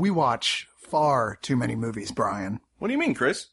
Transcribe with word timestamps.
We 0.00 0.10
watch 0.10 0.66
far 0.78 1.38
too 1.42 1.56
many 1.56 1.76
movies, 1.76 2.10
Brian. 2.10 2.60
What 2.78 2.88
do 2.88 2.94
you 2.94 2.98
mean, 2.98 3.12
Chris? 3.12 3.48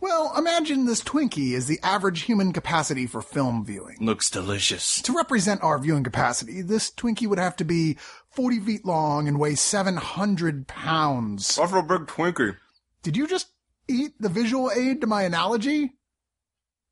Well, 0.00 0.32
imagine 0.34 0.86
this 0.86 1.02
Twinkie 1.02 1.52
is 1.52 1.66
the 1.66 1.78
average 1.82 2.22
human 2.22 2.54
capacity 2.54 3.06
for 3.06 3.20
film 3.20 3.66
viewing. 3.66 3.98
Looks 4.00 4.30
delicious. 4.30 5.02
To 5.02 5.12
represent 5.12 5.62
our 5.62 5.78
viewing 5.78 6.04
capacity, 6.04 6.62
this 6.62 6.90
Twinkie 6.90 7.26
would 7.26 7.38
have 7.38 7.54
to 7.56 7.64
be 7.64 7.98
40 8.30 8.60
feet 8.60 8.86
long 8.86 9.28
and 9.28 9.38
weigh 9.38 9.56
700 9.56 10.68
pounds. 10.68 11.56
That's 11.56 11.72
a 11.72 11.82
big 11.82 12.06
Twinkie. 12.06 12.56
Did 13.02 13.18
you 13.18 13.26
just 13.26 13.48
eat 13.88 14.12
the 14.18 14.30
visual 14.30 14.70
aid 14.74 15.02
to 15.02 15.06
my 15.06 15.24
analogy? 15.24 15.92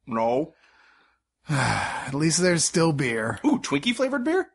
No. 0.06 0.52
At 1.48 2.12
least 2.12 2.42
there's 2.42 2.64
still 2.64 2.92
beer. 2.92 3.40
Ooh, 3.42 3.58
Twinkie 3.58 3.94
flavored 3.94 4.24
beer? 4.24 4.50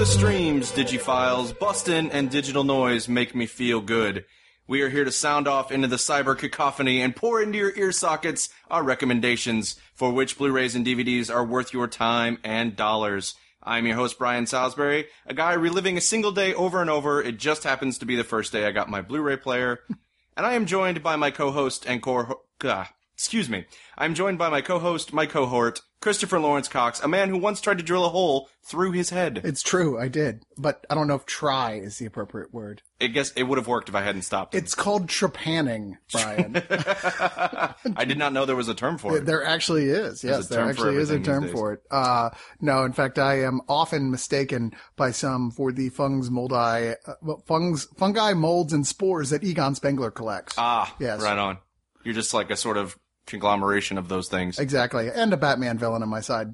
The 0.00 0.06
streams, 0.06 0.72
digiphiles, 0.72 1.58
bustin' 1.58 2.10
and 2.10 2.30
digital 2.30 2.64
noise 2.64 3.06
make 3.06 3.34
me 3.34 3.44
feel 3.44 3.82
good. 3.82 4.24
We 4.66 4.80
are 4.80 4.88
here 4.88 5.04
to 5.04 5.12
sound 5.12 5.46
off 5.46 5.70
into 5.70 5.88
the 5.88 5.96
cyber 5.96 6.38
cacophony 6.38 7.02
and 7.02 7.14
pour 7.14 7.42
into 7.42 7.58
your 7.58 7.76
ear 7.76 7.92
sockets 7.92 8.48
our 8.70 8.82
recommendations 8.82 9.78
for 9.94 10.10
which 10.10 10.38
Blu-rays 10.38 10.74
and 10.74 10.86
DVDs 10.86 11.30
are 11.30 11.44
worth 11.44 11.74
your 11.74 11.86
time 11.86 12.38
and 12.42 12.74
dollars. 12.74 13.34
I'm 13.62 13.86
your 13.86 13.96
host 13.96 14.18
Brian 14.18 14.46
Salisbury, 14.46 15.08
a 15.26 15.34
guy 15.34 15.52
reliving 15.52 15.98
a 15.98 16.00
single 16.00 16.32
day 16.32 16.54
over 16.54 16.80
and 16.80 16.88
over. 16.88 17.20
It 17.20 17.36
just 17.36 17.64
happens 17.64 17.98
to 17.98 18.06
be 18.06 18.16
the 18.16 18.24
first 18.24 18.52
day 18.52 18.64
I 18.64 18.70
got 18.70 18.88
my 18.88 19.02
Blu-ray 19.02 19.36
player, 19.36 19.80
and 20.34 20.46
I 20.46 20.54
am 20.54 20.64
joined 20.64 21.02
by 21.02 21.16
my 21.16 21.30
co-host 21.30 21.84
and 21.86 22.00
core. 22.00 22.38
Uh, 22.64 22.86
excuse 23.12 23.50
me. 23.50 23.66
I'm 23.98 24.14
joined 24.14 24.38
by 24.38 24.48
my 24.48 24.62
co-host, 24.62 25.12
my 25.12 25.26
cohort, 25.26 25.82
Christopher 26.00 26.40
Lawrence 26.40 26.66
Cox, 26.66 26.98
a 27.00 27.08
man 27.08 27.28
who 27.28 27.36
once 27.36 27.60
tried 27.60 27.76
to 27.76 27.84
drill 27.84 28.06
a 28.06 28.08
hole 28.08 28.48
through 28.62 28.92
his 28.92 29.10
head. 29.10 29.42
It's 29.44 29.62
true, 29.62 29.98
I 29.98 30.08
did. 30.08 30.42
But 30.56 30.86
I 30.88 30.94
don't 30.94 31.06
know 31.06 31.14
if 31.14 31.26
try 31.26 31.74
is 31.74 31.98
the 31.98 32.06
appropriate 32.06 32.54
word. 32.54 32.80
I 33.02 33.08
guess 33.08 33.32
it 33.32 33.42
would 33.42 33.58
have 33.58 33.68
worked 33.68 33.90
if 33.90 33.94
I 33.94 34.00
hadn't 34.02 34.22
stopped. 34.22 34.54
him. 34.54 34.62
It's 34.62 34.74
called 34.74 35.08
trepanning, 35.08 35.98
Brian. 36.10 36.56
I 37.96 38.04
did 38.06 38.16
not 38.16 38.32
know 38.32 38.46
there 38.46 38.56
was 38.56 38.68
a 38.68 38.74
term 38.74 38.96
for 38.96 39.18
it. 39.18 39.26
There 39.26 39.44
actually 39.44 39.84
is. 39.90 40.24
Yes, 40.24 40.48
there 40.48 40.68
actually 40.68 40.96
is 40.96 41.10
a 41.10 41.20
term 41.20 41.48
for 41.48 41.74
it. 41.74 41.80
Uh, 41.90 42.30
no, 42.62 42.84
in 42.84 42.92
fact, 42.92 43.18
I 43.18 43.42
am 43.42 43.60
often 43.68 44.10
mistaken 44.10 44.72
by 44.96 45.10
some 45.10 45.50
for 45.50 45.70
the 45.70 45.90
fungus 45.90 46.30
moldi, 46.30 46.94
uh, 47.06 47.34
fungs, 47.46 47.86
fungi, 47.98 48.32
molds, 48.32 48.72
and 48.72 48.86
spores 48.86 49.30
that 49.30 49.44
Egon 49.44 49.74
Spengler 49.74 50.10
collects. 50.10 50.54
Ah, 50.56 50.94
Yes. 50.98 51.20
right 51.20 51.38
on. 51.38 51.58
You're 52.04 52.14
just 52.14 52.32
like 52.32 52.50
a 52.50 52.56
sort 52.56 52.78
of 52.78 52.96
conglomeration 53.30 53.98
of 53.98 54.08
those 54.08 54.28
things. 54.28 54.58
Exactly. 54.58 55.08
And 55.08 55.32
a 55.32 55.36
Batman 55.36 55.78
villain 55.78 56.02
on 56.02 56.08
my 56.08 56.20
side, 56.20 56.48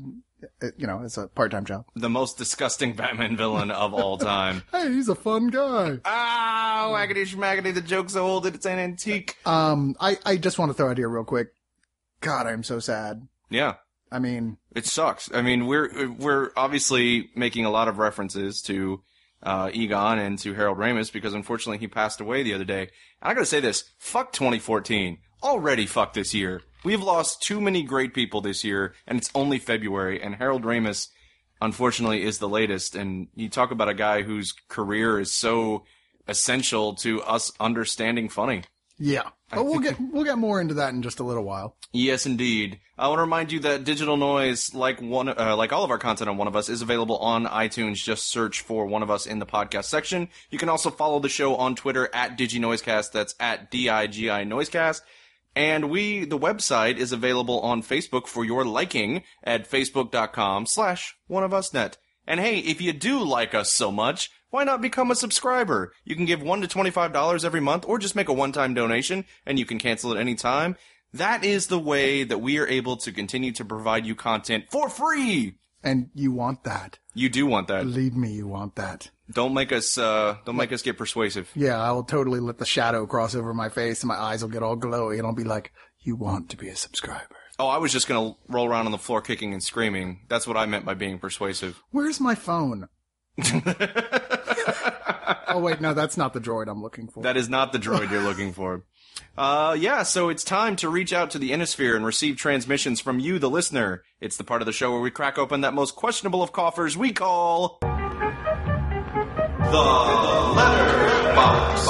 you 0.77 0.87
know, 0.87 1.03
it's 1.03 1.17
a 1.17 1.29
part-time 1.29 1.65
job. 1.65 1.85
The 1.95 2.09
most 2.11 2.39
disgusting 2.39 2.93
Batman 2.97 3.37
villain 3.37 3.71
of 3.71 3.95
all 3.95 4.19
time. 4.19 4.63
Hey, 4.73 4.93
he's 4.93 5.09
a 5.09 5.15
fun 5.15 5.49
guy. 5.49 5.99
Ah, 6.05 6.89
waggity 6.93 7.27
schmaggity, 7.27 7.73
the 7.75 7.81
joke's 7.81 8.13
so 8.13 8.27
old 8.27 8.45
that 8.45 8.55
it's 8.55 8.67
an 8.67 8.79
antique. 8.79 9.37
Um, 9.47 9.97
I, 10.01 10.19
I 10.25 10.37
just 10.37 10.59
want 10.59 10.71
to 10.71 10.75
throw 10.75 10.91
out 10.91 10.99
here 10.99 11.09
real 11.09 11.25
quick. 11.25 11.49
God, 12.21 12.47
I'm 12.47 12.63
so 12.63 12.79
sad. 12.79 13.27
Yeah. 13.51 13.75
I 14.13 14.19
mean, 14.21 14.59
It 14.75 14.87
sucks. 14.87 15.31
I 15.35 15.43
mean, 15.43 15.67
we're 15.67 16.09
we're 16.13 16.51
obviously 16.57 17.31
making 17.35 17.65
a 17.65 17.71
lot 17.71 17.89
of 17.89 17.99
references 17.99 18.63
to 18.63 19.03
uh, 19.43 19.71
Egon 19.73 20.19
and 20.21 20.39
to 20.39 20.55
Harold 20.55 20.79
Ramis 20.79 21.13
because 21.13 21.35
unfortunately 21.35 21.79
he 21.79 21.89
passed 21.89 22.21
away 22.21 22.43
the 22.45 22.55
other 22.55 22.65
day. 22.65 22.83
And 22.83 23.31
I 23.31 23.35
gotta 23.35 23.47
say 23.47 23.59
this: 23.61 23.91
fuck 23.99 24.33
2014. 24.33 25.19
Already 25.43 25.87
fuck 25.87 26.13
this 26.15 26.33
year. 26.35 26.63
We've 26.87 27.03
lost 27.03 27.43
too 27.43 27.61
many 27.61 27.83
great 27.83 28.15
people 28.15 28.41
this 28.41 28.63
year, 28.63 28.95
and 29.09 29.19
it's 29.19 29.29
only 29.35 29.59
February. 29.59 30.23
And 30.23 30.37
Harold 30.37 30.63
Ramis, 30.63 31.09
unfortunately, 31.61 32.23
is 32.23 32.39
the 32.39 32.49
latest. 32.49 32.95
And 32.95 33.27
you 33.35 33.49
talk 33.49 33.73
about 33.73 33.89
a 33.89 33.95
guy 33.95 34.23
whose 34.23 34.55
career 34.69 35.19
is 35.19 35.33
so 35.33 35.83
essential 36.29 36.95
to 36.95 37.23
us 37.25 37.51
understanding 37.59 38.29
funny. 38.29 38.63
yeah. 38.99 39.31
But 39.51 39.65
we'll 39.65 39.81
get, 39.81 39.97
we'll 40.13 40.25
get 40.25 40.39
more 40.39 40.61
into 40.61 40.75
that 40.75 40.93
in 40.93 41.03
just 41.03 41.19
a 41.19 41.25
little 41.25 41.43
while. 41.43 41.77
Yes, 41.93 42.25
indeed. 42.25 42.79
I 42.97 43.09
want 43.09 43.19
to 43.19 43.23
remind 43.23 43.51
you 43.51 43.59
that 43.61 43.83
Digital 43.83 44.17
Noise, 44.17 44.73
like 44.73 45.01
one, 45.01 45.29
uh, 45.29 45.57
like 45.57 45.73
all 45.73 45.83
of 45.83 45.91
our 45.91 45.99
content 45.99 46.31
on 46.31 46.37
One 46.37 46.47
of 46.47 46.55
Us, 46.55 46.69
is 46.69 46.83
available 46.83 47.19
on 47.19 47.47
iTunes. 47.47 47.97
Just 47.97 48.29
search 48.29 48.61
for 48.61 48.87
One 48.87 49.03
of 49.03 49.11
Us 49.11 49.27
in 49.27 49.41
the 49.41 49.47
podcast 49.47 49.85
section. 49.87 50.29
You 50.51 50.59
can 50.59 50.69
also 50.69 50.91
follow 50.91 51.19
the 51.19 51.29
show 51.29 51.57
on 51.57 51.75
Twitter 51.75 52.09
at 52.13 52.39
DigiNoisecast. 52.39 53.11
That's 53.11 53.35
at 53.41 53.73
D-I-G-I 53.73 54.45
Noisecast. 54.45 55.01
And 55.57 55.89
we, 55.89 56.27
the 56.27 56.39
website, 56.39 56.99
is 56.99 57.13
available 57.13 57.61
on 57.61 57.83
Facebook 57.83 58.27
for 58.27 58.45
your 58.45 58.65
liking 58.65 59.23
at 59.43 59.69
facebook.com 59.69 60.67
slash 60.67 61.17
one 61.27 61.43
of 61.43 61.55
us 61.55 61.73
net. 61.73 61.97
And 62.27 62.41
hey, 62.41 62.59
if 62.59 62.83
you 62.83 62.93
do 62.93 63.21
like 63.21 63.55
us 63.55 63.73
so 63.73 63.91
much, 63.91 64.31
why 64.51 64.65
not 64.65 64.83
become 64.83 65.11
a 65.11 65.17
subscriber? 65.17 65.95
You 66.05 66.15
can 66.15 66.27
give 66.27 66.43
one 66.43 66.61
to 66.61 66.69
twenty-five 66.69 67.13
dollars 67.13 67.45
every 67.45 67.61
month, 67.61 67.87
or 67.89 67.99
just 67.99 68.15
make 68.15 68.29
a 68.29 68.35
one-time 68.35 68.75
donation, 68.75 69.25
and 69.47 69.59
you 69.59 69.65
can 69.65 69.79
cancel 69.79 70.13
at 70.13 70.19
any 70.19 70.35
time. 70.35 70.77
That 71.13 71.43
is 71.43 71.69
the 71.69 71.79
way 71.79 72.23
that 72.25 72.43
we 72.43 72.59
are 72.59 72.67
able 72.67 72.99
to 72.99 73.11
continue 73.11 73.53
to 73.53 73.65
provide 73.65 74.05
you 74.05 74.15
content 74.15 74.67
for 74.71 74.91
free. 74.91 75.55
And 75.83 76.11
you 76.15 76.33
want 76.33 76.65
that. 76.65 76.99
You 77.15 77.29
do 77.31 77.47
want 77.47 77.69
that. 77.69 77.85
Believe 77.85 78.15
me, 78.15 78.33
you 78.33 78.47
want 78.47 78.75
that. 78.75 79.11
Don't 79.33 79.55
make 79.55 79.73
us. 79.73 79.99
Uh, 79.99 80.37
don't 80.45 80.57
make 80.57 80.73
us 80.73 80.83
get 80.83 80.97
persuasive. 80.97 81.51
Yeah, 81.55 81.81
I 81.81 81.91
will 81.93 82.05
totally 82.05 82.41
let 82.41 82.59
the 82.59 82.67
shadow 82.67 83.07
cross 83.07 83.35
over 83.35 83.53
my 83.53 83.69
face 83.69 84.03
and 84.03 84.09
my 84.09 84.17
eyes 84.17 84.43
will 84.43 84.51
get 84.51 84.63
all 84.63 84.77
glowy 84.77 85.19
and 85.19 85.27
I'll 85.27 85.35
be 85.35 85.45
like, 85.45 85.73
you 86.01 86.17
want 86.17 86.51
to 86.51 86.57
be 86.57 86.69
a 86.69 86.77
subscriber. 86.77 87.37
Oh, 87.59 87.69
I 87.69 87.79
was 87.79 87.93
just 87.93 88.07
gonna 88.07 88.37
roll 88.49 88.69
around 88.69 88.87
on 88.87 88.93
the 88.93 88.99
floor 88.99 89.21
kicking 89.23 89.53
and 89.53 89.63
screaming. 89.63 90.21
That's 90.29 90.47
what 90.47 90.57
I 90.57 90.67
meant 90.67 90.85
by 90.85 90.95
being 90.95 91.19
persuasive. 91.19 91.83
Where's 91.91 92.21
my 92.21 92.35
phone? 92.35 92.89
oh 95.49 95.59
wait, 95.59 95.81
no, 95.81 95.95
that's 95.95 96.17
not 96.17 96.33
the 96.33 96.41
droid 96.41 96.69
I'm 96.69 96.83
looking 96.83 97.09
for. 97.09 97.23
That 97.23 97.37
is 97.37 97.49
not 97.49 97.73
the 97.73 97.79
droid 97.79 98.11
you're 98.11 98.23
looking 98.23 98.53
for. 98.53 98.85
Uh, 99.39 99.75
yeah, 99.79 100.03
so 100.03 100.29
it's 100.29 100.45
time 100.45 100.77
to 100.77 100.91
reach 100.91 101.11
out 101.11 101.31
to 101.31 101.39
the 101.39 101.51
Innisphere 101.51 101.97
and 101.97 102.05
receive 102.05 102.37
transmissions 102.37 103.01
from 103.01 103.19
you, 103.19 103.39
the 103.39 103.49
listener. 103.49 104.03
It's 104.21 104.37
the 104.37 104.45
part 104.45 104.61
of 104.61 104.67
the 104.67 104.73
show 104.73 104.93
where 104.93 105.01
we 105.01 105.11
crack 105.11 105.39
open 105.39 105.63
that 105.63 105.73
most 105.73 105.97
questionable 105.97 106.43
of 106.43 106.53
coffers 106.53 106.99
we 106.99 107.13
call. 107.13 107.79
The 109.71 109.83
Letter 110.57 111.35
Box. 111.35 111.87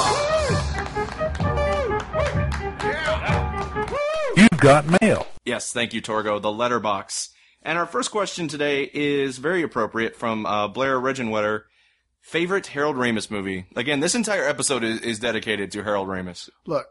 You've 4.35 4.59
got 4.59 5.01
mail. 5.01 5.27
Yes, 5.45 5.71
thank 5.71 5.93
you, 5.93 6.01
Torgo. 6.01 6.41
The 6.41 6.51
letterbox. 6.51 7.29
And 7.61 7.77
our 7.77 7.85
first 7.85 8.11
question 8.11 8.47
today 8.47 8.89
is 8.93 9.37
very 9.37 9.61
appropriate 9.61 10.15
from 10.15 10.45
uh, 10.45 10.67
Blair 10.67 10.99
Regenwetter. 10.99 11.63
Favorite 12.19 12.67
Harold 12.67 12.95
Ramis 12.95 13.31
movie? 13.31 13.67
Again, 13.75 13.99
this 13.99 14.15
entire 14.15 14.47
episode 14.47 14.83
is, 14.83 14.99
is 15.01 15.19
dedicated 15.19 15.71
to 15.71 15.83
Harold 15.83 16.07
Ramis. 16.07 16.49
Look, 16.65 16.87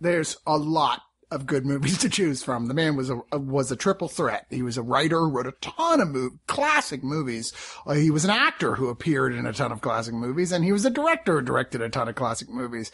there's 0.00 0.36
a 0.46 0.56
lot 0.56 1.00
of 1.30 1.46
good 1.46 1.66
movies 1.66 1.98
to 2.02 2.08
choose 2.08 2.42
from. 2.42 2.66
The 2.66 2.74
man 2.74 2.96
was 2.96 3.10
a, 3.10 3.20
was 3.38 3.70
a 3.72 3.76
triple 3.76 4.08
threat. 4.08 4.46
He 4.50 4.62
was 4.62 4.76
a 4.76 4.82
writer, 4.82 5.26
wrote 5.28 5.46
a 5.46 5.52
ton 5.60 6.00
of 6.00 6.08
mov- 6.08 6.38
classic 6.46 7.02
movies. 7.02 7.52
Uh, 7.86 7.94
he 7.94 8.10
was 8.10 8.24
an 8.24 8.30
actor 8.30 8.76
who 8.76 8.88
appeared 8.88 9.34
in 9.34 9.46
a 9.46 9.52
ton 9.52 9.72
of 9.72 9.80
classic 9.80 10.14
movies, 10.14 10.52
and 10.52 10.64
he 10.64 10.72
was 10.72 10.84
a 10.84 10.90
director 10.90 11.40
who 11.40 11.44
directed 11.44 11.80
a 11.82 11.88
ton 11.88 12.08
of 12.08 12.14
classic 12.14 12.48
movies, 12.48 12.92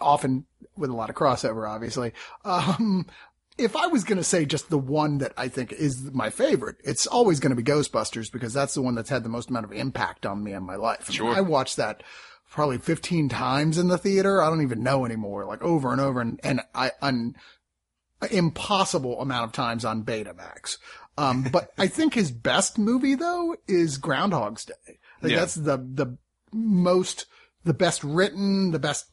often 0.00 0.46
with 0.76 0.90
a 0.90 0.94
lot 0.94 1.10
of 1.10 1.16
crossover, 1.16 1.68
obviously. 1.68 2.12
Um, 2.44 3.06
if 3.58 3.74
I 3.74 3.88
was 3.88 4.04
going 4.04 4.18
to 4.18 4.24
say 4.24 4.44
just 4.44 4.70
the 4.70 4.78
one 4.78 5.18
that 5.18 5.32
I 5.36 5.48
think 5.48 5.72
is 5.72 6.12
my 6.12 6.30
favorite, 6.30 6.76
it's 6.84 7.06
always 7.06 7.40
going 7.40 7.50
to 7.54 7.60
be 7.60 7.68
Ghostbusters 7.68 8.30
because 8.30 8.52
that's 8.54 8.74
the 8.74 8.82
one 8.82 8.94
that's 8.94 9.10
had 9.10 9.24
the 9.24 9.28
most 9.28 9.50
amount 9.50 9.64
of 9.66 9.72
impact 9.72 10.24
on 10.24 10.42
me 10.44 10.52
in 10.52 10.62
my 10.62 10.76
life. 10.76 11.06
I 11.08 11.10
mean, 11.10 11.16
Sure. 11.16 11.34
I 11.34 11.40
watched 11.40 11.76
that 11.76 12.02
probably 12.50 12.78
15 12.78 13.28
times 13.28 13.76
in 13.76 13.88
the 13.88 13.98
theater. 13.98 14.40
I 14.40 14.48
don't 14.48 14.62
even 14.62 14.82
know 14.84 15.04
anymore, 15.04 15.44
like 15.44 15.60
over 15.60 15.90
and 15.92 16.00
over 16.00 16.20
and, 16.20 16.38
and 16.44 16.60
I, 16.74 16.92
an 17.02 17.34
impossible 18.30 19.20
amount 19.20 19.44
of 19.44 19.52
times 19.52 19.84
on 19.84 20.04
Betamax. 20.04 20.78
Um, 21.16 21.44
but 21.52 21.70
I 21.78 21.86
think 21.88 22.14
his 22.14 22.30
best 22.30 22.78
movie 22.78 23.14
though 23.14 23.56
is 23.66 23.98
Groundhog's 23.98 24.64
Day. 24.64 24.74
Think 25.20 25.32
Yeah. 25.32 25.40
that's 25.40 25.54
the, 25.54 25.76
the 25.78 26.16
most, 26.52 27.26
the 27.64 27.74
best 27.74 28.04
written, 28.04 28.70
the 28.70 28.78
best 28.78 29.06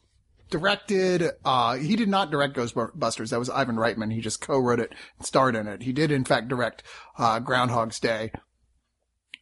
directed. 0.50 1.30
Uh, 1.44 1.74
he 1.76 1.96
did 1.96 2.08
not 2.08 2.30
direct 2.30 2.56
Ghostbusters. 2.56 3.30
That 3.30 3.38
was 3.40 3.50
Ivan 3.50 3.74
Reitman. 3.76 4.12
He 4.12 4.20
just 4.20 4.40
co-wrote 4.40 4.78
it 4.80 4.92
and 5.18 5.26
starred 5.26 5.56
in 5.56 5.66
it. 5.66 5.82
He 5.82 5.92
did 5.92 6.12
in 6.12 6.24
fact 6.24 6.46
direct, 6.48 6.84
uh, 7.18 7.40
Groundhog's 7.40 7.98
Day 7.98 8.30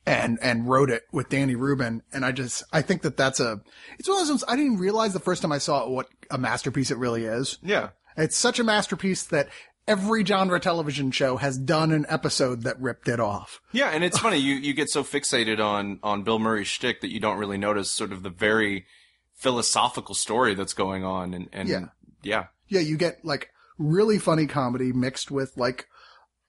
and, 0.06 0.38
and 0.42 0.66
wrote 0.68 0.88
it 0.90 1.02
with 1.12 1.28
Danny 1.28 1.54
Rubin. 1.54 2.02
And 2.12 2.24
I 2.24 2.32
just, 2.32 2.62
I 2.72 2.80
think 2.82 3.02
that 3.02 3.16
that's 3.18 3.40
a, 3.40 3.60
it's 3.98 4.08
one 4.08 4.16
of 4.18 4.22
those 4.26 4.30
ones 4.30 4.44
I 4.48 4.56
didn't 4.56 4.78
realize 4.78 5.12
the 5.12 5.20
first 5.20 5.42
time 5.42 5.52
I 5.52 5.58
saw 5.58 5.84
it 5.84 5.90
what 5.90 6.08
a 6.30 6.38
masterpiece 6.38 6.90
it 6.90 6.98
really 6.98 7.24
is. 7.24 7.58
Yeah. 7.62 7.90
It's 8.16 8.36
such 8.36 8.58
a 8.58 8.64
masterpiece 8.64 9.22
that 9.24 9.48
every 9.86 10.24
genre 10.24 10.58
television 10.60 11.10
show 11.10 11.36
has 11.36 11.58
done 11.58 11.92
an 11.92 12.06
episode 12.08 12.62
that 12.62 12.80
ripped 12.80 13.08
it 13.08 13.20
off. 13.20 13.60
Yeah, 13.72 13.90
and 13.90 14.02
it's 14.02 14.18
funny 14.18 14.38
you 14.38 14.54
you 14.54 14.72
get 14.72 14.88
so 14.90 15.02
fixated 15.02 15.58
on 15.64 15.98
on 16.02 16.22
Bill 16.22 16.38
Murray's 16.38 16.68
shtick 16.68 17.00
that 17.00 17.10
you 17.12 17.20
don't 17.20 17.38
really 17.38 17.58
notice 17.58 17.90
sort 17.90 18.12
of 18.12 18.22
the 18.22 18.30
very 18.30 18.86
philosophical 19.34 20.14
story 20.14 20.54
that's 20.54 20.74
going 20.74 21.04
on, 21.04 21.34
and 21.34 21.48
and 21.52 21.68
Yeah. 21.68 21.84
yeah, 22.22 22.44
Yeah, 22.68 22.80
you 22.80 22.96
get 22.96 23.24
like 23.24 23.50
really 23.78 24.18
funny 24.18 24.46
comedy 24.46 24.92
mixed 24.92 25.30
with 25.30 25.56
like, 25.56 25.88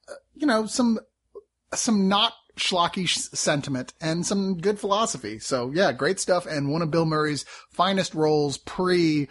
uh, 0.08 0.14
you 0.36 0.46
know, 0.46 0.66
some, 0.68 1.00
some 1.74 2.08
not 2.08 2.34
schlocky 2.56 3.07
sentiment 3.07 3.94
and 4.00 4.25
some 4.25 4.57
good 4.57 4.80
philosophy. 4.80 5.40
So 5.40 5.72
yeah, 5.74 5.92
great 5.92 6.19
stuff. 6.19 6.46
And 6.46 6.72
one 6.72 6.81
of 6.81 6.92
Bill 6.92 7.06
Murray's 7.06 7.46
finest 7.69 8.13
roles 8.13 8.57
pre 8.57 9.28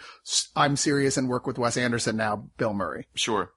I'm 0.55 0.75
serious 0.75 1.17
and 1.17 1.29
work 1.29 1.47
with 1.47 1.57
Wes 1.57 1.77
Anderson 1.77 2.17
now, 2.17 2.49
Bill 2.57 2.73
Murray. 2.73 3.07
Sure. 3.15 3.51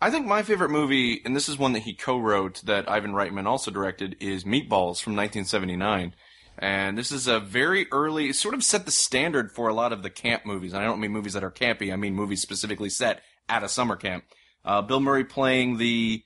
I 0.00 0.10
think 0.10 0.26
my 0.26 0.42
favorite 0.42 0.70
movie, 0.70 1.20
and 1.24 1.34
this 1.34 1.48
is 1.48 1.58
one 1.58 1.72
that 1.72 1.82
he 1.82 1.94
co-wrote 1.94 2.62
that 2.64 2.88
Ivan 2.88 3.12
Reitman 3.12 3.46
also 3.46 3.70
directed, 3.70 4.16
is 4.20 4.44
Meatballs 4.44 5.02
from 5.02 5.16
1979. 5.16 6.14
And 6.58 6.96
this 6.96 7.10
is 7.10 7.26
a 7.26 7.40
very 7.40 7.86
early, 7.90 8.32
sort 8.32 8.54
of 8.54 8.62
set 8.62 8.84
the 8.84 8.92
standard 8.92 9.50
for 9.50 9.68
a 9.68 9.74
lot 9.74 9.92
of 9.92 10.02
the 10.02 10.10
camp 10.10 10.46
movies. 10.46 10.72
And 10.72 10.82
I 10.82 10.86
don't 10.86 11.00
mean 11.00 11.10
movies 11.10 11.32
that 11.32 11.42
are 11.42 11.50
campy, 11.50 11.92
I 11.92 11.96
mean 11.96 12.14
movies 12.14 12.42
specifically 12.42 12.90
set 12.90 13.22
at 13.48 13.64
a 13.64 13.68
summer 13.68 13.96
camp. 13.96 14.24
Uh, 14.64 14.82
Bill 14.82 15.00
Murray 15.00 15.24
playing 15.24 15.78
the, 15.78 16.22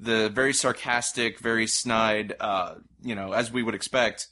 the 0.00 0.28
very 0.28 0.52
sarcastic, 0.52 1.38
very 1.38 1.66
snide, 1.66 2.34
uh, 2.40 2.74
you 3.02 3.14
know, 3.14 3.32
as 3.32 3.52
we 3.52 3.62
would 3.62 3.74
expect, 3.74 4.28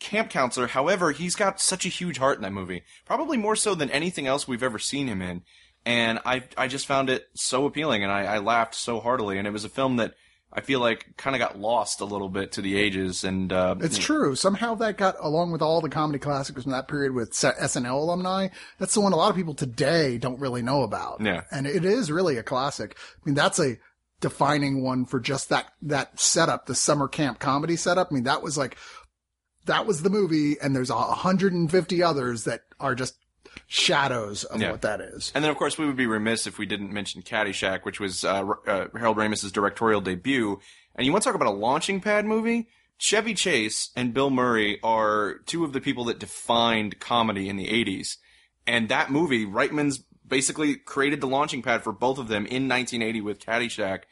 camp 0.00 0.30
counselor. 0.30 0.66
However, 0.66 1.12
he's 1.12 1.34
got 1.34 1.60
such 1.60 1.86
a 1.86 1.88
huge 1.88 2.18
heart 2.18 2.36
in 2.36 2.42
that 2.42 2.52
movie. 2.52 2.82
Probably 3.04 3.36
more 3.36 3.56
so 3.56 3.74
than 3.74 3.90
anything 3.90 4.26
else 4.26 4.46
we've 4.46 4.62
ever 4.62 4.78
seen 4.78 5.08
him 5.08 5.22
in. 5.22 5.42
And 5.86 6.18
I, 6.24 6.42
I 6.56 6.68
just 6.68 6.86
found 6.86 7.10
it 7.10 7.26
so 7.34 7.66
appealing 7.66 8.02
and 8.02 8.12
I, 8.12 8.24
I 8.24 8.38
laughed 8.38 8.74
so 8.74 9.00
heartily. 9.00 9.38
And 9.38 9.46
it 9.46 9.52
was 9.52 9.64
a 9.64 9.68
film 9.68 9.96
that 9.96 10.14
I 10.52 10.60
feel 10.60 10.80
like 10.80 11.16
kind 11.16 11.34
of 11.34 11.40
got 11.40 11.58
lost 11.58 12.00
a 12.00 12.04
little 12.04 12.28
bit 12.28 12.52
to 12.52 12.62
the 12.62 12.76
ages. 12.76 13.24
And, 13.24 13.52
uh, 13.52 13.74
It's 13.80 13.98
true. 13.98 14.34
Somehow 14.34 14.76
that 14.76 14.96
got 14.96 15.16
along 15.20 15.50
with 15.52 15.62
all 15.62 15.80
the 15.80 15.90
comedy 15.90 16.18
classics 16.18 16.62
from 16.62 16.72
that 16.72 16.88
period 16.88 17.12
with 17.12 17.32
SNL 17.32 17.92
alumni. 17.92 18.48
That's 18.78 18.94
the 18.94 19.00
one 19.00 19.12
a 19.12 19.16
lot 19.16 19.30
of 19.30 19.36
people 19.36 19.54
today 19.54 20.16
don't 20.16 20.40
really 20.40 20.62
know 20.62 20.82
about. 20.82 21.20
Yeah. 21.20 21.42
And 21.50 21.66
it 21.66 21.84
is 21.84 22.10
really 22.10 22.36
a 22.36 22.42
classic. 22.42 22.96
I 22.98 23.20
mean, 23.24 23.34
that's 23.34 23.58
a 23.58 23.76
defining 24.24 24.82
one 24.82 25.04
for 25.04 25.20
just 25.20 25.50
that, 25.50 25.66
that 25.82 26.18
setup, 26.18 26.64
the 26.64 26.74
summer 26.74 27.08
camp 27.08 27.38
comedy 27.38 27.76
setup. 27.76 28.08
I 28.10 28.14
mean, 28.14 28.24
that 28.24 28.42
was 28.42 28.56
like, 28.56 28.78
that 29.66 29.86
was 29.86 30.00
the 30.02 30.08
movie 30.08 30.56
and 30.62 30.74
there's 30.74 30.88
a 30.88 30.94
150 30.96 32.02
others 32.02 32.44
that 32.44 32.62
are 32.80 32.94
just 32.94 33.16
shadows 33.66 34.44
of 34.44 34.62
Yeah. 34.62 34.70
what 34.70 34.80
that 34.82 35.02
is. 35.02 35.30
And 35.34 35.44
then, 35.44 35.50
of 35.50 35.58
course, 35.58 35.76
we 35.76 35.84
would 35.86 35.96
be 35.96 36.06
remiss 36.06 36.46
if 36.46 36.58
we 36.58 36.64
didn't 36.64 36.90
mention 36.90 37.20
Caddyshack, 37.20 37.84
which 37.84 38.00
was 38.00 38.24
uh, 38.24 38.42
uh, 38.66 38.86
Harold 38.96 39.18
Ramis's 39.18 39.52
directorial 39.52 40.00
debut. 40.00 40.58
And 40.96 41.04
you 41.06 41.12
want 41.12 41.22
to 41.22 41.28
talk 41.28 41.36
about 41.36 41.48
a 41.48 41.56
launching 41.56 42.00
pad 42.00 42.24
movie? 42.24 42.68
Chevy 42.96 43.34
Chase 43.34 43.90
and 43.94 44.14
Bill 44.14 44.30
Murray 44.30 44.78
are 44.82 45.34
two 45.44 45.64
of 45.64 45.74
the 45.74 45.80
people 45.82 46.04
that 46.04 46.18
defined 46.18 46.98
comedy 46.98 47.48
in 47.50 47.56
the 47.56 47.66
80s. 47.66 48.16
And 48.66 48.88
that 48.88 49.10
movie, 49.10 49.44
Reitman's 49.44 50.02
basically 50.26 50.76
created 50.76 51.20
the 51.20 51.26
launching 51.26 51.60
pad 51.60 51.82
for 51.82 51.92
both 51.92 52.18
of 52.18 52.28
them 52.28 52.46
in 52.46 52.66
1980 52.68 53.20
with 53.20 53.38
Caddyshack. 53.44 54.04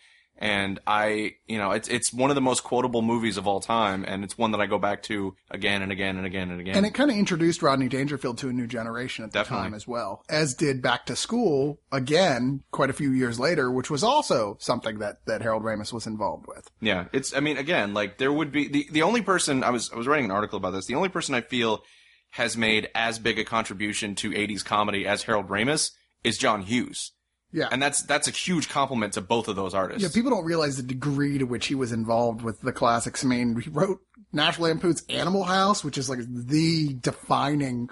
And 0.42 0.80
I, 0.88 1.36
you 1.46 1.56
know, 1.56 1.70
it's 1.70 1.86
it's 1.86 2.12
one 2.12 2.30
of 2.30 2.34
the 2.34 2.40
most 2.40 2.64
quotable 2.64 3.00
movies 3.00 3.36
of 3.36 3.46
all 3.46 3.60
time, 3.60 4.04
and 4.04 4.24
it's 4.24 4.36
one 4.36 4.50
that 4.50 4.60
I 4.60 4.66
go 4.66 4.76
back 4.76 5.04
to 5.04 5.36
again 5.52 5.82
and 5.82 5.92
again 5.92 6.16
and 6.16 6.26
again 6.26 6.50
and 6.50 6.60
again. 6.60 6.74
And 6.74 6.84
it 6.84 6.94
kind 6.94 7.12
of 7.12 7.16
introduced 7.16 7.62
Rodney 7.62 7.86
Dangerfield 7.86 8.38
to 8.38 8.48
a 8.48 8.52
new 8.52 8.66
generation 8.66 9.24
at 9.24 9.30
the 9.30 9.38
Definitely. 9.38 9.66
time 9.66 9.74
as 9.74 9.86
well, 9.86 10.24
as 10.28 10.54
did 10.54 10.82
Back 10.82 11.06
to 11.06 11.14
School 11.14 11.78
again 11.92 12.64
quite 12.72 12.90
a 12.90 12.92
few 12.92 13.12
years 13.12 13.38
later, 13.38 13.70
which 13.70 13.88
was 13.88 14.02
also 14.02 14.56
something 14.58 14.98
that, 14.98 15.24
that 15.26 15.42
Harold 15.42 15.62
Ramis 15.62 15.92
was 15.92 16.08
involved 16.08 16.46
with. 16.48 16.68
Yeah, 16.80 17.04
it's. 17.12 17.32
I 17.36 17.38
mean, 17.38 17.56
again, 17.56 17.94
like 17.94 18.18
there 18.18 18.32
would 18.32 18.50
be 18.50 18.66
the 18.66 18.88
the 18.90 19.02
only 19.02 19.22
person 19.22 19.62
I 19.62 19.70
was 19.70 19.92
I 19.92 19.96
was 19.96 20.08
writing 20.08 20.24
an 20.24 20.32
article 20.32 20.56
about 20.56 20.72
this. 20.72 20.86
The 20.86 20.96
only 20.96 21.08
person 21.08 21.36
I 21.36 21.42
feel 21.42 21.84
has 22.30 22.56
made 22.56 22.88
as 22.96 23.20
big 23.20 23.38
a 23.38 23.44
contribution 23.44 24.16
to 24.16 24.32
'80s 24.32 24.64
comedy 24.64 25.06
as 25.06 25.22
Harold 25.22 25.46
Ramis 25.46 25.92
is 26.24 26.36
John 26.36 26.62
Hughes, 26.62 27.12
Yeah. 27.52 27.69
and 27.70 27.82
that's 27.82 28.02
that's 28.02 28.28
a 28.28 28.31
huge 28.31 28.69
compliment 28.69 29.12
to 29.14 29.20
both 29.20 29.46
of 29.49 29.56
those 29.56 29.75
artists. 29.75 30.02
yeah, 30.02 30.08
people 30.14 30.31
don't 30.31 30.44
realize 30.44 30.76
the 30.78 30.82
degree 30.82 31.38
to 31.38 31.44
which 31.44 31.66
he 31.66 31.75
was 31.75 31.93
involved 31.93 32.43
with 32.43 32.60
the 32.62 32.72
classics. 32.72 33.25
I 33.25 33.28
mean, 33.28 33.60
he 33.60 33.69
wrote 33.70 34.00
National 34.32 34.69
Lampoon's 34.69 35.02
Animal 35.10 35.44
House, 35.44 35.84
which 35.84 35.99
is 35.99 36.08
like 36.08 36.20
the 36.28 36.94
defining 37.00 37.88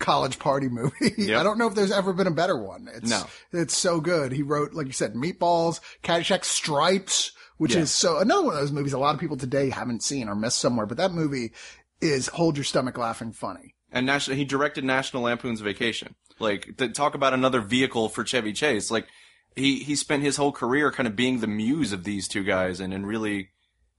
college 0.00 0.38
party 0.40 0.68
movie. 0.68 0.92
Yep. 1.16 1.40
I 1.40 1.42
don't 1.44 1.58
know 1.58 1.68
if 1.68 1.74
there's 1.76 1.92
ever 1.92 2.12
been 2.12 2.26
a 2.26 2.32
better 2.32 2.56
one. 2.60 2.88
It's, 2.92 3.08
No. 3.08 3.24
it's 3.52 3.76
so 3.76 4.00
good. 4.00 4.32
He 4.32 4.42
wrote, 4.42 4.74
like 4.74 4.86
you 4.88 4.92
said, 4.92 5.14
Meatballs, 5.14 5.78
Caddyshack, 6.02 6.44
Stripes, 6.44 7.30
which 7.58 7.74
Yeah. 7.76 7.82
is 7.82 7.92
so 7.92 8.18
another 8.18 8.42
one 8.44 8.54
of 8.54 8.60
those 8.60 8.72
movies 8.72 8.92
a 8.92 8.98
lot 8.98 9.14
of 9.14 9.20
people 9.20 9.36
today 9.36 9.70
haven't 9.70 10.02
seen 10.02 10.28
or 10.28 10.34
missed 10.34 10.58
somewhere, 10.58 10.86
but 10.86 10.96
that 10.96 11.12
movie 11.12 11.52
is 12.00 12.26
hold 12.26 12.56
your 12.56 12.64
stomach 12.64 12.98
laughing 12.98 13.32
funny. 13.32 13.74
and 13.92 14.04
national 14.06 14.36
he 14.36 14.44
directed 14.44 14.82
National 14.82 15.22
Lampoon's 15.22 15.60
Vacation. 15.60 16.16
Like 16.38 16.76
to 16.78 16.88
talk 16.88 17.14
about 17.14 17.34
another 17.34 17.60
vehicle 17.60 18.08
for 18.08 18.24
Chevy 18.24 18.52
Chase. 18.52 18.90
Like 18.90 19.06
he 19.54 19.78
he 19.80 19.94
spent 19.94 20.22
his 20.22 20.36
whole 20.36 20.52
career 20.52 20.90
kind 20.90 21.06
of 21.06 21.14
being 21.14 21.40
the 21.40 21.46
muse 21.46 21.92
of 21.92 22.04
these 22.04 22.26
two 22.28 22.42
guys 22.44 22.80
and 22.80 22.92
and 22.92 23.06
really 23.06 23.50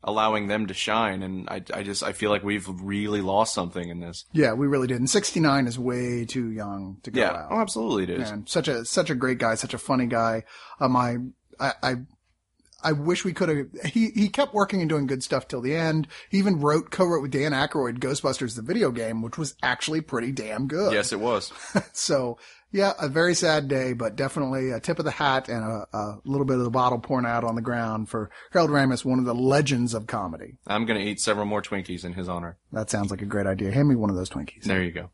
allowing 0.03 0.47
them 0.47 0.67
to 0.67 0.73
shine. 0.73 1.23
And 1.23 1.49
I 1.49 1.63
I 1.73 1.81
just 1.83 2.03
I 2.03 2.11
feel 2.11 2.29
like 2.29 2.43
we've 2.43 2.67
really 2.67 3.21
lost 3.21 3.53
something 3.53 3.87
in 3.89 4.01
this. 4.01 4.25
Yeah, 4.33 4.53
we 4.53 4.67
really 4.67 4.87
did. 4.87 4.97
And 4.99 5.09
69 5.09 5.65
is 5.67 5.79
way 5.79 6.25
too 6.25 6.51
young 6.51 6.97
to 7.03 7.11
go 7.11 7.19
Yeah, 7.21 7.31
out. 7.31 7.47
oh, 7.51 7.59
absolutely 7.59 8.03
it 8.03 8.09
is. 8.21 8.29
Man, 8.29 8.45
such 8.47 8.67
a 8.67 8.83
such 8.85 9.09
a 9.09 9.15
great 9.15 9.37
guy, 9.39 9.55
such 9.55 9.73
a 9.73 9.77
funny 9.79 10.05
guy. 10.07 10.43
Um, 10.79 10.95
I 10.95 11.17
I 11.59 11.71
I, 11.81 11.95
I 12.85 12.91
wish 12.91 13.25
we 13.25 13.33
could 13.33 13.49
have. 13.49 13.91
He 13.91 14.11
he 14.11 14.29
kept 14.29 14.53
working 14.53 14.79
and 14.79 14.87
doing 14.89 15.07
good 15.07 15.23
stuff 15.23 15.47
till 15.47 15.59
the 15.59 15.75
end. 15.75 16.07
He 16.29 16.37
even 16.37 16.61
wrote 16.61 16.91
co-wrote 16.91 17.23
with 17.23 17.31
Dan 17.31 17.51
Aykroyd 17.51 17.97
Ghostbusters 17.97 18.55
the 18.55 18.61
video 18.61 18.91
game, 18.91 19.23
which 19.23 19.37
was 19.37 19.55
actually 19.63 20.01
pretty 20.01 20.31
damn 20.31 20.67
good. 20.67 20.93
Yes, 20.93 21.11
it 21.11 21.19
was. 21.19 21.51
So 21.93 22.37
yeah, 22.71 22.93
a 22.99 23.07
very 23.07 23.35
sad 23.35 23.67
day, 23.67 23.93
but 23.93 24.15
definitely 24.15 24.71
a 24.71 24.79
tip 24.79 24.99
of 24.99 25.05
the 25.05 25.11
hat 25.11 25.47
and 25.47 25.63
a, 25.63 25.87
a 25.97 26.19
little 26.25 26.45
bit 26.45 26.57
of 26.57 26.63
the 26.63 26.69
bottle 26.69 26.99
pouring 26.99 27.25
out 27.25 27.43
on 27.43 27.55
the 27.55 27.61
ground 27.61 28.09
for 28.09 28.29
Harold 28.51 28.69
Ramis, 28.69 29.05
one 29.05 29.17
of 29.17 29.25
the 29.25 29.33
legends 29.33 29.93
of 29.93 30.07
comedy. 30.07 30.57
I'm 30.67 30.85
gonna 30.85 30.99
eat 30.99 31.19
several 31.19 31.45
more 31.45 31.61
Twinkies 31.61 32.03
in 32.05 32.13
his 32.13 32.27
honor. 32.27 32.57
That 32.71 32.89
sounds 32.89 33.11
like 33.11 33.21
a 33.21 33.25
great 33.25 33.47
idea. 33.47 33.71
Hand 33.71 33.87
me 33.87 33.95
one 33.95 34.09
of 34.09 34.15
those 34.15 34.29
Twinkies. 34.29 34.63
There 34.63 34.83
you 34.83 34.91
go. 34.91 35.09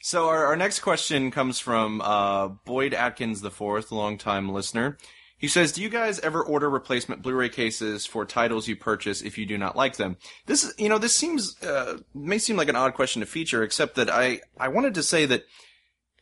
So 0.00 0.28
our, 0.28 0.46
our 0.46 0.56
next 0.56 0.80
question 0.80 1.30
comes 1.30 1.58
from 1.58 2.00
uh, 2.00 2.48
Boyd 2.48 2.94
Atkins 2.94 3.40
the 3.40 3.50
fourth, 3.50 3.90
longtime 3.90 4.48
listener. 4.50 4.96
He 5.38 5.48
says, 5.48 5.72
"Do 5.72 5.80
you 5.82 5.88
guys 5.88 6.18
ever 6.20 6.42
order 6.42 6.68
replacement 6.68 7.22
Blu-ray 7.22 7.48
cases 7.50 8.04
for 8.06 8.24
titles 8.24 8.66
you 8.66 8.76
purchase 8.76 9.22
if 9.22 9.38
you 9.38 9.46
do 9.46 9.56
not 9.56 9.76
like 9.76 9.96
them?" 9.96 10.16
This, 10.46 10.64
is- 10.64 10.74
you 10.78 10.88
know, 10.88 10.98
this 10.98 11.16
seems 11.16 11.62
uh, 11.62 11.98
may 12.14 12.38
seem 12.38 12.56
like 12.56 12.68
an 12.68 12.76
odd 12.76 12.94
question 12.94 13.20
to 13.20 13.26
feature, 13.26 13.62
except 13.62 13.94
that 13.96 14.10
I 14.10 14.40
I 14.58 14.68
wanted 14.68 14.94
to 14.94 15.02
say 15.02 15.26
that 15.26 15.44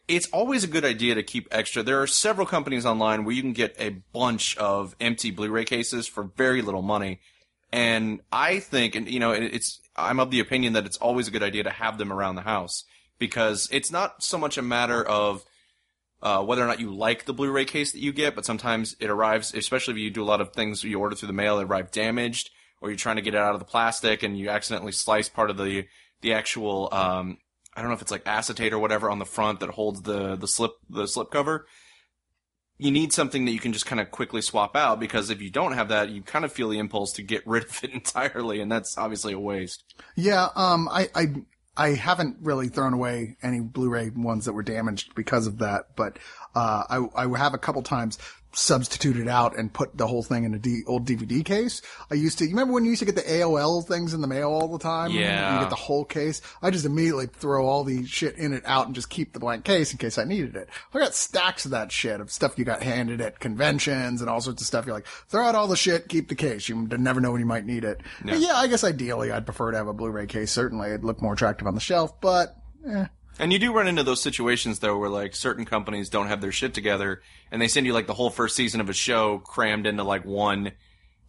it's 0.06 0.28
always 0.28 0.62
a 0.62 0.68
good 0.68 0.84
idea 0.84 1.14
to 1.16 1.22
keep 1.22 1.48
extra. 1.50 1.82
There 1.82 2.00
are 2.00 2.06
several 2.06 2.46
companies 2.46 2.86
online 2.86 3.24
where 3.24 3.34
you 3.34 3.42
can 3.42 3.54
get 3.54 3.74
a 3.78 3.90
bunch 4.12 4.56
of 4.56 4.94
empty 5.00 5.30
Blu-ray 5.32 5.64
cases 5.64 6.06
for 6.06 6.24
very 6.36 6.62
little 6.62 6.82
money. 6.82 7.18
And 7.72 8.20
I 8.30 8.60
think, 8.60 8.94
and 8.94 9.08
you 9.08 9.18
know, 9.18 9.32
it's, 9.32 9.80
I'm 9.96 10.20
of 10.20 10.30
the 10.30 10.38
opinion 10.38 10.74
that 10.74 10.86
it's 10.86 10.96
always 10.98 11.26
a 11.26 11.32
good 11.32 11.42
idea 11.42 11.64
to 11.64 11.70
have 11.70 11.98
them 11.98 12.12
around 12.12 12.36
the 12.36 12.42
house 12.42 12.84
because 13.18 13.68
it's 13.72 13.90
not 13.90 14.22
so 14.22 14.38
much 14.38 14.56
a 14.56 14.62
matter 14.62 15.02
of, 15.04 15.42
uh, 16.22 16.42
whether 16.42 16.62
or 16.62 16.66
not 16.66 16.80
you 16.80 16.94
like 16.94 17.24
the 17.24 17.32
Blu-ray 17.32 17.64
case 17.66 17.92
that 17.92 18.00
you 18.00 18.12
get, 18.12 18.34
but 18.34 18.46
sometimes 18.46 18.96
it 19.00 19.10
arrives, 19.10 19.54
especially 19.54 19.94
if 19.94 20.00
you 20.00 20.10
do 20.10 20.22
a 20.22 20.24
lot 20.24 20.40
of 20.40 20.52
things 20.52 20.82
you 20.82 20.98
order 20.98 21.14
through 21.14 21.26
the 21.28 21.32
mail, 21.32 21.58
it 21.58 21.64
arrive 21.64 21.90
damaged, 21.90 22.50
or 22.80 22.88
you're 22.88 22.96
trying 22.96 23.16
to 23.16 23.22
get 23.22 23.34
it 23.34 23.40
out 23.40 23.54
of 23.54 23.58
the 23.58 23.66
plastic 23.66 24.22
and 24.22 24.38
you 24.38 24.48
accidentally 24.48 24.92
slice 24.92 25.28
part 25.28 25.50
of 25.50 25.56
the, 25.58 25.86
the 26.22 26.32
actual, 26.32 26.88
um, 26.92 27.38
I 27.74 27.80
don't 27.80 27.90
know 27.90 27.94
if 27.94 28.02
it's 28.02 28.10
like 28.10 28.26
acetate 28.26 28.72
or 28.72 28.78
whatever 28.78 29.10
on 29.10 29.18
the 29.18 29.26
front 29.26 29.60
that 29.60 29.70
holds 29.70 30.02
the, 30.02 30.36
the 30.36 30.48
slip, 30.48 30.72
the 30.88 31.06
slip 31.06 31.30
cover. 31.30 31.66
You 32.78 32.90
need 32.90 33.12
something 33.12 33.46
that 33.46 33.52
you 33.52 33.60
can 33.60 33.72
just 33.72 33.86
kind 33.86 34.00
of 34.00 34.10
quickly 34.10 34.42
swap 34.42 34.76
out 34.76 35.00
because 35.00 35.30
if 35.30 35.40
you 35.40 35.50
don't 35.50 35.72
have 35.72 35.88
that, 35.88 36.10
you 36.10 36.22
kind 36.22 36.44
of 36.44 36.52
feel 36.52 36.68
the 36.68 36.78
impulse 36.78 37.12
to 37.12 37.22
get 37.22 37.46
rid 37.46 37.64
of 37.64 37.84
it 37.84 37.90
entirely, 37.90 38.60
and 38.60 38.70
that's 38.72 38.98
obviously 38.98 39.32
a 39.32 39.38
waste. 39.38 39.84
Yeah, 40.14 40.48
um, 40.54 40.88
I, 40.88 41.08
I, 41.14 41.26
I 41.76 41.90
haven't 41.90 42.38
really 42.40 42.68
thrown 42.68 42.94
away 42.94 43.36
any 43.42 43.60
Blu-ray 43.60 44.10
ones 44.10 44.46
that 44.46 44.52
were 44.52 44.62
damaged 44.62 45.14
because 45.14 45.46
of 45.46 45.58
that, 45.58 45.94
but, 45.96 46.18
uh, 46.54 46.84
I, 47.14 47.24
I 47.24 47.38
have 47.38 47.54
a 47.54 47.58
couple 47.58 47.82
times 47.82 48.18
substituted 48.56 49.28
out 49.28 49.56
and 49.58 49.70
put 49.70 49.96
the 49.96 50.06
whole 50.06 50.22
thing 50.22 50.44
in 50.44 50.54
a 50.54 50.58
D, 50.58 50.82
old 50.86 51.06
DVD 51.06 51.44
case. 51.44 51.82
I 52.10 52.14
used 52.14 52.38
to, 52.38 52.44
you 52.44 52.50
remember 52.50 52.72
when 52.72 52.84
you 52.84 52.90
used 52.90 53.00
to 53.00 53.06
get 53.06 53.14
the 53.14 53.22
AOL 53.22 53.86
things 53.86 54.14
in 54.14 54.22
the 54.22 54.26
mail 54.26 54.48
all 54.48 54.68
the 54.68 54.78
time? 54.78 55.10
Yeah. 55.10 55.54
You 55.54 55.60
get 55.60 55.70
the 55.70 55.76
whole 55.76 56.06
case. 56.06 56.40
I 56.62 56.70
just 56.70 56.86
immediately 56.86 57.26
throw 57.26 57.66
all 57.66 57.84
the 57.84 58.06
shit 58.06 58.36
in 58.36 58.54
it 58.54 58.62
out 58.64 58.86
and 58.86 58.94
just 58.94 59.10
keep 59.10 59.34
the 59.34 59.40
blank 59.40 59.64
case 59.64 59.92
in 59.92 59.98
case 59.98 60.16
I 60.16 60.24
needed 60.24 60.56
it. 60.56 60.70
I 60.94 60.98
got 60.98 61.14
stacks 61.14 61.66
of 61.66 61.72
that 61.72 61.92
shit 61.92 62.20
of 62.20 62.30
stuff 62.30 62.58
you 62.58 62.64
got 62.64 62.82
handed 62.82 63.20
at 63.20 63.40
conventions 63.40 64.22
and 64.22 64.30
all 64.30 64.40
sorts 64.40 64.62
of 64.62 64.66
stuff. 64.66 64.86
You're 64.86 64.94
like, 64.94 65.06
throw 65.28 65.44
out 65.44 65.54
all 65.54 65.68
the 65.68 65.76
shit, 65.76 66.08
keep 66.08 66.28
the 66.28 66.34
case. 66.34 66.68
You 66.68 66.88
never 66.90 67.20
know 67.20 67.32
when 67.32 67.40
you 67.40 67.46
might 67.46 67.66
need 67.66 67.84
it. 67.84 68.00
Yeah, 68.24 68.54
I 68.54 68.68
guess 68.68 68.84
ideally 68.84 69.30
I'd 69.30 69.44
prefer 69.44 69.70
to 69.72 69.76
have 69.76 69.88
a 69.88 69.92
Blu-ray 69.92 70.26
case. 70.26 70.50
Certainly 70.50 70.88
it'd 70.88 71.04
look 71.04 71.20
more 71.20 71.34
attractive 71.34 71.66
on 71.66 71.74
the 71.74 71.80
shelf, 71.80 72.18
but 72.22 72.56
eh. 72.88 73.06
And 73.38 73.52
you 73.52 73.58
do 73.58 73.72
run 73.72 73.86
into 73.86 74.02
those 74.02 74.22
situations 74.22 74.78
though 74.78 74.96
where 74.96 75.10
like 75.10 75.34
certain 75.34 75.64
companies 75.64 76.08
don't 76.08 76.28
have 76.28 76.40
their 76.40 76.52
shit 76.52 76.74
together 76.74 77.22
and 77.50 77.60
they 77.60 77.68
send 77.68 77.86
you 77.86 77.92
like 77.92 78.06
the 78.06 78.14
whole 78.14 78.30
first 78.30 78.56
season 78.56 78.80
of 78.80 78.88
a 78.88 78.94
show 78.94 79.38
crammed 79.38 79.86
into 79.86 80.04
like 80.04 80.24
one 80.24 80.72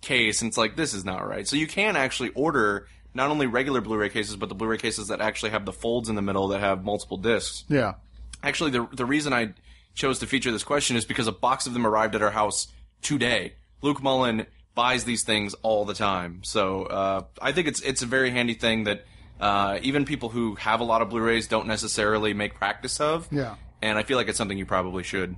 case 0.01 0.41
and 0.41 0.49
it's 0.49 0.57
like 0.57 0.75
this 0.75 0.93
is 0.93 1.03
not 1.03 1.27
right. 1.27 1.47
So 1.47 1.55
you 1.55 1.67
can 1.67 1.95
actually 1.95 2.29
order 2.29 2.87
not 3.13 3.29
only 3.29 3.47
regular 3.47 3.81
Blu-ray 3.81 4.09
cases 4.09 4.35
but 4.35 4.49
the 4.49 4.55
Blu-ray 4.55 4.77
cases 4.77 5.09
that 5.09 5.21
actually 5.21 5.51
have 5.51 5.65
the 5.65 5.73
folds 5.73 6.07
in 6.07 6.15
the 6.15 6.21
middle 6.21 6.47
that 6.49 6.59
have 6.59 6.83
multiple 6.83 7.17
discs. 7.17 7.65
Yeah. 7.67 7.95
Actually 8.41 8.71
the 8.71 8.87
the 8.93 9.05
reason 9.05 9.33
I 9.33 9.53
chose 9.93 10.19
to 10.19 10.27
feature 10.27 10.51
this 10.51 10.63
question 10.63 10.95
is 10.95 11.05
because 11.05 11.27
a 11.27 11.31
box 11.31 11.67
of 11.67 11.73
them 11.73 11.85
arrived 11.85 12.15
at 12.15 12.21
our 12.21 12.31
house 12.31 12.67
today. 13.01 13.53
Luke 13.81 14.01
Mullen 14.01 14.45
buys 14.75 15.05
these 15.05 15.23
things 15.23 15.55
all 15.55 15.85
the 15.85 15.93
time. 15.95 16.41
So 16.43 16.83
uh, 16.83 17.23
I 17.41 17.51
think 17.51 17.67
it's 17.67 17.81
it's 17.81 18.03
a 18.03 18.05
very 18.05 18.29
handy 18.29 18.53
thing 18.53 18.85
that 18.85 19.05
uh, 19.39 19.79
even 19.81 20.05
people 20.05 20.29
who 20.29 20.55
have 20.55 20.79
a 20.79 20.83
lot 20.83 21.01
of 21.01 21.09
Blu-rays 21.09 21.47
don't 21.47 21.67
necessarily 21.67 22.33
make 22.33 22.55
practice 22.55 22.99
of. 22.99 23.27
Yeah. 23.31 23.55
And 23.81 23.97
I 23.97 24.03
feel 24.03 24.17
like 24.17 24.27
it's 24.27 24.37
something 24.37 24.57
you 24.57 24.65
probably 24.65 25.03
should. 25.03 25.35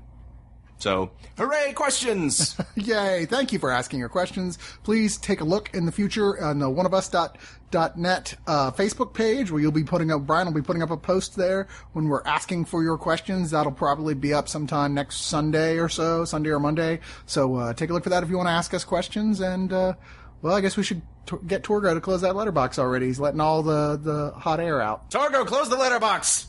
So, 0.79 1.11
hooray, 1.37 1.73
questions! 1.73 2.55
Yay. 2.75 3.25
Thank 3.25 3.51
you 3.51 3.59
for 3.59 3.69
asking 3.69 3.99
your 3.99 4.07
questions. 4.07 4.57
Please 4.83 5.17
take 5.17 5.41
a 5.41 5.43
look 5.43 5.73
in 5.73 5.85
the 5.85 5.91
future 5.91 6.41
on 6.41 6.59
the 6.59 6.67
oneofus.net 6.67 8.35
uh, 8.47 8.71
Facebook 8.71 9.13
page 9.13 9.51
where 9.51 9.59
you'll 9.61 9.73
be 9.73 9.83
putting 9.83 10.09
up, 10.09 10.21
Brian 10.21 10.47
will 10.47 10.53
be 10.53 10.61
putting 10.61 10.81
up 10.81 10.89
a 10.89 10.95
post 10.95 11.35
there 11.35 11.67
when 11.91 12.07
we're 12.07 12.23
asking 12.23 12.63
for 12.63 12.81
your 12.81 12.97
questions. 12.97 13.51
That'll 13.51 13.73
probably 13.73 14.13
be 14.13 14.33
up 14.33 14.47
sometime 14.47 14.93
next 14.93 15.23
Sunday 15.23 15.79
or 15.79 15.89
so, 15.89 16.23
Sunday 16.23 16.49
or 16.49 16.61
Monday. 16.61 17.01
So 17.25 17.55
uh, 17.57 17.73
take 17.73 17.89
a 17.89 17.93
look 17.93 18.03
for 18.03 18.09
that 18.11 18.23
if 18.23 18.29
you 18.29 18.37
want 18.37 18.47
to 18.47 18.53
ask 18.53 18.73
us 18.73 18.85
questions. 18.85 19.41
And, 19.41 19.73
uh, 19.73 19.95
well, 20.41 20.55
I 20.55 20.61
guess 20.61 20.77
we 20.77 20.83
should 20.83 21.01
t- 21.29 21.45
get 21.47 21.63
Torgo 21.63 21.93
to 21.93 22.01
close 22.01 22.21
that 22.21 22.35
letterbox 22.35 22.79
already. 22.79 23.07
He's 23.07 23.19
letting 23.19 23.41
all 23.41 23.63
the, 23.63 23.99
the 24.01 24.31
hot 24.37 24.59
air 24.59 24.81
out. 24.81 25.09
Torgo, 25.11 25.45
close 25.45 25.69
the 25.69 25.77
letterbox! 25.77 26.47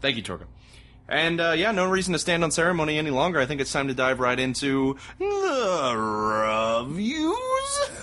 Thank 0.00 0.16
you, 0.16 0.22
Torgo. 0.22 0.44
And 1.10 1.40
uh, 1.40 1.52
yeah, 1.56 1.72
no 1.72 1.88
reason 1.88 2.12
to 2.12 2.18
stand 2.18 2.44
on 2.44 2.50
ceremony 2.50 2.98
any 2.98 3.08
longer. 3.08 3.40
I 3.40 3.46
think 3.46 3.62
it's 3.62 3.72
time 3.72 3.88
to 3.88 3.94
dive 3.94 4.20
right 4.20 4.38
into 4.38 4.98
the 5.18 6.84
reviews. 6.86 7.34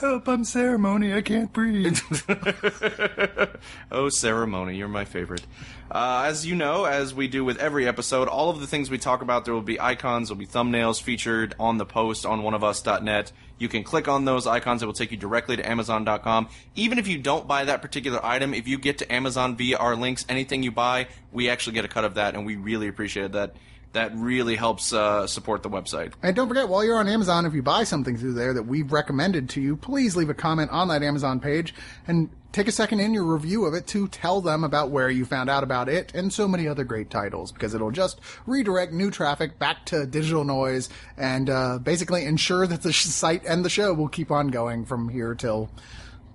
Help, 0.01 0.27
I'm 0.27 0.43
ceremony. 0.43 1.13
I 1.13 1.21
can't 1.21 1.53
breathe. 1.53 1.99
oh, 3.91 4.09
ceremony, 4.09 4.77
you're 4.77 4.87
my 4.87 5.05
favorite. 5.05 5.45
Uh, 5.91 6.23
as 6.25 6.47
you 6.47 6.55
know, 6.55 6.85
as 6.85 7.13
we 7.13 7.27
do 7.27 7.45
with 7.45 7.59
every 7.59 7.87
episode, 7.87 8.27
all 8.27 8.49
of 8.49 8.59
the 8.59 8.65
things 8.65 8.89
we 8.89 8.97
talk 8.97 9.21
about, 9.21 9.45
there 9.45 9.53
will 9.53 9.61
be 9.61 9.79
icons, 9.79 10.29
there 10.29 10.35
will 10.35 10.39
be 10.39 10.47
thumbnails 10.47 10.99
featured 10.99 11.53
on 11.59 11.77
the 11.77 11.85
post 11.85 12.25
on 12.25 12.41
oneofus.net. 12.41 13.31
You 13.57 13.69
can 13.69 13.83
click 13.83 14.07
on 14.07 14.25
those 14.25 14.47
icons, 14.47 14.83
it 14.83 14.85
will 14.85 14.93
take 14.93 15.11
you 15.11 15.17
directly 15.17 15.55
to 15.55 15.67
Amazon.com. 15.67 16.49
Even 16.75 16.99
if 16.99 17.07
you 17.07 17.17
don't 17.17 17.47
buy 17.47 17.65
that 17.65 17.81
particular 17.81 18.23
item, 18.23 18.53
if 18.53 18.67
you 18.67 18.77
get 18.77 18.97
to 18.99 19.13
Amazon 19.13 19.55
via 19.55 19.77
our 19.77 19.95
links, 19.95 20.25
anything 20.27 20.63
you 20.63 20.71
buy, 20.71 21.07
we 21.31 21.49
actually 21.49 21.73
get 21.73 21.85
a 21.85 21.87
cut 21.87 22.03
of 22.03 22.15
that, 22.15 22.35
and 22.35 22.45
we 22.45 22.55
really 22.55 22.87
appreciate 22.87 23.31
that. 23.33 23.55
That 23.93 24.11
really 24.13 24.57
helps 24.57 24.91
uh, 24.91 25.25
support 25.25 25.63
the 25.63 25.69
website. 25.69 26.11
And 26.21 26.35
don't 26.35 26.49
forget, 26.49 26.67
while 26.67 26.83
you're 26.83 26.97
on 26.97 27.07
Amazon, 27.07 27.45
if 27.45 27.53
you 27.53 27.61
buy 27.61 27.85
something 27.85 28.17
through 28.17 28.33
there 28.33 28.53
that 28.53 28.63
we've 28.63 28.91
recommended 28.91 29.47
to 29.51 29.61
you, 29.61 29.77
please 29.77 30.17
leave 30.17 30.29
a 30.29 30.33
comment 30.33 30.69
on 30.71 30.89
that 30.89 31.01
Amazon 31.01 31.39
page 31.39 31.73
and 32.05 32.29
take 32.55 32.67
a 32.69 32.71
second 32.71 33.01
in 33.01 33.13
your 33.13 33.25
review 33.25 33.65
of 33.65 33.73
it 33.73 33.85
to 33.85 34.07
tell 34.07 34.39
them 34.39 34.63
about 34.63 34.89
where 34.89 35.09
you 35.09 35.25
found 35.25 35.49
out 35.49 35.61
about 35.61 35.89
it 35.89 36.15
and 36.15 36.31
so 36.31 36.47
many 36.47 36.69
other 36.69 36.85
great 36.85 37.09
titles 37.09 37.51
because 37.51 37.73
it'll 37.73 37.91
just 37.91 38.21
redirect 38.45 38.93
new 38.93 39.11
traffic 39.11 39.59
back 39.59 39.85
to 39.85 40.05
digital 40.05 40.45
noise 40.45 40.87
and 41.17 41.49
uh, 41.49 41.77
basically 41.79 42.23
ensure 42.23 42.65
that 42.65 42.81
the 42.81 42.93
sh- 42.93 43.07
site 43.07 43.43
and 43.45 43.65
the 43.65 43.69
show 43.69 43.93
will 43.93 44.07
keep 44.07 44.31
on 44.31 44.47
going 44.47 44.85
from 44.85 45.09
here 45.09 45.35
till, 45.35 45.69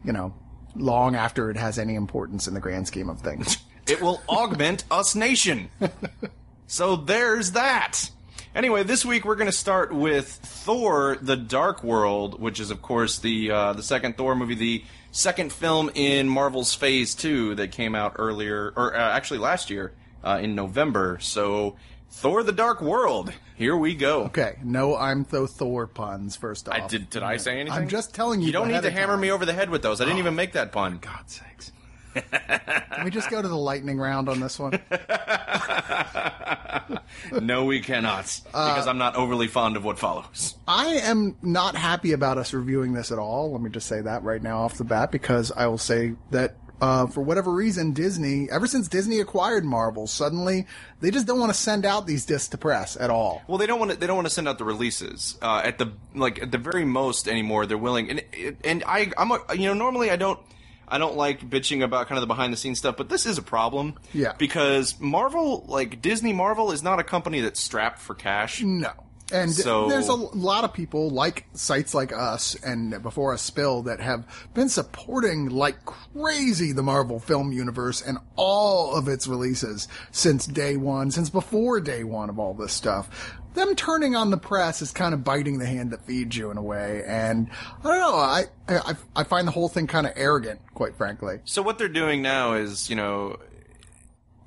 you 0.05 0.13
know, 0.13 0.35
long 0.77 1.17
after 1.17 1.51
it 1.51 1.57
has 1.57 1.79
any 1.79 1.95
importance 1.95 2.47
in 2.47 2.53
the 2.53 2.61
grand 2.61 2.87
scheme 2.87 3.09
of 3.09 3.21
things. 3.21 3.57
It 3.87 4.01
will 4.01 4.23
augment 4.29 4.85
us 4.89 5.17
nation. 5.17 5.69
So 6.69 6.95
there's 6.95 7.53
that. 7.53 8.09
Anyway, 8.55 8.85
this 8.85 9.05
week 9.05 9.25
we're 9.25 9.35
going 9.35 9.47
to 9.47 9.53
start 9.53 9.93
with 9.93 10.29
Thor: 10.29 11.17
The 11.21 11.37
Dark 11.37 11.83
World, 11.83 12.41
which 12.41 12.61
is, 12.61 12.71
of 12.71 12.83
course, 12.83 13.19
the 13.19 13.51
uh, 13.51 13.73
the 13.73 13.83
second 13.83 14.17
Thor 14.17 14.37
movie, 14.37 14.55
the 14.55 14.85
second 15.11 15.53
film 15.53 15.91
in 15.95 16.29
Marvel's 16.29 16.75
Phase 16.75 17.15
Two 17.15 17.55
that 17.57 17.73
came 17.73 17.95
out 17.95 18.15
earlier, 18.17 18.73
or 18.77 18.97
uh, 18.97 18.99
actually 18.99 19.39
last 19.39 19.71
year 19.71 19.93
uh, 20.25 20.39
in 20.43 20.55
November. 20.55 21.19
So, 21.21 21.77
Thor: 22.11 22.43
The 22.43 22.53
Dark 22.53 22.81
World. 22.81 23.33
Here 23.57 23.77
we 23.77 23.95
go. 23.95 24.25
Okay, 24.25 24.57
no 24.65 24.97
I'm 24.97 25.25
Tho 25.25 25.47
Thor 25.47 25.87
puns 25.87 26.37
first 26.37 26.69
off. 26.69 26.75
I 26.75 26.87
did. 26.87 27.11
Did 27.11 27.23
I 27.23 27.37
say 27.37 27.61
anything? 27.61 27.79
I'm 27.79 27.89
just 27.89 28.15
telling 28.15 28.41
you. 28.41 28.47
You 28.47 28.53
don't 28.53 28.69
need 28.69 28.83
to 28.83 28.91
hammer 28.91 29.15
time. 29.15 29.21
me 29.21 29.31
over 29.31 29.45
the 29.45 29.53
head 29.53 29.71
with 29.71 29.83
those. 29.83 30.01
I 30.01 30.05
didn't 30.05 30.19
even 30.19 30.35
make 30.35 30.53
that 30.53 30.73
pun. 30.73 30.99
God's 30.99 31.35
sakes. 31.35 31.73
Can 32.15 33.05
we 33.05 33.11
just 33.11 33.31
go 33.31 33.41
to 33.41 33.49
the 33.49 33.57
lightning 33.57 33.99
round 33.99 34.29
on 34.29 34.41
this 34.41 34.59
one? 34.59 34.73
no, 37.41 37.65
we 37.65 37.81
cannot, 37.81 38.41
because 38.45 38.87
I'm 38.87 38.99
not 38.99 39.17
overly 39.17 39.47
fond 39.47 39.77
of 39.77 39.85
what 39.85 39.99
follows. 39.99 40.57
I 40.69 40.87
am 40.97 41.37
not 41.43 41.77
happy 41.77 42.13
about 42.13 42.39
us 42.39 42.53
reviewing 42.53 42.93
this 42.93 43.11
at 43.13 43.19
all. 43.19 43.53
Let 43.53 43.61
me 43.63 43.71
just 43.71 43.87
say 43.87 44.01
that 44.03 44.23
right 44.23 44.43
now 44.43 44.63
off 44.63 44.77
the 44.77 44.85
bat, 44.85 45.11
because 45.11 45.51
I 45.53 45.67
will 45.67 45.79
say 45.79 46.15
that 46.31 46.57
uh, 46.81 47.07
for 47.07 47.21
whatever 47.21 47.53
reason, 47.53 47.93
Disney, 47.93 48.49
ever 48.51 48.67
since 48.67 48.89
Disney 48.89 49.21
acquired 49.21 49.65
Marvel, 49.65 50.07
suddenly 50.07 50.67
they 51.01 51.11
just 51.11 51.27
don't 51.27 51.39
want 51.39 51.53
to 51.53 51.59
send 51.59 51.85
out 51.85 52.07
these 52.07 52.25
discs 52.25 52.49
to 52.49 52.59
press 52.59 52.97
at 52.97 53.11
all. 53.11 53.43
Well, 53.47 53.59
they 53.59 53.67
don't 53.67 53.79
want 53.79 53.93
to. 53.93 53.97
They 53.99 54.07
don't 54.07 54.17
want 54.17 54.29
to 54.29 54.33
send 54.33 54.49
out 54.49 54.59
the 54.59 54.65
releases 54.65 55.37
uh, 55.43 55.61
at 55.65 55.79
the 55.79 55.93
like 56.15 56.43
at 56.43 56.51
the 56.51 56.59
very 56.59 56.85
most 56.85 57.29
anymore. 57.29 57.67
They're 57.67 57.77
willing, 57.77 58.11
and 58.11 58.57
and 58.65 58.83
I 58.87 59.13
I'm 59.19 59.31
a, 59.31 59.41
you 59.55 59.67
know 59.67 59.75
normally 59.75 60.11
I 60.11 60.17
don't 60.17 60.41
I 60.91 60.99
don't 60.99 61.17
like 61.17 61.49
bitching 61.49 61.83
about 61.85 62.09
kind 62.09 62.19
of 62.19 62.23
the 62.23 62.27
behind 62.27 62.53
the 62.53 62.57
scenes 62.57 62.79
stuff, 62.79 62.97
but 62.97 63.09
this 63.09 63.27
is 63.27 63.39
a 63.39 63.43
problem. 63.43 63.95
Yeah. 64.13 64.33
because 64.39 64.99
Marvel 65.01 65.65
like 65.69 66.03
Disney 66.03 66.33
Marvel 66.33 66.73
is 66.73 66.83
not 66.83 66.99
a 66.99 67.05
company 67.05 67.41
that's 67.41 67.61
strapped 67.61 67.99
for 67.99 68.15
cash. 68.15 68.63
No. 68.63 68.93
And 69.33 69.53
So- 69.53 69.89
there's 69.89 70.09
a 70.09 70.15
lot 70.15 70.65
of 70.65 70.73
people 70.73 71.11
like 71.11 71.47
sites 71.55 71.95
like 71.95 72.13
us 72.13 72.57
and 72.65 73.03
Before 73.03 73.33
a 73.33 73.39
Spill 73.39 73.83
that 73.83 74.01
have 74.01 74.25
been 74.55 74.69
supporting 74.69 75.49
like 75.49 75.85
crazy 75.85 76.73
the 76.73 76.83
Marvel 76.83 77.21
film 77.21 77.53
universe 77.53 78.03
and 78.03 78.19
all 78.37 78.95
of 78.95 79.09
its 79.09 79.27
releases 79.27 79.89
since 80.11 80.47
day 80.47 80.77
one, 80.77 81.11
since 81.11 81.31
before 81.31 81.81
day 81.81 82.05
one 82.05 82.29
of 82.29 82.39
all 82.39 82.55
this 82.55 82.73
stuff. 82.73 83.09
Them 83.55 83.75
turning 83.75 84.15
on 84.15 84.31
the 84.31 84.37
press 84.37 84.81
is 84.81 84.93
kind 84.93 85.13
of 85.13 85.25
biting 85.25 85.59
the 85.59 85.67
hand 85.67 85.91
that 85.91 86.07
feeds 86.07 86.37
you 86.37 86.51
in 86.53 86.57
a 86.57 86.63
way. 86.63 87.03
And 87.07 87.49
I 87.81 87.83
don't 87.83 87.99
know, 87.99 88.15
I, 88.15 88.45
I, 88.69 88.95
I 89.17 89.25
find 89.25 89.47
the 89.47 89.53
whole 89.53 89.69
thing 89.69 89.89
kind 89.89 90.07
of 90.07 90.13
arrogant, 90.15 90.61
quite 90.75 90.95
frankly. 90.97 91.41
So 91.45 91.61
what 91.61 91.77
they're 91.77 91.89
doing 91.89 92.23
now 92.23 92.55
is, 92.55 92.89
you 92.89 92.95
know, 92.95 93.39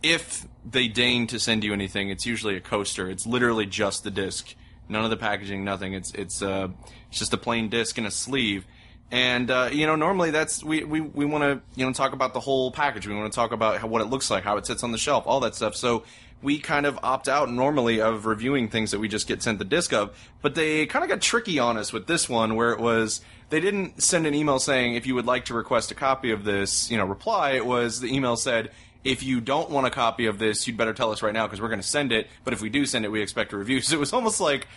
if 0.01 0.47
they 0.69 0.87
deign 0.87 1.27
to 1.27 1.39
send 1.39 1.63
you 1.63 1.73
anything, 1.73 2.09
it's 2.09 2.25
usually 2.25 2.55
a 2.55 2.61
coaster. 2.61 3.09
It's 3.09 3.25
literally 3.25 3.65
just 3.65 4.03
the 4.03 4.11
disc, 4.11 4.55
none 4.93 5.03
of 5.03 5.09
the 5.09 5.17
packaging, 5.17 5.65
nothing. 5.65 5.93
It's 5.93 6.11
it's 6.13 6.41
uh 6.41 6.69
it's 7.09 7.19
just 7.19 7.33
a 7.33 7.37
plain 7.37 7.67
disc 7.69 7.97
and 7.97 8.07
a 8.07 8.11
sleeve. 8.11 8.65
And 9.11 9.51
uh, 9.51 9.69
you 9.71 9.85
know, 9.85 9.95
normally 9.95 10.31
that's 10.31 10.63
we 10.63 10.83
we, 10.83 11.01
we 11.01 11.25
want 11.25 11.43
to 11.43 11.61
you 11.75 11.85
know 11.85 11.91
talk 11.91 12.13
about 12.13 12.33
the 12.33 12.39
whole 12.39 12.71
package. 12.71 13.07
We 13.07 13.13
want 13.13 13.31
to 13.31 13.35
talk 13.35 13.51
about 13.51 13.79
how, 13.79 13.87
what 13.87 14.01
it 14.01 14.05
looks 14.05 14.31
like, 14.31 14.43
how 14.43 14.57
it 14.57 14.65
sits 14.65 14.83
on 14.83 14.91
the 14.91 14.97
shelf, 14.97 15.25
all 15.27 15.41
that 15.41 15.53
stuff. 15.53 15.75
So 15.75 16.03
we 16.41 16.59
kind 16.59 16.85
of 16.85 16.99
opt 17.03 17.29
out 17.29 17.49
normally 17.49 18.01
of 18.01 18.25
reviewing 18.25 18.69
things 18.69 18.91
that 18.91 18.99
we 18.99 19.07
just 19.07 19.27
get 19.27 19.41
sent 19.41 19.59
the 19.59 19.65
disc 19.65 19.93
of. 19.93 20.17
But 20.41 20.55
they 20.55 20.85
kind 20.85 21.03
of 21.03 21.09
got 21.09 21.21
tricky 21.21 21.59
on 21.59 21.77
us 21.77 21.93
with 21.93 22.07
this 22.07 22.27
one, 22.27 22.55
where 22.55 22.71
it 22.71 22.79
was 22.79 23.21
they 23.49 23.59
didn't 23.59 24.01
send 24.01 24.25
an 24.25 24.33
email 24.33 24.59
saying 24.59 24.95
if 24.95 25.05
you 25.05 25.15
would 25.15 25.25
like 25.25 25.45
to 25.45 25.53
request 25.53 25.91
a 25.91 25.95
copy 25.95 26.31
of 26.31 26.43
this, 26.43 26.89
you 26.89 26.97
know, 26.97 27.05
reply. 27.05 27.51
It 27.51 27.65
was 27.65 27.99
the 27.99 28.13
email 28.13 28.35
said 28.35 28.71
if 29.03 29.23
you 29.23 29.41
don't 29.41 29.69
want 29.69 29.87
a 29.87 29.89
copy 29.89 30.27
of 30.27 30.39
this, 30.39 30.67
you'd 30.67 30.77
better 30.77 30.93
tell 30.93 31.11
us 31.11 31.21
right 31.21 31.33
now 31.33 31.45
because 31.45 31.61
we're 31.61 31.69
going 31.69 31.81
to 31.81 31.87
send 31.87 32.11
it. 32.11 32.27
But 32.43 32.53
if 32.53 32.61
we 32.61 32.69
do 32.69 32.85
send 32.85 33.05
it, 33.05 33.09
we 33.09 33.21
expect 33.21 33.53
a 33.53 33.57
review. 33.57 33.81
So 33.93 33.95
it 33.95 33.99
was 33.99 34.13
almost 34.13 34.39
like 34.39 34.67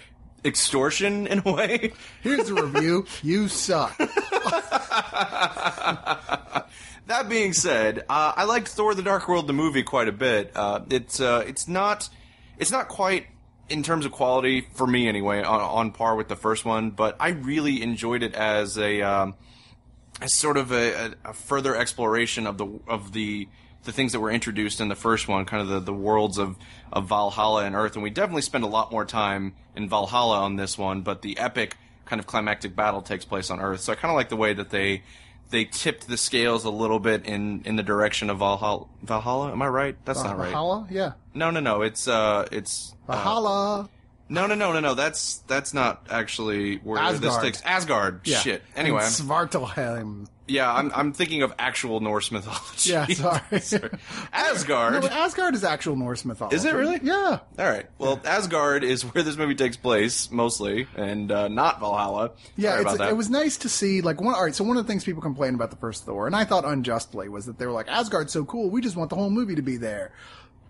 extortion 0.44 1.26
in 1.26 1.42
a 1.44 1.52
way. 1.52 1.92
Here's 2.22 2.48
the 2.48 2.54
review. 2.54 3.06
you 3.22 3.48
suck. 3.48 3.98
That 7.06 7.28
being 7.28 7.52
said, 7.52 8.00
uh, 8.08 8.32
I 8.36 8.44
liked 8.44 8.66
Thor: 8.66 8.92
The 8.92 9.02
Dark 9.02 9.28
World, 9.28 9.46
the 9.46 9.52
movie, 9.52 9.84
quite 9.84 10.08
a 10.08 10.12
bit. 10.12 10.50
Uh, 10.56 10.80
it's 10.90 11.20
uh, 11.20 11.44
it's 11.46 11.68
not 11.68 12.08
it's 12.58 12.72
not 12.72 12.88
quite 12.88 13.28
in 13.68 13.84
terms 13.84 14.06
of 14.06 14.12
quality 14.12 14.66
for 14.74 14.86
me 14.86 15.08
anyway 15.08 15.42
on, 15.42 15.60
on 15.60 15.90
par 15.92 16.16
with 16.16 16.26
the 16.26 16.36
first 16.36 16.64
one, 16.64 16.90
but 16.90 17.16
I 17.20 17.28
really 17.28 17.80
enjoyed 17.80 18.24
it 18.24 18.34
as 18.34 18.76
a 18.76 19.02
um, 19.02 19.34
as 20.20 20.34
sort 20.34 20.56
of 20.56 20.72
a, 20.72 21.14
a, 21.24 21.30
a 21.30 21.32
further 21.32 21.76
exploration 21.76 22.44
of 22.44 22.58
the 22.58 22.80
of 22.88 23.12
the 23.12 23.48
the 23.86 23.92
things 23.92 24.12
that 24.12 24.20
were 24.20 24.30
introduced 24.30 24.80
in 24.80 24.88
the 24.88 24.94
first 24.94 25.26
one, 25.28 25.46
kind 25.46 25.62
of 25.62 25.68
the, 25.68 25.80
the 25.80 25.94
worlds 25.94 26.36
of, 26.36 26.56
of 26.92 27.06
Valhalla 27.08 27.64
and 27.64 27.74
Earth, 27.74 27.94
and 27.94 28.02
we 28.02 28.10
definitely 28.10 28.42
spend 28.42 28.62
a 28.64 28.68
lot 28.68 28.92
more 28.92 29.04
time 29.06 29.54
in 29.74 29.88
Valhalla 29.88 30.40
on 30.40 30.56
this 30.56 30.76
one, 30.76 31.00
but 31.02 31.22
the 31.22 31.38
epic 31.38 31.76
kind 32.04 32.20
of 32.20 32.26
climactic 32.26 32.76
battle 32.76 33.00
takes 33.02 33.24
place 33.24 33.50
on 33.50 33.60
Earth. 33.60 33.80
So 33.80 33.92
I 33.92 33.96
kind 33.96 34.10
of 34.10 34.16
like 34.16 34.28
the 34.28 34.36
way 34.36 34.52
that 34.52 34.70
they 34.70 35.02
they 35.50 35.64
tipped 35.64 36.08
the 36.08 36.16
scales 36.16 36.64
a 36.64 36.70
little 36.70 36.98
bit 36.98 37.24
in, 37.24 37.62
in 37.64 37.76
the 37.76 37.82
direction 37.82 38.30
of 38.30 38.38
Valhalla. 38.38 38.86
Valhalla, 39.02 39.52
am 39.52 39.62
I 39.62 39.68
right? 39.68 39.96
That's 40.04 40.22
not 40.22 40.36
right. 40.36 40.50
Valhalla? 40.50 40.88
Yeah. 40.90 41.12
No, 41.34 41.50
no, 41.50 41.60
no. 41.60 41.82
It's 41.82 42.08
uh, 42.08 42.46
it's 42.50 42.94
uh, 43.08 43.12
Valhalla. 43.12 43.88
no, 44.28 44.46
no, 44.46 44.56
no, 44.56 44.72
no, 44.72 44.80
no. 44.80 44.94
That's 44.94 45.38
that's 45.46 45.72
not 45.72 46.04
actually 46.10 46.76
where 46.78 47.12
this 47.12 47.36
takes 47.38 47.62
Asgard. 47.62 48.22
Yeah. 48.24 48.38
Shit. 48.38 48.62
Anyway, 48.74 49.02
And 49.04 49.12
Svartalfheim. 49.12 50.26
Yeah, 50.48 50.72
I'm 50.72 50.92
I'm 50.94 51.12
thinking 51.12 51.42
of 51.42 51.52
actual 51.58 52.00
Norse 52.00 52.30
mythology. 52.30 52.90
Yeah, 52.90 53.06
sorry. 53.60 53.90
Asgard. 54.32 55.02
No, 55.02 55.08
Asgard 55.08 55.54
is 55.54 55.64
actual 55.64 55.96
Norse 55.96 56.24
mythology. 56.24 56.56
Is 56.56 56.64
it 56.64 56.74
really? 56.74 57.00
Yeah. 57.02 57.40
All 57.58 57.66
right. 57.66 57.86
Well, 57.98 58.20
Asgard 58.24 58.84
is 58.84 59.02
where 59.02 59.24
this 59.24 59.36
movie 59.36 59.54
takes 59.54 59.76
place 59.76 60.30
mostly, 60.30 60.86
and 60.96 61.32
uh, 61.32 61.48
not 61.48 61.80
Valhalla. 61.80 62.32
Yeah, 62.56 62.70
Sorry 62.70 62.82
it's, 62.82 62.94
about 62.94 62.98
that. 63.04 63.10
it 63.10 63.16
was 63.16 63.30
nice 63.30 63.56
to 63.58 63.68
see. 63.68 64.00
Like, 64.02 64.20
one, 64.20 64.34
all 64.34 64.44
right. 64.44 64.54
So 64.54 64.64
one 64.64 64.76
of 64.76 64.86
the 64.86 64.92
things 64.92 65.04
people 65.04 65.22
complained 65.22 65.56
about 65.56 65.70
the 65.70 65.76
first 65.76 66.04
Thor, 66.06 66.26
and 66.26 66.36
I 66.36 66.44
thought 66.44 66.64
unjustly, 66.64 67.28
was 67.28 67.46
that 67.46 67.58
they 67.58 67.66
were 67.66 67.72
like, 67.72 67.88
"Asgard's 67.88 68.32
so 68.32 68.44
cool, 68.44 68.70
we 68.70 68.80
just 68.80 68.96
want 68.96 69.10
the 69.10 69.16
whole 69.16 69.30
movie 69.30 69.56
to 69.56 69.62
be 69.62 69.76
there." 69.76 70.12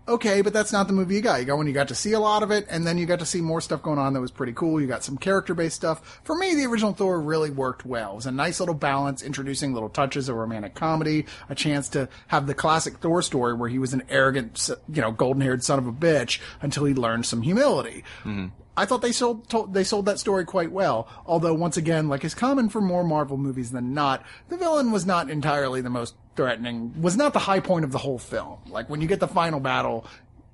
Okay, 0.07 0.41
but 0.41 0.53
that's 0.53 0.71
not 0.71 0.87
the 0.87 0.93
movie 0.93 1.15
you 1.15 1.21
got. 1.21 1.39
You 1.39 1.45
got 1.45 1.57
when 1.57 1.67
you 1.67 1.73
got 1.73 1.89
to 1.89 1.95
see 1.95 2.13
a 2.13 2.19
lot 2.19 2.41
of 2.41 2.49
it, 2.49 2.65
and 2.69 2.87
then 2.87 2.97
you 2.97 3.05
got 3.05 3.19
to 3.19 3.25
see 3.25 3.41
more 3.41 3.59
stuff 3.59 3.81
going 3.81 3.99
on 3.99 4.13
that 4.13 4.21
was 4.21 4.31
pretty 4.31 4.53
cool. 4.53 4.79
You 4.79 4.87
got 4.87 5.03
some 5.03 5.17
character 5.17 5.53
based 5.53 5.75
stuff. 5.75 6.21
For 6.23 6.35
me, 6.35 6.55
the 6.55 6.65
original 6.65 6.93
Thor 6.93 7.19
really 7.19 7.49
worked 7.49 7.85
well. 7.85 8.13
It 8.13 8.15
was 8.15 8.25
a 8.25 8.31
nice 8.31 8.59
little 8.59 8.75
balance, 8.75 9.21
introducing 9.21 9.73
little 9.73 9.89
touches 9.89 10.29
of 10.29 10.37
romantic 10.37 10.75
comedy, 10.75 11.25
a 11.49 11.55
chance 11.55 11.89
to 11.89 12.07
have 12.27 12.47
the 12.47 12.53
classic 12.53 12.97
Thor 12.99 13.21
story 13.21 13.53
where 13.53 13.69
he 13.69 13.79
was 13.79 13.93
an 13.93 14.03
arrogant, 14.09 14.69
you 14.91 15.01
know, 15.01 15.11
golden 15.11 15.41
haired 15.41 15.63
son 15.63 15.77
of 15.77 15.87
a 15.87 15.91
bitch 15.91 16.39
until 16.61 16.85
he 16.85 16.93
learned 16.93 17.25
some 17.25 17.41
humility. 17.41 18.03
Mm-hmm. 18.23 18.47
I 18.77 18.85
thought 18.85 19.01
they 19.01 19.11
sold 19.11 19.49
told, 19.49 19.73
they 19.73 19.83
sold 19.83 20.05
that 20.05 20.19
story 20.19 20.45
quite 20.45 20.71
well. 20.71 21.09
Although 21.25 21.55
once 21.55 21.75
again, 21.75 22.07
like 22.07 22.23
is 22.23 22.35
common 22.35 22.69
for 22.69 22.79
more 22.79 23.03
Marvel 23.03 23.35
movies 23.35 23.71
than 23.71 23.95
not, 23.95 24.23
the 24.49 24.57
villain 24.57 24.91
was 24.91 25.05
not 25.05 25.29
entirely 25.31 25.81
the 25.81 25.89
most 25.89 26.13
threatening. 26.35 26.93
Was 27.01 27.17
not 27.17 27.33
the 27.33 27.39
high 27.39 27.59
point 27.59 27.83
of 27.83 27.91
the 27.91 27.97
whole 27.97 28.19
film. 28.19 28.59
Like 28.67 28.87
when 28.89 29.01
you 29.01 29.07
get 29.07 29.19
the 29.19 29.27
final 29.27 29.59
battle, 29.59 30.05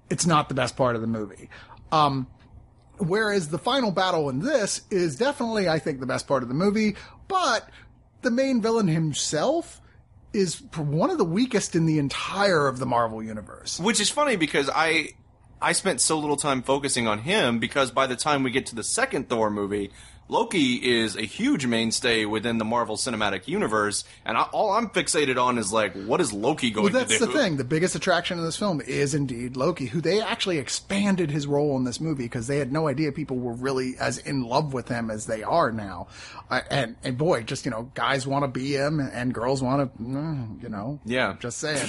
it's 0.10 0.25
not 0.25 0.48
the 0.48 0.56
best 0.56 0.77
part 0.77 0.96
of 0.96 1.01
the 1.01 1.08
movie. 1.08 1.50
Um, 1.92 2.27
whereas 2.98 3.50
the 3.50 3.60
final 3.60 3.92
battle 3.92 4.30
in 4.30 4.39
this 4.39 4.82
is 4.89 5.18
definitely, 5.18 5.68
I 5.68 5.80
think, 5.80 6.00
the 6.00 6.06
best 6.06 6.25
part 6.25 6.44
of 6.44 6.50
the 6.50 6.56
movie. 6.56 6.96
But 7.27 7.70
the 8.22 8.32
main 8.32 8.62
villain 8.62 8.88
himself 8.88 9.82
is 10.32 10.63
one 10.75 11.10
of 11.10 11.18
the 11.18 11.25
weakest 11.25 11.75
in 11.75 11.86
the 11.86 12.00
entire 12.00 12.68
of 12.68 12.80
the 12.80 12.86
Marvel 12.86 13.22
universe. 13.22 13.80
Which 13.80 14.00
is 14.00 14.10
funny 14.10 14.38
because 14.38 14.70
I 14.74 15.10
I 15.63 15.72
spent 15.72 16.01
so 16.01 16.20
little 16.20 16.36
time 16.36 16.62
focusing 16.62 17.08
on 17.08 17.20
him 17.20 17.60
because 17.60 17.89
by 17.89 18.05
the 18.05 18.17
time 18.17 18.43
we 18.43 18.51
get 18.51 18.65
to 18.65 18.75
the 18.75 18.84
second 18.84 19.29
Thor 19.29 19.50
movie, 19.50 19.91
Loki 20.30 20.75
is 20.75 21.15
a 21.15 21.22
huge 21.22 21.65
mainstay 21.65 22.25
within 22.25 22.58
the 22.58 22.65
Marvel 22.65 22.96
Cinematic 22.96 23.48
Universe, 23.48 24.03
and 24.25 24.38
I, 24.38 24.44
all 24.44 24.72
I'm 24.72 24.89
fixated 24.89 25.42
on 25.42 25.58
is 25.58 25.72
like, 25.74 25.94
what 25.94 26.22
is 26.22 26.32
Loki 26.34 26.72
going 26.72 26.92
Well, 26.92 27.03
to 27.03 27.08
do? 27.10 27.18
That's 27.18 27.20
the 27.34 27.38
thing. 27.39 27.58
The 27.58 27.63
biggest 27.63 27.96
attraction 27.96 28.38
in 28.39 28.44
this 28.46 28.58
film 28.58 28.82
is 28.82 29.13
indeed 29.13 29.56
Loki, 29.58 29.86
who 29.86 30.01
they 30.01 30.22
actually 30.22 30.58
expanded 30.58 31.30
his 31.30 31.46
role 31.46 31.75
in 31.77 31.84
this 31.84 32.00
movie 32.00 32.24
because 32.24 32.48
they 32.48 32.58
had 32.58 32.72
no 32.72 32.88
idea 32.88 33.12
people 33.12 33.38
were 33.38 33.53
really 33.53 33.96
as 34.00 34.18
in 34.18 34.44
love 34.44 34.74
with 34.74 34.88
him 34.88 35.12
as 35.12 35.25
they 35.25 35.44
are 35.44 35.72
now. 35.72 36.08
Uh, 36.50 36.62
and 36.70 36.96
and 37.03 37.18
boy, 37.18 37.42
just 37.44 37.65
you 37.65 37.72
know, 37.72 37.89
guys 37.94 38.25
want 38.27 38.44
to 38.44 38.48
be 38.48 38.74
him, 38.75 39.00
and 39.00 39.34
girls 39.34 39.62
want 39.62 39.94
to, 39.98 40.03
you 40.62 40.70
know, 40.70 41.00
Yeah. 41.06 41.36
Just 41.39 41.58
saying, 41.60 41.86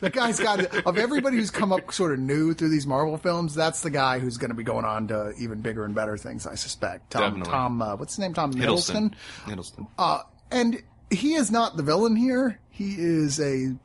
the 0.00 0.10
guy's 0.12 0.40
got 0.40 0.60
of 0.86 0.98
everybody 0.98 1.36
who's 1.36 1.50
come 1.50 1.72
up 1.72 1.92
sort 1.92 2.12
of 2.12 2.18
new 2.18 2.54
through 2.54 2.70
these 2.70 2.86
Marvel 2.86 3.16
films. 3.16 3.54
That's 3.54 3.80
the 3.82 3.90
guy 3.90 4.18
who's 4.18 4.36
going 4.38 4.50
to 4.50 4.56
be 4.56 4.64
going 4.64 4.84
on 4.84 5.08
to 5.08 5.32
even 5.38 5.60
bigger 5.60 5.84
and 5.84 5.94
better 5.94 6.16
things, 6.16 6.46
I 6.46 6.54
suspect. 6.54 7.10
Tom, 7.10 7.22
Definitely. 7.22 7.50
Tom, 7.52 7.71
uh, 7.80 7.96
what's 7.96 8.14
his 8.14 8.18
name? 8.18 8.34
Tom 8.34 8.52
Hiddleston. 8.52 9.14
Hiddleston. 9.46 9.86
Uh, 9.96 10.22
and 10.50 10.82
he 11.10 11.34
is 11.34 11.50
not 11.50 11.76
the 11.76 11.82
villain 11.82 12.16
here. 12.16 12.58
He 12.70 12.94
is 12.98 13.38
a 13.38 13.76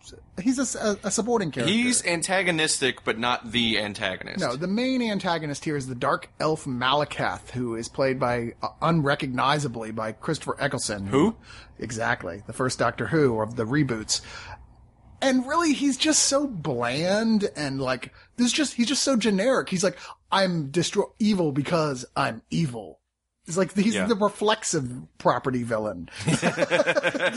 he's 0.41 0.57
a 0.59 1.11
supporting 1.11 1.51
character. 1.51 1.73
He's 1.73 2.05
antagonistic, 2.05 3.03
but 3.03 3.19
not 3.19 3.51
the 3.51 3.79
antagonist. 3.79 4.39
no, 4.39 4.55
the 4.55 4.67
main 4.67 5.01
antagonist 5.01 5.65
here 5.65 5.75
is 5.75 5.87
the 5.87 5.95
dark 5.95 6.29
elf 6.39 6.63
Malekith, 6.63 7.51
who 7.51 7.75
is 7.75 7.89
played 7.89 8.17
by 8.17 8.53
uh, 8.63 8.69
unrecognizably 8.81 9.91
by 9.91 10.13
Christopher 10.13 10.55
Eccleston. 10.59 11.07
Who? 11.07 11.35
Exactly, 11.79 12.43
the 12.47 12.53
first 12.53 12.79
Doctor 12.79 13.07
Who 13.07 13.41
of 13.41 13.57
the 13.57 13.65
reboots. 13.65 14.21
And 15.21 15.45
really, 15.47 15.73
he's 15.73 15.97
just 15.97 16.23
so 16.23 16.47
bland 16.47 17.49
and 17.55 17.81
like 17.81 18.13
this. 18.37 18.53
Just 18.53 18.75
he's 18.75 18.87
just 18.87 19.03
so 19.03 19.17
generic. 19.17 19.67
He's 19.67 19.83
like, 19.83 19.97
I'm 20.31 20.69
destroy 20.69 21.05
evil 21.19 21.51
because 21.51 22.05
I'm 22.15 22.41
evil. 22.49 22.99
It's 23.47 23.55
like 23.57 23.73
he's 23.73 23.95
Yeah. 23.95 24.07
the 24.07 24.15
reflexive 24.15 24.91
property 25.17 25.63
villain. 25.63 26.09
you 26.27 26.33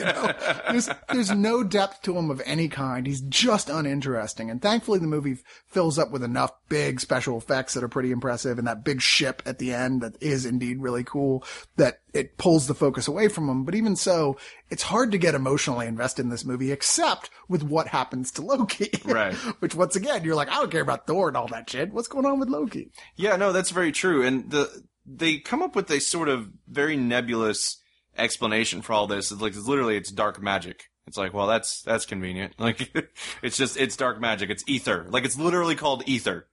know, 0.04 0.32
there's 0.70 0.88
there's 1.12 1.30
no 1.30 1.62
depth 1.62 2.02
to 2.02 2.16
him 2.16 2.30
of 2.30 2.42
any 2.44 2.68
kind. 2.68 3.06
He's 3.06 3.20
just 3.20 3.68
uninteresting. 3.70 4.50
And 4.50 4.60
thankfully, 4.60 4.99
the 4.99 5.06
movie 5.06 5.32
f- 5.32 5.42
fills 5.68 5.99
up 5.99 6.10
with 6.10 6.23
enough 6.25 6.50
big 6.68 7.00
special 7.00 7.38
effects 7.38 7.75
that 7.75 7.84
are 7.84 7.88
pretty 7.88 8.10
impressive, 8.10 8.58
and 8.58 8.66
that 8.66 8.84
big 8.84 9.00
ship 9.00 9.42
at 9.46 9.58
the 9.58 9.73
end 9.73 10.00
that 10.02 10.20
is 10.20 10.44
indeed 10.46 10.80
really 10.82 11.04
cool. 11.04 11.44
That 11.76 12.00
it 12.12 12.36
pulls 12.38 12.66
the 12.66 12.75
focus 12.75 13.06
away 13.06 13.28
from 13.28 13.49
him. 13.49 13.64
But 13.64 13.76
even 13.76 13.94
so, 13.94 14.36
it's 14.68 14.82
hard 14.82 15.12
to 15.12 15.18
get 15.18 15.36
emotionally 15.36 15.86
invested 15.86 16.23
in 16.23 16.28
this 16.30 16.44
movie, 16.44 16.73
except 16.73 17.30
with 17.49 17.62
what 17.62 17.86
happens 17.88 18.32
to 18.32 18.42
Loki. 18.42 18.90
Right. 19.04 19.34
Which 19.60 19.75
once 19.75 19.96
again, 19.96 20.25
you're 20.25 20.34
like, 20.36 20.49
I 20.50 20.54
don't 20.56 20.70
care 20.70 20.82
about 20.82 21.06
Thor 21.06 21.28
and 21.28 21.36
all 21.36 21.49
that 21.49 21.68
shit. 21.70 21.92
What's 21.92 22.06
going 22.08 22.26
on 22.26 22.38
with 22.38 22.49
Loki? 22.49 22.90
Yeah, 23.16 23.36
no, 23.36 23.52
that's 23.52 23.70
very 23.70 23.90
true. 23.92 24.25
And 24.25 24.49
the 24.50 24.82
they 25.12 25.38
come 25.38 25.62
up 25.62 25.75
with 25.75 25.90
a 25.90 26.00
sort 26.00 26.28
of 26.28 26.49
very 26.68 26.96
nebulous 26.96 27.78
explanation 28.16 28.82
for 28.82 28.92
all 28.92 29.06
this. 29.06 29.32
It's 29.32 29.40
like 29.40 29.54
it's 29.56 29.66
literally 29.66 29.96
it's 29.96 30.10
dark 30.10 30.40
magic. 30.42 30.84
It's 31.06 31.16
like, 31.16 31.34
well, 31.34 31.46
that's 31.46 31.82
that's 31.82 32.06
convenient. 32.06 32.54
Like 32.58 32.92
it's 33.42 33.56
just 33.56 33.76
it's 33.76 33.96
dark 33.96 34.20
magic. 34.20 34.50
It's 34.50 34.62
ether. 34.68 35.06
Like 35.08 35.25
it's 35.25 35.38
literally 35.38 35.75
called 35.75 36.04
ether. 36.06 36.46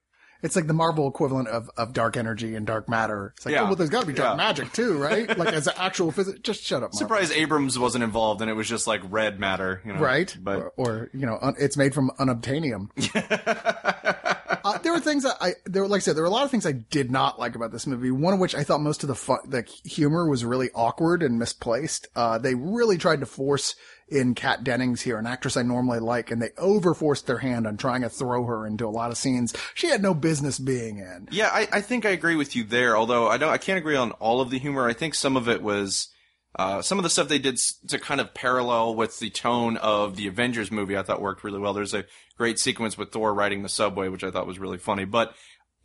It's 0.44 0.56
like 0.56 0.68
the 0.68 0.74
Marvel 0.74 1.08
equivalent 1.08 1.48
of, 1.48 1.68
of 1.78 1.94
dark 1.94 2.16
energy 2.16 2.54
and 2.54 2.66
dark 2.68 2.88
matter. 2.88 3.34
It's 3.38 3.46
like, 3.48 3.54
oh, 3.54 3.56
Yeah. 3.56 3.62
oh, 3.64 3.66
well, 3.66 3.76
there's 3.76 3.90
got 3.90 4.02
to 4.02 4.06
be 4.06 4.14
dark 4.14 4.34
Yeah. 4.34 4.46
magic 4.46 4.72
too, 4.72 4.96
right? 4.96 5.36
like 5.38 5.52
as 5.52 5.66
an 5.66 5.74
actual 5.78 6.12
physics. 6.12 6.40
Just 6.44 6.62
shut 6.64 6.78
up, 6.84 6.94
Marvel. 6.94 6.98
Surprised 7.00 7.34
Abrams 7.34 7.80
wasn't 7.80 8.04
involved 8.04 8.42
and 8.42 8.50
it 8.50 8.54
was 8.54 8.68
just 8.70 8.86
like 8.86 9.02
red 9.10 9.40
matter, 9.40 9.82
you 9.84 9.94
know. 9.94 10.00
right? 10.00 10.36
But 10.40 10.58
or, 10.60 10.74
or, 10.78 11.10
you 11.12 11.26
know, 11.26 11.40
un- 11.42 11.56
it's 11.60 11.76
made 11.76 11.96
from 11.96 12.12
unobtainium. 12.20 12.90
uh, 14.68 14.78
there 14.80 14.92
were 14.92 15.00
things 15.00 15.24
that 15.24 15.38
I 15.40 15.54
there 15.66 15.82
were 15.82 15.88
like 15.88 16.00
I 16.00 16.02
said 16.02 16.16
there 16.16 16.24
were 16.24 16.30
a 16.30 16.34
lot 16.34 16.44
of 16.44 16.52
things 16.52 16.66
I 16.66 16.74
did 16.74 17.12
not 17.12 17.40
like 17.40 17.56
about 17.56 17.72
this 17.72 17.88
movie. 17.88 18.12
One 18.12 18.34
of 18.34 18.40
which 18.40 18.56
I 18.56 18.64
thought 18.64 18.82
most 18.82 19.04
of 19.04 19.10
the 19.10 19.38
the 19.48 19.62
humor 19.88 20.30
was 20.30 20.44
really 20.44 20.70
awkward 20.76 21.24
and 21.24 21.40
misplaced. 21.40 22.08
Uh, 22.16 22.38
they 22.38 22.56
really 22.56 22.98
tried 22.98 23.22
to 23.22 23.26
force 23.26 23.76
in 24.10 24.36
Kat 24.36 24.64
Dennings 24.64 25.02
here, 25.02 25.18
an 25.18 25.28
actress 25.28 25.58
I 25.58 25.64
normally 25.64 26.00
like, 26.00 26.32
and 26.32 26.42
they 26.42 26.50
overforced 26.50 27.26
their 27.26 27.40
hand 27.40 27.68
on 27.68 27.78
trying 27.78 28.02
to 28.02 28.10
throw 28.10 28.46
her 28.46 28.66
into 28.66 28.86
a 28.86 28.90
lot 28.90 29.12
of 29.12 29.18
scenes 29.18 29.54
she 29.74 29.88
had 29.88 30.02
no 30.02 30.14
business 30.14 30.60
being 30.60 31.00
in. 31.00 31.28
Yeah, 31.32 31.50
I, 31.52 31.68
I 31.72 31.82
think 31.82 32.06
I 32.06 32.10
agree 32.12 32.36
with 32.36 32.56
you 32.56 32.64
there. 32.64 32.96
Although 32.96 33.28
I 33.28 33.38
don't, 33.38 33.50
I 33.50 33.58
can't 33.58 33.78
agree 33.78 33.96
on 33.96 34.12
all 34.14 34.42
of 34.42 34.50
the 34.50 34.60
humor. 34.60 34.88
I 34.88 34.94
think 34.94 35.14
some 35.14 35.36
of 35.36 35.50
it 35.50 35.62
was, 35.62 36.10
uh, 36.58 36.82
some 36.82 36.98
of 36.98 37.04
the 37.04 37.10
stuff 37.10 37.28
they 37.28 37.40
did 37.40 37.60
to 37.88 38.00
kind 38.00 38.20
of 38.20 38.34
parallel 38.34 38.96
with 38.96 39.20
the 39.20 39.30
tone 39.30 39.78
of 39.78 40.16
the 40.16 40.28
Avengers 40.28 40.72
movie. 40.72 40.98
I 40.98 41.04
thought 41.04 41.22
worked 41.22 41.44
really 41.44 41.60
well. 41.60 41.74
There's 41.74 41.94
a 41.94 42.06
great 42.38 42.60
sequence 42.60 42.98
with 42.98 43.12
Thor 43.12 43.34
riding 43.34 43.64
the 43.64 43.70
subway, 43.70 44.10
which 44.10 44.24
I 44.24 44.32
thought 44.32 44.48
was 44.48 44.60
really 44.60 44.78
funny. 44.78 45.06
But 45.06 45.36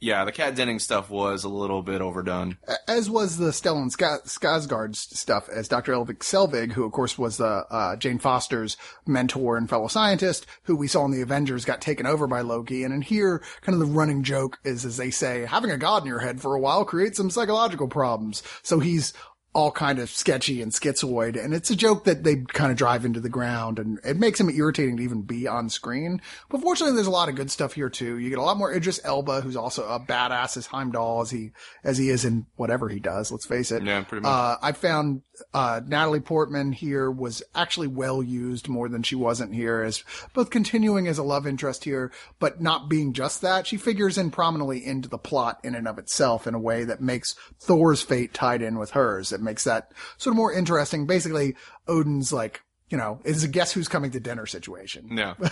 yeah, 0.03 0.25
the 0.25 0.33
Kat 0.33 0.57
Denning 0.57 0.81
stuff 0.81 1.11
was 1.11 1.45
a 1.45 1.49
little 1.49 1.81
bit 1.81 2.01
overdone. 2.01 2.59
as 2.89 3.09
was 3.09 3.39
the 3.39 3.51
Stellan 3.51 3.89
Ska- 3.89 4.23
Skarsgård 4.25 4.97
stuff 4.97 5.49
as 5.49 5.69
Dr. 5.69 5.93
Elvik 5.93 6.19
Selvig, 6.19 6.73
who 6.73 6.83
of 6.85 6.91
course 6.91 7.17
was 7.17 7.41
uh, 7.41 7.63
uh, 7.71 7.95
Jane 7.95 8.19
Foster's 8.19 8.77
mentor 9.07 9.57
and 9.57 9.71
fellow 9.71 9.87
scientist, 9.87 10.45
who 10.65 10.75
we 10.75 10.89
saw 10.89 11.05
in 11.05 11.13
the 11.13 11.23
Avengers 11.23 11.65
got 11.65 11.81
taken 11.81 12.05
over 12.05 12.27
by 12.27 12.41
Loki. 12.41 12.83
And 12.83 12.93
in 12.93 13.01
here, 13.01 13.45
kind 13.61 13.81
of 13.81 13.89
the 13.89 13.95
running 13.95 14.25
joke 14.25 14.59
is, 14.65 14.85
as 14.85 14.97
they 14.97 15.11
say, 15.13 15.47
having 15.47 15.71
a 15.71 15.79
god 15.79 16.03
in 16.03 16.09
your 16.09 16.19
head 16.19 16.41
for 16.41 16.57
a 16.57 16.61
while 16.61 16.85
creates 16.85 17.19
some 17.19 17.31
psychological 17.31 17.87
problems. 17.87 18.43
So 18.65 18.81
he's 18.81 19.13
all 19.55 19.71
kind 19.71 19.99
of 19.99 20.09
sketchy 20.09 20.63
and 20.63 20.73
schizoid. 20.73 21.43
And 21.43 21.53
it's 21.53 21.71
a 21.71 21.77
joke 21.77 22.05
that 22.05 22.25
they 22.25 22.37
kind 22.37 22.71
of 22.71 22.79
drive 22.79 23.05
into 23.05 23.21
the 23.21 23.29
ground 23.29 23.79
and 23.79 23.99
it 24.03 24.17
makes 24.17 24.41
him 24.41 24.49
irritating 24.49 24.97
to 24.97 25.03
even 25.03 25.23
be 25.23 25.47
on 25.47 25.69
screen. 25.69 26.23
But 26.49 26.63
fortunately, 26.63 26.95
there's 26.95 27.07
a 27.07 27.11
lot 27.11 27.29
of 27.29 27.35
good 27.35 27.51
stuff 27.51 27.75
here 27.75 27.91
too. 27.91 28.19
You 28.19 28.31
get 28.31 28.39
a 28.39 28.43
lot 28.43 28.57
more 28.57 28.73
Idris 28.73 29.01
Elba, 29.05 29.43
who's 29.43 29.57
also 29.57 29.87
a 29.87 30.01
badass 30.01 30.57
as 30.57 30.67
Heimdall 30.67 31.21
as 31.21 31.31
he, 31.31 31.53
as 31.85 31.99
he 31.99 32.09
is 32.09 32.25
in 32.25 32.47
whatever 32.57 32.89
he 32.89 32.99
does. 32.99 33.31
Let's 33.31 33.45
face 33.45 33.71
it. 33.71 33.83
Yeah, 33.83 34.03
pretty 34.05 34.23
much. 34.23 34.31
Uh, 34.31 34.57
I 34.63 34.73
found, 34.73 35.21
uh, 35.53 35.81
Natalie 35.87 36.21
Portman 36.21 36.73
here 36.73 37.11
was 37.11 37.43
actually 37.55 37.89
well 37.89 38.23
used 38.23 38.69
more 38.69 38.89
than 38.89 39.03
she 39.03 39.17
wasn't 39.17 39.55
here 39.55 39.83
as 39.83 40.03
both 40.33 40.49
continuing 40.49 41.09
as 41.09 41.19
a 41.19 41.23
love 41.23 41.47
interest 41.47 41.85
here, 41.85 42.11
but 42.39 42.61
not 42.63 42.89
being 42.89 43.13
just 43.13 43.43
that. 43.43 43.67
She 43.67 43.77
figures 43.77 44.17
in 44.17 44.31
prominently 44.31 44.85
into 44.85 45.09
the 45.09 45.19
plot 45.19 45.61
in 45.63 45.75
and 45.75 45.87
of 45.87 45.99
itself 45.99 46.47
in 46.47 46.55
a 46.55 46.59
way 46.59 46.85
that 46.85 47.03
makes 47.03 47.35
Thor's 47.61 48.01
fate 48.01 48.33
tied 48.33 48.63
in 48.63 48.79
with 48.79 48.93
hers. 48.93 49.33
It 49.33 49.42
makes 49.43 49.65
that 49.65 49.93
sort 50.19 50.33
of 50.33 50.37
more 50.37 50.53
interesting. 50.53 51.07
Basically, 51.07 51.57
Odin's 51.89 52.33
like, 52.33 52.63
you 52.91 52.99
know, 52.99 53.21
is 53.25 53.43
a 53.43 53.49
guess 53.49 53.73
who's 53.73 53.89
coming 53.89 54.11
to 54.11 54.21
dinner 54.21 54.47
situation. 54.47 55.17
Yeah. 55.17 55.35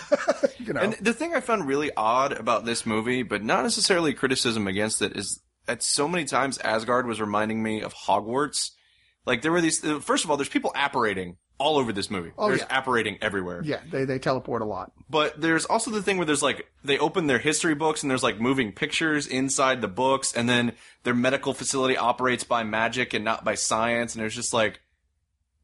You 0.59 0.73
know, 0.73 0.81
And 0.81 0.93
the 1.01 1.13
thing 1.13 1.33
I 1.33 1.39
found 1.39 1.67
really 1.67 1.89
odd 1.97 2.33
about 2.33 2.65
this 2.65 2.85
movie, 2.85 3.23
but 3.23 3.43
not 3.43 3.63
necessarily 3.63 4.13
criticism 4.13 4.67
against 4.67 5.01
it, 5.01 5.17
is 5.17 5.41
that 5.65 5.81
so 5.81 6.07
many 6.07 6.25
times 6.25 6.59
Asgard 6.59 7.07
was 7.07 7.19
reminding 7.19 7.63
me 7.63 7.81
of 7.81 7.95
Hogwarts. 7.95 8.69
Like 9.25 9.41
there 9.41 9.51
were 9.51 9.61
these. 9.61 9.83
uh, 9.83 9.99
First 9.99 10.23
of 10.25 10.31
all, 10.31 10.37
there's 10.37 10.49
people 10.49 10.71
apparating 10.75 11.37
all 11.59 11.77
over 11.77 11.93
this 11.93 12.09
movie. 12.09 12.31
Oh, 12.39 12.47
there's 12.49 12.61
yeah. 12.61 12.67
apparating 12.69 13.17
everywhere. 13.21 13.61
yeah, 13.63 13.81
they, 13.91 14.03
they 14.03 14.17
teleport 14.17 14.63
a 14.63 14.65
lot. 14.65 14.91
But 15.09 15.39
there's 15.39 15.65
also 15.65 15.91
the 15.91 16.01
thing 16.01 16.17
where 16.17 16.25
there's 16.25 16.41
like 16.41 16.67
they 16.83 16.97
open 16.97 17.27
their 17.27 17.37
history 17.37 17.75
books 17.75 18.01
and 18.01 18.09
there's 18.09 18.23
like 18.23 18.39
moving 18.39 18.71
pictures 18.71 19.27
inside 19.27 19.81
the 19.81 19.87
books, 19.87 20.33
and 20.33 20.49
then 20.49 20.73
their 21.03 21.13
medical 21.13 21.53
facility 21.53 21.97
operates 21.97 22.43
by 22.43 22.63
magic 22.63 23.13
and 23.13 23.23
not 23.23 23.43
by 23.45 23.53
science, 23.55 24.15
and 24.15 24.25
it's 24.25 24.35
just 24.35 24.53
like. 24.53 24.81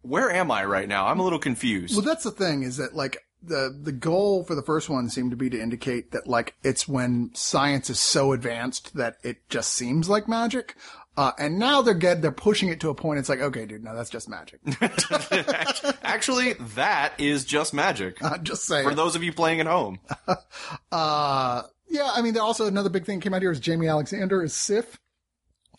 where 0.02 0.30
am 0.32 0.52
I 0.52 0.64
right 0.66 0.88
now? 0.88 1.08
I'm 1.08 1.20
a 1.20 1.24
little 1.24 1.40
confused. 1.40 1.96
Well, 1.96 2.06
that's 2.06 2.24
the 2.24 2.32
thing 2.32 2.64
is 2.64 2.78
that 2.78 2.96
like 2.96 3.18
the 3.42 3.78
the 3.84 3.92
goal 3.92 4.44
for 4.44 4.56
the 4.56 4.62
first 4.64 4.90
one 4.90 5.10
seemed 5.10 5.32
to 5.32 5.38
be 5.38 5.50
to 5.50 5.60
indicate 5.62 6.12
that 6.12 6.28
like 6.28 6.56
it's 6.64 6.88
when 6.88 7.32
science 7.34 7.90
is 7.90 8.00
so 8.00 8.32
advanced 8.34 8.96
that 8.96 9.18
it 9.24 9.50
just 9.50 9.74
seems 9.74 10.08
like 10.10 10.28
magic. 10.28 10.76
Uh, 11.18 11.32
and 11.40 11.58
now 11.58 11.82
they're 11.82 11.96
get 11.96 12.22
they're 12.22 12.32
pushing 12.32 12.70
it 12.70 12.80
to 12.80 12.90
a 12.90 12.94
point. 12.96 13.18
It's 13.20 13.28
like, 13.28 13.42
okay, 13.42 13.66
dude, 13.66 13.84
no, 13.84 13.96
that's 13.96 14.10
just 14.12 14.30
magic. 14.30 14.60
Actually, 16.04 16.54
that 16.76 17.14
is 17.18 17.44
just 17.44 17.74
magic. 17.74 18.18
Uh, 18.28 18.38
just 18.38 18.66
saying. 18.66 18.88
For 18.88 18.94
those 18.96 19.16
of 19.16 19.24
you 19.24 19.32
playing 19.34 19.60
at 19.60 19.68
home. 19.68 20.00
Uh, 20.92 21.64
yeah, 21.90 22.10
I 22.14 22.22
mean, 22.22 22.34
there 22.34 22.44
also 22.44 22.68
another 22.68 22.90
big 22.90 23.06
thing 23.06 23.20
came 23.20 23.34
out 23.34 23.42
here 23.42 23.52
is 23.52 23.60
Jaimie 23.62 23.90
Alexander 23.90 24.44
is 24.44 24.54
Sif 24.54 25.00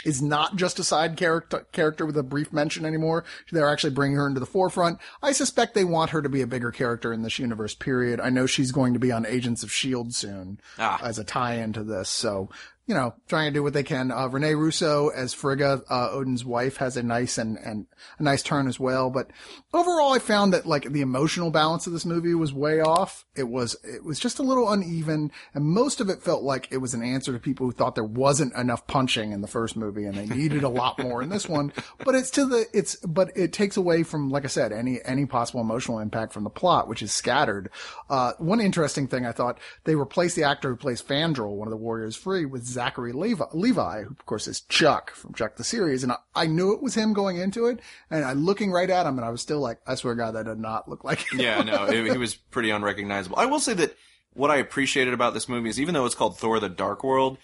is 0.05 0.23
not 0.23 0.57
just 0.57 0.79
a 0.79 0.85
side 0.85 1.17
character 1.17 1.67
character 1.73 2.07
with 2.07 2.17
a 2.17 2.23
brief 2.23 2.53
mention 2.53 2.87
anymore. 2.87 3.25
They're 3.53 3.69
actually 3.69 3.93
bringing 3.95 4.17
her 4.17 4.27
into 4.27 4.41
the 4.41 4.47
forefront. 4.47 4.99
I 5.23 5.33
suspect 5.33 5.75
they 5.75 5.85
want 5.85 6.11
her 6.11 6.23
to 6.23 6.29
be 6.29 6.41
a 6.41 6.47
bigger 6.47 6.71
character 6.71 7.13
in 7.13 7.23
this 7.23 7.39
universe. 7.39 7.75
Period. 7.75 8.21
I 8.21 8.31
know 8.31 8.47
she's 8.47 8.73
going 8.73 8.95
to 8.95 9.01
be 9.01 9.13
on 9.13 9.27
Agents 9.27 9.63
of 9.63 9.73
Shield 9.73 10.15
soon 10.15 10.61
Ah. 10.79 11.01
as 11.03 11.19
a 11.19 11.25
tie-in 11.25 11.73
to 11.75 11.83
this. 11.85 12.09
So 12.09 12.49
you 12.89 12.95
know, 12.95 13.15
trying 13.29 13.53
to 13.53 13.55
do 13.55 13.63
what 13.63 13.75
they 13.75 13.83
can. 13.83 14.11
Uh, 14.11 14.27
Renee 14.29 14.55
Russo 14.55 15.09
as 15.09 15.35
Frigga, 15.35 15.83
uh, 15.91 16.09
Odin's 16.11 16.43
wife, 16.43 16.79
has 16.79 16.97
a 16.97 17.03
nice 17.03 17.37
and, 17.37 17.59
and 17.59 17.87
a 18.19 18.23
nice 18.23 18.43
turn 18.43 18.67
as 18.67 18.81
well. 18.81 19.11
But 19.11 19.31
overall, 19.75 20.15
I 20.15 20.19
found 20.19 20.55
that 20.55 20.65
like 20.65 20.91
the 20.91 21.03
emotional 21.03 21.51
balance 21.51 21.87
of 21.87 21.93
this 21.93 22.07
movie 22.07 22.35
was 22.35 22.51
way 22.51 22.81
off. 22.81 23.27
It 23.37 23.47
was, 23.49 23.77
it 23.85 24.05
was 24.05 24.19
just 24.19 24.39
a 24.39 24.43
little 24.43 24.71
uneven 24.73 25.31
and 25.53 25.65
most 25.67 26.01
of 26.01 26.09
it 26.09 26.23
felt 26.23 26.43
like 26.43 26.67
it 26.71 26.79
was 26.79 26.95
an 26.95 27.03
answer 27.03 27.31
to 27.31 27.39
people 27.39 27.67
who 27.67 27.73
thought 27.73 27.95
there 27.95 28.05
wasn't 28.05 28.55
enough 28.55 28.87
punching 28.87 29.33
in 29.33 29.43
the 29.43 29.47
first 29.47 29.77
movie 29.77 30.07
and 30.07 30.17
they 30.17 30.27
needed 30.35 30.65
a 30.65 30.69
lot 30.71 30.99
more 30.99 31.23
in 31.23 31.29
this 31.29 31.47
one. 31.47 31.75
But 32.07 32.15
it's 32.15 32.31
to 32.31 32.47
the, 32.47 32.65
it's, 32.73 32.97
but 32.97 33.37
it 33.37 33.53
takes 33.53 33.77
away 33.77 34.03
from, 34.03 34.31
like 34.31 34.45
I 34.45 34.49
said, 34.49 34.73
any, 34.73 35.01
any 35.05 35.27
possible 35.27 35.61
emotional 35.61 35.99
impact 35.99 36.33
from 36.33 36.45
the 36.45 36.51
plot, 36.51 36.89
which 36.89 37.03
is 37.03 37.13
scattered. 37.13 37.69
Uh, 38.09 38.33
one 38.39 38.61
interesting 38.61 39.09
thing 39.09 39.27
I 39.27 39.33
thought 39.33 39.59
they 39.85 39.95
replaced 39.95 40.37
the 40.37 40.45
actor 40.45 40.71
who 40.71 40.77
plays 40.77 41.03
Fandral, 41.03 41.57
one 41.57 41.69
of 41.69 41.71
the 41.71 41.77
Warriors 41.77 42.17
Three, 42.17 42.47
with 42.47 42.78
Zachary 42.79 43.11
Levi, 43.11 43.45
Levi, 43.53 44.03
who 44.03 44.11
of 44.11 44.25
course 44.25 44.47
is 44.47 44.61
Chuck 44.61 45.11
from 45.11 45.35
Chuck 45.35 45.57
the 45.57 45.65
series. 45.65 46.05
And 46.05 46.13
I, 46.13 46.17
I 46.33 46.47
knew 46.47 46.73
it 46.73 46.81
was 46.81 46.95
him 46.95 47.13
going 47.13 47.37
into 47.37 47.67
it. 47.67 47.81
And 48.09 48.25
I 48.25 48.35
looking 48.35 48.71
right 48.71 48.89
at 48.89 49.05
him 49.05 49.19
and 49.19 49.25
I 49.25 49.31
was 49.31 49.43
still 49.43 49.59
like, 49.59 49.81
I 49.85 49.97
swear 49.97 50.15
to 50.15 50.19
God, 50.19 50.37
that 50.37 50.45
did 50.45 50.61
not 50.61 50.89
look 50.89 51.03
like 51.03 51.29
him. 51.29 51.41
Yeah, 51.41 51.61
no, 51.63 51.87
it, 51.89 52.13
he 52.13 52.19
was 52.19 52.37
pretty 52.37 52.71
unrecognizable. 52.71 53.37
I 53.37 53.47
will 53.47 53.59
say 53.59 53.75
that 53.75 53.97
what 54.33 54.53
I 54.53 54.59
appreciated 54.59 55.13
about 55.13 55.35
this 55.35 55.49
movie 55.49 55.69
is 55.69 55.81
even 55.81 55.93
though 55.93 56.07
it's 56.07 56.15
called 56.15 56.39
Thor 56.39 56.61
the 56.61 56.69
Dark 56.69 57.03
World, 57.03 57.39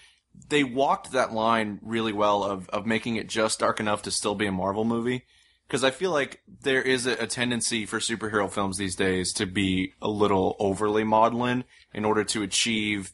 they 0.47 0.63
walked 0.63 1.11
that 1.11 1.33
line 1.33 1.79
really 1.81 2.13
well 2.13 2.41
of, 2.41 2.69
of 2.69 2.85
making 2.85 3.17
it 3.17 3.27
just 3.27 3.59
dark 3.59 3.81
enough 3.81 4.03
to 4.03 4.11
still 4.11 4.35
be 4.35 4.45
a 4.45 4.53
Marvel 4.53 4.85
movie. 4.85 5.25
Because 5.67 5.83
I 5.83 5.91
feel 5.91 6.11
like 6.11 6.41
there 6.61 6.81
is 6.81 7.05
a, 7.05 7.13
a 7.23 7.27
tendency 7.27 7.85
for 7.85 7.99
superhero 7.99 8.49
films 8.49 8.77
these 8.77 8.95
days 8.95 9.33
to 9.33 9.45
be 9.45 9.93
a 10.01 10.07
little 10.07 10.55
overly 10.59 11.03
maudlin 11.03 11.65
in 11.93 12.05
order 12.05 12.23
to 12.23 12.43
achieve, 12.43 13.11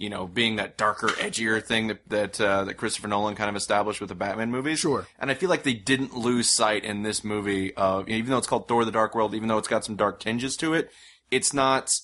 you 0.00 0.08
know, 0.08 0.26
being 0.26 0.56
that 0.56 0.78
darker, 0.78 1.08
edgier 1.08 1.62
thing 1.62 1.88
that 1.88 2.08
that 2.08 2.40
uh, 2.40 2.64
that 2.64 2.74
Christopher 2.74 3.06
Nolan 3.06 3.34
kind 3.34 3.50
of 3.50 3.54
established 3.54 4.00
with 4.00 4.08
the 4.08 4.14
Batman 4.14 4.50
movies. 4.50 4.78
Sure. 4.78 5.06
And 5.18 5.30
I 5.30 5.34
feel 5.34 5.50
like 5.50 5.62
they 5.62 5.74
didn't 5.74 6.16
lose 6.16 6.48
sight 6.48 6.84
in 6.84 7.02
this 7.02 7.22
movie 7.22 7.74
of 7.74 8.08
even 8.08 8.30
though 8.30 8.38
it's 8.38 8.46
called 8.46 8.66
Thor: 8.66 8.86
The 8.86 8.90
Dark 8.90 9.14
World, 9.14 9.34
even 9.34 9.48
though 9.48 9.58
it's 9.58 9.68
got 9.68 9.84
some 9.84 9.96
dark 9.96 10.18
tinges 10.18 10.56
to 10.56 10.72
it, 10.72 10.90
it's 11.30 11.52
not 11.52 11.94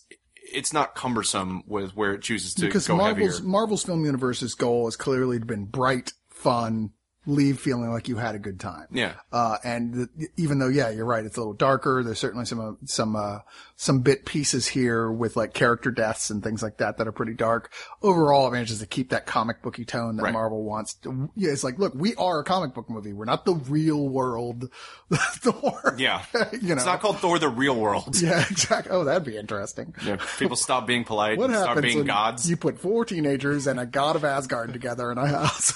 it's 0.52 0.74
not 0.74 0.94
cumbersome 0.94 1.62
with 1.66 1.96
where 1.96 2.12
it 2.12 2.20
chooses 2.20 2.52
to 2.54 2.66
because 2.66 2.86
go 2.86 2.96
Marvel's 2.96 3.38
heavier. 3.38 3.48
Marvel's 3.48 3.82
film 3.82 4.04
universe's 4.04 4.54
goal 4.54 4.84
has 4.84 4.96
clearly 4.96 5.38
been 5.38 5.64
bright, 5.64 6.12
fun, 6.28 6.90
leave 7.26 7.58
feeling 7.58 7.90
like 7.90 8.08
you 8.08 8.16
had 8.16 8.34
a 8.34 8.38
good 8.38 8.60
time. 8.60 8.86
Yeah. 8.90 9.14
Uh, 9.32 9.56
and 9.64 9.94
the, 9.94 10.28
even 10.36 10.58
though, 10.58 10.68
yeah, 10.68 10.90
you're 10.90 11.06
right, 11.06 11.24
it's 11.24 11.36
a 11.36 11.40
little 11.40 11.54
darker. 11.54 12.02
There's 12.04 12.18
certainly 12.18 12.46
some, 12.46 12.60
uh, 12.60 12.72
some, 12.84 13.16
uh, 13.16 13.38
some 13.78 14.00
bit 14.00 14.24
pieces 14.24 14.66
here 14.66 15.12
with 15.12 15.36
like 15.36 15.52
character 15.52 15.90
deaths 15.90 16.30
and 16.30 16.42
things 16.42 16.62
like 16.62 16.78
that 16.78 16.96
that 16.96 17.06
are 17.06 17.12
pretty 17.12 17.34
dark. 17.34 17.70
Overall, 18.02 18.48
it 18.48 18.52
manages 18.52 18.78
to 18.80 18.86
keep 18.86 19.10
that 19.10 19.26
comic 19.26 19.60
booky 19.62 19.84
tone 19.84 20.16
that 20.16 20.22
Right. 20.22 20.32
Marvel 20.32 20.64
wants. 20.64 20.94
To, 20.94 21.30
yeah, 21.36 21.50
it's 21.52 21.62
like, 21.62 21.78
look, 21.78 21.92
we 21.94 22.14
are 22.16 22.40
a 22.40 22.44
comic 22.44 22.72
book 22.72 22.88
movie. 22.88 23.12
We're 23.12 23.26
not 23.26 23.44
the 23.44 23.54
real 23.54 24.08
world 24.08 24.70
Thor. 25.12 25.94
Yeah. 25.98 26.24
you 26.52 26.68
know. 26.68 26.74
It's 26.74 26.86
not 26.86 27.00
called 27.00 27.18
Thor: 27.18 27.38
The 27.38 27.50
Real 27.50 27.76
World. 27.76 28.18
yeah, 28.22 28.44
exactly. 28.50 28.92
Oh, 28.92 29.04
that'd 29.04 29.24
be 29.24 29.36
interesting. 29.36 29.94
Yeah, 30.04 30.16
people 30.38 30.56
stop 30.56 30.86
being 30.86 31.04
polite 31.04 31.36
What 31.36 31.50
and 31.50 31.54
start 31.54 31.68
happens 31.68 31.84
being 31.84 31.98
when 31.98 32.06
gods, 32.06 32.48
you 32.48 32.56
put 32.56 32.78
four 32.78 33.04
teenagers 33.04 33.66
and 33.66 33.78
a 33.78 33.84
god 33.86 34.16
of 34.16 34.24
Asgard 34.24 34.72
together 34.72 35.12
in 35.12 35.18
a 35.18 35.26
house? 35.26 35.74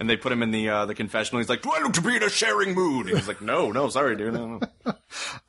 and 0.00 0.10
they 0.10 0.16
put 0.16 0.32
him 0.32 0.42
in 0.42 0.50
the 0.50 0.68
uh, 0.68 0.86
the 0.86 0.94
confessional. 0.94 1.40
He's 1.40 1.48
like, 1.48 1.62
"Do 1.62 1.70
I 1.70 1.80
look 1.82 1.92
to 1.94 2.02
be 2.02 2.16
in 2.16 2.22
a 2.22 2.28
sharing 2.28 2.74
mood?" 2.74 3.06
And 3.06 3.16
he's 3.16 3.28
like, 3.28 3.40
"No, 3.40 3.70
no, 3.70 3.88
sorry, 3.88 4.16
dude." 4.16 4.34
No, 4.34 4.58
no. 4.58 4.92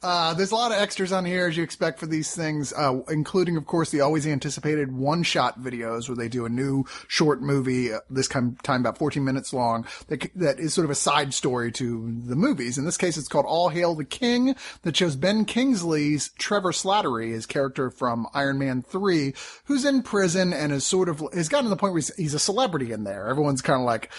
Uh, 0.02 0.34
there's 0.34 0.52
a 0.52 0.56
lot 0.56 0.72
of 0.72 0.78
extras 0.78 1.12
on 1.12 1.26
here 1.26 1.48
as 1.48 1.58
you 1.58 1.64
expect 1.64 2.00
for 2.00 2.06
these 2.06 2.34
things, 2.36 2.74
uh, 2.74 3.00
including, 3.10 3.58
of 3.58 3.66
course, 3.66 3.92
the 3.92 4.02
always 4.02 4.26
anticipated 4.26 4.92
one-shot 4.92 5.60
videos 5.60 6.08
where 6.08 6.16
they 6.16 6.30
do 6.30 6.46
a 6.46 6.50
new 6.50 6.86
short 7.08 7.42
movie, 7.42 7.94
uh, 7.94 8.00
this 8.10 8.28
time, 8.28 8.58
time 8.64 8.82
about 8.82 8.98
14 8.98 9.24
minutes 9.24 9.54
long, 9.54 9.86
that, 10.08 10.30
that 10.36 10.60
is 10.60 10.74
sort 10.74 10.86
of 10.86 10.92
a 10.92 10.96
side 10.96 11.34
story 11.34 11.72
to 11.72 12.14
the 12.26 12.36
movies. 12.36 12.78
In 12.78 12.86
this 12.86 12.98
case, 12.98 13.18
it's 13.18 13.28
called 13.28 13.46
All 13.46 13.70
Hail 13.70 13.96
the 13.96 14.06
King, 14.06 14.56
that 14.84 14.96
shows 14.96 15.16
Ben 15.16 15.46
Kingsley's 15.46 16.30
Trevor 16.38 16.72
Slattery, 16.72 17.32
his 17.32 17.46
character 17.46 17.90
from 17.90 18.28
Iron 18.34 18.60
Man 18.60 18.82
3, 18.82 19.34
who's 19.66 19.86
in 19.86 20.02
prison 20.02 20.54
and 20.54 20.72
is 20.72 20.86
sort 20.86 21.10
of, 21.10 21.24
has 21.34 21.50
gotten 21.50 21.66
to 21.66 21.70
the 21.70 21.76
point 21.76 21.94
where 21.94 22.00
he's, 22.00 22.16
he's 22.16 22.34
a 22.34 22.40
celebrity 22.40 22.92
in 22.92 23.04
there. 23.04 23.28
Everyone's 23.28 23.62
kind 23.62 23.80
of 23.80 23.86
like, 23.86 24.10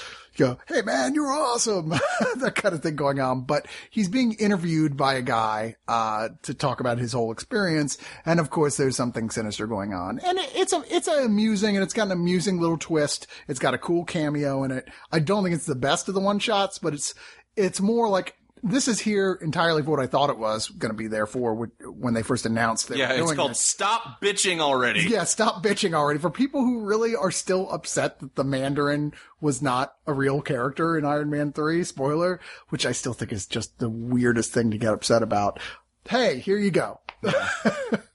go, 0.41 0.59
hey 0.67 0.83
man, 0.83 1.15
you're 1.15 1.33
awesome. 1.33 1.89
that 2.37 2.55
kind 2.57 2.75
of 2.75 2.83
thing 2.83 2.97
going 2.97 3.21
on. 3.21 3.43
But 3.43 3.67
he's 3.91 4.09
being 4.09 4.33
interviewed 4.35 4.97
by 4.97 5.15
a 5.15 5.23
guy, 5.23 5.77
uh, 5.87 6.31
to 6.43 6.55
talk 6.55 6.81
about 6.81 6.99
his 6.99 7.13
whole 7.13 7.31
experience. 7.31 7.99
And 8.25 8.41
of 8.41 8.51
course, 8.51 8.77
there's 8.77 8.97
something 8.97 9.31
sinister 9.31 9.67
going 9.67 9.95
on. 9.95 10.19
And 10.21 10.39
it, 10.39 10.51
it's 10.55 10.73
a, 10.73 10.83
it's 10.89 11.09
a 11.09 11.25
amusing 11.25 11.77
and 11.77 11.83
it's 11.83 11.95
got 11.95 12.07
an 12.07 12.13
amusing 12.13 12.61
little 12.61 12.79
twist. 12.79 13.27
It's 13.49 13.61
got 13.61 13.75
a 13.75 13.79
cool 13.79 14.05
cameo 14.05 14.65
in 14.65 14.71
it. 14.71 14.89
I 15.13 15.21
don't 15.21 15.45
think 15.45 15.55
it's 15.55 15.67
the 15.67 15.75
best 15.75 16.09
of 16.09 16.15
the 16.15 16.21
one 16.21 16.39
shots, 16.39 16.79
but 16.79 16.95
it's, 16.95 17.15
it's 17.57 17.81
more 17.81 18.09
like, 18.09 18.37
this 18.63 18.89
is 18.89 19.01
here 19.01 19.39
entirely 19.41 19.83
for 19.83 19.91
what 19.91 20.01
I 20.01 20.07
thought 20.07 20.31
it 20.31 20.39
was 20.39 20.69
going 20.69 20.91
to 20.91 20.97
be 20.97 21.07
there 21.07 21.27
for 21.27 21.55
when- 21.55 22.15
they 22.15 22.23
first 22.23 22.45
announced 22.47 22.89
they 22.89 22.97
yeah, 22.97 23.13
it's 23.13 23.33
called 23.33 23.53
it. 23.53 23.57
"Stop 23.57 24.21
Bitching 24.21 24.61
Already." 24.61 25.01
Yeah, 25.03 25.25
stop 25.25 25.63
bitching 25.63 25.95
already. 25.95 26.19
For 26.19 26.29
people 26.31 26.63
who 26.63 26.81
really 26.81 27.15
are 27.15 27.31
still 27.31 27.71
upset 27.71 28.19
that 28.21 28.35
the 28.35 28.45
Mandarin 28.45 29.13
was 29.41 29.63
not 29.63 29.95
a 30.07 30.13
real 30.13 30.43
character 30.43 30.99
in 30.99 31.05
Iron 31.05 31.31
Man 31.31 31.53
3, 31.53 31.85
spoiler, 31.85 32.41
which 32.71 32.85
I 32.85 32.93
still 32.93 33.13
think 33.13 33.33
is 33.33 33.47
just 33.47 33.79
the 33.79 33.89
weirdest 33.89 34.53
thing 34.53 34.71
to 34.73 34.79
get 34.79 34.93
upset 34.93 35.23
about. 35.23 35.61
Hey, 36.09 36.39
here 36.41 36.59
you 36.59 36.71
go. 36.71 37.01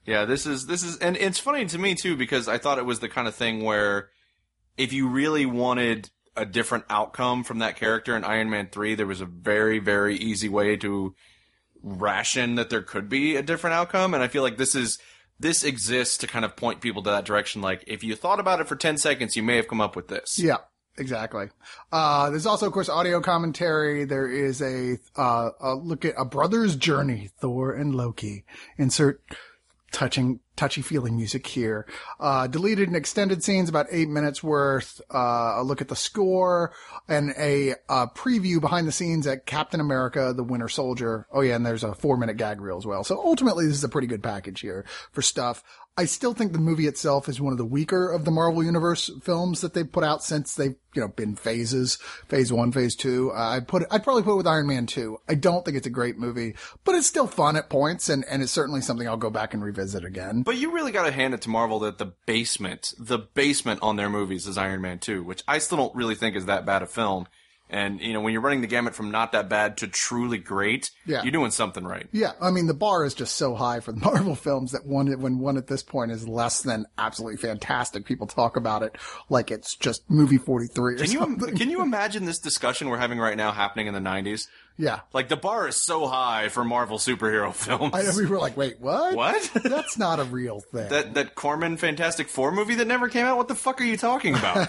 Yeah, 0.06 0.26
this 0.26 0.46
is 0.46 0.66
this 0.68 0.84
is, 0.84 0.98
and 0.98 1.16
it's 1.16 1.40
funny 1.40 1.66
to 1.66 1.78
me 1.78 1.96
too 1.96 2.16
because 2.18 2.48
I 2.48 2.58
thought 2.58 2.78
it 2.78 2.86
was 2.86 3.00
the 3.00 3.10
kind 3.10 3.28
of 3.28 3.36
thing 3.36 3.64
where 3.64 4.10
if 4.78 4.92
you 4.92 5.08
really 5.08 5.46
wanted 5.46 6.10
a 6.36 6.46
different 6.46 6.86
outcome 6.90 7.44
from 7.44 7.60
that 7.60 7.76
character 7.76 8.16
in 8.16 8.24
Iron 8.24 8.50
Man 8.50 8.70
three, 8.72 8.96
there 8.96 9.08
was 9.08 9.22
a 9.22 9.26
very 9.26 9.80
very 9.80 10.16
easy 10.16 10.50
way 10.50 10.76
to 10.78 11.16
ration 11.82 12.56
that 12.56 12.70
there 12.70 12.82
could 12.82 13.08
be 13.10 13.36
a 13.36 13.44
different 13.44 13.76
outcome, 13.76 14.14
and 14.14 14.24
I 14.24 14.28
feel 14.28 14.42
like 14.44 14.58
this 14.58 14.76
is 14.76 14.98
this 15.40 15.64
exists 15.64 16.18
to 16.20 16.28
kind 16.28 16.46
of 16.46 16.56
point 16.56 16.82
people 16.82 17.04
to 17.04 17.10
that 17.10 17.26
direction. 17.26 17.62
Like 17.62 17.84
if 17.88 18.04
you 18.04 18.16
thought 18.16 18.40
about 18.40 18.62
it 18.62 18.68
for 18.68 18.76
ten 18.76 18.98
seconds, 18.98 19.36
you 19.36 19.44
may 19.44 19.58
have 19.58 19.68
come 19.68 19.82
up 19.82 19.96
with 19.96 20.08
this. 20.08 20.40
Yeah, 20.40 20.58
exactly. 20.98 21.50
Uh, 21.92 22.30
there's 22.30 22.46
also, 22.46 22.68
of 22.68 22.74
course, 22.74 22.90
audio 22.90 23.20
commentary. 23.22 24.06
There 24.06 24.30
is 24.30 24.62
a, 24.62 24.98
uh, 25.18 25.50
a 25.60 25.76
look 25.76 26.06
at 26.06 26.16
a 26.18 26.26
brother's 26.26 26.76
journey, 26.76 27.32
Thor 27.40 27.74
and 27.74 27.94
Loki. 27.94 28.46
Insert 28.78 29.22
touching, 29.96 30.42
touchy 30.58 30.82
feely 30.82 31.10
music 31.10 31.48
here. 31.48 31.88
Uh, 32.20 32.48
deleted 32.48 32.90
and 32.90 32.98
extended 32.98 33.42
scenes, 33.42 33.70
about 33.70 33.88
eight 33.92 34.10
minutes 34.10 34.44
worth. 34.44 35.00
Uh, 35.14 35.54
a 35.56 35.64
look 35.64 35.82
at 35.82 35.88
the 35.88 35.96
score 35.96 36.74
and 37.08 37.34
a, 37.40 37.76
uh, 37.88 38.06
preview 38.08 38.60
behind 38.60 38.88
the 38.88 38.92
scenes 38.92 39.26
at 39.26 39.46
Captain 39.46 39.80
America, 39.80 40.34
the 40.36 40.44
Winter 40.44 40.68
Soldier. 40.68 41.26
Oh 41.32 41.40
yeah, 41.40 41.56
and 41.56 41.66
there's 41.66 41.84
a 41.84 41.96
four 41.96 42.18
minute 42.18 42.36
gag 42.36 42.60
reel 42.60 42.78
as 42.78 42.86
well. 42.86 43.06
So 43.06 43.18
ultimately, 43.18 43.66
this 43.66 43.78
is 43.78 43.84
a 43.86 43.90
pretty 43.90 44.08
good 44.08 44.22
package 44.22 44.60
here 44.60 44.86
for 45.14 45.22
stuff. 45.22 45.64
I 45.98 46.04
still 46.04 46.34
think 46.34 46.52
the 46.52 46.60
movie 46.60 46.88
itself 46.88 47.30
is 47.30 47.40
one 47.40 47.54
of 47.54 47.58
the 47.58 47.64
weaker 47.64 48.12
of 48.12 48.26
the 48.26 48.32
Marvel 48.32 48.62
Universe 48.62 49.10
films 49.22 49.62
that 49.62 49.74
they've 49.74 49.90
put 49.90 50.04
out 50.04 50.22
since 50.22 50.54
they've, 50.54 50.76
you 50.94 51.02
know, 51.02 51.08
been 51.08 51.36
phases, 51.36 51.96
phase 52.28 52.52
one, 52.52 52.74
phase 52.74 52.98
two. 52.98 53.32
Uh, 53.32 53.52
I'd 53.52 53.68
put, 53.70 53.84
I'd 53.90 54.04
probably 54.04 54.24
put 54.24 54.34
it 54.34 54.38
with 54.38 54.48
Iron 54.48 54.68
Man 54.68 54.88
2. 54.88 55.18
I 55.30 55.36
don't 55.36 55.64
think 55.64 55.78
it's 55.78 55.88
a 55.88 55.92
great 55.92 56.18
movie, 56.18 56.56
but 56.84 56.96
it's 56.96 57.08
still 57.08 57.28
fun 57.28 57.56
at 57.56 57.70
points 57.70 58.10
and, 58.10 58.26
and 58.30 58.44
it's 58.44 58.52
certainly 58.52 58.82
something 58.82 59.08
I'll 59.08 59.16
go 59.16 59.30
back 59.30 59.54
and 59.54 59.64
revisit 59.64 60.04
again. 60.04 60.42
But 60.42 60.58
you 60.58 60.74
really 60.74 60.92
got 60.92 61.06
to 61.06 61.14
hand 61.14 61.34
it 61.34 61.42
to 61.44 61.50
Marvel 61.50 61.80
that 61.80 61.98
the 61.98 62.12
basement, 62.26 62.94
the 63.00 63.20
basement 63.20 63.80
on 63.82 63.96
their 63.96 64.10
movies 64.10 64.48
is 64.48 64.58
Iron 64.58 64.82
Man 64.82 65.00
2, 65.00 65.24
which 65.24 65.44
I 65.48 65.60
still 65.60 65.78
don't 65.78 65.96
really 65.96 66.16
think 66.16 66.36
is 66.36 66.48
that 66.48 66.66
bad 66.66 66.82
a 66.82 66.88
film. 66.88 67.26
And 67.68 68.00
you 68.00 68.14
know, 68.14 68.22
when 68.22 68.32
you're 68.32 68.44
running 68.44 68.62
the 68.62 68.68
gamut 68.68 68.94
from 68.94 69.10
not 69.10 69.32
that 69.32 69.50
bad 69.50 69.78
to 69.78 69.88
truly 69.88 70.38
great, 70.38 70.92
Yeah. 71.08 71.24
you're 71.24 71.32
doing 71.32 71.50
something 71.50 71.84
right. 71.84 72.08
Yeah, 72.12 72.34
I 72.40 72.52
mean 72.52 72.68
the 72.68 72.76
bar 72.76 73.04
is 73.06 73.16
just 73.16 73.36
so 73.38 73.56
high 73.56 73.80
for 73.80 73.92
the 73.92 74.00
Marvel 74.06 74.36
films 74.36 74.72
that 74.74 74.86
one 74.86 75.08
when 75.20 75.40
one 75.40 75.58
at 75.58 75.66
this 75.68 75.82
point 75.82 76.12
is 76.12 76.28
less 76.28 76.62
than 76.62 76.86
absolutely 76.98 77.38
fantastic, 77.38 78.06
people 78.06 78.28
talk 78.28 78.56
about 78.56 78.84
it 78.84 78.96
like 79.30 79.50
it's 79.50 79.76
just 79.76 80.08
movie 80.10 80.38
forty 80.38 80.68
three 80.68 80.94
or 80.94 80.98
Can 80.98 81.12
you 81.12 81.20
something. 81.20 81.58
can 81.58 81.70
you 81.72 81.82
imagine 81.84 82.26
this 82.26 82.38
discussion 82.40 82.88
we're 82.90 82.98
having 83.00 83.18
right 83.20 83.36
now 83.38 83.52
happening 83.52 83.88
in 83.88 83.94
the 83.96 84.00
90s? 84.00 84.48
yeah, 84.78 85.00
Like 85.14 85.30
the 85.30 85.38
bar 85.38 85.68
is 85.68 85.82
so 85.82 86.06
high 86.06 86.50
for 86.50 86.64
Marvel 86.66 86.98
superhero 87.00 87.54
films. 87.54 87.94
I 87.96 88.02
know 88.04 88.12
we 88.18 88.26
were 88.28 88.38
like, 88.40 88.58
wait, 88.58 88.80
what? 88.80 89.16
What? 89.16 89.52
That's 89.64 89.98
not 89.98 90.20
a 90.20 90.26
real 90.26 90.60
thing. 90.60 90.90
that 90.90 91.14
that 91.16 91.34
Corman 91.34 91.78
Fantastic 91.78 92.28
Four 92.30 92.52
movie 92.52 92.76
that 92.76 92.86
never 92.88 93.08
came 93.10 93.26
out. 93.26 93.38
What 93.38 93.48
the 93.48 93.56
fuck 93.56 93.82
are 93.82 93.86
you 93.86 93.98
talking 93.98 94.36
about? 94.36 94.68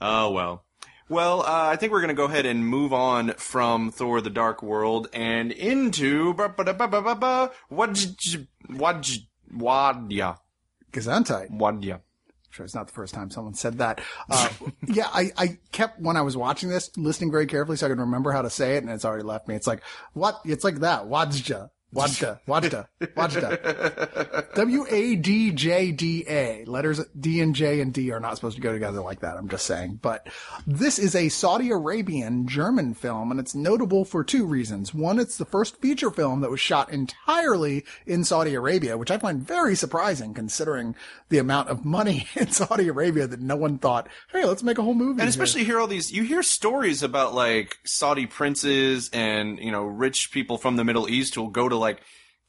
oh 0.00 0.30
well. 0.32 0.64
Well, 1.08 1.42
uh, 1.42 1.68
I 1.68 1.76
think 1.76 1.92
we're 1.92 2.00
gonna 2.00 2.14
go 2.14 2.24
ahead 2.24 2.46
and 2.46 2.66
move 2.66 2.92
on 2.92 3.34
from 3.34 3.90
Thor: 3.90 4.20
The 4.20 4.30
Dark 4.30 4.62
World 4.62 5.08
and 5.12 5.52
into 5.52 6.32
Waj- 6.34 7.46
Waj- 8.70 9.26
Wadya 9.52 10.38
Gesundheit. 10.92 11.50
Wadya. 11.50 12.00
Sure, 12.50 12.64
it's 12.64 12.74
not 12.74 12.86
the 12.86 12.92
first 12.92 13.12
time 13.14 13.30
someone 13.30 13.54
said 13.54 13.78
that. 13.78 14.00
Uh, 14.30 14.48
yeah, 14.86 15.08
I, 15.12 15.32
I 15.36 15.58
kept 15.72 16.00
when 16.00 16.16
I 16.16 16.22
was 16.22 16.36
watching 16.36 16.68
this 16.68 16.88
listening 16.96 17.32
very 17.32 17.46
carefully 17.46 17.76
so 17.76 17.86
I 17.86 17.88
could 17.88 17.98
remember 17.98 18.30
how 18.30 18.42
to 18.42 18.50
say 18.50 18.76
it, 18.76 18.84
and 18.84 18.92
it's 18.92 19.04
already 19.04 19.24
left 19.24 19.48
me. 19.48 19.56
It's 19.56 19.66
like 19.66 19.82
what? 20.12 20.40
It's 20.44 20.62
like 20.64 20.76
that. 20.76 21.02
Wadja. 21.06 21.70
Wadja, 21.94 22.40
Wadja, 22.46 22.86
Wadja. 23.00 24.54
W 24.54 24.86
A 24.88 25.16
D 25.16 25.50
J 25.52 25.92
D 25.92 26.24
A. 26.28 26.64
Letters 26.66 27.00
D 27.18 27.40
and 27.40 27.54
J 27.54 27.80
and 27.80 27.92
D 27.92 28.10
are 28.10 28.20
not 28.20 28.36
supposed 28.36 28.56
to 28.56 28.62
go 28.62 28.72
together 28.72 29.00
like 29.00 29.20
that. 29.20 29.36
I'm 29.36 29.48
just 29.48 29.66
saying. 29.66 30.00
But 30.02 30.28
this 30.66 30.98
is 30.98 31.14
a 31.14 31.28
Saudi 31.28 31.70
Arabian 31.70 32.46
German 32.46 32.94
film, 32.94 33.30
and 33.30 33.38
it's 33.38 33.54
notable 33.54 34.04
for 34.04 34.24
two 34.24 34.46
reasons. 34.46 34.92
One, 34.92 35.18
it's 35.18 35.38
the 35.38 35.44
first 35.44 35.80
feature 35.80 36.10
film 36.10 36.40
that 36.40 36.50
was 36.50 36.60
shot 36.60 36.90
entirely 36.90 37.84
in 38.06 38.24
Saudi 38.24 38.54
Arabia, 38.54 38.98
which 38.98 39.10
I 39.10 39.18
find 39.18 39.46
very 39.46 39.74
surprising 39.74 40.34
considering 40.34 40.94
the 41.28 41.38
amount 41.38 41.68
of 41.68 41.84
money 41.84 42.26
in 42.34 42.50
Saudi 42.50 42.88
Arabia 42.88 43.26
that 43.26 43.40
no 43.40 43.56
one 43.56 43.78
thought, 43.78 44.08
hey, 44.32 44.44
let's 44.44 44.62
make 44.62 44.78
a 44.78 44.82
whole 44.82 44.94
movie. 44.94 45.20
And 45.20 45.28
especially 45.28 45.60
you 45.60 45.66
hear 45.66 45.80
all 45.80 45.86
these, 45.86 46.12
you 46.12 46.22
hear 46.22 46.42
stories 46.42 47.02
about 47.02 47.34
like 47.34 47.78
Saudi 47.84 48.26
princes 48.26 49.10
and 49.12 49.58
you 49.58 49.70
know 49.70 49.84
rich 49.84 50.30
people 50.32 50.58
from 50.58 50.76
the 50.76 50.84
Middle 50.84 51.08
East 51.08 51.34
who'll 51.34 51.48
go 51.48 51.68
to 51.68 51.76
like 51.84 52.00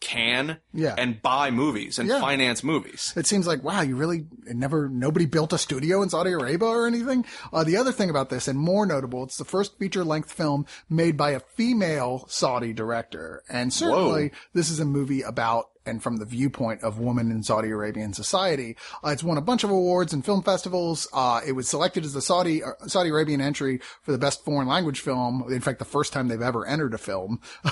Cannes 0.02 0.58
Yeah. 0.74 0.94
and 0.98 1.22
buy 1.22 1.52
movies 1.52 1.98
and 2.00 2.10
Yeah. 2.10 2.20
finance 2.20 2.64
movies. 2.64 3.14
It 3.16 3.26
seems 3.28 3.48
like, 3.48 3.64
wow, 3.64 3.82
you 3.82 3.96
really 3.96 4.26
never, 4.46 4.90
nobody 4.90 5.26
built 5.26 5.54
a 5.54 5.58
studio 5.58 6.02
in 6.04 6.10
Saudi 6.10 6.32
Arabia 6.32 6.68
or 6.68 6.86
anything. 6.86 7.26
Uh, 7.54 7.64
the 7.64 7.78
other 7.78 7.92
thing 7.94 8.10
about 8.10 8.30
this, 8.30 8.48
and 8.48 8.60
more 8.60 8.86
notable, 8.86 9.24
it's 9.24 9.38
the 9.38 9.46
first 9.46 9.80
feature 9.80 10.04
length 10.04 10.32
film 10.32 10.66
made 10.90 11.16
by 11.18 11.32
a 11.32 11.40
female 11.40 12.26
Saudi 12.28 12.74
director. 12.74 13.42
And 13.50 13.72
certainly 13.74 14.32
this 14.54 14.70
is 14.70 14.80
a 14.80 14.86
movie 14.86 15.22
about 15.22 15.68
and 15.86 16.02
from 16.02 16.18
the 16.18 16.26
viewpoint 16.26 16.84
of 16.84 17.00
women 17.00 17.32
in 17.32 17.44
Saudi 17.44 17.70
Arabian 17.70 18.14
society. 18.14 18.76
Uh, 19.04 19.10
it's 19.10 19.24
won 19.24 19.38
a 19.38 19.42
bunch 19.42 19.64
of 19.64 19.70
awards 19.70 20.14
and 20.14 20.24
film 20.26 20.42
festivals. 20.44 21.08
Uh, 21.14 21.42
it 21.46 21.52
was 21.54 21.68
selected 21.68 22.04
as 22.06 22.14
the 22.14 22.22
Saudi, 22.22 22.64
uh, 22.64 22.72
Saudi 22.88 23.10
Arabian 23.10 23.42
entry 23.42 23.80
for 24.02 24.12
the 24.12 24.18
best 24.18 24.44
foreign 24.44 24.68
language 24.68 25.00
film. 25.02 25.46
In 25.52 25.62
fact, 25.62 25.80
the 25.80 25.86
first 25.86 26.14
time 26.14 26.28
they've 26.28 26.42
ever 26.42 26.66
entered 26.66 26.94
a 26.94 26.98
film, 26.98 27.40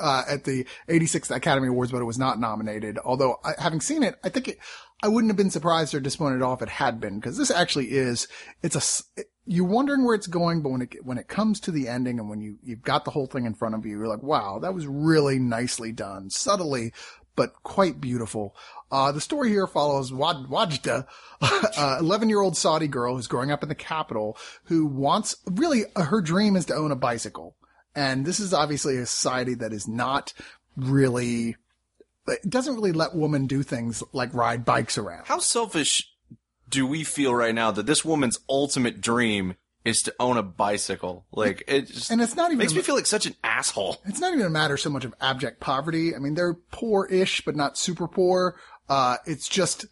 uh, 0.00 0.22
at 0.28 0.44
the 0.44 0.66
86th 0.88 1.34
Academy 1.34 1.68
Awards, 1.68 1.92
but 1.92 2.00
it 2.00 2.04
was 2.04 2.18
not 2.18 2.38
nominated. 2.40 2.98
Although 3.04 3.38
I, 3.44 3.52
having 3.58 3.80
seen 3.80 4.02
it, 4.02 4.16
I 4.24 4.28
think 4.28 4.48
it, 4.48 4.58
I 5.02 5.08
wouldn't 5.08 5.30
have 5.30 5.36
been 5.36 5.50
surprised 5.50 5.94
or 5.94 6.00
disappointed 6.00 6.36
at 6.36 6.42
all 6.42 6.54
if 6.54 6.62
it 6.62 6.68
had 6.68 7.00
been, 7.00 7.18
because 7.20 7.36
this 7.36 7.50
actually 7.50 7.90
is, 7.92 8.26
it's 8.62 8.74
a, 8.76 8.78
s- 8.78 9.04
you're 9.46 9.66
wondering 9.66 10.04
where 10.04 10.14
it's 10.14 10.26
going, 10.26 10.62
but 10.62 10.70
when 10.70 10.82
it, 10.82 10.94
when 11.04 11.18
it 11.18 11.28
comes 11.28 11.60
to 11.60 11.70
the 11.70 11.88
ending 11.88 12.18
and 12.18 12.30
when 12.30 12.40
you, 12.40 12.56
you've 12.62 12.82
got 12.82 13.04
the 13.04 13.10
whole 13.10 13.26
thing 13.26 13.44
in 13.44 13.54
front 13.54 13.74
of 13.74 13.84
you, 13.84 13.98
you're 13.98 14.08
like, 14.08 14.22
wow, 14.22 14.58
that 14.60 14.72
was 14.72 14.86
really 14.86 15.38
nicely 15.38 15.92
done, 15.92 16.30
subtly, 16.30 16.92
but 17.36 17.52
quite 17.62 18.00
beautiful. 18.00 18.54
Uh, 18.90 19.12
the 19.12 19.20
story 19.20 19.48
here 19.48 19.66
follows 19.66 20.12
Wad- 20.12 20.48
Wajda, 20.48 21.06
a 21.40 21.98
11 21.98 22.28
year 22.28 22.40
old 22.40 22.56
Saudi 22.56 22.88
girl 22.88 23.16
who's 23.16 23.26
growing 23.26 23.50
up 23.50 23.62
in 23.62 23.68
the 23.68 23.74
capital 23.74 24.36
who 24.64 24.86
wants, 24.86 25.36
really, 25.50 25.84
uh, 25.96 26.04
her 26.04 26.20
dream 26.20 26.56
is 26.56 26.66
to 26.66 26.74
own 26.74 26.92
a 26.92 26.96
bicycle. 26.96 27.56
And 27.94 28.24
this 28.24 28.40
is 28.40 28.52
obviously 28.52 28.96
a 28.96 29.06
society 29.06 29.54
that 29.54 29.72
is 29.72 29.86
not 29.86 30.32
really, 30.76 31.56
it 32.26 32.48
doesn't 32.48 32.74
really 32.74 32.92
let 32.92 33.14
women 33.14 33.46
do 33.46 33.62
things 33.62 34.02
like 34.12 34.34
ride 34.34 34.64
bikes 34.64 34.98
around. 34.98 35.26
How 35.26 35.38
selfish 35.38 36.10
do 36.68 36.86
we 36.86 37.04
feel 37.04 37.34
right 37.34 37.54
now 37.54 37.70
that 37.70 37.86
this 37.86 38.04
woman's 38.04 38.40
ultimate 38.48 39.00
dream 39.00 39.54
is 39.84 40.02
to 40.02 40.14
own 40.18 40.36
a 40.36 40.42
bicycle? 40.42 41.26
Like 41.32 41.62
it 41.68 41.88
just 41.88 42.10
And 42.10 42.20
it's 42.22 42.34
not 42.36 42.46
even, 42.50 42.58
makes 42.58 42.72
a- 42.72 42.76
me 42.76 42.82
feel 42.82 42.94
like 42.94 43.06
such 43.06 43.26
an 43.26 43.34
asshole. 43.44 43.98
it's 44.06 44.20
not 44.20 44.32
even 44.32 44.46
a 44.46 44.50
matter 44.50 44.76
so 44.76 44.90
much 44.90 45.04
of 45.04 45.14
abject 45.20 45.60
poverty. 45.60 46.14
I 46.14 46.18
mean, 46.18 46.34
they're 46.34 46.54
poor-ish, 46.54 47.44
but 47.44 47.56
not 47.56 47.76
super 47.78 48.08
poor. 48.08 48.56
Uh, 48.88 49.16
it's 49.26 49.48
just, 49.48 49.86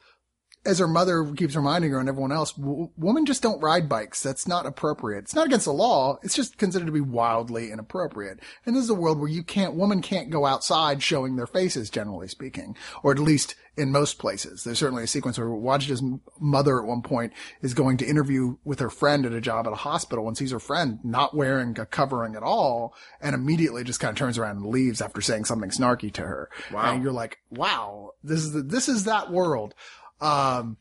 as 0.65 0.79
her 0.79 0.87
mother 0.87 1.25
keeps 1.37 1.57
reminding 1.57 1.91
her 1.91 1.99
and 1.99 2.09
everyone 2.09 2.33
else, 2.33 2.53
w- 2.53 2.91
women 2.97 3.27
just 3.27 3.43
don't 3.43 3.61
ride 3.61 3.89
bikes. 3.89 4.23
That's 4.23 4.47
not 4.47 4.67
appropriate. 4.67 5.25
It's 5.25 5.35
not 5.35 5.47
against 5.47 5.65
the 5.65 5.73
law. 5.73 6.19
It's 6.23 6.37
just 6.37 6.59
considered 6.59 6.87
to 6.87 6.93
be 6.93 7.01
wildly 7.01 7.73
inappropriate. 7.73 8.39
And 8.65 8.77
this 8.77 8.85
is 8.85 8.91
a 8.91 8.95
world 8.95 9.19
where 9.19 9.29
you 9.29 9.43
can't, 9.43 9.75
women 9.75 10.03
can't 10.03 10.31
go 10.31 10.47
outside 10.47 11.03
showing 11.03 11.37
their 11.37 11.47
faces, 11.47 11.91
generally 11.91 12.29
speaking, 12.29 12.77
or 13.03 13.11
at 13.11 13.19
least 13.19 13.57
in 13.77 13.91
most 13.91 14.19
places. 14.19 14.65
There's 14.65 14.79
certainly 14.79 15.05
a 15.05 15.09
sequence 15.09 15.39
where 15.39 15.49
Wajda's 15.49 16.03
mother 16.39 16.79
at 16.79 16.87
one 16.87 17.03
point 17.03 17.33
is 17.63 17.75
going 17.75 17.97
to 17.97 18.07
interview 18.07 18.57
with 18.65 18.81
her 18.81 18.91
friend 18.91 19.25
at 19.25 19.33
a 19.33 19.41
job 19.41 19.67
at 19.67 19.73
a 19.73 19.77
hospital 19.77 20.29
and 20.29 20.37
sees 20.37 20.51
her 20.51 20.61
friend 20.61 20.99
not 21.03 21.35
wearing 21.35 21.79
a 21.81 21.87
covering 21.87 22.37
at 22.37 22.43
all 22.43 22.95
and 23.21 23.35
immediately 23.35 23.83
just 23.83 23.99
kind 23.99 24.11
of 24.11 24.19
turns 24.19 24.37
around 24.37 24.59
and 24.59 24.67
leaves 24.67 25.01
after 25.01 25.21
saying 25.21 25.47
something 25.47 25.71
snarky 25.71 26.13
to 26.13 26.23
her. 26.23 26.51
Wow. 26.71 26.93
And 26.93 27.03
you're 27.03 27.13
like, 27.13 27.39
wow, 27.51 28.13
this 28.23 28.41
is 28.41 28.53
the, 28.53 28.63
this 28.63 28.89
is 28.89 29.05
that 29.05 29.31
world. 29.31 29.75
Um, 30.23 30.77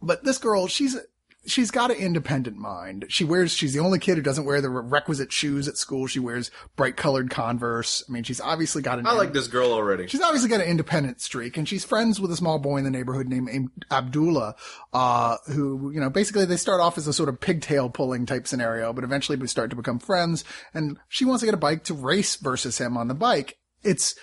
but 0.00 0.24
this 0.24 0.38
girl, 0.38 0.68
she's, 0.68 0.96
she's 1.44 1.70
got 1.70 1.90
an 1.90 1.96
independent 1.96 2.56
mind. 2.56 3.06
She 3.08 3.24
wears, 3.24 3.52
she's 3.52 3.72
the 3.72 3.80
only 3.80 3.98
kid 3.98 4.16
who 4.16 4.22
doesn't 4.22 4.44
wear 4.44 4.60
the 4.60 4.70
requisite 4.70 5.32
shoes 5.32 5.66
at 5.66 5.76
school. 5.76 6.06
She 6.06 6.20
wears 6.20 6.50
bright 6.76 6.96
colored 6.96 7.30
Converse. 7.30 8.04
I 8.08 8.12
mean, 8.12 8.22
she's 8.22 8.40
obviously 8.40 8.82
got 8.82 8.98
an, 8.98 9.06
I 9.06 9.12
like 9.12 9.32
this 9.32 9.48
girl 9.48 9.72
already. 9.72 10.06
she's 10.06 10.20
obviously 10.20 10.48
got 10.48 10.60
an 10.60 10.68
independent 10.68 11.20
streak 11.20 11.56
and 11.56 11.68
she's 11.68 11.84
friends 11.84 12.20
with 12.20 12.30
a 12.30 12.36
small 12.36 12.58
boy 12.58 12.76
in 12.76 12.84
the 12.84 12.90
neighborhood 12.90 13.28
named 13.28 13.70
Abdullah, 13.90 14.54
uh, 14.92 15.36
who, 15.48 15.90
you 15.92 16.00
know, 16.00 16.10
basically 16.10 16.44
they 16.44 16.56
start 16.56 16.80
off 16.80 16.98
as 16.98 17.08
a 17.08 17.12
sort 17.12 17.28
of 17.28 17.40
pigtail 17.40 17.90
pulling 17.90 18.26
type 18.26 18.46
scenario, 18.46 18.92
but 18.92 19.04
eventually 19.04 19.36
we 19.36 19.48
start 19.48 19.70
to 19.70 19.76
become 19.76 19.98
friends 19.98 20.44
and 20.72 20.98
she 21.08 21.24
wants 21.24 21.40
to 21.40 21.46
get 21.46 21.54
a 21.54 21.58
bike 21.58 21.84
to 21.84 21.94
race 21.94 22.36
versus 22.36 22.78
him 22.78 22.96
on 22.96 23.08
the 23.08 23.14
bike. 23.14 23.58
It's, 23.82 24.14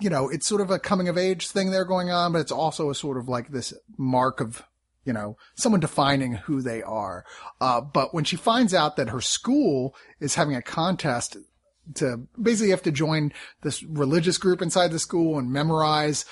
you 0.00 0.10
know, 0.10 0.28
it's 0.28 0.46
sort 0.46 0.60
of 0.60 0.70
a 0.70 0.78
coming 0.78 1.08
of 1.08 1.16
age 1.16 1.48
thing 1.48 1.70
there 1.70 1.84
going 1.84 2.10
on, 2.10 2.32
but 2.32 2.40
it's 2.40 2.52
also 2.52 2.90
a 2.90 2.94
sort 2.94 3.16
of 3.16 3.28
like 3.28 3.48
this 3.48 3.72
mark 3.96 4.40
of, 4.40 4.62
you 5.04 5.12
know, 5.12 5.36
someone 5.54 5.80
defining 5.80 6.34
who 6.34 6.60
they 6.60 6.82
are. 6.82 7.24
Uh, 7.60 7.80
but 7.80 8.12
when 8.12 8.24
she 8.24 8.36
finds 8.36 8.74
out 8.74 8.96
that 8.96 9.08
her 9.08 9.20
school 9.20 9.94
is 10.20 10.34
having 10.34 10.54
a 10.54 10.62
contest 10.62 11.36
to 11.94 12.26
basically 12.40 12.70
have 12.70 12.82
to 12.82 12.90
join 12.90 13.32
this 13.62 13.82
religious 13.84 14.38
group 14.38 14.60
inside 14.60 14.90
the 14.90 14.98
school 14.98 15.38
and 15.38 15.52
memorize 15.52 16.24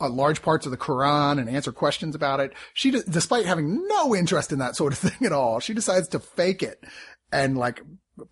uh, 0.00 0.08
large 0.08 0.40
parts 0.40 0.66
of 0.66 0.72
the 0.72 0.78
Quran 0.78 1.38
and 1.38 1.48
answer 1.48 1.72
questions 1.72 2.14
about 2.14 2.40
it. 2.40 2.52
She, 2.74 2.90
despite 2.90 3.44
having 3.44 3.86
no 3.88 4.14
interest 4.14 4.52
in 4.52 4.60
that 4.60 4.76
sort 4.76 4.92
of 4.92 4.98
thing 5.10 5.26
at 5.26 5.32
all, 5.32 5.60
she 5.60 5.74
decides 5.74 6.08
to 6.08 6.20
fake 6.20 6.62
it 6.62 6.84
and 7.32 7.58
like 7.58 7.82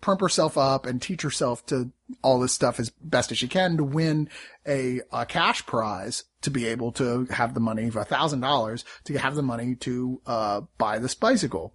pump 0.01 0.21
herself 0.21 0.57
up 0.57 0.85
and 0.85 1.01
teach 1.01 1.21
herself 1.21 1.65
to 1.67 1.91
all 2.21 2.39
this 2.39 2.53
stuff 2.53 2.79
as 2.79 2.89
best 2.89 3.31
as 3.31 3.37
she 3.37 3.47
can 3.47 3.77
to 3.77 3.83
win 3.83 4.29
a, 4.67 5.01
a 5.11 5.25
cash 5.25 5.65
prize 5.65 6.23
to 6.41 6.49
be 6.49 6.65
able 6.65 6.91
to 6.93 7.25
have 7.25 7.53
the 7.53 7.59
money 7.59 7.89
for 7.89 7.99
a 7.99 8.05
thousand 8.05 8.39
dollars 8.39 8.85
to 9.03 9.17
have 9.17 9.35
the 9.35 9.43
money 9.43 9.75
to 9.75 10.21
uh, 10.25 10.61
buy 10.77 10.99
this 10.99 11.15
bicycle. 11.15 11.73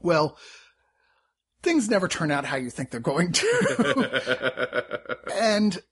Well, 0.00 0.36
things 1.62 1.88
never 1.88 2.08
turn 2.08 2.30
out 2.30 2.44
how 2.44 2.56
you 2.56 2.70
think 2.70 2.90
they're 2.90 3.00
going 3.00 3.32
to. 3.32 5.16
and 5.34 5.82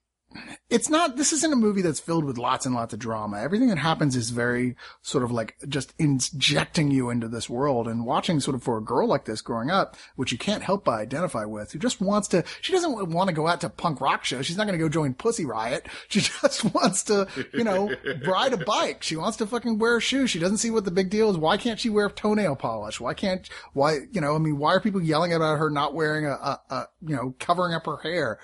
it's 0.69 0.89
not, 0.89 1.17
this 1.17 1.33
isn't 1.33 1.53
a 1.53 1.57
movie 1.57 1.81
that's 1.81 1.99
filled 1.99 2.25
with 2.25 2.37
lots 2.37 2.65
and 2.65 2.73
lots 2.73 2.93
of 2.93 2.99
drama. 2.99 3.39
Everything 3.39 3.69
that 3.69 3.77
happens 3.77 4.15
is 4.15 4.29
very 4.29 4.75
sort 5.01 5.23
of 5.23 5.31
like 5.31 5.55
just 5.67 5.93
injecting 5.99 6.91
you 6.91 7.09
into 7.09 7.27
this 7.27 7.49
world 7.49 7.87
and 7.87 8.05
watching 8.05 8.39
sort 8.39 8.55
of 8.55 8.63
for 8.63 8.77
a 8.77 8.83
girl 8.83 9.07
like 9.07 9.25
this 9.25 9.41
growing 9.41 9.69
up, 9.69 9.95
which 10.15 10.31
you 10.31 10.37
can't 10.37 10.63
help 10.63 10.85
but 10.85 10.99
identify 10.99 11.45
with, 11.45 11.71
who 11.71 11.79
just 11.79 12.01
wants 12.01 12.27
to, 12.27 12.43
she 12.61 12.71
doesn't 12.73 13.09
want 13.09 13.27
to 13.27 13.35
go 13.35 13.47
out 13.47 13.61
to 13.61 13.69
punk 13.69 14.01
rock 14.01 14.23
shows. 14.23 14.45
She's 14.45 14.57
not 14.57 14.67
going 14.67 14.77
to 14.77 14.83
go 14.83 14.89
join 14.89 15.13
Pussy 15.13 15.45
Riot. 15.45 15.87
She 16.09 16.21
just 16.21 16.63
wants 16.75 17.03
to, 17.03 17.27
you 17.53 17.63
know, 17.63 17.89
ride 18.25 18.53
a 18.53 18.57
bike. 18.57 19.01
She 19.01 19.15
wants 19.15 19.37
to 19.37 19.47
fucking 19.47 19.79
wear 19.79 19.99
shoes. 19.99 20.29
She 20.29 20.37
doesn't 20.37 20.57
see 20.57 20.69
what 20.69 20.85
the 20.85 20.91
big 20.91 21.09
deal 21.09 21.29
is. 21.31 21.37
Why 21.37 21.57
can't 21.57 21.79
she 21.79 21.89
wear 21.89 22.09
toenail 22.09 22.55
polish? 22.55 22.99
Why 22.99 23.15
can't, 23.15 23.49
why, 23.73 23.99
you 24.11 24.21
know, 24.21 24.35
I 24.35 24.37
mean, 24.37 24.59
why 24.59 24.73
are 24.73 24.79
people 24.79 25.01
yelling 25.01 25.33
about 25.33 25.57
her 25.57 25.71
not 25.71 25.95
wearing 25.95 26.25
a, 26.25 26.31
a, 26.31 26.59
a 26.69 26.87
you 27.01 27.15
know, 27.15 27.33
covering 27.39 27.73
up 27.73 27.85
her 27.85 27.97
hair? 27.97 28.39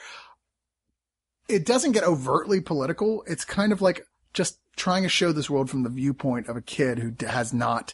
It 1.49 1.65
doesn't 1.65 1.93
get 1.93 2.03
overtly 2.03 2.61
political. 2.61 3.23
It's 3.27 3.43
kind 3.43 3.71
of 3.71 3.81
like 3.81 4.05
just 4.33 4.59
trying 4.75 5.03
to 5.03 5.09
show 5.09 5.31
this 5.31 5.49
world 5.49 5.69
from 5.69 5.83
the 5.83 5.89
viewpoint 5.89 6.47
of 6.47 6.55
a 6.55 6.61
kid 6.61 6.99
who 6.99 7.13
has 7.25 7.53
not, 7.53 7.93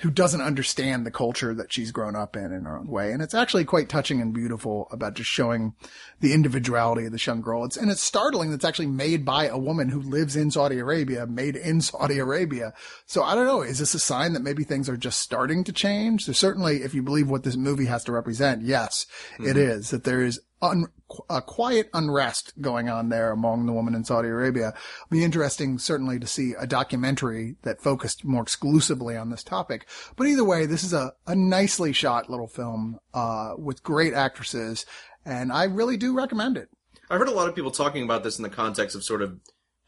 who 0.00 0.10
doesn't 0.10 0.40
understand 0.40 1.06
the 1.06 1.10
culture 1.10 1.54
that 1.54 1.72
she's 1.72 1.92
grown 1.92 2.16
up 2.16 2.36
in 2.36 2.52
in 2.52 2.64
her 2.64 2.78
own 2.78 2.88
way. 2.88 3.12
And 3.12 3.22
it's 3.22 3.34
actually 3.34 3.64
quite 3.64 3.88
touching 3.88 4.20
and 4.20 4.34
beautiful 4.34 4.88
about 4.90 5.14
just 5.14 5.30
showing 5.30 5.74
the 6.20 6.32
individuality 6.32 7.06
of 7.06 7.12
this 7.12 7.26
young 7.26 7.40
girl. 7.40 7.64
It's, 7.64 7.76
and 7.76 7.90
it's 7.90 8.02
startling 8.02 8.50
that's 8.50 8.64
actually 8.64 8.88
made 8.88 9.24
by 9.24 9.46
a 9.46 9.58
woman 9.58 9.88
who 9.88 10.00
lives 10.00 10.36
in 10.36 10.50
Saudi 10.50 10.78
Arabia, 10.78 11.26
made 11.26 11.56
in 11.56 11.80
Saudi 11.80 12.18
Arabia. 12.18 12.72
So 13.06 13.22
I 13.22 13.34
don't 13.34 13.46
know. 13.46 13.62
Is 13.62 13.78
this 13.78 13.94
a 13.94 13.98
sign 13.98 14.32
that 14.32 14.42
maybe 14.42 14.64
things 14.64 14.88
are 14.88 14.96
just 14.96 15.20
starting 15.20 15.64
to 15.64 15.72
change? 15.72 16.24
So 16.24 16.32
certainly 16.32 16.82
if 16.82 16.92
you 16.92 17.02
believe 17.02 17.30
what 17.30 17.44
this 17.44 17.56
movie 17.56 17.86
has 17.86 18.04
to 18.04 18.12
represent, 18.12 18.62
yes, 18.62 19.06
it 19.38 19.42
mm-hmm. 19.42 19.58
is 19.58 19.90
that 19.90 20.04
there 20.04 20.22
is 20.22 20.40
un, 20.62 20.86
a 21.28 21.42
quiet 21.42 21.90
unrest 21.92 22.52
going 22.60 22.88
on 22.88 23.08
there 23.08 23.32
among 23.32 23.66
the 23.66 23.72
women 23.72 23.94
in 23.94 24.04
Saudi 24.04 24.28
Arabia. 24.28 24.68
It'll 24.68 25.10
be 25.10 25.24
interesting, 25.24 25.78
certainly, 25.78 26.18
to 26.18 26.26
see 26.26 26.54
a 26.58 26.66
documentary 26.66 27.56
that 27.62 27.82
focused 27.82 28.24
more 28.24 28.42
exclusively 28.42 29.16
on 29.16 29.30
this 29.30 29.42
topic. 29.42 29.86
But 30.16 30.26
either 30.26 30.44
way, 30.44 30.66
this 30.66 30.84
is 30.84 30.92
a, 30.92 31.12
a 31.26 31.34
nicely 31.34 31.92
shot 31.92 32.30
little 32.30 32.48
film, 32.48 32.98
uh, 33.14 33.54
with 33.58 33.82
great 33.82 34.14
actresses, 34.14 34.86
and 35.24 35.52
I 35.52 35.64
really 35.64 35.96
do 35.96 36.14
recommend 36.14 36.56
it. 36.56 36.68
I've 37.08 37.18
heard 37.18 37.28
a 37.28 37.32
lot 37.32 37.48
of 37.48 37.56
people 37.56 37.72
talking 37.72 38.04
about 38.04 38.22
this 38.22 38.38
in 38.38 38.44
the 38.44 38.48
context 38.48 38.94
of 38.94 39.02
sort 39.02 39.22
of 39.22 39.40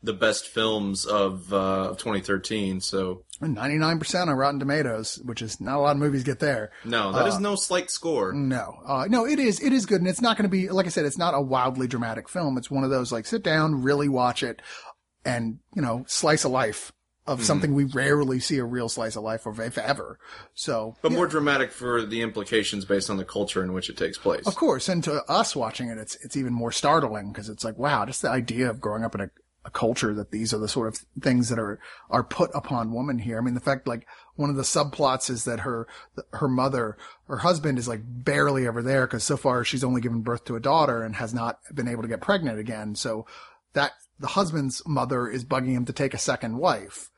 the 0.03 0.13
best 0.13 0.49
films 0.49 1.07
of 1.07 1.53
uh, 1.53 1.91
of 1.91 1.99
2013. 1.99 2.81
So 2.81 3.25
99% 3.41 4.29
on 4.29 4.31
Rotten 4.31 4.61
Tomatoes, 4.61 5.21
which 5.25 5.43
is 5.43 5.61
not 5.61 5.77
a 5.77 5.81
lot 5.81 5.93
of 5.93 5.99
movies 5.99 6.25
get 6.25 6.39
there. 6.39 6.71
no, 6.85 7.13
that 7.13 7.27
is 7.27 7.39
no 7.39 7.57
slight 7.57 7.91
score. 7.91 8.33
No, 8.33 8.79
uh, 8.87 9.07
no, 9.09 9.27
it 9.27 9.39
is, 9.39 9.61
it 9.61 9.73
is 9.73 9.87
good. 9.87 10.01
And 10.01 10.09
it's 10.09 10.21
not 10.21 10.37
going 10.37 10.45
to 10.45 10.49
be, 10.49 10.69
like 10.69 10.87
I 10.87 10.91
said, 10.91 11.05
it's 11.05 11.19
not 11.19 11.35
a 11.35 11.41
wildly 11.41 11.87
dramatic 11.87 12.29
film. 12.29 12.57
It's 12.57 12.71
one 12.71 12.85
of 12.85 12.91
those 12.91 13.13
like 13.13 13.27
sit 13.27 13.43
down, 13.43 13.83
really 13.83 14.09
watch 14.09 14.43
it 14.43 14.63
and, 15.25 15.59
you 15.75 15.83
know, 15.83 16.05
slice 16.07 16.45
of 16.45 16.53
life 16.53 16.93
of 17.25 17.45
something 17.45 17.73
we 17.73 17.85
rarely 17.85 18.41
see 18.41 18.59
a 18.59 18.65
real 18.65 18.89
slice 18.89 19.15
of 19.15 19.23
life 19.23 19.47
of, 19.47 19.61
if 19.61 19.79
ever. 19.79 20.19
So, 20.55 20.97
But 21.03 21.13
more 21.13 21.29
dramatic 21.29 21.71
for 21.71 22.05
the 22.05 22.21
implications 22.21 22.85
based 22.85 23.09
on 23.11 23.17
the 23.17 23.25
culture 23.25 23.63
in 23.63 23.73
which 23.73 23.89
it 23.89 23.97
takes 23.97 24.19
place. 24.19 24.45
of 24.45 24.57
course, 24.57 24.89
and 24.89 25.05
to 25.05 25.23
us 25.31 25.55
watching 25.55 25.89
it, 25.89 25.99
it's, 25.99 26.17
it's 26.25 26.37
even 26.37 26.53
more 26.53 26.73
startling 26.73 27.31
because 27.31 27.49
it's 27.49 27.63
like, 27.63 27.79
wow, 27.79 28.05
just 28.07 28.23
the 28.23 28.29
idea 28.29 28.69
of 28.69 28.81
growing 28.81 29.05
up 29.05 29.15
in 29.15 29.21
a, 29.21 29.31
a 29.65 29.71
culture 29.71 30.13
that 30.15 30.31
these 30.33 30.53
are 30.53 30.59
the 30.59 30.69
sort 30.69 30.89
of 30.89 30.97
things 31.21 31.49
that 31.49 31.59
are, 31.59 31.79
are 32.11 32.25
put 32.25 32.51
upon 32.55 32.93
women 32.93 33.19
here. 33.19 33.39
I 33.39 33.41
mean, 33.43 33.55
the 33.55 33.61
fact 33.61 33.87
like 33.87 34.07
one 34.35 34.51
of 34.51 34.57
the 34.57 34.63
subplots 34.63 35.31
is 35.31 35.45
that 35.45 35.61
her, 35.61 35.87
her 36.33 36.49
mother, 36.49 36.97
her 37.29 37.39
husband 37.39 37.79
is 37.79 37.87
like 37.87 38.01
barely 38.05 38.67
ever 38.67 38.83
there 38.83 39.07
because 39.07 39.23
so 39.25 39.37
far 39.37 39.65
she's 39.65 39.85
only 39.85 40.01
given 40.01 40.23
birth 40.23 40.45
to 40.47 40.57
a 40.57 40.61
daughter 40.61 41.03
and 41.03 41.17
has 41.17 41.33
not 41.33 41.61
been 41.73 41.89
able 41.89 42.03
to 42.03 42.09
get 42.09 42.21
pregnant 42.21 42.59
again. 42.59 42.95
So 42.97 43.27
that 43.75 43.93
the 44.19 44.29
husband's 44.29 44.83
mother 44.87 45.29
is 45.29 45.45
bugging 45.45 45.73
him 45.73 45.85
to 45.85 45.93
take 45.93 46.15
a 46.15 46.19
second 46.19 46.59
wife. 46.59 47.11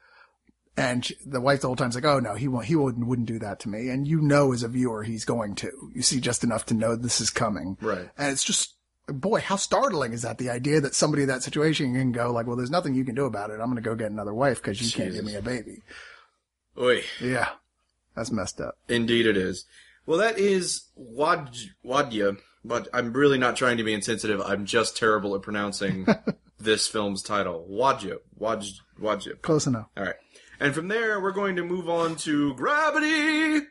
And 0.77 1.05
she- 1.05 1.17
the 1.25 1.41
wife 1.41 1.61
the 1.61 1.69
whole 1.69 1.77
time's 1.77 1.95
like, 1.95 2.05
"Oh 2.05 2.19
no, 2.19 2.35
he 2.35 2.49
won't. 2.49 2.67
He 2.67 2.75
wouldn't 2.75 3.07
wouldn't 3.07 3.29
do 3.29 3.39
that 3.39 3.61
to 3.61 3.69
me." 3.69 3.91
And 3.91 4.09
you 4.09 4.21
know, 4.21 4.53
as 4.53 4.65
a 4.65 4.69
viewer, 4.69 5.05
he's 5.05 5.25
going 5.25 5.55
to. 5.57 5.71
You 5.95 6.03
see 6.03 6.19
just 6.19 6.43
enough 6.43 6.67
to 6.67 6.75
know 6.75 6.97
this 6.97 7.21
is 7.21 7.31
coming. 7.31 7.77
Right. 7.81 8.11
And 8.19 8.33
it's 8.33 8.43
just, 8.43 8.74
boy, 9.07 9.41
how 9.41 9.57
startling 9.57 10.13
is 10.13 10.23
that? 10.23 10.39
The 10.39 10.51
idea 10.51 10.81
that 10.81 10.95
somebody 10.95 11.23
in 11.23 11.29
that 11.29 11.43
situation 11.43 11.95
can 11.95 12.13
go 12.13 12.33
like, 12.33 12.47
"Well, 12.47 12.57
there's 12.57 12.71
nothing 12.71 12.95
you 12.95 13.05
can 13.05 13.15
do 13.15 13.25
about 13.25 13.51
it. 13.51 13.55
I'm 13.55 13.67
going 13.67 13.77
to 13.77 13.83
go 13.83 13.95
get 13.95 14.11
another 14.11 14.35
wife 14.35 14.63
because 14.63 14.81
you 14.81 14.91
can't 14.91 15.15
give 15.15 15.25
me 15.25 15.35
a 15.35 15.43
baby." 15.43 15.83
Oy. 16.79 17.05
Yeah, 17.21 17.51
that's 18.17 18.31
messed 18.31 18.61
up. 18.61 18.79
Indeed, 18.89 19.27
it 19.27 19.37
is. 19.37 19.67
Well, 20.07 20.19
that 20.19 20.39
is 20.39 20.89
Wad 20.97 21.57
Wadya, 21.85 22.37
but 22.65 22.89
I'm 22.93 23.13
really 23.13 23.39
not 23.39 23.57
trying 23.57 23.77
to 23.79 23.85
be 23.85 23.95
insensitive. 23.95 24.41
I'm 24.41 24.67
just 24.67 24.97
terrible 24.97 25.35
at 25.35 25.43
pronouncing 25.43 26.07
this 26.59 26.87
film's 26.87 27.23
title. 27.23 27.67
Wadya. 27.71 28.19
Wad 28.37 28.65
Wadya. 29.01 29.41
Close 29.41 29.67
enough. 29.67 29.87
All 29.97 30.05
right. 30.05 30.17
And 30.61 30.75
from 30.75 30.89
there, 30.89 31.21
we're 31.21 31.33
going 31.33 31.57
to 31.57 31.65
move 31.65 31.89
on 31.89 32.17
to 32.17 32.55
Gravity. 32.55 33.67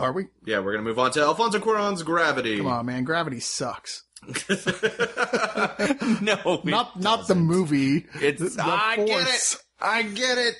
Are 0.00 0.12
we? 0.12 0.26
Yeah, 0.44 0.58
we're 0.58 0.76
to 0.76 0.82
move 0.82 0.98
on 0.98 1.12
to 1.12 1.22
Alfonso 1.22 1.60
Cuarón's 1.60 2.02
Gravity. 2.02 2.58
Come 2.58 2.66
on, 2.66 2.86
man. 2.86 3.04
Gravity 3.04 3.40
sucks. 3.40 4.02
no, 6.20 6.60
Not 6.64 6.98
not 6.98 7.28
the 7.28 7.36
movie. 7.36 8.06
It's 8.14 8.56
the 8.56 8.62
I 8.64 8.96
get 8.96 9.28
it. 9.28 9.56
I 9.80 10.02
get 10.02 10.38
it. 10.38 10.56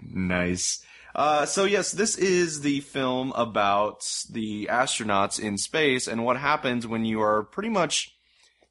nice. 0.02 0.84
Uh, 1.14 1.44
so 1.46 1.64
yes, 1.64 1.90
this 1.90 2.16
is 2.16 2.60
the 2.60 2.80
film 2.80 3.32
about 3.34 4.04
the 4.30 4.68
astronauts 4.70 5.40
in 5.40 5.58
space 5.58 6.06
and 6.06 6.24
what 6.24 6.36
happens 6.36 6.86
when 6.86 7.04
you 7.04 7.20
are 7.20 7.42
pretty 7.42 7.68
much 7.70 8.14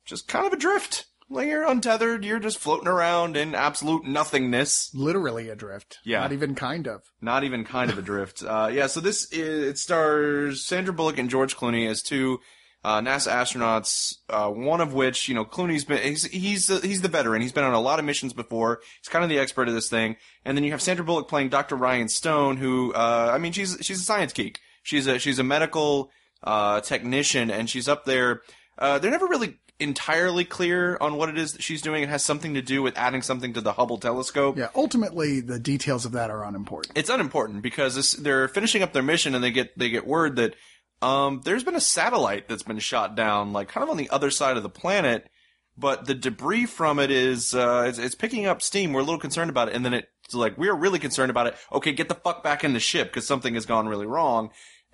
just 0.06 0.28
kind 0.28 0.48
of 0.48 0.54
adrift. 0.54 1.06
Like 1.32 1.48
you're 1.48 1.68
untethered, 1.68 2.26
you're 2.26 2.40
just 2.40 2.58
floating 2.58 2.88
around 2.88 3.38
in 3.38 3.54
absolute 3.54 4.04
nothingness. 4.06 4.90
Literally 4.96 5.50
adrift. 5.50 6.00
Yeah. 6.04 6.22
Not 6.22 6.32
even 6.34 6.56
kind 6.56 6.88
of. 6.88 7.04
Not 7.22 7.44
even 7.44 7.66
kind 7.66 7.92
of 7.92 7.98
adrift. 7.98 8.44
Uh, 8.50 8.68
yeah, 8.74 8.88
so 8.88 9.00
this 9.00 9.32
is, 9.32 9.68
it 9.68 9.78
stars 9.78 10.66
Sandra 10.66 10.92
Bullock 10.92 11.20
and 11.20 11.30
George 11.30 11.56
Clooney 11.56 11.88
as 11.88 12.02
two 12.02 12.40
uh, 12.84 13.00
NASA 13.00 13.32
astronauts. 13.32 14.16
Uh, 14.28 14.50
one 14.50 14.82
of 14.82 14.94
which, 14.94 15.30
you 15.30 15.36
know, 15.36 15.46
Clooney's 15.46 15.86
been 15.86 16.02
he's 16.02 16.24
he's 16.26 16.68
the, 16.68 16.80
he's 16.80 17.02
the 17.02 17.08
veteran. 17.10 17.42
He's 17.42 17.52
been 17.52 17.64
on 17.64 17.74
a 17.74 17.80
lot 17.80 18.00
of 18.00 18.06
missions 18.06 18.34
before. 18.34 18.82
He's 19.00 19.10
kind 19.10 19.24
of 19.24 19.30
the 19.30 19.38
expert 19.38 19.68
of 19.68 19.76
this 19.76 19.90
thing. 19.90 20.16
And 20.46 20.58
then 20.58 20.64
you 20.64 20.72
have 20.72 20.82
Sandra 20.82 21.06
Bullock 21.06 21.28
playing 21.28 21.50
Dr. 21.50 21.76
Ryan 21.76 22.10
Stone, 22.10 22.58
who 22.58 22.92
uh, 22.94 23.30
I 23.32 23.38
mean, 23.38 23.52
she's 23.52 23.78
she's 23.82 24.00
a 24.00 24.04
science 24.04 24.34
geek. 24.34 24.60
She's 24.82 25.06
a 25.06 25.20
she's 25.20 25.38
a 25.38 25.44
medical 25.44 26.10
uh, 26.44 26.82
technician, 26.82 27.52
and 27.52 27.70
she's 27.70 27.88
up 27.88 28.06
there. 28.06 28.42
Uh, 28.78 28.98
they're 28.98 29.12
never 29.12 29.28
really 29.28 29.58
entirely 29.80 30.44
clear 30.44 30.98
on 31.00 31.16
what 31.16 31.30
it 31.30 31.38
is 31.38 31.54
that 31.54 31.64
she's 31.64 31.82
doing. 31.82 32.04
It 32.04 32.10
has 32.10 32.24
something 32.24 32.54
to 32.56 32.62
do 32.62 32.82
with 32.82 32.98
adding 32.98 33.22
something 33.22 33.54
to 33.54 33.62
the 33.62 33.74
Hubble 33.74 33.98
telescope. 33.98 34.58
Yeah. 34.58 34.70
Ultimately, 34.76 35.40
the 35.40 35.60
details 35.60 36.06
of 36.06 36.12
that 36.14 36.30
are 36.30 36.44
unimportant. 36.44 36.98
It's 36.98 37.10
unimportant 37.10 37.62
because 37.62 37.96
this, 37.96 38.14
they're 38.14 38.48
finishing 38.48 38.84
up 38.84 38.94
their 38.94 39.04
mission 39.04 39.36
and 39.36 39.44
they 39.44 39.52
get 39.52 39.78
they 39.78 39.90
get 39.90 40.06
word 40.06 40.36
that 40.36 40.56
um, 41.02 41.42
there's 41.46 41.64
been 41.64 41.76
a 41.76 41.82
satellite 41.82 42.48
that's 42.50 42.64
been 42.64 42.80
shot 42.80 43.16
down, 43.16 43.54
like 43.54 43.70
kind 43.70 43.84
of 43.84 43.90
on 43.90 43.98
the 43.98 44.10
other 44.10 44.32
side 44.32 44.58
of 44.58 44.64
the 44.64 44.70
planet, 44.70 45.30
but 45.78 46.06
the 46.06 46.14
debris 46.14 46.66
from 46.66 47.00
it 47.00 47.10
is 47.10 47.54
uh, 47.54 47.86
it's, 47.88 47.98
it's 47.98 48.16
picking 48.16 48.46
up 48.46 48.62
steam. 48.62 48.92
We're 48.92 49.00
a 49.00 49.04
little 49.04 49.20
concerned 49.20 49.50
about 49.50 49.70
it, 49.70 49.76
and 49.76 49.86
then 49.86 49.94
it's 49.94 50.34
like 50.34 50.58
we're 50.58 50.76
really 50.76 51.00
concerned 51.00 51.30
about 51.30 51.48
it. 51.48 51.56
Okay, 51.72 51.94
get 51.94 52.10
the 52.10 52.16
fuck 52.16 52.44
back 52.44 52.64
in 52.64 52.74
the 52.74 52.80
ship 52.80 53.08
because 53.08 53.26
something 53.26 53.54
has 53.54 53.66
gone 53.66 53.88
really 53.88 54.06
wrong. 54.06 54.50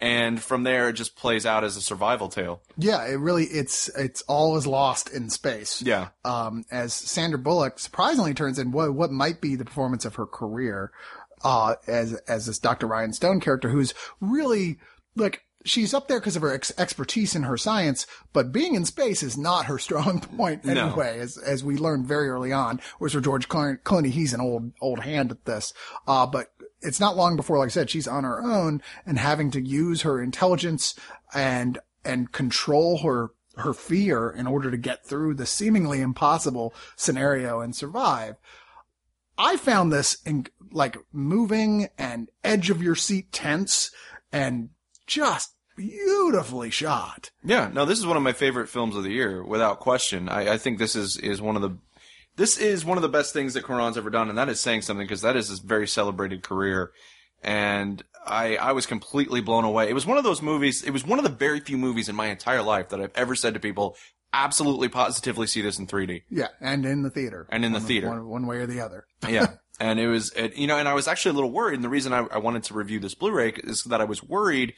And 0.05 0.41
from 0.41 0.63
there, 0.63 0.89
it 0.89 0.93
just 0.93 1.15
plays 1.15 1.45
out 1.45 1.63
as 1.63 1.75
a 1.77 1.81
survival 1.81 2.29
tale. 2.29 2.61
Yeah, 2.77 3.03
it 3.05 3.15
really 3.15 3.45
it's 3.45 3.89
it's 3.97 4.21
all 4.23 4.55
is 4.57 4.67
lost 4.67 5.11
in 5.11 5.29
space. 5.29 5.81
Yeah. 5.81 6.09
Um, 6.23 6.63
as 6.71 6.93
Sandra 6.93 7.39
Bullock 7.39 7.79
surprisingly 7.79 8.33
turns 8.33 8.59
in 8.59 8.71
what 8.71 8.93
what 8.93 9.11
might 9.11 9.41
be 9.41 9.55
the 9.55 9.65
performance 9.65 10.05
of 10.05 10.15
her 10.15 10.25
career, 10.27 10.91
uh, 11.43 11.75
as 11.87 12.13
as 12.27 12.45
this 12.45 12.59
Dr. 12.59 12.87
Ryan 12.87 13.13
Stone 13.13 13.39
character 13.39 13.69
who's 13.69 13.93
really 14.21 14.77
like 15.15 15.41
she's 15.67 15.95
up 15.95 16.07
there 16.07 16.19
because 16.19 16.35
of 16.35 16.43
her 16.43 16.53
ex- 16.53 16.71
expertise 16.77 17.35
in 17.35 17.41
her 17.41 17.57
science, 17.57 18.05
but 18.33 18.51
being 18.51 18.75
in 18.75 18.85
space 18.85 19.23
is 19.23 19.35
not 19.35 19.65
her 19.65 19.79
strong 19.79 20.19
point 20.37 20.63
No. 20.63 20.87
anyway, 20.89 21.19
as 21.19 21.37
as 21.37 21.63
we 21.63 21.77
learned 21.77 22.05
very 22.05 22.29
early 22.29 22.53
on. 22.53 22.79
Whereas 22.99 23.13
for 23.13 23.21
George 23.21 23.49
Clooney, 23.49 24.11
he's 24.11 24.33
an 24.33 24.41
old 24.41 24.71
old 24.81 24.99
hand 24.99 25.31
at 25.31 25.45
this. 25.45 25.73
Uh, 26.07 26.27
but 26.27 26.51
it's 26.85 26.99
not 26.99 27.17
long 27.17 27.35
before, 27.35 27.57
like 27.57 27.67
I 27.67 27.69
said, 27.69 27.89
she's 27.89 28.07
on 28.07 28.23
her 28.23 28.41
own 28.41 28.81
and 29.05 29.19
having 29.19 29.51
to 29.51 29.61
use 29.61 30.01
her 30.03 30.21
intelligence 30.21 30.95
and 31.33 31.79
and 32.03 32.31
control 32.31 32.99
her 32.99 33.31
her 33.57 33.73
fear 33.73 34.29
in 34.29 34.47
order 34.47 34.69
to 34.69 34.77
get 34.77 35.05
through 35.05 35.33
the 35.33 35.45
seemingly 35.45 36.01
impossible 36.01 36.73
scenario 36.95 37.61
and 37.61 37.75
survive. 37.75 38.35
I 39.37 39.57
found 39.57 39.91
this 39.91 40.17
in 40.25 40.47
like 40.71 40.97
moving 41.11 41.89
and 41.97 42.29
edge 42.43 42.69
of 42.69 42.81
your 42.81 42.95
seat 42.95 43.31
tense 43.31 43.91
and 44.31 44.69
just 45.07 45.55
beautifully 45.75 46.69
shot. 46.69 47.31
Yeah, 47.43 47.69
no, 47.73 47.85
this 47.85 47.99
is 47.99 48.05
one 48.05 48.17
of 48.17 48.23
my 48.23 48.33
favorite 48.33 48.69
films 48.69 48.95
of 48.95 49.03
the 49.03 49.11
year, 49.11 49.43
without 49.43 49.79
question. 49.79 50.29
I, 50.29 50.53
I 50.53 50.57
think 50.57 50.79
this 50.79 50.95
is, 50.95 51.17
is 51.17 51.41
one 51.41 51.55
of 51.55 51.61
the 51.61 51.77
this 52.35 52.57
is 52.57 52.83
one 52.85 52.97
of 52.97 53.01
the 53.01 53.09
best 53.09 53.33
things 53.33 53.53
that 53.53 53.63
Cuarón's 53.63 53.97
ever 53.97 54.09
done, 54.09 54.29
and 54.29 54.37
that 54.37 54.49
is 54.49 54.59
saying 54.59 54.81
something 54.81 55.05
because 55.05 55.21
that 55.21 55.35
is 55.35 55.49
his 55.49 55.59
very 55.59 55.87
celebrated 55.87 56.43
career. 56.43 56.91
And 57.43 58.03
I 58.25 58.57
I 58.57 58.71
was 58.71 58.85
completely 58.85 59.41
blown 59.41 59.65
away. 59.65 59.89
It 59.89 59.93
was 59.93 60.05
one 60.05 60.17
of 60.17 60.23
those 60.23 60.41
movies. 60.41 60.83
It 60.83 60.91
was 60.91 61.05
one 61.05 61.19
of 61.19 61.23
the 61.23 61.31
very 61.31 61.59
few 61.59 61.77
movies 61.77 62.09
in 62.09 62.15
my 62.15 62.27
entire 62.27 62.63
life 62.63 62.89
that 62.89 62.99
I've 62.99 63.11
ever 63.15 63.35
said 63.35 63.53
to 63.53 63.59
people, 63.59 63.95
absolutely 64.33 64.89
positively 64.89 65.47
see 65.47 65.61
this 65.61 65.79
in 65.79 65.87
3D. 65.87 66.23
Yeah, 66.29 66.47
and 66.59 66.85
in 66.85 67.03
the 67.03 67.09
theater. 67.09 67.47
And 67.49 67.63
in 67.63 67.71
the 67.71 67.79
One- 67.79 67.87
theater. 67.87 68.09
One, 68.09 68.27
one 68.27 68.47
way 68.47 68.57
or 68.57 68.67
the 68.67 68.81
other. 68.81 69.05
yeah. 69.29 69.47
And 69.79 69.99
it 69.99 70.07
was, 70.07 70.31
it, 70.33 70.55
you 70.55 70.67
know, 70.67 70.77
and 70.77 70.87
I 70.87 70.93
was 70.93 71.07
actually 71.07 71.31
a 71.31 71.33
little 71.33 71.51
worried. 71.51 71.75
And 71.75 71.83
the 71.83 71.89
reason 71.89 72.13
I, 72.13 72.19
I 72.31 72.37
wanted 72.37 72.63
to 72.63 72.73
review 72.73 72.99
this 72.99 73.13
Blu-ray 73.13 73.49
is 73.63 73.83
that 73.83 73.99
I 73.99 74.05
was 74.05 74.23
worried 74.23 74.73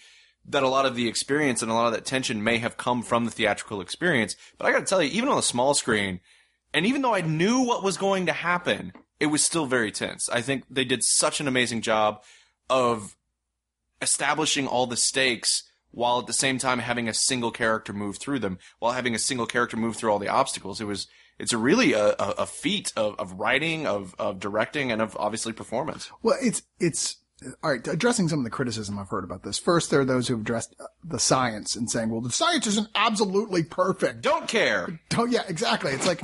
that 0.47 0.63
a 0.63 0.67
lot 0.67 0.85
of 0.85 0.95
the 0.95 1.07
experience 1.07 1.61
and 1.61 1.69
a 1.69 1.73
lot 1.73 1.87
of 1.87 1.93
that 1.93 2.05
tension 2.05 2.43
may 2.43 2.57
have 2.57 2.77
come 2.77 3.03
from 3.03 3.25
the 3.25 3.31
theatrical 3.31 3.79
experience. 3.81 4.35
But 4.57 4.65
I 4.65 4.71
got 4.71 4.79
to 4.79 4.85
tell 4.85 5.01
you, 5.01 5.09
even 5.11 5.29
on 5.29 5.35
the 5.35 5.41
small 5.43 5.73
screen, 5.73 6.19
and 6.77 6.85
even 6.85 7.01
though 7.01 7.15
I 7.15 7.21
knew 7.21 7.61
what 7.61 7.81
was 7.81 7.97
going 7.97 8.27
to 8.27 8.33
happen, 8.33 8.93
it 9.19 9.25
was 9.25 9.43
still 9.43 9.65
very 9.65 9.91
tense. 9.91 10.29
I 10.29 10.41
think 10.41 10.63
they 10.69 10.85
did 10.85 11.03
such 11.03 11.39
an 11.39 11.47
amazing 11.47 11.81
job 11.81 12.21
of 12.69 13.15
establishing 13.99 14.67
all 14.67 14.85
the 14.85 14.95
stakes 14.95 15.63
while 15.89 16.19
at 16.19 16.27
the 16.27 16.33
same 16.33 16.59
time 16.59 16.77
having 16.77 17.09
a 17.09 17.15
single 17.15 17.49
character 17.49 17.93
move 17.93 18.19
through 18.19 18.37
them, 18.37 18.59
while 18.77 18.91
having 18.91 19.15
a 19.15 19.19
single 19.19 19.47
character 19.47 19.75
move 19.75 19.95
through 19.95 20.11
all 20.11 20.19
the 20.19 20.27
obstacles. 20.27 20.79
It 20.79 20.85
was 20.85 21.07
it's 21.39 21.51
a 21.51 21.57
really 21.57 21.93
a, 21.93 22.09
a, 22.09 22.35
a 22.37 22.45
feat 22.45 22.93
of, 22.95 23.15
of 23.17 23.33
writing, 23.33 23.87
of, 23.87 24.13
of 24.19 24.39
directing, 24.39 24.91
and 24.91 25.01
of 25.01 25.17
obviously 25.19 25.53
performance. 25.53 26.11
Well, 26.21 26.37
it's 26.39 26.61
it's 26.79 27.17
all 27.63 27.71
right. 27.71 27.87
Addressing 27.87 28.29
some 28.29 28.39
of 28.39 28.45
the 28.45 28.51
criticism 28.51 28.97
I've 28.97 29.09
heard 29.09 29.23
about 29.23 29.43
this. 29.43 29.59
First, 29.59 29.91
there 29.91 30.01
are 30.01 30.05
those 30.05 30.27
who've 30.27 30.41
addressed 30.41 30.75
uh, 30.79 30.85
the 31.03 31.19
science 31.19 31.75
and 31.75 31.89
saying, 31.89 32.09
"Well, 32.09 32.21
the 32.21 32.31
science 32.31 32.65
isn't 32.67 32.89
absolutely 32.95 33.63
perfect." 33.63 34.21
Don't 34.21 34.47
care. 34.47 34.99
Don't. 35.09 35.31
Yeah, 35.31 35.43
exactly. 35.47 35.91
It's 35.91 36.07
like 36.07 36.21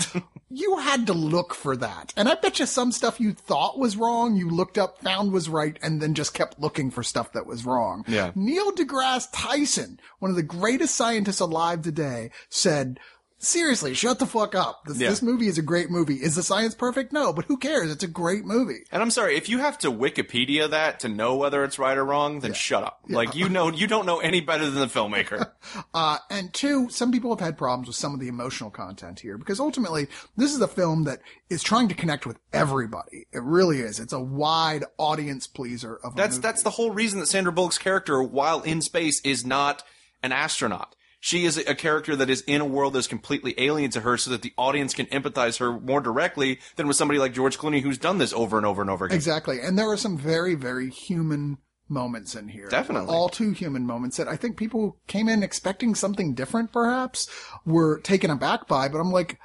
you 0.54 0.78
had 0.78 1.08
to 1.08 1.14
look 1.14 1.54
for 1.54 1.76
that, 1.78 2.14
and 2.16 2.30
I 2.30 2.36
bet 2.36 2.60
you 2.60 2.66
some 2.66 2.92
stuff 2.92 3.20
you 3.20 3.34
thought 3.34 3.80
was 3.80 3.98
wrong, 3.98 4.36
you 4.36 4.50
looked 4.50 4.78
up, 4.78 5.02
found 5.02 5.32
was 5.32 5.50
right, 5.50 5.78
and 5.82 6.02
then 6.02 6.14
just 6.14 6.34
kept 6.34 6.60
looking 6.60 6.92
for 6.92 7.04
stuff 7.04 7.34
that 7.34 7.48
was 7.48 7.66
wrong. 7.66 8.06
Yeah. 8.08 8.32
Neil 8.36 8.72
deGrasse 8.72 9.30
Tyson, 9.34 10.00
one 10.20 10.32
of 10.32 10.38
the 10.38 10.44
greatest 10.44 10.96
scientists 10.96 11.40
alive 11.40 11.82
today, 11.82 12.32
said. 12.50 13.00
Seriously, 13.44 13.94
shut 13.94 14.20
the 14.20 14.26
fuck 14.26 14.56
up. 14.56 14.86
This, 14.86 14.98
Yeah. 15.00 15.10
this 15.10 15.22
movie 15.22 15.48
is 15.48 15.58
a 15.58 15.62
great 15.62 15.90
movie. 15.90 16.16
Is 16.16 16.36
the 16.36 16.44
science 16.44 16.74
perfect? 16.76 17.12
No, 17.12 17.34
but 17.34 17.46
who 17.46 17.58
cares? 17.58 17.92
It's 17.92 18.04
a 18.04 18.08
great 18.08 18.46
movie. 18.46 18.86
And 18.92 19.02
I'm 19.02 19.12
sorry 19.12 19.36
if 19.36 19.50
you 19.50 19.60
have 19.60 19.78
to 19.80 19.92
Wikipedia 19.92 20.70
that 20.70 21.02
to 21.02 21.10
know 21.10 21.36
whether 21.36 21.64
it's 21.64 21.78
right 21.78 21.98
or 21.98 22.06
wrong, 22.06 22.40
then 22.40 22.54
shut 22.54 22.84
up. 22.84 23.02
Like 23.10 23.36
you 23.36 23.50
know, 23.50 23.70
you 23.72 23.86
don't 23.88 24.06
know 24.06 24.20
any 24.20 24.40
better 24.42 24.70
than 24.70 24.80
the 24.80 24.88
filmmaker. 24.88 25.52
Uh, 25.94 26.18
and 26.30 26.54
two, 26.54 26.90
some 26.90 27.12
people 27.12 27.32
have 27.32 27.40
had 27.40 27.58
problems 27.58 27.88
with 27.88 27.96
some 27.96 28.14
of 28.14 28.20
the 28.20 28.28
emotional 28.28 28.70
content 28.70 29.20
here 29.20 29.38
because 29.38 29.60
ultimately 29.60 30.08
this 30.36 30.54
is 30.54 30.60
a 30.62 30.68
film 30.68 31.04
that 31.06 31.20
is 31.50 31.64
trying 31.64 31.88
to 31.88 31.94
connect 31.96 32.26
with 32.26 32.38
everybody. 32.52 33.26
It 33.32 33.42
really 33.44 33.80
is. 33.80 34.00
It's 34.00 34.14
a 34.14 34.20
wide 34.20 34.84
audience 34.98 35.48
pleaser 35.48 35.96
of 36.04 36.14
a 36.14 36.16
That's 36.16 36.36
movie. 36.36 36.42
that's 36.42 36.64
the 36.64 36.70
whole 36.72 36.92
reason 36.92 37.20
that 37.20 37.28
Sandra 37.28 37.52
Bullock's 37.54 37.78
character, 37.78 38.22
while 38.22 38.62
in 38.62 38.82
space, 38.82 39.22
is 39.22 39.46
not 39.46 39.84
an 40.22 40.32
astronaut. 40.32 40.96
She 41.26 41.46
is 41.46 41.56
a 41.56 41.74
character 41.74 42.18
that 42.18 42.30
is 42.30 42.42
in 42.42 42.60
a 42.60 42.66
world 42.66 42.92
that 42.92 43.00
is 43.00 43.08
completely 43.08 43.56
alien 43.58 43.90
to 43.92 44.02
her, 44.02 44.18
so 44.18 44.30
that 44.32 44.42
the 44.42 44.52
audience 44.58 44.94
can 44.94 45.06
empathize 45.06 45.58
her 45.60 45.80
more 45.80 46.02
directly 46.02 46.60
than 46.76 46.86
with 46.86 46.98
somebody 46.98 47.18
like 47.18 47.34
George 47.34 47.58
Clooney, 47.58 47.82
who's 47.82 47.98
done 47.98 48.18
this 48.18 48.34
over 48.34 48.58
and 48.58 48.66
over 48.66 48.82
and 48.82 48.92
over 48.92 49.06
again. 49.06 49.16
Exactly. 49.16 49.62
And 49.62 49.80
there 49.80 49.90
are 49.90 49.96
some 49.96 50.18
very, 50.18 50.54
very 50.54 50.90
human 50.90 51.60
moments 51.88 52.36
in 52.36 52.50
here. 52.50 52.68
Definitely. 52.68 53.08
All 53.08 53.30
too 53.30 53.52
human 53.52 53.86
moments 53.86 54.18
that 54.18 54.28
I 54.28 54.36
think 54.36 54.58
people 54.58 54.82
who 54.82 54.96
came 55.08 55.30
in 55.30 55.44
expecting 55.44 55.96
something 55.96 56.34
different 56.34 56.74
perhaps 56.74 57.30
were 57.66 58.02
taken 58.02 58.30
aback 58.30 58.68
by, 58.68 58.90
but 58.90 59.00
I'm 59.00 59.12
like, 59.14 59.40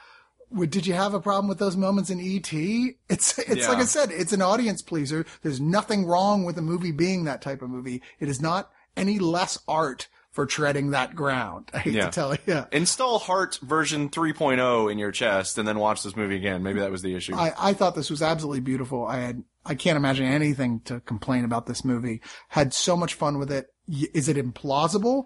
did 0.69 0.85
you 0.85 0.95
have 0.95 1.15
a 1.15 1.21
problem 1.21 1.47
with 1.47 1.61
those 1.61 1.77
moments 1.77 2.11
in 2.11 2.19
ET? 2.19 2.53
It's, 2.53 3.39
it's 3.39 3.57
Yeah. 3.57 3.69
like 3.69 3.79
I 3.79 3.85
said, 3.85 4.11
it's 4.11 4.33
an 4.33 4.43
audience 4.43 4.83
pleaser. 4.83 5.25
There's 5.43 5.61
nothing 5.61 6.07
wrong 6.07 6.43
with 6.45 6.59
a 6.59 6.63
movie 6.63 6.91
being 6.91 7.23
that 7.27 7.41
type 7.41 7.63
of 7.63 7.71
movie. 7.71 8.03
It 8.19 8.29
is 8.29 8.41
not 8.41 8.69
any 8.97 9.21
less 9.21 9.59
art 9.69 10.09
for 10.31 10.47
treading 10.47 10.91
that 10.91 11.15
ground. 11.15 11.71
I 11.75 11.79
hate 11.79 11.95
Yeah. 11.95 12.07
to 12.07 12.11
tell 12.11 12.33
you. 12.35 12.39
Yeah. 12.47 12.65
Install 12.73 13.19
Heart 13.19 13.59
version 13.63 14.09
3.0 14.11 14.93
in 14.93 14.99
your 14.99 15.11
chest, 15.13 15.59
and 15.59 15.67
then 15.67 15.79
watch 15.79 16.03
this 16.03 16.17
movie 16.17 16.37
again. 16.37 16.63
Maybe 16.63 16.81
that 16.81 16.91
was 16.91 17.03
the 17.03 17.15
issue. 17.15 17.35
I, 17.35 17.53
I 17.59 17.73
thought 17.73 17.95
this 17.95 18.11
was 18.11 18.23
absolutely 18.23 18.61
beautiful. 18.61 19.07
I 19.07 19.19
had, 19.19 19.43
I 19.65 19.75
can't 19.75 19.97
imagine 19.97 20.27
anything 20.27 20.81
to 20.85 21.01
complain 21.01 21.45
about 21.45 21.67
this 21.67 21.85
movie. 21.85 22.21
Had 22.49 22.73
so 22.75 22.97
much 22.97 23.15
fun 23.15 23.39
with 23.39 23.51
it. 23.51 23.67
Y- 23.89 24.09
Is 24.15 24.29
it 24.29 24.37
implausible? 24.37 25.25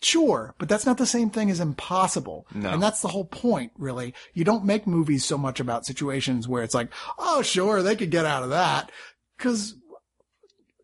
Sure, 0.00 0.54
but 0.58 0.68
that's 0.68 0.86
not 0.86 0.96
the 0.96 1.06
same 1.06 1.28
thing 1.28 1.50
as 1.50 1.58
impossible. 1.58 2.46
No. 2.54 2.70
And 2.70 2.80
that's 2.80 3.02
the 3.02 3.08
whole 3.08 3.24
point, 3.24 3.72
really. 3.76 4.14
You 4.32 4.44
don't 4.44 4.64
make 4.64 4.86
movies 4.86 5.24
so 5.24 5.36
much 5.36 5.58
about 5.58 5.86
situations 5.86 6.46
where 6.46 6.62
it's 6.62 6.74
like, 6.74 6.90
oh, 7.18 7.42
sure, 7.42 7.82
they 7.82 7.96
could 7.96 8.12
get 8.12 8.24
out 8.24 8.44
of 8.44 8.50
that. 8.50 8.92
Cause 9.38 9.74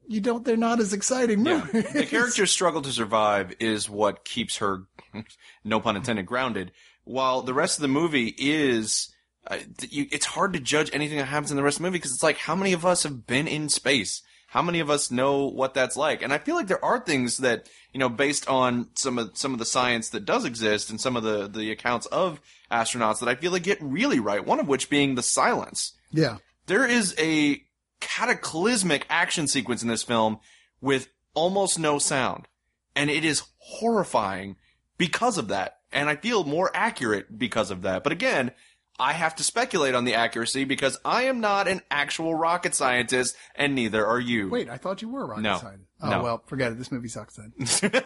you 0.09 0.21
don't, 0.21 0.45
they're 0.45 0.57
not 0.57 0.81
as 0.81 0.93
exciting 0.93 1.45
Yeah. 1.45 1.67
the 1.73 2.07
character's 2.09 2.51
struggle 2.51 2.83
to 2.83 2.93
survive 2.93 3.55
is 3.61 3.89
what 3.89 4.25
keeps 4.25 4.59
her, 4.59 4.85
no 5.65 5.81
pun 5.81 5.97
intended, 5.97 6.27
grounded. 6.27 6.73
While 7.05 7.43
the 7.43 7.55
rest 7.55 7.79
of 7.79 7.83
the 7.83 7.89
movie 7.89 8.35
is, 8.37 9.15
uh, 9.47 9.59
you, 9.91 10.07
it's 10.11 10.27
hard 10.27 10.55
to 10.55 10.61
judge 10.61 10.91
anything 10.93 11.19
that 11.19 11.27
happens 11.27 11.51
in 11.51 11.57
the 11.57 11.63
rest 11.63 11.77
of 11.77 11.83
the 11.83 11.89
movie 11.89 11.99
because 11.99 12.13
it's 12.13 12.23
like, 12.23 12.39
how 12.39 12.55
many 12.55 12.73
of 12.73 12.87
us 12.87 13.03
have 13.03 13.27
been 13.27 13.47
in 13.47 13.69
space? 13.69 14.23
How 14.49 14.63
many 14.63 14.79
of 14.79 14.89
us 14.89 15.11
know 15.11 15.47
what 15.47 15.75
that's 15.75 15.97
like? 15.97 16.23
And 16.23 16.33
I 16.33 16.39
feel 16.39 16.55
like 16.55 16.69
there 16.69 16.85
are 16.85 17.01
things 17.01 17.39
that, 17.39 17.69
you 17.93 17.99
know, 17.99 18.09
based 18.09 18.49
on 18.49 18.89
some 18.95 19.19
of, 19.19 19.37
some 19.37 19.53
of 19.53 19.59
the 19.59 19.65
science 19.65 20.11
that 20.11 20.25
does 20.25 20.45
exist 20.45 20.91
and 20.91 21.01
some 21.01 21.17
of 21.17 21.25
the, 21.25 21.49
the 21.49 21.73
accounts 21.73 22.07
of 22.07 22.41
astronauts 22.71 23.19
that 23.19 23.29
I 23.29 23.35
feel 23.35 23.51
like 23.51 23.65
get 23.65 23.83
really 23.83 24.21
right. 24.21 24.47
One 24.47 24.61
of 24.61 24.69
which 24.69 24.89
being 24.89 25.17
the 25.17 25.23
silence 25.23 25.95
yeah. 26.13 26.37
there 26.67 26.87
is 26.87 27.15
a 27.19 27.63
cataclysmic 28.01 29.07
action 29.11 29.47
sequence 29.47 29.83
in 29.83 29.89
this 29.89 30.03
film 30.03 30.39
with 30.81 31.09
almost 31.35 31.79
no 31.79 31.99
sound. 31.99 32.47
And 32.97 33.11
it 33.11 33.25
is 33.25 33.43
horrifying 33.59 34.57
because 34.99 35.39
of 35.39 35.49
that. 35.49 35.79
And 35.93 36.09
I 36.09 36.17
feel 36.17 36.45
more 36.45 36.71
accurate 36.75 37.39
because 37.39 37.71
of 37.71 37.83
that. 37.83 38.03
But 38.03 38.13
again, 38.13 38.53
I 38.99 39.13
have 39.13 39.35
to 39.37 39.43
speculate 39.45 39.95
on 39.95 40.05
the 40.05 40.15
accuracy 40.15 40.65
because 40.65 40.99
I 41.05 41.23
am 41.25 41.41
not 41.41 41.67
an 41.67 41.81
actual 41.91 42.35
rocket 42.35 42.75
scientist 42.75 43.37
and 43.57 43.75
neither 43.75 44.07
are 44.07 44.21
you. 44.21 44.49
Wait, 44.49 44.69
I 44.69 44.77
thought 44.77 45.03
you 45.03 45.09
were 45.09 45.27
rocket 45.27 45.43
No. 45.43 45.59
scientist. 45.59 45.89
Oh, 46.05 46.11
No. 46.11 46.23
well, 46.23 46.43
forget 46.47 46.71
it. 46.73 46.79
This 46.79 46.93
movie 46.93 47.09
sucks 47.09 47.37
then. 47.37 47.53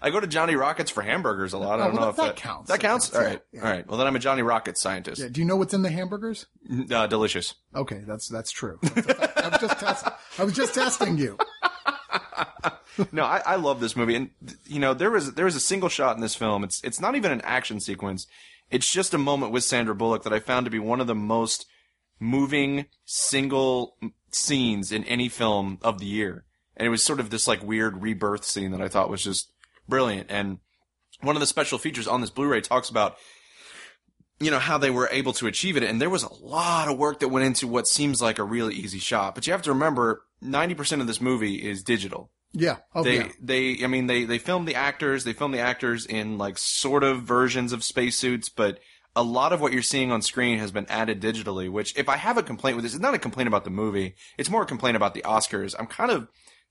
I 0.00 0.10
go 0.10 0.20
to 0.20 0.26
Johnny 0.26 0.54
Rockets 0.54 0.90
for 0.90 1.02
hamburgers 1.02 1.52
a 1.52 1.58
lot. 1.58 1.80
I 1.80 1.84
Oh, 1.84 1.86
don't 1.86 1.94
well, 1.94 2.02
know 2.04 2.10
if 2.10 2.16
that- 2.16 2.22
that, 2.22 2.36
that 2.36 2.42
counts. 2.42 2.68
That 2.68 2.80
That 2.80 2.86
counts. 2.86 3.14
All 3.14 3.22
right. 3.22 3.40
yeah. 3.52 3.64
All 3.64 3.70
right. 3.70 3.86
Well, 3.86 3.98
then 3.98 4.06
I'm 4.06 4.16
a 4.16 4.18
Johnny 4.20 4.42
Rockets 4.42 4.80
scientist. 4.80 5.20
Yeah, 5.20 5.28
do 5.28 5.40
you 5.40 5.46
know 5.46 5.56
what's 5.56 5.74
in 5.74 5.82
the 5.82 5.90
hamburgers? 5.90 6.46
Uh, 6.90 7.06
delicious. 7.06 7.54
Okay, 7.74 8.02
that's 8.06 8.28
that's 8.28 8.50
true. 8.50 8.78
I 8.84 9.48
was 9.50 9.60
just 9.60 9.80
test, 9.80 10.06
I 10.38 10.44
was 10.44 10.54
just 10.54 10.74
testing 10.74 11.16
you. 11.18 11.38
no, 13.12 13.24
I, 13.24 13.42
I 13.44 13.56
love 13.56 13.80
this 13.80 13.96
movie, 13.96 14.14
and 14.16 14.30
you 14.66 14.78
know 14.80 14.94
there 14.94 15.10
was 15.10 15.34
there 15.34 15.44
was 15.44 15.56
a 15.56 15.60
single 15.60 15.88
shot 15.88 16.16
in 16.16 16.22
this 16.22 16.34
film. 16.34 16.64
It's 16.64 16.82
it's 16.84 17.00
not 17.00 17.14
even 17.16 17.30
an 17.32 17.40
action 17.42 17.80
sequence. 17.80 18.26
It's 18.70 18.90
just 18.90 19.14
a 19.14 19.18
moment 19.18 19.52
with 19.52 19.64
Sandra 19.64 19.94
Bullock 19.94 20.24
that 20.24 20.32
I 20.32 20.40
found 20.40 20.66
to 20.66 20.70
be 20.70 20.78
one 20.78 21.00
of 21.00 21.06
the 21.06 21.14
most 21.14 21.66
moving 22.20 22.86
single 23.04 23.96
scenes 24.30 24.92
in 24.92 25.04
any 25.04 25.28
film 25.28 25.78
of 25.82 25.98
the 26.00 26.06
year. 26.06 26.44
And 26.78 26.86
it 26.86 26.90
was 26.90 27.04
sort 27.04 27.20
of 27.20 27.30
this 27.30 27.46
like 27.46 27.62
weird 27.62 28.02
rebirth 28.02 28.44
scene 28.44 28.70
that 28.70 28.80
I 28.80 28.88
thought 28.88 29.10
was 29.10 29.22
just 29.22 29.52
brilliant. 29.88 30.30
And 30.30 30.58
one 31.20 31.36
of 31.36 31.40
the 31.40 31.46
special 31.46 31.78
features 31.78 32.06
on 32.08 32.20
this 32.20 32.30
Blu-ray 32.30 32.60
talks 32.62 32.88
about 32.88 33.16
you 34.40 34.50
know 34.52 34.60
how 34.60 34.78
they 34.78 34.90
were 34.90 35.08
able 35.10 35.32
to 35.32 35.48
achieve 35.48 35.76
it 35.76 35.82
and 35.82 36.00
there 36.00 36.08
was 36.08 36.22
a 36.22 36.32
lot 36.32 36.88
of 36.88 36.96
work 36.96 37.18
that 37.18 37.28
went 37.28 37.44
into 37.44 37.66
what 37.66 37.88
seems 37.88 38.22
like 38.22 38.38
a 38.38 38.44
really 38.44 38.72
easy 38.72 39.00
shot 39.00 39.34
but 39.34 39.44
you 39.46 39.52
have 39.52 39.62
to 39.62 39.72
remember 39.72 40.22
90% 40.44 41.00
of 41.00 41.08
this 41.08 41.20
movie 41.20 41.56
is 41.56 41.82
digital 41.82 42.30
Yeah. 42.52 42.76
Oh, 42.94 43.02
they 43.02 43.16
yeah. 43.16 43.32
they 43.42 43.78
I 43.82 43.88
mean 43.88 44.06
they 44.06 44.22
they 44.24 44.38
film 44.38 44.64
the 44.64 44.76
actors, 44.76 45.24
they 45.24 45.32
film 45.32 45.50
the 45.50 45.58
actors 45.58 46.06
in 46.06 46.38
like 46.38 46.56
sort 46.56 47.02
of 47.02 47.22
versions 47.22 47.72
of 47.72 47.82
spacesuits, 47.82 48.48
but 48.48 48.78
a 49.16 49.22
lot 49.24 49.52
of 49.52 49.60
what 49.60 49.72
you're 49.72 49.82
seeing 49.82 50.12
on 50.12 50.22
screen 50.22 50.60
has 50.60 50.70
been 50.70 50.86
added 50.88 51.20
digitally, 51.20 51.68
which 51.68 51.96
if 51.98 52.08
I 52.08 52.16
have 52.16 52.38
a 52.38 52.42
complaint 52.42 52.76
with 52.76 52.84
this, 52.84 52.94
it's 52.94 53.02
not 53.02 53.14
a 53.14 53.18
complaint 53.18 53.48
about 53.48 53.64
the 53.64 53.70
movie. 53.70 54.14
It's 54.38 54.48
more 54.50 54.62
a 54.62 54.66
complaint 54.66 54.96
about 54.96 55.14
the 55.14 55.22
Oscars. 55.22 55.74
I'm 55.76 55.88
kind 55.88 56.12
of 56.12 56.28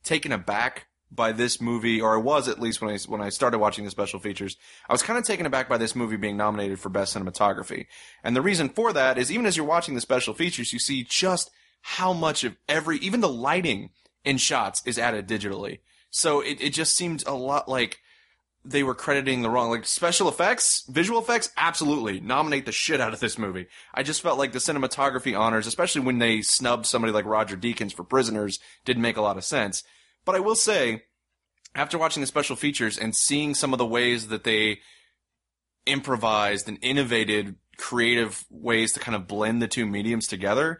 taken 0.08 0.32
aback 0.32 0.88
by 1.12 1.32
this 1.32 1.62
movie, 1.62 2.02
or 2.02 2.16
I 2.16 2.22
was 2.22 2.48
at 2.48 2.60
least 2.60 2.82
when 2.82 2.94
I 2.94 2.98
when 3.08 3.22
I 3.22 3.30
started 3.30 3.60
watching 3.60 3.86
the 3.86 3.92
special 3.92 4.20
features. 4.20 4.58
I 4.90 4.94
was 4.94 5.04
kind 5.04 5.18
of 5.18 5.26
taken 5.26 5.46
aback 5.46 5.70
by 5.70 5.78
this 5.78 5.96
movie 5.96 6.18
being 6.18 6.38
nominated 6.38 6.80
for 6.80 6.90
best 6.90 7.16
cinematography. 7.16 7.86
And 8.24 8.36
the 8.36 8.42
reason 8.42 8.70
for 8.70 8.92
that 8.94 9.18
is 9.18 9.32
even 9.32 9.46
as 9.46 9.56
you're 9.56 9.66
watching 9.66 9.96
the 9.96 10.02
special 10.02 10.34
features, 10.34 10.74
you 10.74 10.80
see 10.80 11.06
just 11.08 11.50
how 11.82 12.14
much 12.14 12.44
of 12.44 12.58
every 12.68 12.98
even 12.98 13.22
the 13.22 13.30
lighting 13.30 13.92
in 14.26 14.38
shots 14.38 14.82
is 14.86 15.00
added 15.00 15.28
digitally. 15.28 15.80
So 16.10 16.42
it, 16.42 16.60
it 16.60 16.74
just 16.74 16.96
seemed 16.96 17.24
a 17.26 17.34
lot 17.34 17.70
like 17.70 18.00
they 18.66 18.84
were 18.84 18.96
crediting 18.96 19.42
the 19.42 19.50
wrong 19.50 19.70
like 19.70 19.86
special 19.86 20.28
effects, 20.28 20.84
visual 20.90 21.22
effects, 21.22 21.52
absolutely 21.56 22.20
nominate 22.20 22.66
the 22.66 22.72
shit 22.74 23.00
out 23.00 23.14
of 23.14 23.22
this 23.22 23.38
movie. 23.38 23.68
I 23.94 24.04
just 24.04 24.22
felt 24.22 24.38
like 24.38 24.52
the 24.52 24.60
cinematography 24.60 25.40
honors, 25.40 25.68
especially 25.68 26.02
when 26.02 26.20
they 26.20 26.42
snubbed 26.42 26.86
somebody 26.86 27.14
like 27.14 27.26
Roger 27.26 27.56
Deakins 27.56 27.94
for 27.94 28.04
Prisoners, 28.04 28.60
didn't 28.84 29.04
make 29.04 29.16
a 29.16 29.22
lot 29.22 29.38
of 29.38 29.46
sense. 29.46 29.84
But 30.28 30.36
I 30.36 30.42
will 30.42 30.56
say, 30.56 31.04
after 31.74 31.98
watching 31.98 32.20
the 32.20 32.28
special 32.28 32.58
features 32.58 32.98
and 32.98 33.16
seeing 33.16 33.56
some 33.56 33.72
of 33.72 33.80
the 33.80 33.86
ways 33.86 34.28
that 34.28 34.44
they 34.44 34.80
improvised 35.86 36.68
and 36.68 36.78
innovated 36.82 37.56
creative 37.78 38.44
ways 38.50 38.92
to 38.92 39.00
kind 39.00 39.16
of 39.16 39.26
blend 39.26 39.62
the 39.62 39.70
two 39.70 39.86
mediums 39.86 40.28
together, 40.28 40.80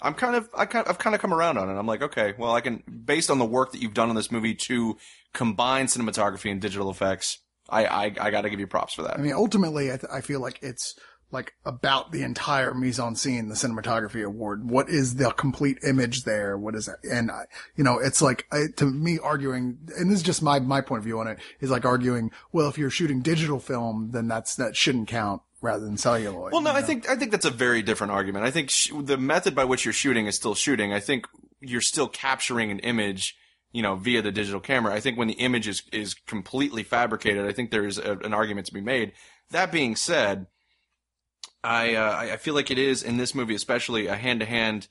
I'm 0.00 0.14
kind 0.14 0.34
of 0.34 0.48
I 0.56 0.64
kind 0.64 0.88
I've 0.88 0.96
kind 0.96 1.14
of 1.14 1.20
come 1.20 1.34
around 1.34 1.58
on 1.58 1.68
it. 1.68 1.78
I'm 1.78 1.86
like, 1.86 2.00
okay, 2.00 2.32
well, 2.38 2.54
I 2.54 2.62
can 2.62 2.82
based 3.04 3.30
on 3.30 3.38
the 3.38 3.44
work 3.44 3.72
that 3.72 3.82
you've 3.82 3.92
done 3.92 4.08
on 4.08 4.16
this 4.16 4.32
movie 4.32 4.54
to 4.54 4.96
combine 5.34 5.84
cinematography 5.84 6.50
and 6.50 6.58
digital 6.58 6.90
effects. 6.90 7.42
I 7.68 7.84
I, 7.84 8.04
I 8.18 8.30
got 8.30 8.40
to 8.40 8.50
give 8.50 8.58
you 8.58 8.66
props 8.66 8.94
for 8.94 9.02
that. 9.02 9.18
I 9.18 9.22
mean, 9.22 9.34
ultimately, 9.34 9.92
I, 9.92 9.98
th- 9.98 10.10
I 10.10 10.22
feel 10.22 10.40
like 10.40 10.60
it's 10.62 10.94
like 11.30 11.54
about 11.64 12.12
the 12.12 12.22
entire 12.22 12.72
mise 12.72 12.98
en 12.98 13.14
scene, 13.14 13.48
the 13.48 13.54
cinematography 13.54 14.24
award. 14.24 14.68
What 14.68 14.88
is 14.88 15.16
the 15.16 15.30
complete 15.32 15.78
image 15.86 16.24
there? 16.24 16.56
What 16.56 16.74
is 16.74 16.88
it? 16.88 16.96
And 17.10 17.30
I, 17.30 17.44
you 17.76 17.84
know, 17.84 17.98
it's 17.98 18.22
like 18.22 18.46
I, 18.50 18.64
to 18.76 18.86
me 18.86 19.18
arguing, 19.22 19.78
and 19.96 20.10
this 20.10 20.18
is 20.18 20.22
just 20.22 20.42
my 20.42 20.58
my 20.58 20.80
point 20.80 20.98
of 20.98 21.04
view 21.04 21.18
on 21.20 21.28
it 21.28 21.38
is 21.60 21.70
like 21.70 21.84
arguing. 21.84 22.30
Well, 22.52 22.68
if 22.68 22.78
you're 22.78 22.90
shooting 22.90 23.20
digital 23.20 23.60
film, 23.60 24.10
then 24.12 24.28
that's 24.28 24.54
that 24.56 24.76
shouldn't 24.76 25.08
count 25.08 25.42
rather 25.60 25.84
than 25.84 25.96
celluloid. 25.96 26.52
Well, 26.52 26.62
no, 26.62 26.70
you 26.70 26.78
I 26.78 26.82
think 26.82 27.08
I 27.08 27.16
think 27.16 27.30
that's 27.30 27.44
a 27.44 27.50
very 27.50 27.82
different 27.82 28.12
argument. 28.12 28.44
I 28.44 28.50
think 28.50 28.70
sh- 28.70 28.92
the 28.98 29.18
method 29.18 29.54
by 29.54 29.64
which 29.64 29.84
you're 29.84 29.92
shooting 29.92 30.26
is 30.26 30.36
still 30.36 30.54
shooting. 30.54 30.92
I 30.92 31.00
think 31.00 31.26
you're 31.60 31.80
still 31.80 32.08
capturing 32.08 32.70
an 32.70 32.78
image 32.80 33.36
you 33.70 33.82
know, 33.82 33.96
via 33.96 34.22
the 34.22 34.32
digital 34.32 34.60
camera. 34.60 34.94
I 34.94 35.00
think 35.00 35.18
when 35.18 35.28
the 35.28 35.34
image 35.34 35.68
is, 35.68 35.82
is 35.92 36.14
completely 36.14 36.82
fabricated, 36.82 37.46
I 37.46 37.52
think 37.52 37.70
there 37.70 37.84
is 37.84 37.98
a, 37.98 38.12
an 38.18 38.32
argument 38.32 38.66
to 38.68 38.72
be 38.72 38.80
made. 38.80 39.12
That 39.50 39.70
being 39.70 39.94
said, 39.94 40.46
I, 41.64 41.94
uh, 41.94 42.16
I 42.32 42.36
feel 42.36 42.54
like 42.54 42.70
it 42.70 42.78
is 42.78 43.02
in 43.02 43.16
this 43.16 43.34
movie, 43.34 43.54
especially 43.54 44.06
a 44.06 44.14
hand 44.14 44.40
to 44.40 44.46
hand 44.46 44.88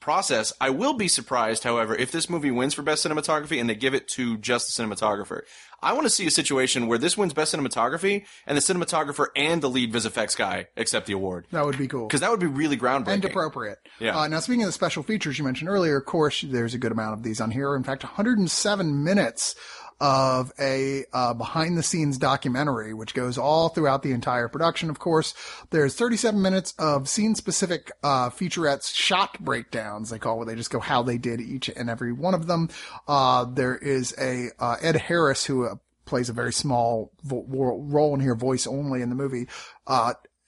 process. 0.00 0.52
I 0.60 0.70
will 0.70 0.94
be 0.94 1.08
surprised, 1.08 1.62
however, 1.62 1.94
if 1.94 2.10
this 2.10 2.28
movie 2.28 2.50
wins 2.50 2.74
for 2.74 2.82
best 2.82 3.04
cinematography 3.04 3.60
and 3.60 3.68
they 3.68 3.74
give 3.74 3.94
it 3.94 4.08
to 4.08 4.38
just 4.38 4.74
the 4.74 4.82
cinematographer. 4.82 5.42
I 5.82 5.92
want 5.94 6.04
to 6.04 6.10
see 6.10 6.26
a 6.26 6.30
situation 6.30 6.86
where 6.86 6.98
this 6.98 7.16
wins 7.16 7.32
best 7.32 7.54
cinematography 7.54 8.24
and 8.46 8.56
the 8.56 8.60
cinematographer 8.60 9.28
and 9.34 9.62
the 9.62 9.70
lead 9.70 9.92
vis 9.92 10.04
effects 10.04 10.34
guy 10.34 10.66
accept 10.76 11.06
the 11.06 11.14
award. 11.14 11.46
That 11.52 11.64
would 11.64 11.78
be 11.78 11.86
cool. 11.86 12.06
Because 12.06 12.20
that 12.20 12.30
would 12.30 12.40
be 12.40 12.46
really 12.46 12.76
groundbreaking. 12.76 13.08
and 13.08 13.24
appropriate. 13.24 13.78
Yeah. 13.98 14.18
Uh, 14.18 14.28
now, 14.28 14.40
speaking 14.40 14.62
of 14.62 14.68
the 14.68 14.72
special 14.72 15.02
features 15.02 15.38
you 15.38 15.44
mentioned 15.44 15.70
earlier, 15.70 15.96
of 15.96 16.04
course, 16.04 16.42
there's 16.42 16.74
a 16.74 16.78
good 16.78 16.92
amount 16.92 17.14
of 17.14 17.22
these 17.22 17.40
on 17.40 17.50
here. 17.50 17.74
In 17.76 17.84
fact, 17.84 18.04
107 18.04 19.04
minutes 19.04 19.54
of 20.00 20.52
a 20.58 21.04
uh, 21.12 21.34
behind 21.34 21.76
the 21.76 21.82
scenes 21.82 22.18
documentary, 22.18 22.94
which 22.94 23.14
goes 23.14 23.36
all 23.36 23.68
throughout 23.68 24.02
the 24.02 24.12
entire 24.12 24.48
production. 24.48 24.90
Of 24.90 24.98
course, 24.98 25.34
there's 25.70 25.94
37 25.94 26.40
minutes 26.40 26.74
of 26.78 27.08
scene 27.08 27.34
specific 27.34 27.90
uh, 28.02 28.30
featurettes, 28.30 28.94
shot 28.94 29.38
breakdowns. 29.40 30.10
They 30.10 30.18
call 30.18 30.38
where 30.38 30.46
they 30.46 30.54
just 30.54 30.70
go 30.70 30.80
how 30.80 31.02
they 31.02 31.18
did 31.18 31.40
each 31.40 31.68
and 31.68 31.90
every 31.90 32.12
one 32.12 32.34
of 32.34 32.46
them. 32.46 32.68
Uh, 33.06 33.44
there 33.44 33.76
is 33.76 34.14
a 34.18 34.50
uh, 34.58 34.76
Ed 34.80 34.96
Harris 34.96 35.44
who 35.44 35.66
uh, 35.66 35.74
plays 36.06 36.28
a 36.28 36.32
very 36.32 36.52
small 36.52 37.12
vo- 37.22 37.44
role 37.46 38.14
in 38.14 38.20
here, 38.20 38.34
voice 38.34 38.66
only 38.66 39.02
in 39.02 39.10
the 39.10 39.14
movie. 39.14 39.48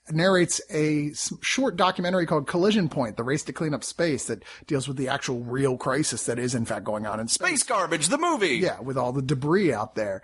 Uh, 0.08 0.12
narrates 0.12 0.60
a 0.70 1.12
short 1.40 1.76
documentary 1.76 2.26
called 2.26 2.46
Collision 2.46 2.88
Point, 2.88 3.16
the 3.16 3.22
race 3.22 3.42
to 3.44 3.52
clean 3.52 3.74
up 3.74 3.84
space 3.84 4.26
that 4.26 4.42
deals 4.66 4.88
with 4.88 4.96
the 4.96 5.08
actual 5.08 5.40
real 5.40 5.76
crisis 5.76 6.26
that 6.26 6.38
is 6.38 6.54
in 6.54 6.64
fact 6.64 6.84
going 6.84 7.06
on 7.06 7.20
in 7.20 7.28
space. 7.28 7.48
Space 7.48 7.62
Garbage, 7.62 8.08
the 8.08 8.18
movie! 8.18 8.56
Yeah, 8.56 8.80
with 8.80 8.96
all 8.96 9.12
the 9.12 9.22
debris 9.22 9.72
out 9.72 9.94
there. 9.94 10.22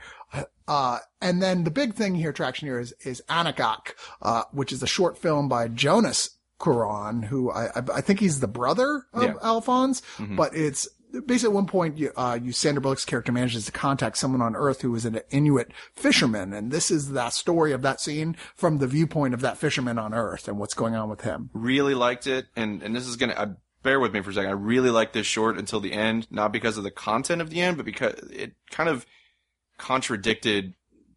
Uh, 0.67 0.99
and 1.23 1.43
then 1.43 1.65
the 1.65 1.71
big 1.71 1.95
thing 1.95 2.15
here, 2.15 2.33
traction 2.33 2.69
here 2.69 2.79
is, 2.79 2.93
is 3.05 3.23
Aningaaq, 3.29 3.95
uh, 4.21 4.43
which 4.53 4.73
is 4.73 4.83
a 4.83 4.87
short 4.87 5.17
film 5.17 5.49
by 5.49 5.69
Jonas 5.69 6.31
Cuaron, 6.61 7.25
who 7.25 7.51
I, 7.51 7.71
I, 7.95 8.01
think 8.01 8.21
he's 8.21 8.41
the 8.41 8.49
brother 8.49 9.07
of 9.13 9.23
Yeah. 9.23 9.35
Alphonse, 9.43 10.03
but 10.19 10.55
it's 10.57 10.89
basically 11.27 11.51
at 11.51 11.55
one 11.55 11.67
point, 11.67 11.99
you, 11.99 12.13
uh, 12.17 12.39
you, 12.41 12.53
Sandra 12.53 12.81
Bullock's 12.81 13.05
character 13.05 13.33
manages 13.33 13.67
to 13.67 13.73
contact 13.73 14.19
someone 14.19 14.43
on 14.43 14.57
Earth 14.57 14.83
who 14.83 14.95
is 14.95 15.05
an 15.05 15.21
Inuit 15.31 15.73
fisherman. 15.95 16.53
And 16.53 16.71
this 16.71 16.91
is 16.91 17.13
that 17.13 17.33
story 17.33 17.73
of 17.73 17.83
that 17.83 18.01
scene 18.01 18.37
from 18.55 18.79
the 18.79 18.87
viewpoint 18.87 19.35
of 19.35 19.41
that 19.41 19.59
fisherman 19.59 19.99
on 19.99 20.15
Earth 20.15 20.49
and 20.49 20.59
what's 20.59 20.75
going 20.75 20.95
on 20.95 21.09
with 21.09 21.23
him. 21.23 21.51
Really 21.53 21.95
liked 21.95 22.27
it, 22.27 22.47
and, 22.57 22.83
and 22.83 22.95
this 22.95 23.07
is 23.07 23.17
gonna, 23.17 23.35
uh, 23.35 23.47
bear 23.83 24.01
with 24.01 24.13
me 24.13 24.21
for 24.21 24.31
a 24.31 24.35
second. 24.35 24.51
I 24.51 24.55
really 24.55 24.91
liked 24.91 25.13
this 25.13 25.27
short 25.27 25.59
until 25.59 25.81
the 25.81 25.93
end, 25.93 26.27
not 26.31 26.53
because 26.53 26.77
of 26.77 26.85
the 26.85 26.91
content 26.91 27.41
of 27.41 27.51
the 27.51 27.61
end, 27.61 27.77
but 27.77 27.87
because 27.87 28.15
it 28.31 28.55
kind 28.71 28.89
of 28.89 29.07
contradicted 29.79 30.75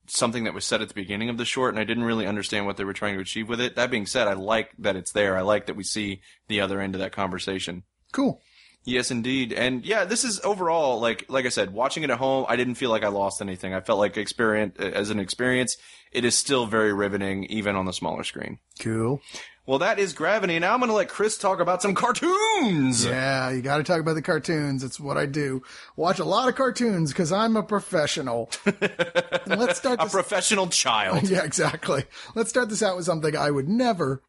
something 0.08 0.44
that 0.44 0.54
was 0.54 0.66
said 0.66 0.82
at 0.82 0.88
the 0.88 0.94
beginning 0.94 1.30
of 1.30 1.38
the 1.38 1.46
short, 1.46 1.74
and 1.74 1.80
I 1.80 1.86
didn't 1.86 2.04
really 2.04 2.28
understand 2.28 2.66
what 2.66 2.78
they 2.78 2.84
were 2.84 2.94
trying 2.94 3.16
to 3.16 3.22
achieve 3.22 3.50
with 3.50 3.62
it. 3.62 3.76
That 3.76 3.92
being 3.92 4.06
said, 4.06 4.28
I 4.28 4.34
like 4.34 4.72
that 4.80 4.96
it's 4.96 5.12
there. 5.12 5.38
I 5.38 5.42
like 5.42 5.66
that 5.68 5.76
we 5.76 5.84
see 5.84 6.22
the 6.48 6.62
other 6.62 6.80
end 6.80 6.96
of 6.96 7.00
that 7.02 7.14
conversation. 7.14 7.84
Cool. 8.12 8.42
Yes, 8.84 9.12
indeed. 9.12 9.54
And 9.54 9.86
yeah, 9.86 10.06
this 10.06 10.24
is 10.24 10.40
overall 10.44 11.00
like 11.00 11.26
like 11.30 11.46
I 11.46 11.50
said, 11.50 11.72
watching 11.72 12.04
it 12.04 12.10
at 12.10 12.18
home, 12.18 12.46
I 12.50 12.56
didn't 12.56 12.76
feel 12.76 12.90
like 12.90 13.04
I 13.04 13.10
lost 13.10 13.42
anything. 13.42 13.74
I 13.74 13.82
felt 13.82 14.00
like 14.00 14.18
experience 14.18 14.78
as 14.80 15.10
an 15.10 15.20
experience, 15.20 15.78
it 16.12 16.26
is 16.26 16.36
still 16.38 16.66
very 16.66 16.92
riveting 16.92 17.46
even 17.46 17.76
on 17.76 17.86
the 17.86 17.94
smaller 17.94 18.24
screen. 18.24 18.60
Cool. 18.80 19.22
Well, 19.68 19.78
that 19.80 20.00
is 20.00 20.14
Gravity. 20.14 20.58
Now 20.58 20.74
I'm 20.74 20.80
going 20.80 20.90
to 20.90 20.96
let 20.96 21.08
Chris 21.08 21.38
talk 21.38 21.60
about 21.60 21.84
some 21.84 21.94
cartoons. 21.94 23.06
Yeah, 23.06 23.52
you 23.52 23.62
got 23.62 23.78
to 23.78 23.84
talk 23.84 24.00
about 24.00 24.16
the 24.16 24.22
cartoons. 24.24 24.84
It's 24.84 25.00
what 25.00 25.18
I 25.18 25.28
do. 25.28 25.62
Watch 25.96 26.18
a 26.18 26.26
lot 26.26 26.50
of 26.50 26.56
cartoons 26.56 27.12
because 27.14 27.32
I'm 27.32 27.56
a 27.56 27.62
professional. 27.62 28.50
Let's 29.46 29.78
start 29.78 30.00
A 30.02 30.08
professional 30.08 30.68
child. 30.68 31.24
yeah, 31.30 31.44
exactly. 31.44 32.06
Let's 32.34 32.50
start 32.50 32.70
this 32.70 32.82
out 32.82 32.98
with 32.98 33.06
something 33.06 33.38
I 33.38 33.52
would 33.52 33.70
never 33.70 34.24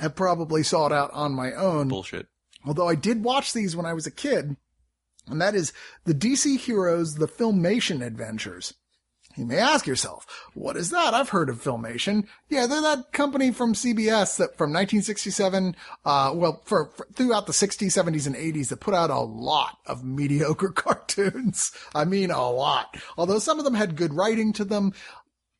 have 0.00 0.16
probably 0.16 0.64
sought 0.64 0.92
out 0.92 1.12
on 1.12 1.32
my 1.34 1.52
own. 1.52 1.86
Bullshit. 1.88 2.26
Although 2.68 2.88
I 2.88 2.94
did 2.94 3.24
watch 3.24 3.52
these 3.52 3.74
when 3.74 3.86
I 3.86 3.94
was 3.94 4.06
a 4.06 4.10
kid, 4.10 4.56
and 5.26 5.40
that 5.40 5.54
is 5.54 5.72
the 6.04 6.14
DC 6.14 6.58
Heroes, 6.58 7.14
the 7.14 7.26
Filmation 7.26 8.04
Adventures. 8.04 8.74
You 9.38 9.46
may 9.46 9.58
ask 9.58 9.86
yourself, 9.86 10.26
what 10.54 10.76
is 10.76 10.90
that? 10.90 11.14
I've 11.14 11.28
heard 11.28 11.48
of 11.48 11.62
Filmation. 11.62 12.26
Yeah, 12.48 12.66
they're 12.66 12.82
that 12.82 13.12
company 13.12 13.52
from 13.52 13.72
CBS 13.72 14.36
that 14.38 14.58
from 14.58 14.70
1967, 14.72 15.76
uh, 16.04 16.32
well, 16.34 16.60
for, 16.64 16.90
for 16.96 17.06
throughout 17.14 17.46
the 17.46 17.52
60s, 17.52 17.86
70s, 17.86 18.26
and 18.26 18.34
80s 18.34 18.68
that 18.68 18.80
put 18.80 18.94
out 18.94 19.10
a 19.10 19.20
lot 19.20 19.78
of 19.86 20.02
mediocre 20.02 20.68
cartoons. 20.74 21.70
I 21.94 22.04
mean, 22.04 22.32
a 22.32 22.50
lot. 22.50 22.96
Although 23.16 23.38
some 23.38 23.60
of 23.60 23.64
them 23.64 23.74
had 23.74 23.96
good 23.96 24.12
writing 24.12 24.52
to 24.54 24.64
them, 24.64 24.92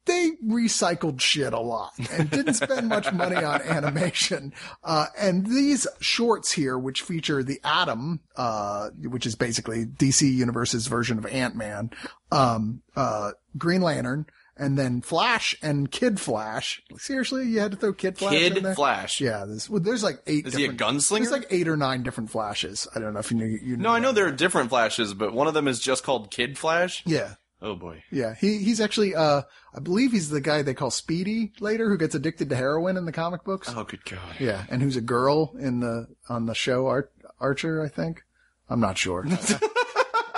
they 0.09 0.32
recycled 0.44 1.20
shit 1.20 1.52
a 1.52 1.61
lot 1.61 1.92
and 2.11 2.28
didn't 2.30 2.54
spend 2.54 2.88
much 2.88 3.12
money 3.12 3.36
on 3.36 3.62
animation. 3.62 4.52
Uh, 4.82 5.06
and 5.16 5.46
these 5.46 5.86
shorts 6.00 6.50
here, 6.50 6.76
which 6.76 7.02
feature 7.02 7.42
the 7.44 7.61
Atom, 7.62 8.20
uh, 8.36 8.90
which 9.04 9.26
is 9.26 9.36
basically 9.36 9.84
DC 9.84 10.22
Universe's 10.34 10.88
version 10.88 11.18
of 11.18 11.26
Ant-Man, 11.26 11.90
um, 12.32 12.82
uh, 12.96 13.30
Green 13.56 13.82
Lantern, 13.82 14.26
and 14.61 14.76
then 14.76 15.00
Flash 15.00 15.54
and 15.62 15.88
Kid 15.88 16.18
Flash. 16.18 16.82
Seriously, 16.96 17.46
you 17.46 17.61
had 17.61 17.70
to 17.70 17.76
throw 17.76 17.92
Kid 17.92 18.18
Flash 18.18 18.34
in 18.34 18.54
Kid 18.54 18.64
there? 18.64 18.74
Flash. 18.74 19.20
Yeah, 19.20 19.44
this, 19.46 19.70
well, 19.70 19.80
there's 19.80 20.02
like 20.02 20.20
eight. 20.26 20.46
Is 20.48 20.54
he 20.54 20.64
a 20.64 20.72
different- 20.72 20.98
gunslinger? 20.98 21.18
There's 21.18 21.30
like 21.30 21.46
eight 21.50 21.68
or 21.68 21.76
nine 21.76 22.02
different 22.02 22.30
Flashes. 22.30 22.88
I 22.92 22.98
don't 22.98 23.14
know 23.14 23.20
if 23.20 23.30
you 23.30 23.36
knew. 23.36 23.46
You 23.46 23.76
know. 23.76 23.90
No, 23.90 23.94
I 23.94 24.00
know 24.00 24.11
there 24.11 24.26
are 24.26 24.32
different 24.32 24.70
Flashes, 24.70 25.14
but 25.14 25.32
one 25.32 25.46
of 25.46 25.54
them 25.54 25.68
is 25.68 25.78
just 25.78 26.02
called 26.02 26.32
Kid 26.32 26.59
Flash. 26.59 27.04
Yeah. 27.06 27.34
Oh 27.61 27.74
boy. 27.74 28.02
Yeah, 28.11 28.34
he 28.34 28.59
he's 28.59 28.80
actually 28.80 29.14
uh 29.14 29.42
I 29.74 29.80
believe 29.80 30.12
he's 30.12 30.30
the 30.30 30.40
guy 30.40 30.62
they 30.62 30.74
call 30.74 30.90
Speedy 30.90 31.52
later 31.61 31.88
who 31.88 31.98
gets 31.98 32.14
addicted 32.14 32.48
to 32.50 32.56
heroin 32.56 32.96
in 32.96 33.04
the 33.04 33.12
comic 33.12 33.44
books. 33.44 33.68
Oh 33.74 33.84
good 33.84 34.04
god. 34.04 34.36
Yeah, 34.38 34.64
and 34.70 34.80
who's 34.82 34.96
a 34.96 35.00
girl 35.00 35.54
in 35.59 35.80
the 35.80 36.06
on 36.28 36.46
the 36.46 36.54
show 36.54 36.86
Ar- 36.86 37.11
Archer, 37.40 37.82
I 37.82 37.88
think. 37.88 38.22
I'm 38.70 38.80
not 38.80 38.98
sure. 38.98 39.26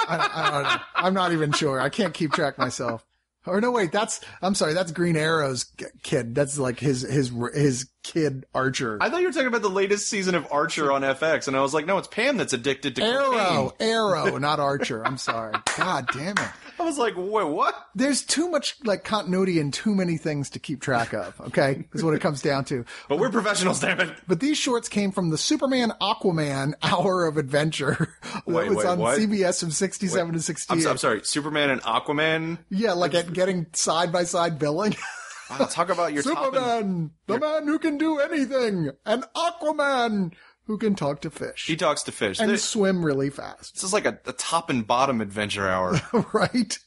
I, 0.08 0.16
I, 0.16 0.30
I 0.34 0.50
don't 0.50 0.62
know. 0.62 0.76
I'm 0.94 1.14
not 1.14 1.32
even 1.32 1.52
sure. 1.52 1.80
I 1.80 1.88
can't 1.88 2.14
keep 2.14 2.32
track 2.32 2.58
myself. 2.58 3.04
Or 3.46 3.58
no, 3.60 3.70
wait, 3.70 3.90
that's 3.90 4.20
I'm 4.42 4.54
sorry, 4.54 4.74
that's 4.74 4.92
Green 4.92 5.16
Arrow's 5.16 5.64
kid. 6.02 6.34
That's 6.34 6.58
like 6.58 6.78
his 6.78 7.00
his 7.02 7.32
his 7.54 7.88
kid 8.02 8.44
Archer. 8.54 8.98
I 9.00 9.08
thought 9.08 9.20
you 9.22 9.26
were 9.28 9.32
talking 9.32 9.48
about 9.48 9.62
the 9.62 9.70
latest 9.70 10.08
season 10.08 10.34
of 10.34 10.46
Archer 10.52 10.92
on 10.92 11.00
FX, 11.02 11.48
and 11.48 11.56
I 11.56 11.60
was 11.62 11.72
like, 11.72 11.86
no, 11.86 11.96
it's 11.96 12.06
Pam 12.08 12.36
that's 12.36 12.52
addicted 12.52 12.96
to 12.96 13.02
Arrow, 13.02 13.70
cocaine. 13.70 13.88
Arrow, 13.88 14.36
not 14.38 14.60
Archer. 14.60 15.06
I'm 15.06 15.16
sorry. 15.16 15.54
God 15.78 16.06
damn 16.12 16.36
it. 16.36 16.48
I 16.80 16.84
was 16.84 16.98
like, 16.98 17.14
wait, 17.16 17.44
what? 17.44 17.74
There's 17.94 18.22
too 18.22 18.48
much 18.48 18.76
like 18.84 19.04
continuity 19.04 19.60
and 19.60 19.72
too 19.72 19.94
many 19.94 20.16
things 20.16 20.48
to 20.50 20.58
keep 20.58 20.80
track 20.80 21.12
of. 21.12 21.38
Okay, 21.40 21.86
is 21.92 22.02
what 22.02 22.14
it 22.14 22.20
comes 22.20 22.40
down 22.42 22.64
to. 22.66 22.84
But 23.08 23.18
we're 23.18 23.30
professionals, 23.30 23.80
damn 23.80 24.00
it. 24.00 24.10
But 24.26 24.40
these 24.40 24.56
shorts 24.56 24.88
came 24.88 25.12
from 25.12 25.30
the 25.30 25.38
Superman 25.38 25.92
Aquaman 26.00 26.72
Hour 26.82 27.26
of 27.26 27.36
Adventure 27.36 28.14
that 28.22 28.46
Wait, 28.46 28.68
was 28.68 28.78
wait, 28.78 28.86
on 28.86 28.98
what? 28.98 29.18
CBS 29.18 29.60
from 29.60 29.70
67 29.70 30.26
to 30.28 30.32
I'm, 30.36 30.40
68. 30.40 30.80
so- 30.82 30.90
I'm 30.90 30.98
sorry, 30.98 31.20
Superman 31.24 31.70
and 31.70 31.82
Aquaman. 31.82 32.58
Yeah, 32.70 32.92
like 32.92 33.14
at 33.14 33.32
getting 33.32 33.66
side 33.72 34.10
by 34.12 34.24
side 34.24 34.58
billing. 34.58 34.96
Wow, 35.50 35.66
talk 35.66 35.88
about 35.90 36.12
your 36.12 36.22
top. 36.22 36.54
and- 36.54 36.54
Superman, 36.54 37.10
the 37.26 37.38
man 37.40 37.66
who 37.66 37.78
can 37.80 37.98
do 37.98 38.20
anything, 38.20 38.90
and 39.04 39.24
Aquaman 39.36 40.32
who 40.70 40.78
can 40.78 40.94
talk 40.94 41.20
to 41.20 41.28
fish 41.30 41.66
He 41.66 41.74
talks 41.74 42.04
to 42.04 42.12
fish. 42.12 42.38
and 42.38 42.48
This, 42.48 42.62
swim 42.62 43.04
really 43.04 43.28
fast. 43.28 43.74
this 43.74 43.82
is 43.82 43.92
like 43.92 44.04
a, 44.06 44.20
a 44.24 44.32
top 44.32 44.70
and 44.70 44.86
bottom 44.86 45.20
adventure 45.20 45.68
hour. 45.68 46.00
right? 46.32 46.78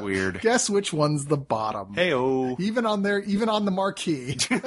Weird. 0.00 0.40
Guess 0.42 0.70
which 0.70 0.92
one's 0.92 1.26
the 1.26 1.36
bottom? 1.36 1.94
Heyo. 1.94 2.58
Even 2.60 2.86
on 2.86 3.02
there, 3.02 3.20
even 3.20 3.48
on 3.48 3.64
the 3.64 3.70
marquee. 3.70 4.36
it 4.50 4.62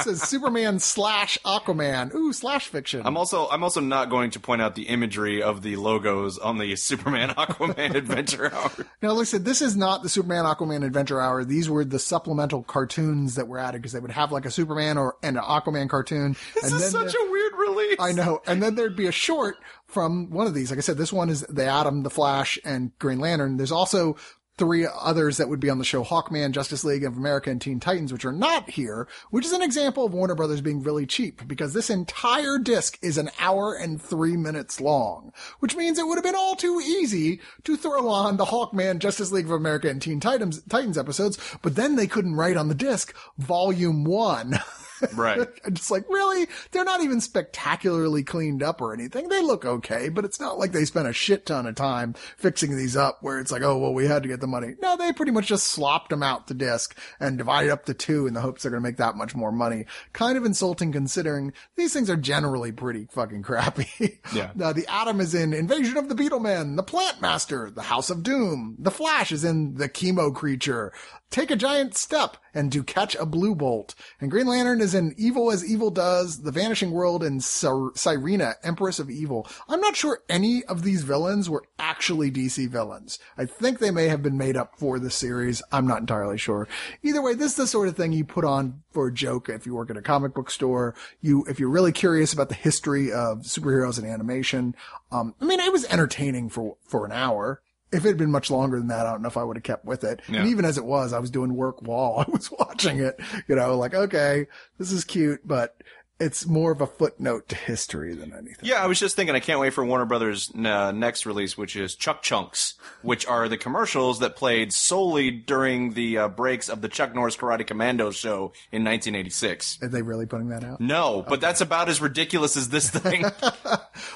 says 0.00 0.22
Superman 0.22 0.78
slash 0.78 1.38
Aquaman. 1.44 2.14
Ooh, 2.14 2.32
slash 2.32 2.68
fiction. 2.68 3.02
I'm 3.04 3.16
also 3.16 3.48
I'm 3.48 3.62
also 3.62 3.80
not 3.80 4.10
going 4.10 4.30
to 4.32 4.40
point 4.40 4.62
out 4.62 4.74
the 4.74 4.84
imagery 4.84 5.42
of 5.42 5.62
the 5.62 5.76
logos 5.76 6.38
on 6.38 6.58
the 6.58 6.76
Superman 6.76 7.28
Aquaman 7.36 7.94
Adventure 7.94 8.52
Hour. 8.54 8.86
Now, 9.02 9.12
listen, 9.12 9.44
this 9.44 9.62
is 9.62 9.76
not 9.76 10.02
the 10.02 10.08
Superman 10.08 10.44
Aquaman 10.44 10.84
Adventure 10.84 11.20
Hour. 11.20 11.44
These 11.44 11.68
were 11.68 11.84
the 11.84 11.98
supplemental 11.98 12.62
cartoons 12.62 13.34
that 13.36 13.48
were 13.48 13.58
added 13.58 13.82
because 13.82 13.92
they 13.92 14.00
would 14.00 14.10
have 14.10 14.32
like 14.32 14.46
a 14.46 14.50
Superman 14.50 14.98
or 14.98 15.16
and 15.22 15.36
an 15.36 15.42
Aquaman 15.42 15.88
cartoon. 15.88 16.36
This 16.54 16.72
and 16.72 16.80
is 16.80 16.90
such 16.90 17.14
a 17.14 17.30
weird 17.30 17.52
release. 17.54 17.96
I 17.98 18.12
know. 18.12 18.42
And 18.46 18.62
then 18.62 18.74
there'd 18.74 18.96
be 18.96 19.06
a 19.06 19.12
short 19.12 19.56
from 19.90 20.30
one 20.30 20.46
of 20.46 20.54
these. 20.54 20.70
Like 20.70 20.78
I 20.78 20.82
said, 20.82 20.96
this 20.96 21.12
one 21.12 21.28
is 21.28 21.40
the 21.42 21.66
Atom, 21.66 22.02
the 22.02 22.10
Flash, 22.10 22.58
and 22.64 22.96
Green 22.98 23.18
Lantern. 23.18 23.56
There's 23.56 23.72
also 23.72 24.16
three 24.60 24.86
others 24.86 25.38
that 25.38 25.48
would 25.48 25.58
be 25.58 25.70
on 25.70 25.78
the 25.78 25.84
show 25.84 26.04
Hawkman, 26.04 26.52
Justice 26.52 26.84
League 26.84 27.02
of 27.02 27.16
America, 27.16 27.50
and 27.50 27.58
Teen 27.62 27.80
Titans, 27.80 28.12
which 28.12 28.26
are 28.26 28.32
not 28.32 28.68
here, 28.68 29.08
which 29.30 29.46
is 29.46 29.52
an 29.52 29.62
example 29.62 30.04
of 30.04 30.12
Warner 30.12 30.34
Brothers 30.34 30.60
being 30.60 30.82
really 30.82 31.06
cheap 31.06 31.48
because 31.48 31.72
this 31.72 31.88
entire 31.88 32.58
disc 32.58 32.98
is 33.00 33.16
an 33.16 33.30
hour 33.38 33.74
and 33.74 34.00
three 34.00 34.36
minutes 34.36 34.78
long, 34.78 35.32
which 35.60 35.76
means 35.76 35.98
it 35.98 36.06
would 36.06 36.16
have 36.16 36.24
been 36.24 36.34
all 36.34 36.56
too 36.56 36.78
easy 36.78 37.40
to 37.64 37.74
throw 37.74 38.10
on 38.10 38.36
the 38.36 38.44
Hawkman, 38.44 38.98
Justice 38.98 39.32
League 39.32 39.46
of 39.46 39.52
America, 39.52 39.88
and 39.88 40.02
Teen 40.02 40.20
Titans, 40.20 40.60
Titans 40.68 40.98
episodes, 40.98 41.38
but 41.62 41.74
then 41.74 41.96
they 41.96 42.06
couldn't 42.06 42.36
write 42.36 42.58
on 42.58 42.68
the 42.68 42.74
disc 42.74 43.16
volume 43.38 44.04
one. 44.04 44.60
Right. 45.14 45.48
just 45.72 45.90
like, 45.90 46.04
really? 46.08 46.46
They're 46.70 46.84
not 46.84 47.02
even 47.02 47.20
spectacularly 47.20 48.22
cleaned 48.22 48.62
up 48.62 48.80
or 48.80 48.92
anything. 48.92 49.28
They 49.28 49.42
look 49.42 49.64
okay, 49.64 50.08
but 50.08 50.24
it's 50.24 50.40
not 50.40 50.58
like 50.58 50.72
they 50.72 50.84
spent 50.84 51.08
a 51.08 51.12
shit 51.12 51.46
ton 51.46 51.66
of 51.66 51.74
time 51.74 52.14
fixing 52.36 52.76
these 52.76 52.96
up 52.96 53.18
where 53.22 53.38
it's 53.38 53.52
like, 53.52 53.62
oh, 53.62 53.78
well, 53.78 53.94
we 53.94 54.06
had 54.06 54.22
to 54.22 54.28
get 54.28 54.40
the 54.40 54.46
money. 54.46 54.74
No, 54.80 54.96
they 54.96 55.12
pretty 55.12 55.32
much 55.32 55.46
just 55.46 55.66
slopped 55.66 56.10
them 56.10 56.22
out 56.22 56.46
the 56.46 56.54
disc 56.54 56.98
and 57.18 57.38
divided 57.38 57.70
up 57.70 57.86
the 57.86 57.94
two 57.94 58.26
in 58.26 58.34
the 58.34 58.40
hopes 58.40 58.62
they're 58.62 58.70
going 58.70 58.82
to 58.82 58.88
make 58.88 58.96
that 58.98 59.16
much 59.16 59.34
more 59.34 59.52
money. 59.52 59.86
Kind 60.12 60.36
of 60.36 60.44
insulting 60.44 60.92
considering 60.92 61.52
these 61.76 61.92
things 61.92 62.10
are 62.10 62.16
generally 62.16 62.72
pretty 62.72 63.06
fucking 63.10 63.42
crappy. 63.42 63.88
Yeah. 64.34 64.50
Uh, 64.60 64.72
the 64.72 64.86
Atom 64.88 65.20
is 65.20 65.34
in 65.34 65.52
Invasion 65.52 65.96
of 65.96 66.08
the 66.08 66.14
Beetlemen, 66.14 66.76
The 66.76 66.82
Plant 66.82 67.20
Master, 67.20 67.70
The 67.70 67.82
House 67.82 68.10
of 68.10 68.22
Doom. 68.22 68.76
The 68.78 68.90
Flash 68.90 69.32
is 69.32 69.44
in 69.44 69.74
The 69.74 69.88
Chemo 69.88 70.32
Creature. 70.34 70.92
Take 71.30 71.52
a 71.52 71.56
Giant 71.56 71.96
Step 71.96 72.38
and 72.52 72.72
do 72.72 72.82
Catch 72.82 73.14
a 73.14 73.24
Blue 73.24 73.54
Bolt. 73.54 73.94
And 74.20 74.32
Green 74.32 74.48
Lantern 74.48 74.80
is 74.80 74.96
in 74.96 75.14
Evil 75.16 75.52
as 75.52 75.64
Evil 75.64 75.92
Does, 75.92 76.42
The 76.42 76.50
Vanishing 76.50 76.90
World, 76.90 77.22
and 77.22 77.40
Sirena, 77.40 78.54
Empress 78.64 78.98
of 78.98 79.08
Evil. 79.08 79.46
I'm 79.68 79.80
not 79.80 79.94
sure 79.94 80.24
any 80.28 80.64
of 80.64 80.82
these 80.82 81.04
villains 81.04 81.48
were 81.48 81.62
actually 81.78 82.32
DC 82.32 82.68
villains. 82.68 83.20
I 83.38 83.46
think 83.46 83.78
they 83.78 83.92
may 83.92 84.08
have 84.08 84.24
been 84.24 84.36
made 84.36 84.56
up 84.56 84.76
for 84.76 84.98
the 84.98 85.08
series. 85.08 85.62
I'm 85.70 85.86
not 85.86 86.00
entirely 86.00 86.36
sure. 86.36 86.66
Either 87.04 87.22
way, 87.22 87.34
this 87.34 87.52
is 87.52 87.56
the 87.56 87.66
sort 87.68 87.86
of 87.86 87.96
thing 87.96 88.12
you 88.12 88.24
put 88.24 88.44
on 88.44 88.82
for 88.90 89.06
a 89.06 89.14
joke 89.14 89.48
if 89.48 89.66
you 89.66 89.74
work 89.76 89.90
at 89.90 89.96
a 89.96 90.02
comic 90.02 90.34
book 90.34 90.50
store. 90.50 90.96
You, 91.20 91.44
if 91.48 91.60
you're 91.60 91.68
really 91.68 91.92
curious 91.92 92.32
about 92.32 92.48
the 92.48 92.56
history 92.56 93.12
of 93.12 93.42
superheroes 93.42 93.98
and 93.98 94.06
animation. 94.06 94.74
Um, 95.12 95.36
I 95.40 95.44
mean, 95.44 95.60
it 95.60 95.70
was 95.70 95.84
entertaining 95.84 96.48
for, 96.48 96.76
for 96.88 97.06
an 97.06 97.12
hour. 97.12 97.62
If 97.92 98.04
it 98.04 98.08
had 98.08 98.18
been 98.18 98.30
much 98.30 98.50
longer 98.50 98.78
than 98.78 98.88
that, 98.88 99.06
I 99.06 99.12
don't 99.12 99.22
know 99.22 99.28
if 99.28 99.36
I 99.36 99.42
would 99.42 99.56
have 99.56 99.64
kept 99.64 99.84
with 99.84 100.04
it. 100.04 100.20
Yeah. 100.28 100.40
And 100.40 100.48
even 100.48 100.64
as 100.64 100.78
it 100.78 100.84
was, 100.84 101.12
I 101.12 101.18
was 101.18 101.30
doing 101.30 101.54
work 101.54 101.82
while 101.82 102.24
I 102.26 102.30
was 102.30 102.50
watching 102.50 103.00
it. 103.00 103.18
You 103.48 103.56
know, 103.56 103.76
like, 103.76 103.94
okay, 103.94 104.46
this 104.78 104.92
is 104.92 105.04
cute, 105.04 105.40
but 105.46 105.76
it's 106.20 106.46
more 106.46 106.70
of 106.70 106.82
a 106.82 106.86
footnote 106.86 107.48
to 107.48 107.56
history 107.56 108.14
than 108.14 108.34
anything. 108.34 108.58
Yeah, 108.60 108.82
I 108.84 108.86
was 108.86 109.00
just 109.00 109.16
thinking, 109.16 109.34
I 109.34 109.40
can't 109.40 109.58
wait 109.58 109.72
for 109.72 109.82
Warner 109.84 110.04
Brothers' 110.04 110.52
uh, 110.54 110.92
next 110.92 111.24
release, 111.24 111.56
which 111.56 111.74
is 111.76 111.94
Chuck 111.94 112.22
Chunks, 112.22 112.74
which 113.00 113.26
are 113.26 113.48
the 113.48 113.56
commercials 113.56 114.18
that 114.18 114.36
played 114.36 114.70
solely 114.72 115.30
during 115.30 115.94
the 115.94 116.18
uh, 116.18 116.28
breaks 116.28 116.68
of 116.68 116.82
the 116.82 116.88
Chuck 116.88 117.14
Norris 117.14 117.38
Karate 117.38 117.66
Commando 117.66 118.10
show 118.10 118.52
in 118.70 118.84
1986. 118.84 119.78
Are 119.82 119.88
they 119.88 120.02
really 120.02 120.26
putting 120.26 120.50
that 120.50 120.62
out? 120.62 120.78
No, 120.78 121.24
but 121.26 121.40
that's 121.40 121.62
about 121.62 121.88
as 121.88 122.02
ridiculous 122.02 122.56
as 122.56 122.68
this 122.68 122.90
thing. 122.90 123.24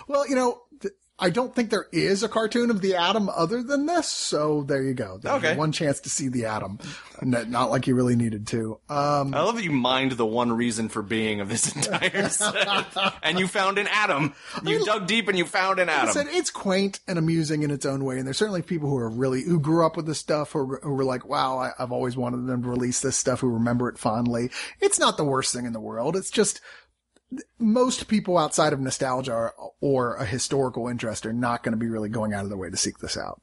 Well, 0.06 0.28
you 0.28 0.34
know, 0.34 0.62
I 1.24 1.30
don't 1.30 1.54
think 1.54 1.70
there 1.70 1.86
is 1.90 2.22
a 2.22 2.28
cartoon 2.28 2.70
of 2.70 2.82
the 2.82 2.96
Atom 2.96 3.30
other 3.30 3.62
than 3.62 3.86
this. 3.86 4.06
So 4.08 4.62
there 4.62 4.82
you 4.82 4.92
go. 4.92 5.18
There's 5.22 5.36
Okay. 5.36 5.56
One 5.56 5.72
chance 5.72 6.00
to 6.00 6.10
see 6.10 6.28
the 6.28 6.44
Atom. 6.44 6.78
Not 7.22 7.70
like 7.70 7.86
you 7.86 7.94
really 7.94 8.14
needed 8.14 8.46
to. 8.48 8.78
Um, 8.90 9.32
I 9.34 9.40
love 9.40 9.54
that 9.56 9.64
you 9.64 9.72
mined 9.72 10.12
the 10.12 10.26
one 10.26 10.52
reason 10.52 10.90
for 10.90 11.00
being 11.00 11.40
of 11.40 11.48
this 11.48 11.74
entire 11.74 12.28
set, 12.28 12.68
and 13.22 13.38
you 13.38 13.48
found 13.48 13.78
an 13.78 13.86
atom. 13.90 14.34
You 14.64 14.84
dug 14.84 15.06
deep 15.06 15.28
and 15.28 15.38
you 15.38 15.46
found 15.46 15.78
an 15.78 15.88
atom. 15.88 16.10
said 16.12 16.26
it's 16.28 16.50
quaint 16.50 17.00
and 17.08 17.18
amusing 17.18 17.62
in 17.62 17.70
its 17.70 17.86
own 17.86 18.04
way, 18.04 18.18
and 18.18 18.26
there's 18.26 18.36
certainly 18.36 18.60
people 18.60 18.90
who 18.90 18.98
are 18.98 19.08
really 19.08 19.42
who 19.42 19.58
grew 19.58 19.86
up 19.86 19.96
with 19.96 20.04
this 20.04 20.18
stuff, 20.18 20.52
who, 20.52 20.76
who 20.82 20.92
were 20.94 21.04
like, 21.04 21.24
"Wow, 21.26 21.58
I, 21.58 21.70
I've 21.78 21.92
always 21.92 22.16
wanted 22.16 22.46
them 22.46 22.62
to 22.64 22.68
release 22.68 23.00
this 23.00 23.16
stuff." 23.16 23.40
Who 23.40 23.48
remember 23.48 23.88
it 23.88 23.96
fondly. 23.96 24.50
It's 24.80 24.98
not 24.98 25.16
the 25.16 25.24
worst 25.24 25.54
thing 25.54 25.64
in 25.64 25.72
the 25.72 25.80
world. 25.80 26.16
It's 26.16 26.30
just 26.30 26.60
most 27.58 28.08
people 28.08 28.38
outside 28.38 28.72
of 28.72 28.80
nostalgia 28.80 29.32
or, 29.32 29.54
or 29.80 30.16
a 30.16 30.24
historical 30.24 30.88
interest 30.88 31.26
are 31.26 31.32
not 31.32 31.62
going 31.62 31.72
to 31.72 31.78
be 31.78 31.88
really 31.88 32.08
going 32.08 32.32
out 32.32 32.44
of 32.44 32.50
their 32.50 32.58
way 32.58 32.70
to 32.70 32.76
seek 32.76 32.98
this 32.98 33.16
out. 33.16 33.40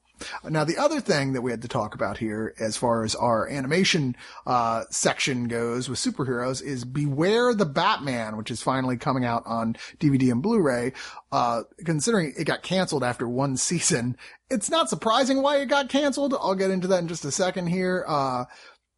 Now, 0.48 0.64
the 0.64 0.78
other 0.78 1.00
thing 1.00 1.34
that 1.34 1.42
we 1.42 1.52
had 1.52 1.62
to 1.64 1.68
talk 1.68 1.96
about 1.96 2.18
here, 2.18 2.54
as 2.60 2.78
far 2.78 3.04
as 3.04 3.16
our 3.16 3.48
animation 3.50 4.16
uh, 4.46 4.84
section 4.90 5.48
goes 5.48 5.90
with 5.90 6.00
superheroes, 6.00 6.62
is 6.62 6.86
Beware 6.86 7.54
the 7.54 7.66
Batman, 7.66 8.38
which 8.38 8.52
is 8.52 8.62
finally 8.62 8.98
coming 8.98 9.26
out 9.26 9.44
on 9.46 9.76
DVD 10.00 10.32
and 10.32 10.42
Blu-ray. 10.42 10.94
Uh, 11.32 11.64
considering 11.86 12.34
it 12.38 12.46
got 12.46 12.62
canceled 12.62 13.04
after 13.04 13.28
one 13.28 13.58
season, 13.58 14.18
it's 14.50 14.70
not 14.70 14.90
surprising 14.90 15.42
why 15.42 15.58
it 15.58 15.68
got 15.68 15.90
canceled. 15.90 16.34
I'll 16.34 16.56
get 16.56 16.72
into 16.72 16.88
that 16.88 17.00
in 17.00 17.08
just 17.08 17.26
a 17.26 17.32
second 17.32 17.68
here. 17.68 18.04
Uh, 18.08 18.46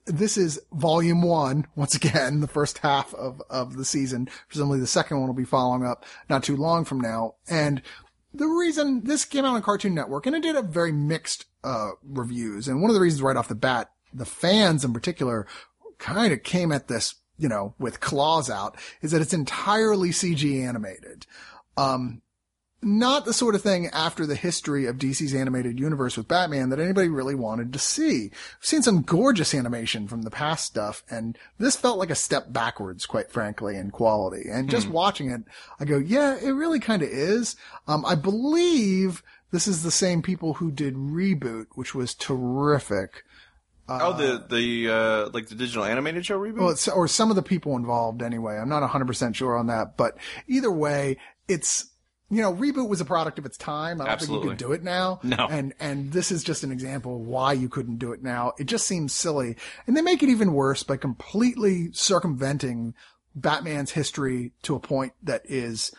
this 0.05 0.37
is 0.37 0.59
volume 0.71 1.21
one. 1.21 1.67
Once 1.75 1.95
again, 1.95 2.41
the 2.41 2.47
first 2.47 2.79
half 2.79 3.13
of, 3.13 3.41
of 3.49 3.77
the 3.77 3.85
season. 3.85 4.29
Presumably 4.47 4.79
the 4.79 4.87
second 4.87 5.19
one 5.19 5.27
will 5.27 5.33
be 5.33 5.45
following 5.45 5.85
up 5.85 6.05
not 6.29 6.43
too 6.43 6.57
long 6.57 6.85
from 6.85 6.99
now. 6.99 7.35
And 7.49 7.81
the 8.33 8.47
reason 8.47 9.03
this 9.03 9.25
came 9.25 9.45
out 9.45 9.55
on 9.55 9.61
Cartoon 9.61 9.93
Network 9.93 10.25
and 10.25 10.35
it 10.35 10.43
did 10.43 10.55
have 10.55 10.65
very 10.65 10.91
mixed, 10.91 11.45
uh, 11.63 11.91
reviews. 12.03 12.67
And 12.67 12.81
one 12.81 12.89
of 12.89 12.95
the 12.95 13.01
reasons 13.01 13.21
right 13.21 13.37
off 13.37 13.47
the 13.47 13.55
bat, 13.55 13.91
the 14.13 14.25
fans 14.25 14.83
in 14.83 14.93
particular 14.93 15.47
kind 15.99 16.33
of 16.33 16.43
came 16.43 16.71
at 16.71 16.87
this, 16.87 17.15
you 17.37 17.47
know, 17.47 17.75
with 17.79 17.99
claws 17.99 18.49
out 18.49 18.75
is 19.01 19.11
that 19.11 19.21
it's 19.21 19.33
entirely 19.33 20.09
CG 20.09 20.61
animated. 20.67 21.25
Um, 21.77 22.21
not 22.83 23.25
the 23.25 23.33
sort 23.33 23.55
of 23.55 23.61
thing 23.61 23.87
after 23.87 24.25
the 24.25 24.35
history 24.35 24.85
of 24.85 24.97
DC's 24.97 25.33
animated 25.33 25.79
universe 25.79 26.17
with 26.17 26.27
Batman 26.27 26.69
that 26.69 26.79
anybody 26.79 27.09
really 27.09 27.35
wanted 27.35 27.73
to 27.73 27.79
see. 27.79 28.29
We've 28.29 28.57
seen 28.61 28.81
some 28.81 29.01
gorgeous 29.01 29.53
animation 29.53 30.07
from 30.07 30.23
the 30.23 30.31
past 30.31 30.65
stuff, 30.65 31.03
and 31.09 31.37
this 31.57 31.75
felt 31.75 31.99
like 31.99 32.09
a 32.09 32.15
step 32.15 32.51
backwards, 32.53 33.05
quite 33.05 33.31
frankly, 33.31 33.75
in 33.75 33.91
quality. 33.91 34.49
And 34.51 34.69
just 34.69 34.87
watching 34.89 35.29
it, 35.29 35.41
I 35.79 35.85
go, 35.85 35.97
yeah, 35.97 36.37
it 36.41 36.51
really 36.51 36.79
kind 36.79 37.01
of 37.01 37.09
is. 37.09 37.55
Um, 37.87 38.05
I 38.05 38.15
believe 38.15 39.23
this 39.51 39.67
is 39.67 39.83
the 39.83 39.91
same 39.91 40.21
people 40.21 40.55
who 40.55 40.71
did 40.71 40.95
Reboot, 40.95 41.67
which 41.75 41.93
was 41.93 42.13
terrific. 42.15 43.23
oh, 43.87 44.13
the 44.13 44.45
the 44.49 44.89
uh, 44.89 45.29
like 45.33 45.47
the 45.47 45.55
digital 45.55 45.83
animated 45.83 46.25
show 46.25 46.39
reboot. 46.39 46.57
Well, 46.57 46.69
it's, 46.69 46.87
or 46.87 47.07
some 47.07 47.29
of 47.29 47.35
the 47.35 47.43
people 47.43 47.75
involved 47.75 48.21
anyway. 48.21 48.57
I'm 48.57 48.69
not 48.69 48.89
100% 48.89 49.35
sure 49.35 49.57
on 49.57 49.67
that, 49.67 49.97
but 49.97 50.17
either 50.47 50.71
way, 50.71 51.17
it's, 51.47 51.91
you 52.35 52.41
know, 52.41 52.53
reboot 52.53 52.87
was 52.87 53.01
a 53.01 53.05
product 53.05 53.39
of 53.39 53.45
its 53.45 53.57
time. 53.57 54.01
I 54.01 54.05
don't 54.05 54.07
think 54.07 54.21
Absolutely. 54.21 54.45
you 54.45 54.49
could 54.51 54.59
do 54.59 54.71
it 54.73 54.83
now. 54.83 55.19
No. 55.23 55.47
And, 55.49 55.73
and 55.79 56.11
this 56.11 56.31
is 56.31 56.43
just 56.43 56.63
an 56.63 56.71
example 56.71 57.15
of 57.15 57.21
why 57.21 57.53
you 57.53 57.69
couldn't 57.69 57.97
do 57.97 58.11
it 58.13 58.23
now. 58.23 58.53
It 58.57 58.65
just 58.65 58.87
seems 58.87 59.13
silly. 59.13 59.55
And 59.87 59.95
they 59.95 60.01
make 60.01 60.23
it 60.23 60.29
even 60.29 60.53
worse 60.53 60.83
by 60.83 60.97
completely 60.97 61.89
circumventing 61.93 62.93
Batman's 63.35 63.91
history 63.91 64.53
to 64.63 64.75
a 64.75 64.79
point 64.79 65.13
that 65.23 65.41
is 65.45 65.91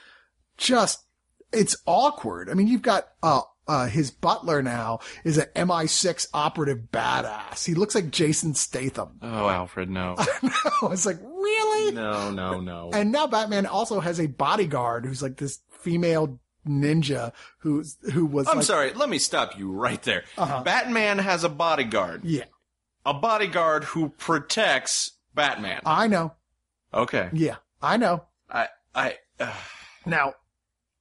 just, 0.56 1.04
it's 1.52 1.76
awkward. 1.86 2.48
I 2.50 2.54
mean, 2.54 2.66
you've 2.68 2.82
got, 2.82 3.08
uh, 3.22 3.42
uh, 3.66 3.86
his 3.86 4.10
butler 4.10 4.62
now 4.62 4.98
is 5.24 5.38
an 5.38 5.46
MI6 5.56 6.28
operative 6.34 6.88
badass. 6.92 7.64
He 7.64 7.74
looks 7.74 7.94
like 7.94 8.10
Jason 8.10 8.54
Statham. 8.54 9.18
oh, 9.22 9.48
Alfred, 9.48 9.88
no, 9.88 10.16
I 10.18 10.86
was 10.86 11.06
like, 11.06 11.18
really? 11.22 11.63
No, 11.92 12.30
no, 12.30 12.60
no. 12.60 12.90
And 12.92 13.12
now 13.12 13.26
Batman 13.26 13.66
also 13.66 14.00
has 14.00 14.20
a 14.20 14.26
bodyguard 14.26 15.04
who's 15.06 15.22
like 15.22 15.36
this 15.36 15.60
female 15.70 16.38
ninja 16.66 17.32
who's 17.58 17.96
who 18.12 18.24
was 18.26 18.48
I'm 18.48 18.56
like, 18.56 18.64
sorry. 18.66 18.92
Let 18.94 19.08
me 19.08 19.18
stop 19.18 19.58
you 19.58 19.70
right 19.72 20.02
there. 20.02 20.24
Batman 20.36 21.18
has 21.18 21.44
a 21.44 21.48
bodyguard. 21.48 22.24
yeah, 22.24 22.44
A 23.04 23.12
bodyguard 23.14 23.84
who 23.84 24.08
protects 24.10 25.12
Batman. 25.34 25.82
I 25.84 26.06
know, 26.06 26.32
Okay. 26.92 27.28
yeah, 27.32 27.56
I 27.82 27.96
know. 27.96 28.24
I 28.50 28.68
I. 28.94 29.16
Uh, 29.38 29.52
Now, 30.06 30.34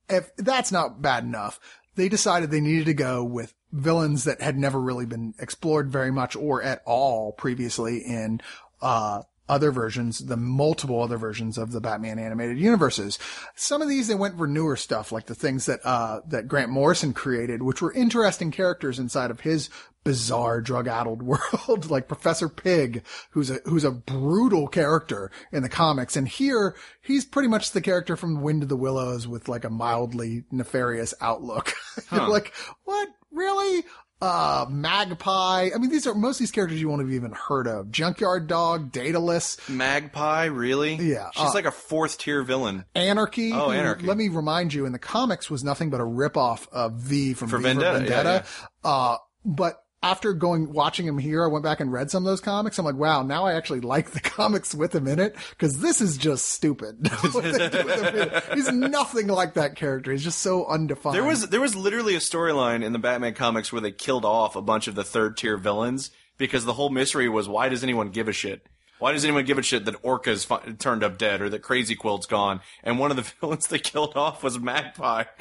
if 0.09 0.35
that's 0.37 0.71
not 0.71 1.01
bad 1.01 1.23
enough, 1.23 1.59
they 1.95 2.09
decided 2.09 2.49
they 2.51 2.61
needed 2.61 2.85
to 2.85 2.93
go 2.93 3.23
with 3.23 3.53
villains 3.71 4.23
that 4.23 4.41
had 4.41 4.57
never 4.57 4.79
really 4.81 5.05
been 5.05 5.33
explored 5.39 5.91
very 5.91 6.11
much 6.11 6.35
or 6.35 6.61
at 6.63 6.81
all 6.85 7.31
previously 7.33 7.97
in, 7.99 8.39
uh, 8.81 9.21
other 9.49 9.71
versions, 9.71 10.19
the 10.19 10.37
multiple 10.37 11.01
other 11.01 11.17
versions 11.17 11.57
of 11.57 11.71
the 11.71 11.81
Batman 11.81 12.19
animated 12.19 12.57
universes. 12.57 13.19
Some 13.55 13.81
of 13.81 13.89
these 13.89 14.07
they 14.07 14.15
went 14.15 14.37
for 14.37 14.47
newer 14.47 14.75
stuff, 14.75 15.11
like 15.11 15.25
the 15.25 15.35
things 15.35 15.65
that 15.65 15.79
uh 15.83 16.21
that 16.27 16.47
Grant 16.47 16.71
Morrison 16.71 17.13
created, 17.13 17.61
which 17.61 17.81
were 17.81 17.93
interesting 17.93 18.51
characters 18.51 18.99
inside 18.99 19.31
of 19.31 19.41
his 19.41 19.69
bizarre 20.03 20.61
drug-addled 20.61 21.21
world, 21.23 21.89
like 21.89 22.07
Professor 22.07 22.49
Pig, 22.49 23.03
who's 23.31 23.49
a 23.49 23.59
who's 23.65 23.83
a 23.83 23.91
brutal 23.91 24.67
character 24.67 25.31
in 25.51 25.63
the 25.63 25.69
comics, 25.69 26.15
and 26.15 26.27
here 26.27 26.75
he's 27.01 27.25
pretty 27.25 27.49
much 27.49 27.71
the 27.71 27.81
character 27.81 28.15
from 28.15 28.41
Wind 28.41 28.63
of 28.63 28.69
the 28.69 28.77
Willows 28.77 29.27
with 29.27 29.47
like 29.47 29.65
a 29.65 29.69
mildly 29.69 30.43
nefarious 30.51 31.13
outlook. 31.21 31.73
You're 32.11 32.29
like, 32.29 32.53
what? 32.85 33.09
Really? 33.31 33.83
Uh, 34.21 34.65
Magpie. 34.69 35.69
I 35.75 35.77
mean, 35.77 35.89
these 35.89 36.07
are 36.07 36.13
most 36.15 36.37
of 36.37 36.39
these 36.39 36.51
characters 36.51 36.79
you 36.79 36.87
won't 36.87 37.01
have 37.01 37.11
even 37.11 37.31
heard 37.33 37.67
of. 37.67 37.91
Junkyard 37.91 38.47
Dog, 38.47 38.91
Daedalus, 38.91 39.57
Magpie, 39.69 40.45
really? 40.45 40.95
Yeah, 40.95 41.29
She's 41.33 41.43
uh, 41.49 41.51
like 41.53 41.65
a 41.65 41.71
fourth 41.71 42.17
tier 42.17 42.41
villain. 42.43 42.85
Anarchy. 42.95 43.51
Oh, 43.51 43.71
Anarchy. 43.71 44.05
Let 44.05 44.15
me 44.15 44.29
remind 44.29 44.73
you, 44.73 44.85
in 44.85 44.93
the 44.93 44.99
comics 44.99 45.49
was 45.51 45.63
nothing 45.63 45.89
but 45.89 45.99
a 45.99 46.05
ripoff 46.05 46.67
of 46.71 46.93
V 46.93 47.33
from 47.33 47.49
For 47.49 47.57
V 47.57 47.63
for 47.73 47.79
Vendetta, 47.81 48.45
yeah, 48.45 48.89
Uh, 48.89 49.17
but 49.43 49.82
after 50.03 50.33
going, 50.33 50.71
watching 50.73 51.07
him 51.07 51.17
here, 51.17 51.43
I 51.43 51.47
went 51.47 51.63
back 51.63 51.79
and 51.79 51.91
read 51.91 52.11
some 52.11 52.23
of 52.23 52.29
those 52.29 52.41
comics. 52.41 52.77
I'm 52.77 52.85
like, 52.85 52.95
wow, 52.95 53.23
now 53.23 53.45
I 53.45 53.53
actually 53.53 53.79
like 53.79 54.11
the 54.11 54.19
comics 54.19 54.75
with 54.75 54.93
him 54.93 55.07
in 55.07 55.19
it 55.19 55.35
because 55.51 55.79
this 55.79 56.01
is 56.01 56.17
just 56.17 56.49
stupid. 56.49 57.09
He's 58.53 58.71
nothing 58.71 59.27
like 59.27 59.53
that 59.53 59.75
character. 59.75 60.11
He's 60.11 60.23
just 60.23 60.39
so 60.39 60.65
undefined. 60.67 61.15
There 61.15 61.23
was 61.23 61.47
there 61.47 61.61
was 61.61 61.75
literally 61.75 62.15
a 62.15 62.19
storyline 62.19 62.83
in 62.83 62.91
the 62.91 62.99
Batman 62.99 63.33
comics 63.33 63.71
where 63.71 63.81
they 63.81 63.91
killed 63.91 64.25
off 64.25 64.55
a 64.55 64.61
bunch 64.61 64.87
of 64.87 64.95
the 64.95 65.03
third 65.03 65.37
tier 65.37 65.57
villains 65.57 66.11
because 66.37 66.65
the 66.65 66.73
whole 66.73 66.89
mystery 66.89 67.29
was 67.29 67.47
why 67.47 67.69
does 67.69 67.83
anyone 67.83 68.09
give 68.09 68.27
a 68.27 68.33
shit? 68.33 68.67
Why 69.03 69.11
does 69.11 69.25
anyone 69.25 69.43
give 69.43 69.57
a 69.57 69.61
shit 69.61 69.83
that 69.83 70.01
Orca's 70.01 70.45
fu- 70.45 70.61
turned 70.79 71.03
up 71.03 71.17
dead 71.17 71.41
or 71.41 71.49
that 71.49 71.61
Crazy 71.61 71.93
Quilt's 71.93 72.25
gone? 72.25 72.61
And 72.85 72.97
one 72.97 73.11
of 73.11 73.17
the 73.17 73.23
villains 73.41 73.67
they 73.67 73.77
killed 73.77 74.15
off 74.15 74.41
was 74.43 74.57
Magpie. 74.57 75.25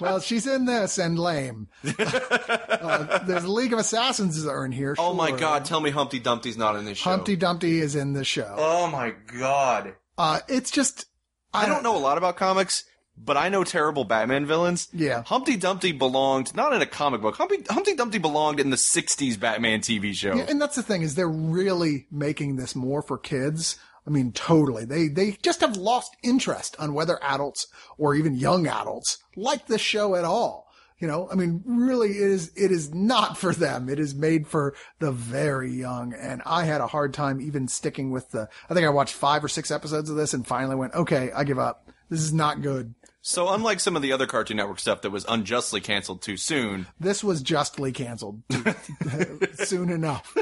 Well, 0.00 0.20
she's 0.20 0.46
in 0.46 0.64
this 0.64 0.98
and 0.98 1.18
lame. 1.18 1.68
uh, 1.98 3.18
there's 3.24 3.44
a 3.44 3.48
League 3.52 3.72
of 3.72 3.78
Assassins 3.78 4.44
are 4.46 4.64
in 4.64 4.72
here. 4.72 4.96
Oh 4.98 5.12
my 5.12 5.30
god, 5.30 5.64
tell 5.64 5.80
me 5.80 5.90
Humpty 5.90 6.18
Dumpty's 6.18 6.56
not 6.56 6.76
in 6.76 6.84
this 6.84 6.98
show. 6.98 7.10
Humpty 7.10 7.36
Dumpty 7.36 7.78
is 7.78 7.94
in 7.94 8.14
the 8.14 8.24
show. 8.24 8.54
Oh 8.56 8.86
my 8.88 9.12
god. 9.38 9.94
Uh, 10.16 10.40
it's 10.48 10.70
just 10.70 11.06
I 11.52 11.66
don't 11.66 11.82
know 11.82 11.96
a 11.96 11.98
lot 11.98 12.18
about 12.18 12.36
comics, 12.36 12.84
but 13.16 13.36
I 13.36 13.48
know 13.48 13.64
terrible 13.64 14.04
Batman 14.04 14.46
villains. 14.46 14.88
Yeah. 14.92 15.22
Humpty 15.24 15.56
Dumpty 15.56 15.92
belonged 15.92 16.54
not 16.54 16.72
in 16.72 16.82
a 16.82 16.86
comic 16.86 17.20
book. 17.20 17.36
Humpty, 17.36 17.62
Humpty 17.68 17.94
Dumpty 17.94 18.18
belonged 18.18 18.60
in 18.60 18.70
the 18.70 18.76
60s 18.76 19.38
Batman 19.38 19.80
TV 19.80 20.14
show. 20.14 20.34
Yeah, 20.34 20.46
and 20.48 20.60
that's 20.60 20.76
the 20.76 20.82
thing 20.82 21.02
is 21.02 21.14
they're 21.14 21.28
really 21.28 22.06
making 22.10 22.56
this 22.56 22.74
more 22.74 23.02
for 23.02 23.18
kids. 23.18 23.78
I 24.06 24.10
mean, 24.10 24.32
totally. 24.32 24.84
They 24.84 25.08
they 25.08 25.32
just 25.42 25.60
have 25.60 25.76
lost 25.76 26.16
interest 26.22 26.74
on 26.78 26.94
whether 26.94 27.22
adults 27.22 27.68
or 27.98 28.14
even 28.14 28.34
young 28.34 28.66
adults 28.66 29.18
like 29.36 29.66
this 29.66 29.80
show 29.80 30.16
at 30.16 30.24
all. 30.24 30.68
You 30.98 31.08
know, 31.08 31.28
I 31.30 31.34
mean, 31.34 31.62
really, 31.64 32.10
it 32.10 32.30
is 32.30 32.52
it 32.56 32.70
is 32.72 32.92
not 32.92 33.36
for 33.38 33.52
them. 33.52 33.88
It 33.88 34.00
is 34.00 34.14
made 34.14 34.48
for 34.48 34.74
the 34.98 35.12
very 35.12 35.72
young. 35.72 36.14
And 36.14 36.42
I 36.46 36.64
had 36.64 36.80
a 36.80 36.86
hard 36.88 37.14
time 37.14 37.40
even 37.40 37.68
sticking 37.68 38.10
with 38.10 38.30
the. 38.30 38.48
I 38.68 38.74
think 38.74 38.86
I 38.86 38.90
watched 38.90 39.14
five 39.14 39.44
or 39.44 39.48
six 39.48 39.70
episodes 39.70 40.10
of 40.10 40.16
this 40.16 40.34
and 40.34 40.46
finally 40.46 40.76
went, 40.76 40.94
okay, 40.94 41.30
I 41.32 41.44
give 41.44 41.58
up. 41.58 41.88
This 42.08 42.20
is 42.20 42.32
not 42.32 42.60
good. 42.60 42.94
So 43.24 43.48
unlike 43.50 43.78
some 43.78 43.94
of 43.94 44.02
the 44.02 44.12
other 44.12 44.26
Cartoon 44.26 44.56
Network 44.56 44.80
stuff 44.80 45.02
that 45.02 45.10
was 45.10 45.24
unjustly 45.28 45.80
canceled 45.80 46.22
too 46.22 46.36
soon, 46.36 46.88
This 46.98 47.22
was 47.22 47.40
justly 47.40 47.92
canceled 47.92 48.42
soon 49.54 49.90
enough. 49.90 50.36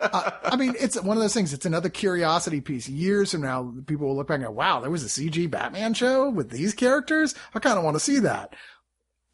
Uh, 0.00 0.30
I 0.44 0.56
mean, 0.56 0.74
it's 0.78 1.00
one 1.00 1.16
of 1.16 1.22
those 1.22 1.32
things. 1.34 1.52
It's 1.54 1.66
another 1.66 1.88
curiosity 1.88 2.60
piece. 2.60 2.88
Years 2.88 3.32
from 3.32 3.40
now, 3.40 3.72
people 3.86 4.06
will 4.06 4.16
look 4.16 4.28
back 4.28 4.36
and 4.36 4.44
go, 4.44 4.50
wow, 4.50 4.80
there 4.80 4.90
was 4.90 5.02
a 5.02 5.06
CG 5.06 5.50
Batman 5.50 5.94
show 5.94 6.28
with 6.28 6.50
these 6.50 6.74
characters. 6.74 7.34
I 7.54 7.58
kind 7.58 7.78
of 7.78 7.84
want 7.84 7.96
to 7.96 8.00
see 8.00 8.18
that. 8.20 8.54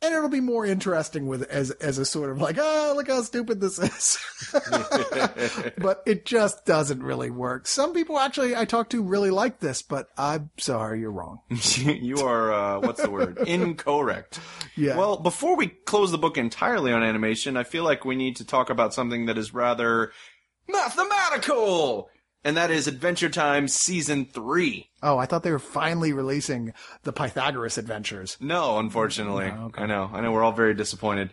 And 0.05 0.15
it'll 0.15 0.29
be 0.29 0.41
more 0.41 0.67
interesting 0.67 1.27
with 1.27 1.45
as 1.45 1.71
as 1.71 1.97
a 1.97 2.05
sort 2.05 2.31
of 2.31 2.39
like, 2.39 2.59
oh, 2.61 2.93
look 2.95 3.09
how 3.09 3.23
stupid 3.23 3.59
this 3.59 3.79
is. 3.79 4.19
but 5.79 6.03
it 6.05 6.27
just 6.27 6.67
doesn't 6.67 7.03
really 7.03 7.31
work. 7.31 7.67
Some 7.67 7.95
people 7.95 8.19
actually 8.19 8.55
I 8.55 8.67
talk 8.67 8.91
to 8.91 9.03
really 9.03 9.31
like 9.31 9.61
this, 9.61 9.81
but 9.81 10.09
I'm 10.19 10.51
sorry, 10.59 11.01
you're 11.01 11.11
wrong. 11.11 11.41
you 11.49 12.19
are 12.19 12.53
uh, 12.53 12.81
what's 12.81 13.01
the 13.01 13.11
word? 13.11 13.39
Incorrect. 13.47 14.41
Yeah. 14.77 14.99
Well, 14.99 15.17
before 15.17 15.57
we 15.57 15.69
close 15.69 16.11
the 16.11 16.19
book 16.19 16.37
entirely 16.37 16.93
on 16.93 17.03
animation, 17.03 17.57
I 17.57 17.65
feel 17.65 17.85
like 17.85 18.05
we 18.05 18.17
need 18.17 18.37
to 18.37 18.45
talk 18.45 18.69
about 18.69 18.93
something 18.93 19.27
that 19.27 19.39
is 19.39 19.55
rather 19.55 20.13
mathematical, 20.69 22.11
and 22.45 22.57
that 22.57 22.71
is 22.71 22.87
Adventure 22.87 23.29
Time 23.31 23.67
Season 23.69 24.27
Three. 24.27 24.91
Oh, 25.03 25.19
I 25.19 25.27
thought 25.27 25.43
they 25.43 25.51
were 25.51 25.59
finally 25.59 26.13
releasing 26.13 26.73
the 27.03 27.13
Pythagoras 27.13 27.79
Adventures. 27.79 28.37
No, 28.41 28.79
unfortunately. 28.79 29.51
Oh, 29.53 29.67
okay. 29.67 29.83
I 29.83 29.87
know. 29.87 30.11
I 30.13 30.21
know. 30.21 30.33
We're 30.33 30.45
all 30.45 30.53
very 30.53 30.75
disappointed. 30.75 31.31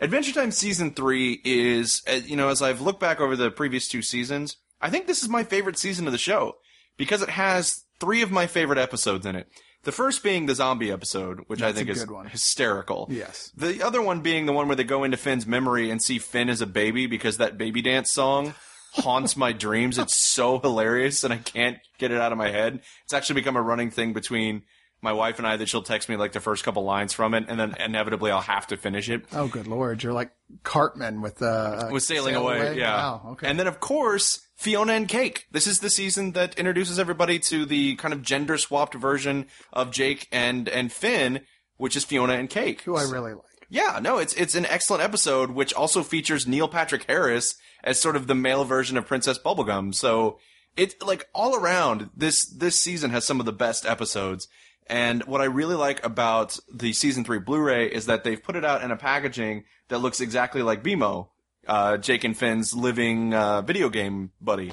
Adventure 0.00 0.32
Time 0.32 0.50
Season 0.50 0.92
3 0.94 1.42
is, 1.44 2.02
uh, 2.08 2.20
you 2.24 2.36
know, 2.36 2.48
as 2.48 2.62
I've 2.62 2.80
looked 2.80 3.00
back 3.00 3.20
over 3.20 3.36
the 3.36 3.50
previous 3.50 3.86
two 3.86 4.00
seasons, 4.00 4.56
I 4.80 4.88
think 4.88 5.06
this 5.06 5.22
is 5.22 5.28
my 5.28 5.44
favorite 5.44 5.78
season 5.78 6.06
of 6.06 6.12
the 6.12 6.18
show 6.18 6.56
because 6.96 7.20
it 7.20 7.28
has 7.28 7.84
three 7.98 8.22
of 8.22 8.30
my 8.30 8.46
favorite 8.46 8.78
episodes 8.78 9.26
in 9.26 9.36
it. 9.36 9.48
The 9.82 9.92
first 9.92 10.22
being 10.22 10.46
the 10.46 10.54
zombie 10.54 10.92
episode, 10.92 11.40
which 11.46 11.62
I 11.62 11.72
think 11.72 11.88
is 11.88 12.06
one. 12.06 12.26
hysterical. 12.26 13.08
Yes. 13.10 13.50
The 13.56 13.82
other 13.82 14.02
one 14.02 14.20
being 14.20 14.44
the 14.44 14.52
one 14.52 14.68
where 14.68 14.76
they 14.76 14.84
go 14.84 15.04
into 15.04 15.16
Finn's 15.16 15.46
memory 15.46 15.90
and 15.90 16.02
see 16.02 16.18
Finn 16.18 16.50
as 16.50 16.60
a 16.60 16.66
baby 16.66 17.06
because 17.06 17.38
that 17.38 17.56
baby 17.56 17.80
dance 17.80 18.10
song 18.12 18.54
haunts 18.92 19.36
my 19.36 19.52
dreams. 19.52 19.98
It's 19.98 20.16
so 20.32 20.58
hilarious 20.58 21.24
and 21.24 21.32
I 21.32 21.38
can't 21.38 21.78
get 21.98 22.10
it 22.10 22.20
out 22.20 22.32
of 22.32 22.38
my 22.38 22.50
head. 22.50 22.80
It's 23.04 23.12
actually 23.12 23.40
become 23.40 23.56
a 23.56 23.62
running 23.62 23.90
thing 23.90 24.12
between 24.12 24.62
my 25.02 25.12
wife 25.12 25.38
and 25.38 25.46
I 25.46 25.56
that 25.56 25.68
she'll 25.68 25.82
text 25.82 26.08
me 26.08 26.16
like 26.16 26.32
the 26.32 26.40
first 26.40 26.62
couple 26.62 26.84
lines 26.84 27.12
from 27.12 27.32
it 27.34 27.44
and 27.48 27.58
then 27.58 27.74
inevitably 27.80 28.30
I'll 28.30 28.40
have 28.42 28.66
to 28.66 28.76
finish 28.76 29.08
it. 29.08 29.24
Oh, 29.32 29.48
good 29.48 29.66
lord! 29.66 30.02
You're 30.02 30.12
like 30.12 30.30
Cartman 30.62 31.22
with 31.22 31.40
uh, 31.40 31.88
With 31.90 32.02
sailing 32.02 32.34
Sail 32.34 32.42
away, 32.42 32.76
yeah. 32.76 32.96
Wow. 32.96 33.22
Okay. 33.32 33.48
And 33.48 33.58
then 33.58 33.66
of 33.66 33.80
course, 33.80 34.46
Fiona 34.56 34.92
and 34.92 35.08
Cake. 35.08 35.46
This 35.50 35.66
is 35.66 35.80
the 35.80 35.88
season 35.88 36.32
that 36.32 36.58
introduces 36.58 36.98
everybody 36.98 37.38
to 37.38 37.64
the 37.64 37.96
kind 37.96 38.12
of 38.12 38.20
gender 38.20 38.58
swapped 38.58 38.94
version 38.94 39.46
of 39.72 39.90
Jake 39.90 40.28
and 40.32 40.68
and 40.68 40.92
Finn, 40.92 41.40
which 41.78 41.96
is 41.96 42.04
Fiona 42.04 42.34
and 42.34 42.50
Cake. 42.50 42.82
who 42.82 42.94
I 42.96 43.04
really 43.04 43.32
like. 43.32 43.44
Yeah, 43.70 44.00
no, 44.02 44.18
it's 44.18 44.34
it's 44.34 44.56
an 44.56 44.66
excellent 44.66 45.04
episode, 45.04 45.52
which 45.52 45.72
also 45.72 46.02
features 46.02 46.46
Neil 46.46 46.66
Patrick 46.66 47.04
Harris 47.04 47.54
as 47.84 48.00
sort 48.00 48.16
of 48.16 48.26
the 48.26 48.34
male 48.34 48.64
version 48.64 48.98
of 48.98 49.06
Princess 49.06 49.38
Bubblegum. 49.38 49.94
So 49.94 50.38
it 50.76 51.00
like 51.00 51.28
all 51.32 51.54
around 51.54 52.10
this 52.16 52.44
this 52.44 52.82
season 52.82 53.10
has 53.10 53.24
some 53.24 53.38
of 53.38 53.46
the 53.46 53.52
best 53.52 53.86
episodes. 53.86 54.48
And 54.88 55.22
what 55.24 55.40
I 55.40 55.44
really 55.44 55.76
like 55.76 56.04
about 56.04 56.58
the 56.72 56.92
season 56.92 57.22
three 57.22 57.38
Blu-ray 57.38 57.86
is 57.86 58.06
that 58.06 58.24
they've 58.24 58.42
put 58.42 58.56
it 58.56 58.64
out 58.64 58.82
in 58.82 58.90
a 58.90 58.96
packaging 58.96 59.62
that 59.86 59.98
looks 59.98 60.20
exactly 60.20 60.62
like 60.62 60.82
BMO, 60.82 61.28
uh, 61.68 61.96
Jake 61.96 62.24
and 62.24 62.36
Finn's 62.36 62.74
living 62.74 63.32
uh, 63.32 63.62
video 63.62 63.88
game 63.88 64.32
buddy. 64.40 64.72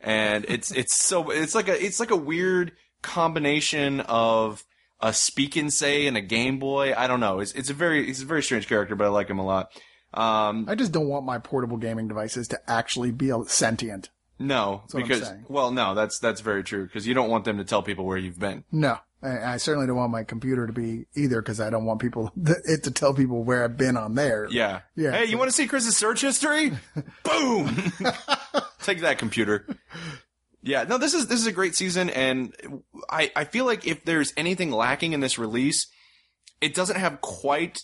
And 0.00 0.44
it's 0.48 0.70
it's 0.70 0.96
so 0.96 1.30
it's 1.30 1.56
like 1.56 1.66
a 1.66 1.84
it's 1.84 1.98
like 1.98 2.12
a 2.12 2.16
weird 2.16 2.72
combination 3.02 4.00
of 4.02 4.64
a 5.00 5.12
speak 5.12 5.56
and 5.56 5.72
say 5.72 6.06
and 6.06 6.16
a 6.16 6.20
Game 6.20 6.58
Boy. 6.58 6.94
I 6.96 7.06
don't 7.06 7.20
know. 7.20 7.40
It's 7.40 7.52
it's 7.52 7.70
a 7.70 7.74
very 7.74 8.06
he's 8.06 8.22
a 8.22 8.26
very 8.26 8.42
strange 8.42 8.68
character, 8.68 8.94
but 8.96 9.04
I 9.04 9.08
like 9.08 9.28
him 9.28 9.38
a 9.38 9.44
lot. 9.44 9.70
Um, 10.14 10.66
I 10.68 10.74
just 10.74 10.92
don't 10.92 11.08
want 11.08 11.26
my 11.26 11.38
portable 11.38 11.76
gaming 11.76 12.08
devices 12.08 12.48
to 12.48 12.70
actually 12.70 13.10
be 13.10 13.32
sentient. 13.46 14.08
no, 14.38 14.82
what 14.92 15.02
I'm 15.02 15.08
because 15.08 15.32
well, 15.48 15.70
no, 15.70 15.94
that's 15.94 16.18
that's 16.18 16.40
very 16.40 16.64
true 16.64 16.86
because 16.86 17.06
you 17.06 17.14
don't 17.14 17.28
want 17.30 17.44
them 17.44 17.58
to 17.58 17.64
tell 17.64 17.82
people 17.82 18.04
where 18.06 18.16
you've 18.16 18.38
been. 18.38 18.64
No, 18.72 18.98
I, 19.22 19.54
I 19.54 19.56
certainly 19.58 19.86
don't 19.86 19.96
want 19.96 20.12
my 20.12 20.24
computer 20.24 20.66
to 20.66 20.72
be 20.72 21.06
either 21.14 21.42
because 21.42 21.60
I 21.60 21.70
don't 21.70 21.84
want 21.84 22.00
people 22.00 22.32
it 22.36 22.84
to 22.84 22.90
tell 22.90 23.12
people 23.12 23.42
where 23.44 23.64
I've 23.64 23.76
been 23.76 23.96
on 23.96 24.14
there. 24.14 24.46
Yeah. 24.50 24.80
Yeah, 24.94 25.12
Hey, 25.12 25.26
you 25.26 25.36
want 25.38 25.50
to 25.50 25.56
see 25.56 25.66
Chris's 25.66 25.96
search 25.96 26.20
history? 26.22 26.72
Boom. 27.22 27.92
Take 28.82 29.00
that, 29.00 29.18
computer. 29.18 29.66
Yeah. 30.66 30.82
No, 30.84 30.98
this 30.98 31.14
is 31.14 31.28
this 31.28 31.40
is 31.40 31.46
a 31.46 31.52
great 31.52 31.74
season, 31.74 32.10
and 32.10 32.54
I 33.08 33.30
I 33.34 33.44
feel 33.44 33.64
like 33.64 33.86
if 33.86 34.04
there's 34.04 34.32
anything 34.36 34.70
lacking 34.70 35.12
in 35.12 35.20
this 35.20 35.38
release, 35.38 35.86
it 36.60 36.74
doesn't 36.74 36.96
have 36.96 37.20
quite 37.20 37.82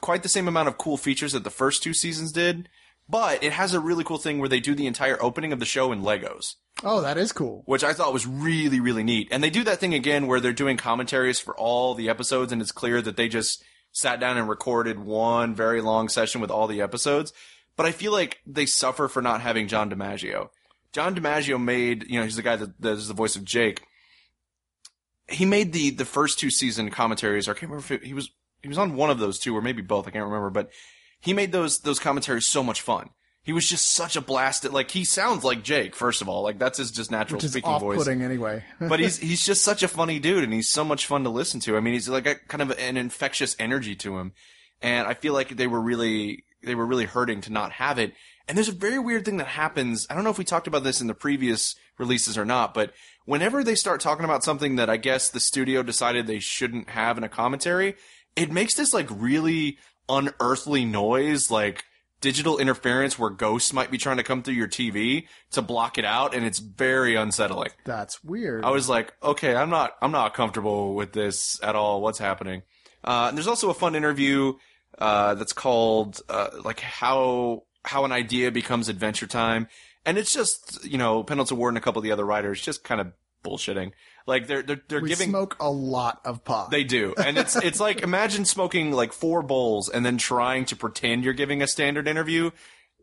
quite 0.00 0.22
the 0.22 0.28
same 0.28 0.48
amount 0.48 0.68
of 0.68 0.78
cool 0.78 0.96
features 0.96 1.32
that 1.32 1.44
the 1.44 1.50
first 1.50 1.82
two 1.82 1.92
seasons 1.94 2.32
did. 2.32 2.68
But 3.08 3.42
it 3.42 3.52
has 3.52 3.74
a 3.74 3.80
really 3.80 4.04
cool 4.04 4.16
thing 4.18 4.38
where 4.38 4.48
they 4.48 4.60
do 4.60 4.74
the 4.74 4.86
entire 4.86 5.20
opening 5.22 5.52
of 5.52 5.58
the 5.58 5.66
show 5.66 5.90
in 5.92 6.02
Legos 6.02 6.54
Oh, 6.84 7.00
that 7.02 7.18
is 7.18 7.32
cool. 7.32 7.62
which 7.66 7.82
I 7.84 7.92
thought 7.92 8.12
was 8.12 8.26
really, 8.26 8.78
really 8.80 9.02
neat. 9.02 9.28
And 9.32 9.42
they 9.42 9.50
do 9.50 9.64
that 9.64 9.78
thing 9.80 9.92
again 9.92 10.26
where 10.28 10.40
they're 10.40 10.52
doing 10.52 10.76
commentaries 10.76 11.40
for 11.40 11.54
all 11.56 11.94
the 11.94 12.08
episodes, 12.08 12.52
and 12.52 12.62
it's 12.62 12.72
clear 12.72 13.02
that 13.02 13.16
they 13.16 13.28
just 13.28 13.62
sat 13.90 14.20
down 14.20 14.38
and 14.38 14.48
recorded 14.48 15.00
one 15.00 15.54
very 15.54 15.80
long 15.82 16.08
session 16.08 16.40
with 16.40 16.50
all 16.50 16.66
the 16.68 16.80
episodes. 16.80 17.32
But 17.76 17.86
I 17.86 17.92
feel 17.92 18.12
like 18.12 18.38
they 18.46 18.66
suffer 18.66 19.08
for 19.08 19.20
not 19.20 19.40
having 19.40 19.66
John 19.68 19.90
DiMaggio. 19.90 20.48
John 20.92 21.14
DiMaggio 21.14 21.62
made, 21.62 22.04
you 22.08 22.18
know, 22.18 22.24
he's 22.24 22.36
the 22.36 22.42
guy 22.42 22.56
that 22.56 22.80
does 22.80 23.08
the 23.08 23.14
voice 23.14 23.36
of 23.36 23.44
Jake. 23.44 23.82
He 25.28 25.46
made 25.46 25.72
the 25.72 25.90
the 25.90 26.04
first 26.04 26.38
two 26.38 26.50
season 26.50 26.90
commentaries, 26.90 27.48
or 27.48 27.52
I 27.52 27.54
can't 27.54 27.70
remember 27.70 27.94
if 27.94 28.02
it, 28.02 28.04
he 28.04 28.12
was 28.12 28.30
he 28.62 28.68
was 28.68 28.78
on 28.78 28.96
one 28.96 29.10
of 29.10 29.18
those 29.18 29.38
two, 29.38 29.56
or 29.56 29.62
maybe 29.62 29.82
both. 29.82 30.06
I 30.06 30.10
can't 30.10 30.24
remember, 30.24 30.50
but 30.50 30.70
he 31.20 31.32
made 31.32 31.52
those 31.52 31.80
those 31.80 31.98
commentaries 31.98 32.46
so 32.46 32.62
much 32.62 32.82
fun. 32.82 33.10
He 33.44 33.52
was 33.52 33.68
just 33.68 33.92
such 33.92 34.14
a 34.14 34.20
blast. 34.20 34.64
At 34.64 34.72
like 34.72 34.90
he 34.90 35.04
sounds 35.04 35.42
like 35.42 35.62
Jake. 35.62 35.96
First 35.96 36.20
of 36.20 36.28
all, 36.28 36.42
like 36.42 36.58
that's 36.58 36.78
his 36.78 36.90
just 36.90 37.10
natural 37.10 37.38
Which 37.38 37.44
is 37.44 37.52
speaking 37.52 37.78
voice 37.78 37.98
off-putting 37.98 38.22
anyway. 38.22 38.62
but 38.80 39.00
he's 39.00 39.18
he's 39.18 39.44
just 39.44 39.64
such 39.64 39.82
a 39.82 39.88
funny 39.88 40.18
dude, 40.18 40.44
and 40.44 40.52
he's 40.52 40.70
so 40.70 40.84
much 40.84 41.06
fun 41.06 41.24
to 41.24 41.30
listen 41.30 41.60
to. 41.60 41.76
I 41.76 41.80
mean, 41.80 41.94
he's 41.94 42.08
like 42.08 42.26
a 42.26 42.34
kind 42.34 42.62
of 42.62 42.70
an 42.78 42.96
infectious 42.96 43.56
energy 43.58 43.96
to 43.96 44.18
him, 44.18 44.32
and 44.82 45.08
I 45.08 45.14
feel 45.14 45.32
like 45.32 45.48
they 45.56 45.66
were 45.66 45.80
really 45.80 46.44
they 46.62 46.74
were 46.74 46.86
really 46.86 47.06
hurting 47.06 47.40
to 47.42 47.52
not 47.52 47.72
have 47.72 47.98
it. 47.98 48.12
And 48.48 48.56
there's 48.56 48.68
a 48.68 48.72
very 48.72 48.98
weird 48.98 49.24
thing 49.24 49.36
that 49.36 49.46
happens. 49.46 50.06
I 50.10 50.14
don't 50.14 50.24
know 50.24 50.30
if 50.30 50.38
we 50.38 50.44
talked 50.44 50.66
about 50.66 50.84
this 50.84 51.00
in 51.00 51.06
the 51.06 51.14
previous 51.14 51.74
releases 51.98 52.36
or 52.36 52.44
not, 52.44 52.74
but 52.74 52.92
whenever 53.24 53.62
they 53.62 53.74
start 53.74 54.00
talking 54.00 54.24
about 54.24 54.44
something 54.44 54.76
that 54.76 54.90
I 54.90 54.96
guess 54.96 55.30
the 55.30 55.40
studio 55.40 55.82
decided 55.82 56.26
they 56.26 56.40
shouldn't 56.40 56.90
have 56.90 57.18
in 57.18 57.24
a 57.24 57.28
commentary, 57.28 57.94
it 58.36 58.50
makes 58.50 58.74
this 58.74 58.92
like 58.92 59.08
really 59.10 59.78
unearthly 60.08 60.84
noise, 60.84 61.50
like 61.50 61.84
digital 62.20 62.58
interference 62.58 63.18
where 63.18 63.30
ghosts 63.30 63.72
might 63.72 63.90
be 63.90 63.98
trying 63.98 64.16
to 64.16 64.22
come 64.22 64.42
through 64.42 64.54
your 64.54 64.68
TV 64.68 65.26
to 65.50 65.60
block 65.60 65.98
it 65.98 66.04
out, 66.04 66.34
and 66.34 66.46
it's 66.46 66.58
very 66.58 67.14
unsettling. 67.14 67.70
That's 67.84 68.22
weird. 68.24 68.64
I 68.64 68.70
was 68.70 68.88
like, 68.88 69.12
okay, 69.22 69.54
I'm 69.54 69.70
not, 69.70 69.92
I'm 70.00 70.12
not 70.12 70.32
comfortable 70.32 70.94
with 70.94 71.12
this 71.12 71.60
at 71.62 71.76
all. 71.76 72.00
What's 72.00 72.18
happening? 72.18 72.62
Uh, 73.04 73.26
and 73.28 73.36
there's 73.36 73.48
also 73.48 73.70
a 73.70 73.74
fun 73.74 73.94
interview 73.94 74.54
uh, 74.98 75.34
that's 75.34 75.52
called 75.52 76.20
uh, 76.28 76.50
like 76.64 76.80
how 76.80 77.64
how 77.84 78.04
an 78.04 78.12
idea 78.12 78.50
becomes 78.50 78.88
Adventure 78.88 79.26
Time, 79.26 79.68
and 80.04 80.18
it's 80.18 80.32
just 80.32 80.84
you 80.84 80.98
know 80.98 81.22
Pendleton 81.22 81.56
Ward 81.56 81.72
and 81.72 81.78
a 81.78 81.80
couple 81.80 82.00
of 82.00 82.04
the 82.04 82.12
other 82.12 82.24
writers 82.24 82.60
just 82.60 82.84
kind 82.84 83.00
of 83.00 83.12
bullshitting. 83.42 83.92
Like 84.26 84.46
they're 84.46 84.62
they're, 84.62 84.80
they're 84.88 85.00
we 85.00 85.08
giving 85.08 85.30
smoke 85.30 85.56
a 85.60 85.70
lot 85.70 86.20
of 86.24 86.44
pot. 86.44 86.70
they 86.70 86.84
do, 86.84 87.14
and 87.16 87.36
it's 87.36 87.56
it's 87.56 87.80
like 87.80 88.02
imagine 88.02 88.44
smoking 88.44 88.92
like 88.92 89.12
four 89.12 89.42
bowls 89.42 89.88
and 89.88 90.06
then 90.06 90.18
trying 90.18 90.64
to 90.66 90.76
pretend 90.76 91.24
you're 91.24 91.32
giving 91.32 91.62
a 91.62 91.66
standard 91.66 92.06
interview. 92.06 92.50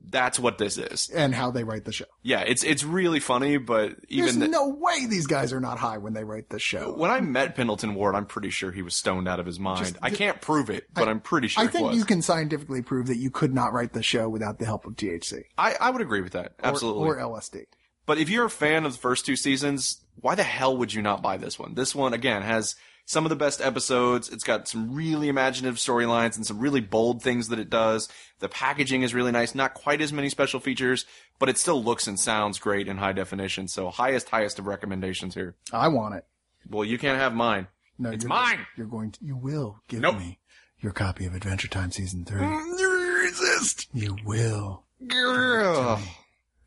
That's 0.07 0.39
what 0.39 0.57
this 0.57 0.77
is. 0.77 1.09
and 1.09 1.33
how 1.33 1.51
they 1.51 1.63
write 1.63 1.85
the 1.85 1.91
show. 1.91 2.05
Yeah, 2.23 2.41
it's 2.41 2.63
it's 2.63 2.83
really 2.83 3.19
funny, 3.19 3.57
but 3.57 3.95
even 4.07 4.25
There's 4.25 4.37
the, 4.37 4.47
no 4.47 4.69
way 4.69 5.05
these 5.05 5.27
guys 5.27 5.53
are 5.53 5.59
not 5.59 5.77
high 5.77 5.97
when 5.97 6.13
they 6.13 6.23
write 6.23 6.49
this 6.49 6.61
show. 6.61 6.93
when 6.93 7.11
I 7.11 7.21
met 7.21 7.55
Pendleton 7.55 7.95
Ward, 7.95 8.15
I'm 8.15 8.25
pretty 8.25 8.49
sure 8.49 8.71
he 8.71 8.81
was 8.81 8.95
stoned 8.95 9.27
out 9.27 9.39
of 9.39 9.45
his 9.45 9.59
mind. 9.59 9.97
I 10.01 10.09
can't 10.09 10.41
prove 10.41 10.69
it, 10.69 10.85
but 10.93 11.07
I, 11.07 11.11
am 11.11 11.19
pretty 11.19 11.47
sure 11.47 11.63
I 11.63 11.67
think 11.67 11.87
was. 11.87 11.97
you 11.97 12.05
can 12.05 12.21
scientifically 12.21 12.81
prove 12.81 13.07
that 13.07 13.17
you 13.17 13.29
could 13.29 13.53
not 13.53 13.73
write 13.73 13.93
the 13.93 14.03
show 14.03 14.29
without 14.29 14.59
the 14.59 14.65
help 14.65 14.85
of 14.85 14.95
THC 14.95 15.43
I, 15.57 15.75
I 15.79 15.89
would 15.89 16.01
agree 16.01 16.21
with 16.21 16.33
that. 16.33 16.53
or- 16.63 16.69
Absolutely. 16.69 17.07
or, 17.07 17.17
LSD. 17.17 17.65
But 18.05 18.17
if 18.17 18.29
you're 18.29 18.45
a 18.45 18.49
fan 18.49 18.85
of 18.85 18.93
the 18.93 18.97
first 18.97 19.25
two 19.25 19.35
seasons, 19.35 20.01
why 20.15 20.33
the 20.33 20.43
hell 20.43 20.75
would 20.77 20.91
you 20.91 21.01
not 21.03 21.21
buy 21.21 21.37
this 21.37 21.59
one? 21.59 21.75
This 21.75 21.93
one, 21.93 22.13
again, 22.13 22.41
has 22.41 22.75
some 23.09 23.25
of 23.25 23.29
the 23.31 23.35
best 23.35 23.59
episodes. 23.59 24.29
It's 24.29 24.43
got 24.43 24.67
some 24.67 24.93
really 24.93 25.29
imaginative 25.29 25.77
storylines 25.77 26.35
and 26.35 26.45
some 26.45 26.59
really 26.59 26.79
bold 26.79 27.23
things 27.23 27.47
that 27.47 27.57
it 27.57 27.67
does. 27.67 28.07
The 28.37 28.47
packaging 28.47 29.01
is 29.01 29.15
really 29.15 29.31
nice. 29.31 29.55
Not 29.55 29.73
quite 29.73 29.99
as 29.99 30.13
many 30.13 30.29
special 30.29 30.59
features, 30.59 31.05
but 31.39 31.49
it 31.49 31.57
still 31.57 31.83
looks 31.83 32.05
and 32.05 32.19
sounds 32.19 32.59
great 32.59 32.87
in 32.87 32.97
high 32.97 33.13
definition. 33.13 33.67
So 33.67 33.89
highest, 33.89 34.29
highest 34.29 34.59
of 34.59 34.67
recommendations 34.67 35.33
here. 35.33 35.55
I 35.73 35.87
want 35.87 36.13
it. 36.15 36.25
Well, 36.69 36.85
you 36.85 36.99
can't 36.99 37.17
have 37.17 37.33
mine. 37.33 37.67
No, 37.97 38.11
It's 38.11 38.23
you're, 38.25 38.29
mine! 38.29 38.59
You're 38.77 38.85
going 38.85 39.09
to. 39.13 39.25
You 39.25 39.35
will 39.35 39.81
give 39.87 40.01
Nope. 40.01 40.19
me 40.19 40.37
your 40.79 40.91
copy 40.91 41.25
of 41.25 41.33
Adventure 41.33 41.67
Time 41.67 41.91
season 41.91 42.25
three. 42.25 42.41
Mm, 42.41 42.77
you 42.79 43.23
resist. 43.23 43.87
You 43.91 44.17
will. 44.23 44.83
Girl. 45.07 45.99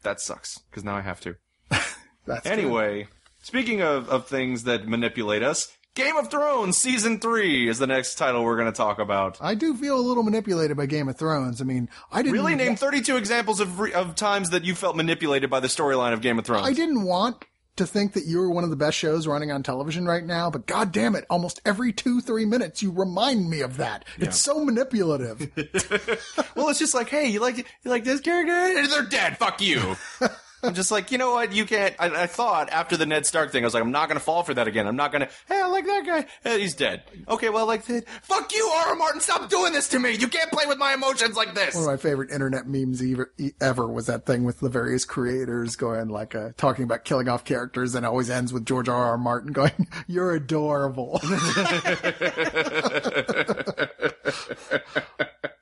That 0.02 0.20
sucks, 0.20 0.58
because 0.58 0.82
now 0.82 0.96
I 0.96 1.02
have 1.02 1.20
to. 1.20 1.36
That's 1.70 2.42
good. 2.42 2.46
Anyway, 2.52 3.06
speaking 3.42 3.80
of, 3.80 4.08
of 4.08 4.26
things 4.26 4.64
that 4.64 4.88
manipulate 4.88 5.44
us, 5.44 5.68
Game 5.94 6.16
of 6.16 6.30
Thrones 6.30 6.78
Season 6.78 7.18
3 7.18 7.68
is 7.68 7.78
the 7.78 7.86
next 7.86 8.14
title 8.14 8.44
we're 8.44 8.56
going 8.56 8.72
to 8.72 8.76
talk 8.76 8.98
about. 8.98 9.36
I 9.42 9.54
do 9.54 9.74
feel 9.76 9.98
a 9.98 10.00
little 10.00 10.22
manipulated 10.22 10.74
by 10.74 10.86
Game 10.86 11.06
of 11.08 11.18
Thrones. 11.18 11.60
I 11.60 11.64
mean, 11.64 11.90
I 12.10 12.22
didn't 12.22 12.32
Really? 12.32 12.54
Name 12.54 12.76
32 12.76 13.16
examples 13.18 13.60
of, 13.60 13.78
re- 13.78 13.92
of 13.92 14.14
times 14.14 14.50
that 14.50 14.64
you 14.64 14.74
felt 14.74 14.96
manipulated 14.96 15.50
by 15.50 15.60
the 15.60 15.68
storyline 15.68 16.14
of 16.14 16.22
Game 16.22 16.38
of 16.38 16.46
Thrones. 16.46 16.66
I 16.66 16.72
didn't 16.72 17.02
want 17.04 17.44
to 17.76 17.86
think 17.86 18.14
that 18.14 18.24
you 18.24 18.38
were 18.38 18.50
one 18.50 18.64
of 18.64 18.70
the 18.70 18.76
best 18.76 18.96
shows 18.96 19.26
running 19.26 19.50
on 19.52 19.62
television 19.62 20.06
right 20.06 20.24
now, 20.24 20.48
but 20.50 20.66
god 20.66 20.92
damn 20.92 21.14
it, 21.14 21.26
almost 21.28 21.60
every 21.66 21.92
two, 21.92 22.22
three 22.22 22.46
minutes 22.46 22.82
you 22.82 22.90
remind 22.90 23.50
me 23.50 23.60
of 23.60 23.76
that. 23.76 24.06
It's 24.18 24.40
so 24.40 24.64
manipulative. 24.64 25.50
Well, 26.54 26.68
it's 26.68 26.78
just 26.78 26.94
like, 26.94 27.08
hey, 27.08 27.28
you 27.28 27.40
like 27.40 27.56
you 27.58 27.64
like 27.90 28.04
this 28.04 28.20
character? 28.20 28.86
They're 28.88 29.02
dead. 29.08 29.38
Fuck 29.38 29.60
you. 29.62 29.96
I'm 30.64 30.74
just 30.74 30.92
like, 30.92 31.10
you 31.10 31.18
know 31.18 31.32
what? 31.32 31.52
You 31.52 31.64
can't. 31.64 31.96
I, 31.98 32.22
I 32.22 32.26
thought 32.28 32.70
after 32.70 32.96
the 32.96 33.04
Ned 33.04 33.26
Stark 33.26 33.50
thing, 33.50 33.64
I 33.64 33.66
was 33.66 33.74
like, 33.74 33.82
I'm 33.82 33.90
not 33.90 34.08
going 34.08 34.18
to 34.18 34.24
fall 34.24 34.44
for 34.44 34.54
that 34.54 34.68
again. 34.68 34.86
I'm 34.86 34.94
not 34.94 35.10
going 35.10 35.22
to. 35.22 35.28
Hey, 35.48 35.60
I 35.60 35.66
like 35.66 35.84
that 35.86 36.06
guy. 36.06 36.26
Hey, 36.44 36.60
he's 36.60 36.74
dead. 36.74 37.02
Okay, 37.28 37.48
well, 37.48 37.66
like, 37.66 37.82
fuck 37.82 38.52
you, 38.54 38.64
R. 38.86 38.94
Martin. 38.94 39.20
Stop 39.20 39.50
doing 39.50 39.72
this 39.72 39.88
to 39.88 39.98
me. 39.98 40.12
You 40.12 40.28
can't 40.28 40.52
play 40.52 40.66
with 40.66 40.78
my 40.78 40.94
emotions 40.94 41.36
like 41.36 41.54
this. 41.54 41.74
One 41.74 41.82
of 41.84 41.90
my 41.90 41.96
favorite 41.96 42.30
internet 42.30 42.68
memes 42.68 43.02
ever, 43.02 43.32
ever 43.60 43.88
was 43.88 44.06
that 44.06 44.24
thing 44.24 44.44
with 44.44 44.60
the 44.60 44.68
various 44.68 45.04
creators 45.04 45.74
going 45.74 46.08
like, 46.08 46.36
uh, 46.36 46.50
talking 46.56 46.84
about 46.84 47.04
killing 47.04 47.28
off 47.28 47.44
characters 47.44 47.96
and 47.96 48.06
always 48.06 48.30
ends 48.30 48.52
with 48.52 48.64
George 48.64 48.88
R. 48.88 49.04
R. 49.04 49.18
Martin 49.18 49.52
going, 49.52 49.88
you're 50.06 50.34
adorable. 50.34 51.20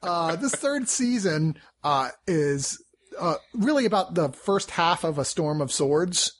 uh, 0.02 0.36
this 0.36 0.54
third 0.54 0.88
season, 0.90 1.56
uh, 1.82 2.10
is, 2.26 2.82
uh, 3.20 3.36
really 3.54 3.84
about 3.84 4.14
the 4.14 4.30
first 4.30 4.72
half 4.72 5.04
of 5.04 5.18
a 5.18 5.24
storm 5.24 5.60
of 5.60 5.70
swords 5.72 6.32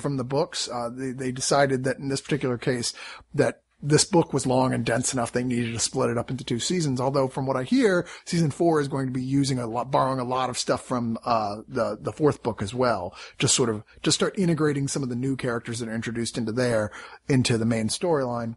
from 0.00 0.16
the 0.16 0.24
books. 0.24 0.68
Uh, 0.68 0.88
they, 0.90 1.10
they 1.10 1.32
decided 1.32 1.84
that 1.84 1.98
in 1.98 2.08
this 2.08 2.20
particular 2.20 2.56
case 2.56 2.94
that 3.34 3.62
this 3.80 4.04
book 4.04 4.32
was 4.32 4.46
long 4.46 4.74
and 4.74 4.84
dense 4.84 5.12
enough 5.12 5.30
they 5.30 5.44
needed 5.44 5.72
to 5.72 5.78
split 5.78 6.10
it 6.10 6.18
up 6.18 6.30
into 6.30 6.42
two 6.42 6.58
seasons. 6.58 7.00
Although 7.00 7.28
from 7.28 7.46
what 7.46 7.56
I 7.56 7.62
hear, 7.62 8.06
season 8.24 8.50
four 8.50 8.80
is 8.80 8.88
going 8.88 9.06
to 9.06 9.12
be 9.12 9.22
using 9.22 9.58
a 9.58 9.66
lot, 9.66 9.90
borrowing 9.90 10.18
a 10.18 10.24
lot 10.24 10.50
of 10.50 10.58
stuff 10.58 10.84
from, 10.84 11.18
uh, 11.24 11.58
the, 11.68 11.96
the 12.00 12.12
fourth 12.12 12.42
book 12.42 12.60
as 12.60 12.74
well. 12.74 13.14
Just 13.38 13.54
sort 13.54 13.68
of, 13.68 13.84
just 14.02 14.16
start 14.16 14.38
integrating 14.38 14.88
some 14.88 15.02
of 15.02 15.08
the 15.08 15.16
new 15.16 15.36
characters 15.36 15.78
that 15.78 15.88
are 15.88 15.94
introduced 15.94 16.36
into 16.36 16.50
there, 16.50 16.90
into 17.28 17.56
the 17.56 17.64
main 17.64 17.88
storyline. 17.88 18.56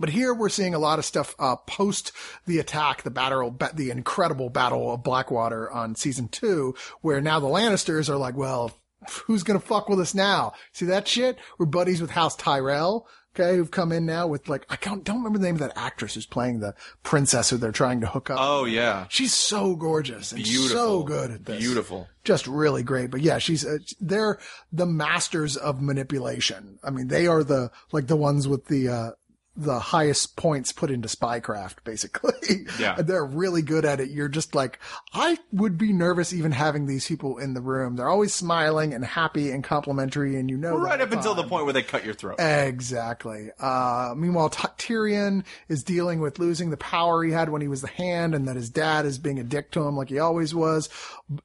But 0.00 0.10
here 0.10 0.34
we're 0.34 0.48
seeing 0.48 0.74
a 0.74 0.78
lot 0.78 0.98
of 0.98 1.04
stuff 1.04 1.34
uh, 1.38 1.56
post 1.56 2.12
the 2.46 2.58
attack, 2.58 3.02
the 3.02 3.10
battle, 3.10 3.56
the 3.74 3.90
incredible 3.90 4.48
battle 4.50 4.92
of 4.92 5.02
Blackwater 5.02 5.70
on 5.70 5.94
season 5.94 6.28
two, 6.28 6.74
where 7.02 7.20
now 7.20 7.38
the 7.38 7.46
Lannisters 7.46 8.08
are 8.08 8.16
like, 8.16 8.36
well, 8.36 8.72
who's 9.26 9.42
gonna 9.42 9.60
fuck 9.60 9.88
with 9.88 10.00
us 10.00 10.14
now? 10.14 10.52
See 10.72 10.86
that 10.86 11.06
shit? 11.06 11.38
We're 11.58 11.66
buddies 11.66 12.00
with 12.00 12.10
House 12.10 12.34
Tyrell. 12.36 13.06
Okay, 13.36 13.54
who've 13.56 13.70
come 13.70 13.92
in 13.92 14.06
now 14.06 14.26
with 14.26 14.48
like 14.48 14.66
I 14.68 14.74
can't, 14.74 15.04
don't 15.04 15.18
remember 15.18 15.38
the 15.38 15.44
name 15.44 15.54
of 15.54 15.60
that 15.60 15.76
actress 15.78 16.14
who's 16.14 16.26
playing 16.26 16.58
the 16.58 16.74
princess 17.04 17.48
who 17.48 17.58
they're 17.58 17.70
trying 17.70 18.00
to 18.00 18.08
hook 18.08 18.28
up. 18.28 18.38
oh 18.40 18.64
yeah, 18.64 19.06
She's 19.08 19.32
so 19.32 19.76
gorgeous 19.76 20.32
and 20.32 20.42
beautiful. 20.42 20.76
so 20.76 21.02
good 21.04 21.30
at 21.30 21.44
this 21.46 21.60
Beautiful. 21.60 22.08
just 22.24 22.48
really 22.48 22.82
great. 22.82 23.12
But 23.12 23.20
yeah, 23.20 23.38
she's, 23.38 23.64
uh, 23.64 23.78
they're 24.00 24.40
the 24.72 24.84
masters 24.84 25.56
of 25.56 25.80
manipulation. 25.80 26.80
I 26.82 26.90
mean, 26.90 27.06
they 27.06 27.28
are 27.28 27.44
the, 27.44 27.70
like 27.92 28.08
the 28.08 28.16
ones 28.16 28.48
with 28.48 28.66
the, 28.66 28.88
uh, 28.88 29.10
the 29.56 29.78
highest 29.78 30.36
points 30.36 30.72
put 30.72 30.90
into 30.90 31.08
spycraft, 31.08 31.84
basically. 31.84 32.32
Yeah. 32.78 32.94
And 32.98 33.06
they're 33.06 33.24
really 33.24 33.62
good 33.62 33.84
at 33.84 34.00
it. 34.00 34.10
You're 34.10 34.28
just 34.28 34.54
like, 34.54 34.78
I 35.12 35.38
would 35.52 35.76
be 35.76 35.92
nervous 35.92 36.32
even 36.32 36.52
having 36.52 36.86
these 36.86 37.06
people 37.06 37.36
in 37.38 37.52
the 37.52 37.60
room. 37.60 37.96
They're 37.96 38.08
always 38.08 38.32
smiling 38.32 38.94
and 38.94 39.04
happy 39.04 39.50
and 39.50 39.62
complimentary 39.62 40.36
and 40.36 40.48
you 40.48 40.56
know, 40.56 40.76
Right 40.76 41.00
up 41.00 41.12
until 41.12 41.34
the 41.34 41.42
point 41.44 41.64
where 41.64 41.72
they 41.72 41.82
cut 41.82 42.04
your 42.04 42.14
throat. 42.14 42.36
Exactly. 42.38 43.50
Uh, 43.58 44.14
meanwhile, 44.16 44.48
T- 44.48 44.68
Tyrion 44.78 45.44
is 45.68 45.82
dealing 45.82 46.20
with 46.20 46.38
losing 46.38 46.70
the 46.70 46.76
power 46.76 47.22
he 47.22 47.32
had 47.32 47.50
when 47.50 47.60
he 47.60 47.68
was 47.68 47.82
the 47.82 47.88
hand 47.88 48.34
and 48.34 48.48
that 48.48 48.56
his 48.56 48.70
dad 48.70 49.04
is 49.04 49.18
being 49.18 49.38
a 49.38 49.44
dick 49.44 49.70
to 49.72 49.82
him 49.82 49.96
like 49.96 50.08
he 50.08 50.18
always 50.18 50.54
was. 50.54 50.88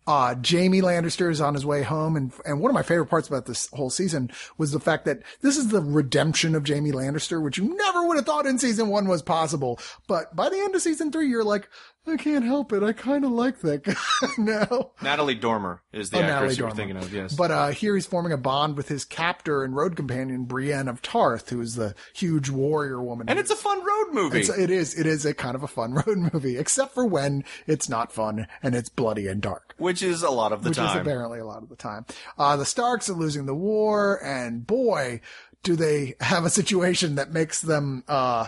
Uh, 0.07 0.35
Jaime 0.47 0.81
Lannister 0.81 1.29
is 1.29 1.41
on 1.41 1.53
his 1.53 1.65
way 1.65 1.83
home. 1.83 2.15
And, 2.15 2.31
and 2.45 2.61
one 2.61 2.69
of 2.69 2.75
my 2.75 2.83
favorite 2.83 3.07
parts 3.07 3.27
about 3.27 3.45
this 3.45 3.67
whole 3.73 3.89
season 3.89 4.31
was 4.57 4.71
the 4.71 4.79
fact 4.79 5.05
that 5.05 5.21
this 5.41 5.57
is 5.57 5.67
the 5.69 5.81
redemption 5.81 6.55
of 6.55 6.67
Jaime 6.67 6.91
Lannister, 6.91 7.43
which 7.43 7.57
you 7.57 7.75
never 7.75 7.94
would 8.03 8.17
have 8.17 8.25
thought 8.25 8.45
in 8.45 8.57
season 8.59 8.87
one 8.89 9.07
was 9.07 9.21
possible. 9.21 9.79
But 10.07 10.35
by 10.35 10.49
the 10.49 10.57
end 10.59 10.75
of 10.75 10.81
season 10.81 11.11
three, 11.11 11.27
you're 11.29 11.43
like, 11.43 11.69
I 12.07 12.17
can't 12.17 12.45
help 12.45 12.71
it. 12.71 12.83
I 12.83 12.93
kind 12.93 13.25
of 13.25 13.31
like 13.31 13.61
that 13.61 13.83
guy 13.83 13.95
now. 14.37 14.91
Natalie 15.01 15.33
Dormer 15.33 15.81
is 15.91 16.11
the 16.11 16.19
Oh, 16.19 16.21
actress 16.21 16.55
you 16.55 16.63
were 16.63 16.69
Dormer. 16.69 16.75
thinking 16.79 16.97
of. 16.97 17.11
Yes. 17.11 17.33
But 17.35 17.49
uh, 17.49 17.67
here 17.69 17.95
he's 17.95 18.05
forming 18.05 18.31
a 18.31 18.37
bond 18.37 18.77
with 18.77 18.89
his 18.89 19.05
captor 19.05 19.63
and 19.63 19.75
road 19.75 19.95
companion 19.95 20.43
Brienne 20.45 20.87
of 20.87 21.01
Tarth, 21.01 21.49
who 21.49 21.59
is 21.61 21.73
the 21.73 21.95
huge 22.13 22.51
warrior 22.51 23.01
woman. 23.01 23.27
and 23.27 23.39
it's 23.39 23.49
a 23.49 23.55
fun 23.55 23.79
road 23.83 24.13
movie. 24.13 24.41
It's- 24.41 24.55
it 24.59 24.69
is 24.69 24.93
it 24.99 25.07
is 25.07 25.25
a 25.25 25.33
kind 25.33 25.55
of 25.55 25.63
a 25.63 25.67
fun 25.67 25.93
road 26.05 26.31
movie, 26.31 26.59
except 26.59 26.93
for 26.93 27.05
when 27.07 27.43
it's 27.65 27.89
not 27.89 28.11
fun 28.11 28.45
and 28.61 28.75
it's 28.75 28.89
bloody 28.89 29.25
and 29.27 29.41
dark. 29.41 29.73
which 29.79 30.03
is 30.03 30.21
a 30.21 30.29
lot 30.29 30.51
of 30.51 30.63
the 30.63 30.69
time. 30.71 30.85
Which 30.85 30.95
is 30.97 31.01
apparently 31.01 31.39
a 31.39 31.45
lot 31.45 31.63
of 31.63 31.69
the 31.69 31.75
time. 31.75 32.05
Uh, 32.37 32.55
the 32.55 32.65
Starks 32.65 33.09
are 33.09 33.13
losing 33.13 33.47
the 33.47 33.55
war, 33.55 34.23
and 34.23 34.67
boy, 34.67 35.21
do 35.65 35.75
they 35.75 36.15
have 36.21 36.45
a 36.45 36.49
situation 36.49 37.15
that 37.15 37.33
makes 37.33 37.59
them, 37.59 38.03
uh, 38.07 38.47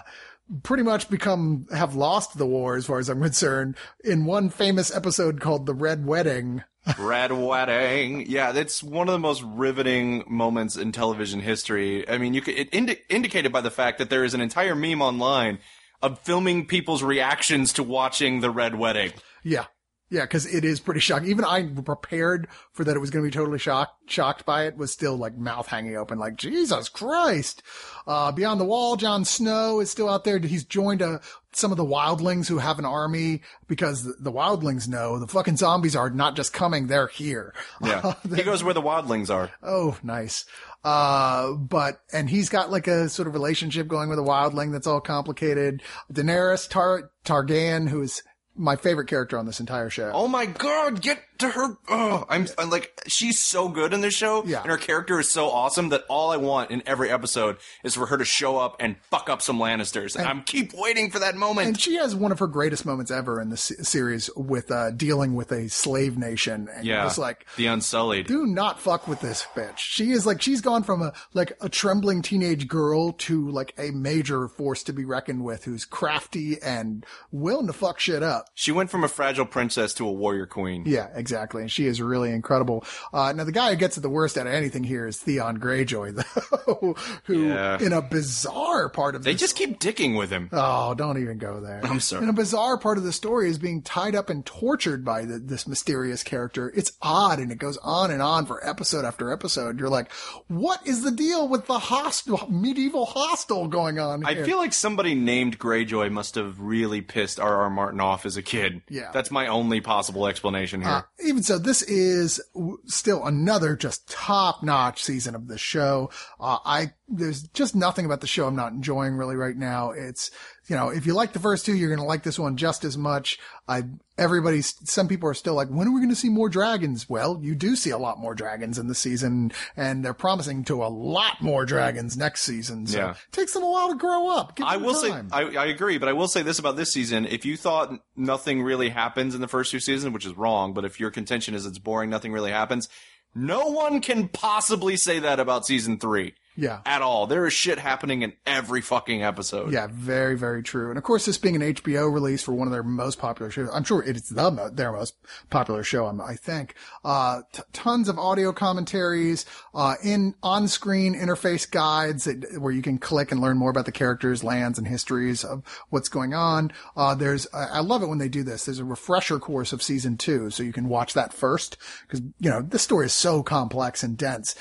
pretty 0.64 0.84
much 0.84 1.10
become, 1.10 1.68
have 1.74 1.96
lost 1.96 2.38
the 2.38 2.46
war 2.46 2.78
as 2.78 2.86
far 2.86 3.00
as 3.00 3.10
I'm 3.10 3.22
concerned. 3.22 3.76
In 4.06 4.26
one 4.26 4.50
famous 4.50 4.96
episode 4.96 5.42
called 5.42 5.66
The 5.66 5.74
Red 5.74 6.06
Wedding, 6.06 6.64
Red 7.00 7.34
Wedding. 7.34 8.26
Yeah, 8.30 8.54
that's 8.54 8.82
one 8.82 9.10
of 9.10 9.12
the 9.12 9.20
most 9.20 9.44
riveting 9.44 10.24
moments 10.28 10.78
in 10.78 10.94
television 10.94 11.42
history. 11.42 12.08
I 12.08 12.18
mean, 12.18 12.34
you 12.34 12.40
could, 12.40 12.56
it 12.58 12.70
indi- 12.72 13.00
indicated 13.10 13.52
by 13.52 13.60
the 13.60 13.72
fact 13.72 13.98
that 13.98 14.10
there 14.10 14.24
is 14.24 14.34
an 14.34 14.40
entire 14.40 14.76
meme 14.76 15.02
online 15.02 15.60
of 16.02 16.20
filming 16.20 16.66
people's 16.66 17.04
reactions 17.04 17.74
to 17.74 17.84
watching 17.84 18.40
the 18.40 18.52
Red 18.52 18.76
Wedding. 18.76 19.12
Yeah. 19.44 19.66
Yeah, 20.10 20.22
because 20.22 20.46
it 20.46 20.64
is 20.64 20.80
pretty 20.80 21.02
shocking. 21.02 21.30
Even 21.30 21.44
I 21.44 21.64
prepared 21.64 22.48
for 22.72 22.86
that 22.86 22.96
it 22.96 23.00
was 23.00 23.10
going 23.10 23.26
to 23.26 23.30
be 23.30 23.34
totally 23.34 23.60
shocked, 23.60 24.10
shocked 24.10 24.46
by 24.46 24.66
it, 24.66 24.78
was 24.78 24.92
still 24.92 25.18
like 25.18 25.38
mouth 25.38 25.68
hanging 25.68 25.98
open, 25.98 26.18
like, 26.18 26.38
Jesus 26.38 26.88
Christ. 26.88 27.62
Uh, 28.06 28.32
beyond 28.32 28.62
the 28.62 28.66
wall, 28.66 28.96
Jon 28.96 29.26
Snow 29.26 29.82
is 29.82 29.92
still 29.92 30.10
out 30.10 30.24
there. 30.24 30.40
He's 30.40 30.64
joined, 30.64 31.02
uh, 31.02 31.20
some 31.58 31.72
of 31.72 31.78
the 31.78 31.86
wildlings 31.86 32.48
who 32.48 32.60
have 32.60 32.80
an 32.80 32.86
army 32.86 33.42
because 33.68 34.04
the, 34.04 34.14
the 34.20 34.32
wildlings 34.32 34.88
know 34.88 35.20
the 35.20 35.28
fucking 35.28 35.58
zombies 35.58 35.96
are 35.96 36.10
not 36.10 36.36
just 36.36 36.54
coming, 36.54 36.88
they're 36.88 37.08
here. 37.08 37.54
Yeah. 37.84 38.14
he 38.36 38.44
goes 38.44 38.64
where 38.64 38.74
the 38.74 38.82
wildlings 38.82 39.34
are. 39.34 39.52
Oh, 39.64 39.98
nice. 40.04 40.46
Uh, 40.84 41.54
but, 41.54 42.00
and 42.14 42.30
he's 42.30 42.50
got 42.50 42.72
like 42.72 42.88
a 42.88 43.10
sort 43.10 43.28
of 43.28 43.34
relationship 43.34 43.88
going 43.88 44.10
with 44.10 44.20
a 44.20 44.24
wildling 44.24 44.72
that's 44.72 44.88
all 44.88 45.02
complicated. 45.02 45.82
Daenerys 46.14 46.70
Tar- 46.70 47.12
Targaryen, 47.26 47.90
who 47.90 48.02
is 48.02 48.22
my 48.58 48.76
favorite 48.76 49.08
character 49.08 49.38
on 49.38 49.46
this 49.46 49.60
entire 49.60 49.90
show. 49.90 50.12
Oh 50.14 50.28
my 50.28 50.46
god, 50.46 51.02
get 51.02 51.20
to 51.40 51.50
her. 51.50 51.78
Oh, 51.90 52.26
I'm, 52.30 52.48
I'm 52.58 52.70
like, 52.70 53.02
she's 53.08 53.40
so 53.40 53.70
good 53.70 53.94
in 53.94 54.02
this 54.02 54.14
show. 54.14 54.44
Yeah. 54.46 54.62
And 54.62 54.72
her 54.72 54.78
character 54.78 55.20
is 55.20 55.32
so 55.32 55.50
awesome 55.50 55.90
that 55.90 56.04
all 56.10 56.32
I 56.32 56.38
want 56.38 56.72
in 56.72 56.84
every 56.86 57.10
episode 57.10 57.58
is 57.84 57.96
for 57.96 58.08
her 58.08 58.18
to 58.18 58.26
show 58.26 58.58
up 58.58 58.78
and 58.80 58.98
fuck 59.10 59.30
up 59.30 59.42
some 59.42 59.60
Lannisters. 59.60 60.16
And 60.16 60.28
I'm 60.28 60.44
keep 60.44 60.74
waiting 60.74 61.12
for 61.12 61.20
that 61.20 61.36
moment. 61.36 61.68
And 61.68 61.80
she 61.80 61.96
has 61.96 62.16
one 62.16 62.32
of 62.32 62.40
her 62.40 62.48
greatest 62.48 62.86
moments 62.86 63.12
ever 63.12 63.42
in 63.42 63.50
the 63.50 63.58
series 63.58 64.30
with 64.36 64.72
uh, 64.72 64.92
dealing 64.92 65.36
with 65.36 65.52
a 65.52 65.70
slave 65.70 66.18
nation. 66.18 66.68
And 66.74 66.86
yeah. 66.86 67.06
it's 67.06 67.18
like, 67.18 67.46
the 67.58 67.68
Unsullied. 67.68 68.28
do 68.28 68.46
not 68.46 68.80
fuck 68.80 69.08
with 69.08 69.22
this 69.22 69.46
bitch. 69.56 69.78
She 69.78 70.12
is 70.12 70.26
like, 70.26 70.42
she's 70.42 70.62
gone 70.62 70.84
from 70.84 71.02
a, 71.02 71.14
like 71.34 71.54
a 71.62 71.70
trembling 71.70 72.22
teenage 72.22 72.68
girl 72.68 73.14
to 73.14 73.50
like 73.50 73.74
a 73.78 73.92
major 73.92 74.48
force 74.48 74.84
to 74.84 74.94
be 74.94 75.06
reckoned 75.06 75.44
with 75.44 75.66
who's 75.66 75.86
crafty 75.86 76.62
and 76.62 77.06
willing 77.32 77.68
to 77.68 77.74
fuck 77.74 78.00
shit 78.00 78.24
up. 78.24 78.48
She 78.54 78.72
went 78.72 78.90
from 78.90 79.04
a 79.04 79.08
fragile 79.08 79.46
princess 79.46 79.94
to 79.96 80.08
a 80.08 80.12
warrior 80.12 80.46
queen. 80.46 80.84
Yeah, 80.86 81.08
exactly. 81.14 81.27
Exactly. 81.28 81.62
And 81.62 81.70
she 81.72 81.88
is 81.88 82.02
really 82.02 82.32
incredible. 82.32 82.86
Uh, 83.14 83.34
now 83.34 83.44
the 83.44 83.52
guy 83.52 83.72
who 83.72 83.76
gets 83.76 83.98
it 83.98 84.02
the 84.02 84.10
worst 84.10 84.38
out 84.38 84.48
of 84.48 84.54
anything 84.54 84.84
here 84.86 85.06
is 85.08 85.18
Theon 85.18 85.60
Greyjoy, 85.60 86.16
though, 86.66 86.96
who 87.26 87.48
Yeah. 87.50 87.80
in 87.82 87.92
a 87.92 88.02
bizarre 88.02 88.88
part 88.90 89.14
of 89.16 89.24
They 89.24 89.34
this 89.34 89.42
just 89.42 89.56
keep 89.58 89.80
dicking 89.80 90.18
with 90.18 90.30
him. 90.30 90.50
Oh, 90.54 90.94
don't 90.94 91.22
even 91.22 91.38
go 91.38 91.60
there. 91.60 91.82
I'm 91.84 92.00
sorry. 92.00 92.24
In 92.24 92.30
a 92.30 92.34
bizarre 92.34 92.78
part 92.78 92.98
of 92.98 93.04
the 93.04 93.12
story 93.12 93.50
is 93.50 93.58
being 93.58 93.82
tied 93.82 94.16
up 94.16 94.30
and 94.30 94.46
tortured 94.46 95.04
by 95.04 95.26
the, 95.26 95.38
this 95.40 95.68
mysterious 95.68 96.24
character. 96.24 96.72
It's 96.76 96.94
odd 97.02 97.40
and 97.40 97.52
it 97.52 97.58
goes 97.58 97.78
on 97.84 98.10
and 98.12 98.22
on 98.22 98.46
for 98.46 98.66
episode 98.66 99.04
after 99.06 99.32
episode. 99.32 99.80
You're 99.80 99.90
like, 99.90 100.12
what 100.48 100.86
is 100.88 101.04
the 101.04 101.12
deal 101.12 101.48
with 101.50 101.68
the 101.68 101.80
hostel, 101.80 102.48
medieval 102.50 103.06
hostel 103.06 103.68
going 103.68 104.00
on 104.00 104.26
I 104.26 104.44
feel 104.44 104.58
like 104.58 104.74
somebody 104.74 105.14
named 105.16 105.60
Greyjoy 105.60 106.12
must 106.12 106.36
have 106.36 106.60
really 106.60 107.02
pissed 107.02 107.40
R.R. 107.40 107.70
Martin 107.70 108.00
off 108.00 108.26
as 108.26 108.38
a 108.38 108.42
kid. 108.42 108.82
Yeah. 108.90 109.12
That's 109.14 109.32
my 109.32 109.48
only 109.48 109.82
possible 109.82 110.28
explanation 110.28 110.82
here. 110.82 110.90
Uh, 110.90 111.02
even 111.20 111.42
so, 111.44 111.58
this 111.58 111.82
is 111.82 112.42
still 112.86 113.26
another 113.26 113.76
just 113.76 114.10
top 114.10 114.64
notch 114.64 115.04
season 115.04 115.36
of 115.36 115.48
the 115.48 115.58
show. 115.58 116.10
Uh, 116.40 116.60
I, 116.64 116.94
there's 117.08 117.44
just 117.50 117.76
nothing 117.76 118.06
about 118.06 118.22
the 118.22 118.28
show 118.28 118.48
I'm 118.48 118.56
not 118.56 118.72
enjoying 118.72 119.16
really 119.16 119.36
right 119.36 119.58
now. 119.58 119.92
It's, 119.92 120.30
you 120.68 120.76
know, 120.76 120.90
if 120.90 121.06
you 121.06 121.14
like 121.14 121.34
the 121.34 121.40
first 121.40 121.66
two, 121.66 121.74
you're 121.74 121.90
going 121.90 122.00
to 122.02 122.06
like 122.06 122.24
this 122.24 122.38
one 122.38 122.58
just 122.58 122.84
as 122.84 122.98
much. 122.98 123.40
I, 123.70 123.84
everybody's, 124.18 124.74
some 124.90 125.08
people 125.08 125.30
are 125.30 125.34
still 125.34 125.54
like, 125.54 125.70
when 125.70 125.88
are 125.88 125.92
we 125.94 126.00
going 126.02 126.10
to 126.10 126.16
see 126.16 126.30
more 126.30 126.50
dragons? 126.50 127.08
Well, 127.10 127.40
you 127.42 127.56
do 127.56 127.76
see 127.76 127.90
a 127.92 127.98
lot 127.98 128.20
more 128.20 128.36
dragons 128.36 128.78
in 128.78 128.88
the 128.88 128.96
season 128.96 129.54
and 129.78 130.04
they're 130.04 130.14
promising 130.14 130.66
to 130.66 130.84
a 130.84 130.88
lot 130.88 131.42
more 131.42 131.66
dragons 131.66 132.18
next 132.18 132.42
season. 132.42 132.86
So 132.88 132.98
Yeah. 132.98 133.12
it 133.12 133.18
takes 133.32 133.54
them 133.54 133.64
a 133.64 133.70
while 133.70 133.90
to 133.90 133.96
grow 133.96 134.28
up. 134.30 134.60
I 134.62 134.78
will 134.78 134.96
say. 134.96 135.12
I, 135.32 135.44
I 135.56 135.66
agree, 135.68 135.98
but 135.98 136.10
I 136.10 136.14
will 136.14 136.28
say 136.28 136.42
this 136.42 136.60
about 136.60 136.76
this 136.76 136.92
season. 136.92 137.26
If 137.26 137.46
you 137.46 137.56
thought 137.56 137.94
nothing 138.16 138.62
really 138.62 138.90
happens 138.90 139.36
in 139.36 139.42
the 139.42 139.48
first 139.48 139.72
two 139.72 139.80
seasons, 139.80 140.14
which 140.14 140.26
is 140.26 140.36
wrong, 140.36 140.74
but 140.74 140.84
if 140.84 141.00
your 141.00 141.12
contention 141.12 141.54
is 141.56 141.66
it's 141.66 141.80
boring, 141.80 142.10
nothing 142.10 142.34
really 142.34 142.52
happens, 142.52 142.90
no 143.34 143.68
one 143.68 144.02
can 144.02 144.28
possibly 144.28 144.98
say 144.98 145.20
that 145.20 145.40
about 145.40 145.66
season 145.66 145.98
three 146.00 146.34
yeah. 146.58 146.82
at 146.86 147.02
all. 147.02 147.28
There 147.28 147.46
is 147.46 147.54
shit 147.54 147.80
happening 147.80 148.24
in 148.24 148.34
every 148.46 148.82
fucking 148.82 149.24
episode. 149.24 149.72
Yeah, 149.72 149.88
very, 149.90 150.38
very 150.38 150.64
true. 150.64 150.90
And 150.90 150.98
of 150.98 151.04
course, 151.04 151.26
this 151.26 151.38
being 151.38 151.56
an 151.56 151.62
HBO 151.62 152.12
release 152.12 152.44
for 152.44 152.54
one 152.54 152.68
of 152.68 152.74
their 152.74 152.84
most 152.84 153.20
popular 153.20 153.52
shows, 153.52 153.70
I'm 153.72 153.84
sure 153.84 154.04
it's 154.04 154.30
the 154.30 154.52
mo- 154.52 154.70
their 154.70 154.92
most 154.92 155.16
popular 155.50 155.84
show. 155.84 156.08
I'm- 156.08 156.22
think. 156.38 156.76
Uh, 157.04 157.42
t- 157.52 157.62
tons 157.74 158.10
of 158.10 158.18
audio 158.18 158.52
commentaries, 158.52 159.46
uh, 159.74 159.96
in 160.04 160.34
on-screen 160.42 161.14
interface 161.14 161.70
guides 161.70 162.24
that, 162.26 162.60
where 162.60 162.72
you 162.72 162.82
can 162.82 162.98
click 162.98 163.32
and 163.32 163.40
learn 163.40 163.58
more 163.58 163.70
about 163.70 163.86
the 163.86 163.92
characters, 163.92 164.44
lands, 164.44 164.78
and 164.78 164.88
histories 164.88 165.44
of 165.44 165.64
what's 165.90 166.10
going 166.10 166.34
on. 166.34 166.72
Uh, 166.96 167.14
there's, 167.16 167.48
I 167.54 167.78
I 167.78 167.80
love 167.82 168.02
it 168.02 168.08
when 168.08 168.18
they 168.18 168.30
do 168.30 168.44
this. 168.44 168.66
There's 168.66 168.80
a 168.80 168.86
refresher 168.86 169.40
course 169.40 169.72
of 169.72 169.84
season 169.84 170.18
two, 170.18 170.50
so 170.50 170.64
you 170.64 170.74
can 170.74 170.90
watch 170.90 171.14
that 171.14 171.34
first 171.34 171.78
because 172.02 172.22
you 172.40 172.50
know 172.50 172.62
this 172.62 172.82
story 172.82 173.06
is 173.06 173.14
so 173.14 173.44
complex 173.44 174.04
and 174.04 174.18
dense 174.18 174.56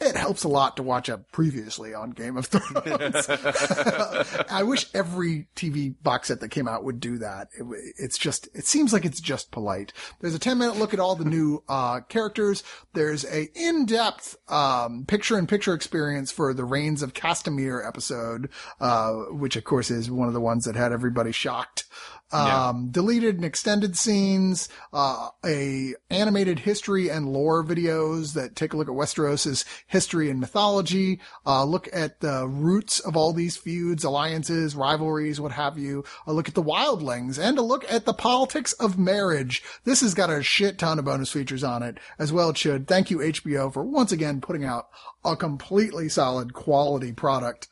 it 0.00 0.14
helps 0.14 0.44
a 0.44 0.48
lot 0.48 0.76
to 0.76 0.82
watch 0.82 1.08
a 1.08 1.18
previously 1.18 1.94
on 1.94 2.10
Game 2.10 2.36
of 2.36 2.46
Thrones. 2.46 3.26
I 4.50 4.62
wish 4.62 4.86
every 4.94 5.48
TV 5.56 5.94
box 6.02 6.28
set 6.28 6.40
that 6.40 6.50
came 6.50 6.68
out 6.68 6.84
would 6.84 7.00
do 7.00 7.18
that. 7.18 7.48
It, 7.58 7.64
it's 7.98 8.18
just, 8.18 8.48
it 8.54 8.66
seems 8.66 8.92
like 8.92 9.04
it's 9.04 9.20
just 9.20 9.50
polite. 9.50 9.92
There's 10.20 10.34
a 10.34 10.38
10 10.38 10.58
minute 10.58 10.76
look 10.76 10.92
at 10.92 11.00
all 11.00 11.16
the 11.16 11.24
new, 11.24 11.62
uh, 11.68 12.00
characters. 12.00 12.62
There's 12.92 13.24
a 13.24 13.48
in-depth, 13.54 14.36
um, 14.48 15.06
picture 15.06 15.38
in 15.38 15.46
picture 15.46 15.72
experience 15.72 16.30
for 16.30 16.52
the 16.52 16.64
Rains 16.64 17.02
of 17.02 17.14
Castamere 17.14 17.86
episode, 17.86 18.50
uh, 18.80 19.12
which 19.30 19.56
of 19.56 19.64
course 19.64 19.90
is 19.90 20.10
one 20.10 20.28
of 20.28 20.34
the 20.34 20.40
ones 20.40 20.64
that 20.64 20.76
had 20.76 20.92
everybody 20.92 21.32
shocked. 21.32 21.84
Yeah. 22.32 22.70
Um, 22.70 22.88
deleted 22.90 23.36
and 23.36 23.44
extended 23.44 23.96
scenes, 23.96 24.68
uh, 24.92 25.28
a 25.44 25.94
animated 26.10 26.58
history 26.58 27.08
and 27.08 27.28
lore 27.28 27.62
videos 27.62 28.34
that 28.34 28.56
take 28.56 28.72
a 28.72 28.76
look 28.76 28.88
at 28.88 28.94
Westeros's 28.94 29.64
history 29.86 30.28
and 30.28 30.40
mythology, 30.40 31.20
uh, 31.46 31.62
look 31.62 31.88
at 31.92 32.18
the 32.18 32.48
roots 32.48 32.98
of 32.98 33.16
all 33.16 33.32
these 33.32 33.56
feuds, 33.56 34.02
alliances, 34.02 34.74
rivalries, 34.74 35.40
what 35.40 35.52
have 35.52 35.78
you, 35.78 36.02
a 36.26 36.32
look 36.32 36.48
at 36.48 36.54
the 36.54 36.62
wildlings, 36.62 37.38
and 37.38 37.58
a 37.58 37.62
look 37.62 37.90
at 37.90 38.06
the 38.06 38.14
politics 38.14 38.72
of 38.74 38.98
marriage. 38.98 39.62
This 39.84 40.00
has 40.00 40.14
got 40.14 40.28
a 40.28 40.42
shit 40.42 40.78
ton 40.78 40.98
of 40.98 41.04
bonus 41.04 41.30
features 41.30 41.62
on 41.62 41.84
it, 41.84 41.98
as 42.18 42.32
well 42.32 42.50
it 42.50 42.58
should. 42.58 42.88
Thank 42.88 43.08
you 43.08 43.18
HBO 43.18 43.72
for 43.72 43.84
once 43.84 44.10
again 44.10 44.40
putting 44.40 44.64
out 44.64 44.88
a 45.24 45.36
completely 45.36 46.08
solid 46.08 46.54
quality 46.54 47.12
product. 47.12 47.68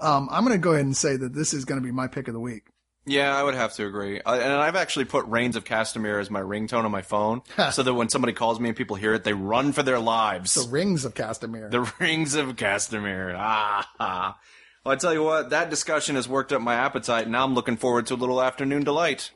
Um, 0.00 0.28
I'm 0.30 0.44
going 0.44 0.56
to 0.56 0.62
go 0.62 0.72
ahead 0.72 0.84
and 0.84 0.96
say 0.96 1.16
that 1.16 1.34
this 1.34 1.52
is 1.52 1.64
going 1.64 1.80
to 1.80 1.84
be 1.84 1.92
my 1.92 2.06
pick 2.06 2.28
of 2.28 2.34
the 2.34 2.40
week. 2.40 2.64
Yeah, 3.06 3.36
I 3.36 3.42
would 3.42 3.54
have 3.54 3.74
to 3.74 3.86
agree. 3.86 4.20
Uh, 4.20 4.34
and 4.34 4.52
I've 4.52 4.76
actually 4.76 5.04
put 5.04 5.26
Rains 5.26 5.56
of 5.56 5.64
Castamere 5.64 6.20
as 6.20 6.30
my 6.30 6.40
ringtone 6.40 6.84
on 6.84 6.90
my 6.90 7.02
phone, 7.02 7.42
so 7.72 7.82
that 7.82 7.94
when 7.94 8.08
somebody 8.08 8.32
calls 8.32 8.58
me 8.58 8.70
and 8.70 8.76
people 8.76 8.96
hear 8.96 9.14
it, 9.14 9.24
they 9.24 9.34
run 9.34 9.72
for 9.72 9.82
their 9.82 9.98
lives. 9.98 10.54
The 10.54 10.70
Rings 10.70 11.04
of 11.04 11.14
Castamere. 11.14 11.70
The 11.70 11.80
Rings 12.00 12.34
of 12.34 12.56
Castamere. 12.56 13.34
Ah. 13.36 14.38
Well, 14.84 14.92
I 14.94 14.96
tell 14.96 15.12
you 15.12 15.22
what, 15.22 15.50
that 15.50 15.70
discussion 15.70 16.14
has 16.16 16.28
worked 16.28 16.52
up 16.52 16.62
my 16.62 16.74
appetite. 16.74 17.28
Now 17.28 17.44
I'm 17.44 17.54
looking 17.54 17.76
forward 17.76 18.06
to 18.06 18.14
a 18.14 18.16
little 18.16 18.42
afternoon 18.42 18.84
delight. 18.84 19.30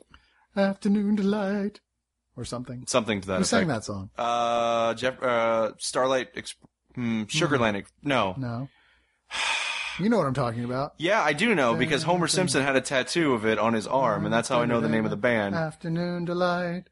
Afternoon 0.55 1.15
delight. 1.15 1.79
Or 2.35 2.45
something. 2.45 2.85
Something 2.87 3.21
to 3.21 3.27
that 3.27 3.37
Who 3.39 3.43
sang 3.43 3.67
that 3.67 3.83
song? 3.83 4.11
Uh, 4.17 4.93
Jeff, 4.93 5.21
uh, 5.21 5.73
Starlight, 5.77 6.33
Exp- 6.35 6.55
hmm, 6.95 7.23
Sugarland. 7.23 7.75
Ex- 7.75 7.91
no. 8.01 8.33
No. 8.37 8.69
You 9.99 10.09
know 10.09 10.17
what 10.17 10.27
I'm 10.27 10.33
talking 10.33 10.63
about. 10.63 10.93
Yeah, 10.97 11.21
I 11.21 11.33
do 11.33 11.53
know 11.55 11.75
because 11.75 12.03
Homer 12.03 12.27
Simpson 12.27 12.63
had 12.63 12.75
a 12.75 12.81
tattoo 12.81 13.33
of 13.33 13.45
it 13.45 13.59
on 13.59 13.73
his 13.73 13.85
arm, 13.87 14.25
and 14.25 14.33
that's 14.33 14.47
how 14.49 14.61
I 14.61 14.65
know 14.65 14.79
the 14.81 14.89
name 14.89 15.05
of 15.05 15.11
the 15.11 15.17
band. 15.17 15.55
Afternoon 15.55 16.25
delight. 16.25 16.83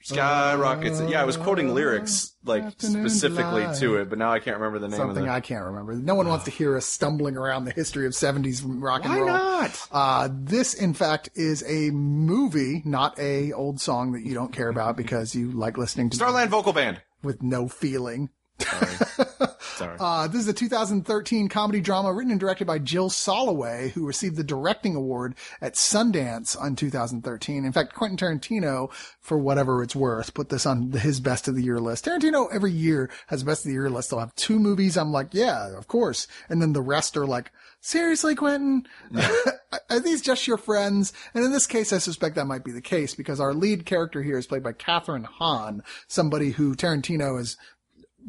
Skyrockets. 0.00 1.00
Yeah, 1.08 1.20
I 1.20 1.24
was 1.24 1.36
quoting 1.36 1.74
lyrics 1.74 2.34
like 2.44 2.62
Afternoon 2.62 3.08
specifically 3.08 3.62
delight. 3.62 3.76
to 3.78 3.96
it, 3.96 4.08
but 4.08 4.18
now 4.18 4.32
I 4.32 4.38
can't 4.38 4.56
remember 4.56 4.78
the 4.78 4.88
name 4.88 4.96
Something 4.96 5.24
of 5.24 5.30
I 5.30 5.40
can't 5.40 5.64
remember. 5.64 5.94
No 5.94 6.14
one 6.14 6.28
wants 6.28 6.44
to 6.44 6.50
hear 6.52 6.76
us 6.76 6.86
stumbling 6.86 7.36
around 7.36 7.64
the 7.64 7.72
history 7.72 8.06
of 8.06 8.12
70s 8.12 8.62
rock 8.64 9.04
and 9.04 9.12
Why 9.12 9.18
roll. 9.18 9.26
not? 9.28 9.88
Uh, 9.90 10.28
this, 10.32 10.72
in 10.74 10.94
fact, 10.94 11.30
is 11.34 11.64
a 11.66 11.90
movie, 11.90 12.80
not 12.84 13.18
a 13.18 13.52
old 13.52 13.80
song 13.80 14.12
that 14.12 14.22
you 14.22 14.34
don't 14.34 14.52
care 14.52 14.68
about 14.68 14.96
because 14.96 15.34
you 15.34 15.50
like 15.50 15.76
listening 15.76 16.10
to 16.10 16.16
Starland 16.16 16.50
Vocal 16.50 16.72
Band. 16.72 17.02
with 17.22 17.42
no 17.42 17.66
feeling. 17.68 18.30
Sorry. 18.60 18.96
Uh, 19.80 20.26
this 20.28 20.40
is 20.40 20.48
a 20.48 20.52
2013 20.52 21.48
comedy 21.48 21.80
drama 21.80 22.12
written 22.12 22.30
and 22.30 22.40
directed 22.40 22.66
by 22.66 22.78
Jill 22.78 23.10
Soloway, 23.10 23.90
who 23.90 24.06
received 24.06 24.36
the 24.36 24.44
directing 24.44 24.94
award 24.94 25.34
at 25.60 25.74
Sundance 25.74 26.60
on 26.60 26.76
2013. 26.76 27.64
In 27.64 27.72
fact, 27.72 27.94
Quentin 27.94 28.16
Tarantino, 28.16 28.92
for 29.20 29.38
whatever 29.38 29.82
it's 29.82 29.96
worth, 29.96 30.34
put 30.34 30.48
this 30.48 30.66
on 30.66 30.92
his 30.92 31.20
best 31.20 31.48
of 31.48 31.54
the 31.54 31.62
year 31.62 31.78
list. 31.78 32.04
Tarantino 32.04 32.48
every 32.52 32.72
year 32.72 33.10
has 33.28 33.42
a 33.42 33.44
best 33.44 33.64
of 33.64 33.68
the 33.68 33.74
year 33.74 33.90
list. 33.90 34.10
They'll 34.10 34.20
have 34.20 34.34
two 34.34 34.58
movies. 34.58 34.96
I'm 34.96 35.12
like, 35.12 35.28
yeah, 35.32 35.76
of 35.76 35.88
course. 35.88 36.26
And 36.48 36.60
then 36.60 36.72
the 36.72 36.82
rest 36.82 37.16
are 37.16 37.26
like, 37.26 37.50
seriously, 37.80 38.34
Quentin? 38.34 38.86
are 39.90 40.00
these 40.00 40.22
just 40.22 40.46
your 40.46 40.58
friends? 40.58 41.12
And 41.34 41.44
in 41.44 41.52
this 41.52 41.66
case, 41.66 41.92
I 41.92 41.98
suspect 41.98 42.36
that 42.36 42.46
might 42.46 42.64
be 42.64 42.72
the 42.72 42.80
case 42.80 43.14
because 43.14 43.40
our 43.40 43.54
lead 43.54 43.86
character 43.86 44.22
here 44.22 44.38
is 44.38 44.46
played 44.46 44.62
by 44.62 44.72
Kathryn 44.72 45.24
Hahn, 45.24 45.82
somebody 46.06 46.50
who 46.50 46.74
Tarantino 46.74 47.38
has 47.38 47.56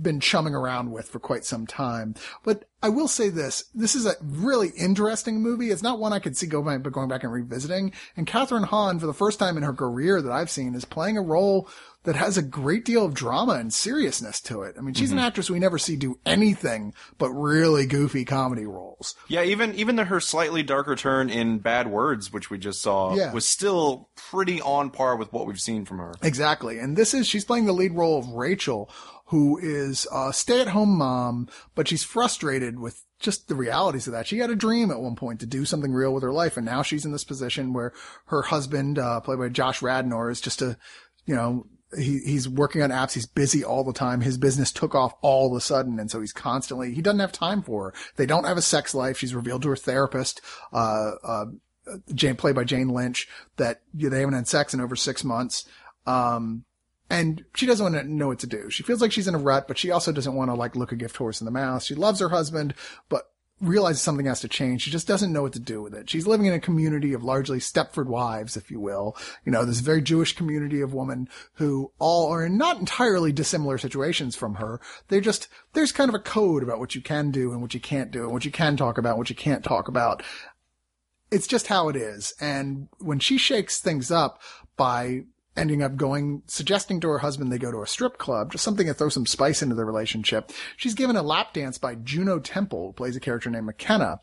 been 0.02 0.20
chumming 0.20 0.56
around 0.56 0.92
with 0.92 1.08
for 1.08 1.20
quite 1.20 1.46
some 1.46 1.68
time. 1.68 2.16
But 2.44 2.66
I 2.82 2.90
will 2.90 3.08
say 3.08 3.30
this, 3.30 3.66
this 3.76 3.96
is 3.96 4.06
a 4.06 4.14
really 4.22 4.70
interesting 4.78 5.42
movie. 5.42 5.70
It's 5.70 5.84
not 5.84 6.00
one 6.00 6.14
I 6.14 6.20
could 6.20 6.38
see 6.38 6.48
go 6.48 6.64
but 6.64 6.94
going 6.94 7.10
back 7.10 7.24
and 7.24 7.34
revisiting. 7.34 7.94
And 8.16 8.28
Kathryn 8.28 8.66
Hahn, 8.66 9.00
for 9.00 9.06
the 9.06 9.14
first 9.14 9.40
time 9.40 9.58
in 9.58 9.64
her 9.64 9.74
career 9.74 10.22
that 10.22 10.32
I've 10.32 10.50
seen, 10.50 10.76
is 10.76 10.86
playing 10.86 11.18
a 11.18 11.22
role 11.22 11.68
that 12.04 12.16
has 12.16 12.38
a 12.38 12.42
great 12.42 12.86
deal 12.86 13.04
of 13.04 13.14
drama 13.14 13.54
and 13.54 13.74
seriousness 13.74 14.40
to 14.40 14.62
it. 14.62 14.76
I 14.78 14.82
mean, 14.82 14.94
she's 14.94 15.12
an 15.12 15.18
mm-hmm. 15.18 15.28
actress 15.28 15.50
we 15.50 15.60
never 15.60 15.78
see 15.78 15.98
do 15.98 16.18
anything 16.26 16.94
but 17.18 17.30
really 17.32 17.86
goofy 17.86 18.24
comedy 18.24 18.66
roles. 18.66 19.16
Yeah, 19.28 19.44
even 19.44 19.76
even 19.76 19.98
the, 19.98 20.06
her 20.06 20.22
slightly 20.22 20.64
darker 20.64 20.96
turn 20.96 21.30
in 21.30 21.60
Bad 21.60 21.88
Words, 21.88 22.32
which 22.32 22.50
we 22.50 22.58
just 22.58 22.82
saw, 22.82 23.16
Yeah. 23.16 23.34
was 23.34 23.46
still 23.46 24.10
pretty 24.16 24.62
on 24.62 24.92
par 24.92 25.18
with 25.18 25.34
what 25.34 25.46
we've 25.46 25.60
seen 25.60 25.84
from 25.84 25.98
her. 25.98 26.14
Exactly. 26.22 26.80
And 26.80 26.96
this 26.96 27.14
is, 27.14 27.28
she's 27.28 27.46
playing 27.46 27.66
the 27.66 27.74
lead 27.74 27.94
role 27.94 28.18
of 28.18 28.30
Rachel, 28.30 28.90
who 29.30 29.60
is 29.60 30.08
a 30.12 30.34
stay 30.34 30.60
at 30.62 30.70
home 30.70 30.98
mom, 30.98 31.48
but 31.76 31.88
she's 31.88 32.04
frustrated 32.04 32.80
with 32.80 33.04
just 33.20 33.48
the 33.48 33.56
realities 33.56 34.08
of 34.08 34.14
that. 34.14 34.26
She 34.26 34.40
had 34.40 34.50
a 34.50 34.56
dream 34.56 34.90
at 34.92 35.00
one 35.00 35.16
point 35.16 35.40
to 35.42 35.46
do 35.46 35.66
something 35.66 35.94
real 35.94 36.14
with 36.14 36.24
her 36.24 36.32
life. 36.32 36.58
And 36.58 36.66
now 36.66 36.82
she's 36.82 37.06
in 37.06 37.12
this 37.12 37.24
position 37.24 37.74
where 37.74 37.94
her 38.28 38.44
husband, 38.44 38.98
uh, 38.98 39.20
played 39.20 39.40
by 39.40 39.50
Josh 39.50 39.82
Radnor 39.82 40.32
is 40.32 40.42
just 40.42 40.62
a, 40.62 40.78
you 41.26 41.36
know, 41.36 41.68
he, 41.96 42.20
he's 42.20 42.48
working 42.48 42.82
on 42.82 42.90
apps. 42.90 43.14
He's 43.14 43.28
busy 43.28 43.64
all 43.64 43.84
the 43.84 43.94
time. 43.94 44.22
His 44.22 44.38
business 44.38 44.72
took 44.72 44.96
off 44.96 45.14
all 45.22 45.52
of 45.52 45.58
a 45.58 45.62
sudden. 45.62 46.00
And 46.00 46.10
so 46.10 46.22
he's 46.22 46.34
constantly, 46.34 46.94
he 46.94 47.02
doesn't 47.02 47.20
have 47.20 47.32
time 47.32 47.62
for 47.62 47.86
her. 47.86 47.94
They 48.16 48.26
don't 48.26 48.46
have 48.46 48.58
a 48.58 48.64
sex 48.64 48.96
life. 48.96 49.18
She's 49.18 49.36
revealed 49.36 49.64
to 49.64 49.70
her 49.70 49.76
therapist, 49.76 50.42
uh, 50.74 51.12
uh, 51.24 51.46
Jane, 52.14 52.36
played 52.36 52.56
by 52.56 52.64
Jane 52.64 52.90
Lynch, 52.90 53.28
that 53.58 53.82
they 53.94 54.20
haven't 54.20 54.36
had 54.36 54.48
sex 54.48 54.74
in 54.74 54.82
over 54.82 54.96
six 54.96 55.24
months. 55.24 55.68
Um, 56.06 56.64
and 57.10 57.44
she 57.56 57.66
doesn't 57.66 57.92
want 57.92 57.96
to 57.96 58.12
know 58.12 58.28
what 58.28 58.40
to 58.40 58.48
do. 58.48 58.70
She 58.70 58.84
feels 58.84 59.02
like 59.02 59.12
she's 59.12 59.28
in 59.28 59.36
a 59.36 59.40
rut, 59.40 59.68
but 59.68 59.78
she 59.78 59.92
also 59.92 60.12
doesn't 60.12 60.36
want 60.36 60.52
to 60.52 60.56
like 60.56 60.76
look 60.76 60.92
a 60.92 60.96
gift 60.96 61.18
horse 61.18 61.42
in 61.42 61.46
the 61.46 61.52
mouth. 61.52 61.84
She 61.84 61.96
loves 61.96 62.20
her 62.20 62.30
husband, 62.30 62.76
but 63.10 63.32
realizes 63.62 64.02
something 64.02 64.26
has 64.26 64.40
to 64.42 64.48
change. 64.48 64.84
She 64.84 64.92
just 64.92 65.08
doesn't 65.08 65.34
know 65.34 65.42
what 65.42 65.54
to 65.54 65.60
do 65.60 65.82
with 65.82 65.94
it. 65.94 66.10
She's 66.10 66.28
living 66.28 66.46
in 66.46 66.54
a 66.54 66.60
community 66.60 67.14
of 67.14 67.24
largely 67.24 67.60
Stepford 67.60 68.06
wives, 68.06 68.56
if 68.56 68.72
you 68.72 68.80
will. 68.80 69.18
You 69.44 69.52
know, 69.52 69.66
this 69.66 69.80
very 69.80 70.02
Jewish 70.02 70.36
community 70.36 70.82
of 70.82 70.94
women 70.94 71.28
who 71.54 71.92
all 72.00 72.32
are 72.32 72.46
in 72.46 72.58
not 72.58 72.80
entirely 72.80 73.32
dissimilar 73.32 73.78
situations 73.78 74.36
from 74.36 74.56
her. 74.56 74.80
They're 75.08 75.20
just, 75.20 75.48
there's 75.74 75.92
kind 75.92 76.10
of 76.10 76.16
a 76.16 76.20
code 76.20 76.64
about 76.64 76.80
what 76.80 76.96
you 76.96 77.02
can 77.02 77.32
do 77.32 77.52
and 77.52 77.62
what 77.62 77.74
you 77.74 77.80
can't 77.80 78.12
do 78.12 78.24
and 78.24 78.32
what 78.32 78.46
you 78.46 78.52
can 78.52 78.78
talk 78.78 78.98
about 78.98 79.12
and 79.12 79.20
what 79.20 79.30
you 79.30 79.36
can't 79.36 79.64
talk 79.64 79.88
about. 79.88 80.24
It's 81.32 81.48
just 81.48 81.68
how 81.68 81.90
it 81.90 81.96
is. 81.96 82.34
And 82.40 82.88
when 83.00 83.20
she 83.20 83.38
shakes 83.38 83.80
things 83.80 84.10
up 84.10 84.42
by 84.78 85.24
ending 85.56 85.84
up 85.84 85.96
going, 85.96 86.44
suggesting 86.48 87.00
to 87.02 87.10
her 87.10 87.20
husband 87.20 87.52
they 87.52 87.58
go 87.58 87.72
to 87.72 87.82
a 87.82 87.88
strip 87.88 88.18
club, 88.18 88.52
just 88.52 88.64
something 88.64 88.88
to 88.88 88.94
throw 88.94 89.10
some 89.10 89.26
spice 89.26 89.62
into 89.62 89.76
the 89.76 89.86
relationship. 89.86 90.52
She's 90.78 90.94
given 90.94 91.16
a 91.16 91.24
lap 91.24 91.54
dance 91.54 91.78
by 91.78 91.96
Juno 91.96 92.40
Temple, 92.40 92.88
who 92.88 92.94
plays 92.94 93.16
a 93.16 93.20
character 93.20 93.50
named 93.50 93.66
McKenna. 93.66 94.20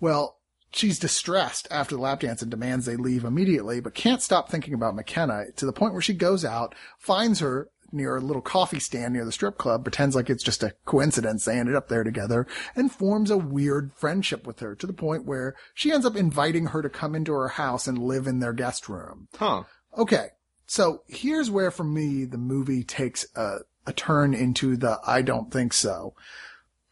Well, 0.00 0.38
she's 0.72 0.98
distressed 0.98 1.66
after 1.70 1.96
the 1.96 2.02
lap 2.02 2.20
dance 2.20 2.42
and 2.42 2.50
demands 2.50 2.86
they 2.86 2.96
leave 2.96 3.24
immediately, 3.24 3.80
but 3.80 3.94
can't 3.94 4.22
stop 4.22 4.48
thinking 4.48 4.74
about 4.74 4.94
McKenna 4.94 5.46
to 5.56 5.66
the 5.66 5.72
point 5.72 5.92
where 5.92 6.02
she 6.02 6.14
goes 6.14 6.44
out, 6.44 6.74
finds 6.98 7.40
her 7.40 7.70
near 7.92 8.16
a 8.16 8.20
little 8.20 8.42
coffee 8.42 8.80
stand 8.80 9.14
near 9.14 9.24
the 9.24 9.32
strip 9.32 9.58
club, 9.58 9.84
pretends 9.84 10.14
like 10.14 10.28
it's 10.28 10.42
just 10.42 10.62
a 10.62 10.74
coincidence 10.84 11.44
they 11.44 11.58
ended 11.58 11.74
up 11.74 11.88
there 11.88 12.04
together, 12.04 12.46
and 12.74 12.92
forms 12.92 13.30
a 13.30 13.38
weird 13.38 13.92
friendship 13.94 14.46
with 14.46 14.60
her 14.60 14.74
to 14.74 14.86
the 14.86 14.92
point 14.92 15.24
where 15.24 15.54
she 15.74 15.92
ends 15.92 16.04
up 16.04 16.16
inviting 16.16 16.66
her 16.66 16.82
to 16.82 16.90
come 16.90 17.14
into 17.14 17.32
her 17.32 17.48
house 17.48 17.86
and 17.86 17.98
live 17.98 18.26
in 18.26 18.40
their 18.40 18.52
guest 18.52 18.88
room. 18.88 19.28
Huh. 19.36 19.64
Okay. 19.96 20.28
So 20.66 21.02
here's 21.06 21.50
where 21.50 21.70
for 21.70 21.84
me 21.84 22.24
the 22.24 22.38
movie 22.38 22.82
takes 22.82 23.26
a, 23.36 23.58
a 23.86 23.92
turn 23.92 24.34
into 24.34 24.76
the 24.76 24.98
I 25.06 25.22
don't 25.22 25.52
think 25.52 25.72
so. 25.72 26.14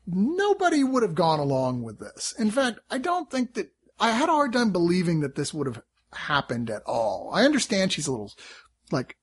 Nobody 0.07 0.85
would 0.85 1.03
have 1.03 1.15
gone 1.15 1.41
along 1.41 1.83
with 1.83 1.99
this. 1.99 2.35
In 2.39 2.51
fact, 2.51 2.79
I 2.91 2.99
don't 2.99 3.31
think 3.31 3.55
that 3.55 3.73
I 3.99 4.11
had 4.11 4.29
a 4.29 4.33
hard 4.33 4.53
time 4.53 4.71
believing 4.71 5.21
that 5.21 5.35
this 5.35 5.55
would 5.55 5.67
have 5.67 5.83
happened 6.13 6.71
at 6.71 6.83
all. 6.85 7.31
I 7.33 7.45
understand 7.45 7.93
she's 7.93 8.07
a 8.07 8.13
little 8.13 8.33
like 8.91 9.17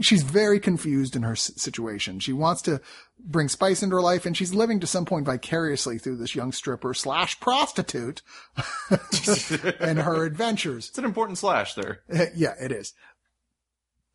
she's 0.00 0.22
very 0.22 0.58
confused 0.58 1.14
in 1.14 1.22
her 1.22 1.36
situation. 1.36 2.18
She 2.18 2.32
wants 2.32 2.62
to 2.62 2.80
bring 3.18 3.48
spice 3.48 3.82
into 3.82 3.96
her 3.96 4.02
life 4.02 4.24
and 4.24 4.36
she's 4.36 4.54
living 4.54 4.80
to 4.80 4.86
some 4.86 5.04
point 5.04 5.26
vicariously 5.26 5.98
through 5.98 6.16
this 6.16 6.34
young 6.34 6.50
stripper 6.50 6.94
slash 6.94 7.38
prostitute 7.40 8.22
and 9.80 9.98
her 9.98 10.24
adventures. 10.24 10.88
It's 10.88 10.98
an 10.98 11.04
important 11.04 11.38
slash 11.38 11.74
there. 11.74 12.00
yeah, 12.34 12.54
it 12.60 12.72
is. 12.72 12.94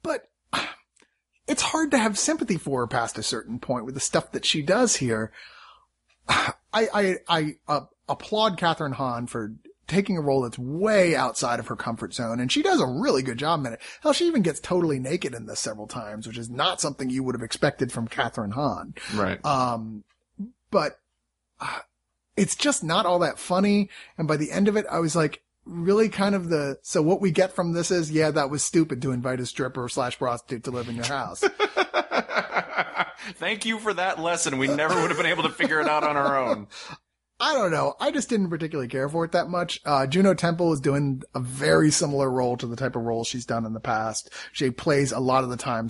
But 0.03 0.29
it's 1.47 1.61
hard 1.61 1.91
to 1.91 1.97
have 1.97 2.17
sympathy 2.17 2.57
for 2.57 2.81
her 2.81 2.87
past 2.87 3.17
a 3.17 3.23
certain 3.23 3.59
point 3.59 3.85
with 3.85 3.93
the 3.93 4.01
stuff 4.01 4.31
that 4.31 4.45
she 4.45 4.61
does 4.61 4.97
here. 4.97 5.31
I 6.29 6.53
I 6.73 7.15
I 7.27 7.55
uh, 7.67 7.81
applaud 8.07 8.59
Kathryn 8.59 8.93
Hahn 8.93 9.27
for 9.27 9.53
taking 9.87 10.17
a 10.17 10.21
role 10.21 10.41
that's 10.41 10.59
way 10.59 11.15
outside 11.15 11.59
of 11.59 11.67
her 11.67 11.75
comfort 11.75 12.13
zone, 12.13 12.39
and 12.39 12.51
she 12.51 12.61
does 12.61 12.81
a 12.81 12.85
really 12.85 13.23
good 13.23 13.37
job 13.37 13.65
in 13.65 13.73
it. 13.73 13.81
Hell, 14.01 14.13
she 14.13 14.27
even 14.27 14.41
gets 14.41 14.59
totally 14.59 14.99
naked 14.99 15.33
in 15.33 15.45
this 15.45 15.59
several 15.59 15.87
times, 15.87 16.27
which 16.27 16.37
is 16.37 16.49
not 16.49 16.81
something 16.81 17.09
you 17.09 17.23
would 17.23 17.35
have 17.35 17.43
expected 17.43 17.91
from 17.91 18.07
Kathryn 18.07 18.53
Hahn. 18.53 18.93
Right. 19.15 19.43
Um, 19.45 20.03
but 20.71 20.99
uh, 21.59 21.79
it's 22.37 22.55
just 22.55 22.83
not 22.83 23.05
all 23.05 23.19
that 23.19 23.39
funny. 23.39 23.89
And 24.17 24.27
by 24.27 24.37
the 24.37 24.51
end 24.51 24.67
of 24.67 24.75
it, 24.75 24.85
I 24.91 24.99
was 24.99 25.15
like, 25.15 25.41
really 25.67 26.09
kind 26.09 26.35
of 26.35 26.49
the, 26.49 26.77
so 26.81 27.01
what 27.01 27.21
we 27.21 27.31
get 27.31 27.53
from 27.53 27.73
this 27.73 27.91
is, 27.91 28.11
yeah, 28.11 28.31
that 28.31 28.49
was 28.49 28.63
stupid 28.63 29.01
to 29.01 29.11
invite 29.11 29.39
a 29.39 29.45
stripper 29.45 29.87
slash 29.89 30.17
prostitute 30.17 30.63
to 30.65 30.71
live 30.71 30.89
in 30.89 30.95
your 30.95 31.05
house. 31.05 31.43
Thank 33.33 33.65
you 33.65 33.79
for 33.79 33.93
that 33.93 34.19
lesson. 34.19 34.57
We 34.57 34.67
never 34.67 34.99
would 35.01 35.09
have 35.09 35.17
been 35.17 35.25
able 35.25 35.43
to 35.43 35.49
figure 35.49 35.81
it 35.81 35.87
out 35.87 36.03
on 36.03 36.15
our 36.15 36.37
own. 36.37 36.67
I 37.39 37.53
don't 37.53 37.69
know. 37.69 37.93
I 37.99 38.09
just 38.09 38.29
didn't 38.29 38.49
particularly 38.49 38.87
care 38.87 39.07
for 39.07 39.23
it 39.23 39.33
that 39.33 39.47
much. 39.47 39.79
Uh, 39.85 40.07
Juno 40.07 40.33
Temple 40.33 40.73
is 40.73 40.79
doing 40.79 41.21
a 41.35 41.39
very 41.39 41.91
similar 41.91 42.31
role 42.31 42.57
to 42.57 42.65
the 42.65 42.75
type 42.75 42.95
of 42.95 43.03
role 43.03 43.23
she's 43.23 43.45
done 43.45 43.65
in 43.65 43.73
the 43.73 43.79
past. 43.79 44.31
She 44.53 44.71
plays 44.71 45.11
a 45.11 45.19
lot 45.19 45.43
of 45.43 45.51
the 45.51 45.57
time, 45.57 45.89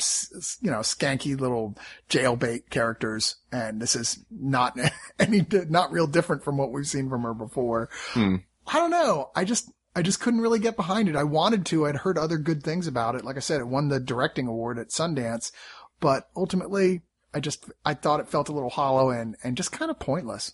you 0.60 0.70
know, 0.70 0.80
skanky 0.80 1.40
little 1.40 1.78
jailbait 2.10 2.70
characters. 2.70 3.38
And 3.50 3.82
this 3.82 3.96
is 3.96 4.26
not 4.30 4.78
any, 5.20 5.46
not 5.70 5.94
real 5.94 6.08
different 6.08 6.44
from 6.44 6.58
what 6.58 6.74
we've 6.74 6.88
seen 6.88 7.10
from 7.10 7.24
her 7.24 7.34
before. 7.34 7.90
Hmm. 8.10 8.38
I 8.68 8.80
don't 8.80 8.92
know. 8.92 9.32
I 9.36 9.44
just, 9.46 9.72
I 9.96 10.02
just 10.02 10.20
couldn't 10.20 10.42
really 10.42 10.60
get 10.60 10.76
behind 10.76 11.10
it. 11.10 11.16
I 11.16 11.24
wanted 11.24 11.66
to. 11.68 11.86
I'd 11.88 11.96
heard 11.98 12.18
other 12.18 12.38
good 12.38 12.64
things 12.64 12.88
about 12.88 13.16
it. 13.16 13.24
Like 13.26 13.38
I 13.38 13.40
said, 13.42 13.62
it 13.62 13.68
won 13.68 13.88
the 13.90 14.00
directing 14.00 14.48
award 14.48 14.78
at 14.78 14.90
Sundance, 14.90 15.52
but 16.00 16.30
ultimately 16.36 17.02
I 17.34 17.40
just, 17.40 17.66
I 17.86 17.94
thought 17.94 18.20
it 18.20 18.30
felt 18.30 18.50
a 18.50 18.54
little 18.54 18.70
hollow 18.70 19.10
and, 19.10 19.36
and 19.44 19.58
just 19.58 19.72
kind 19.72 19.90
of 19.90 20.00
pointless. 20.00 20.54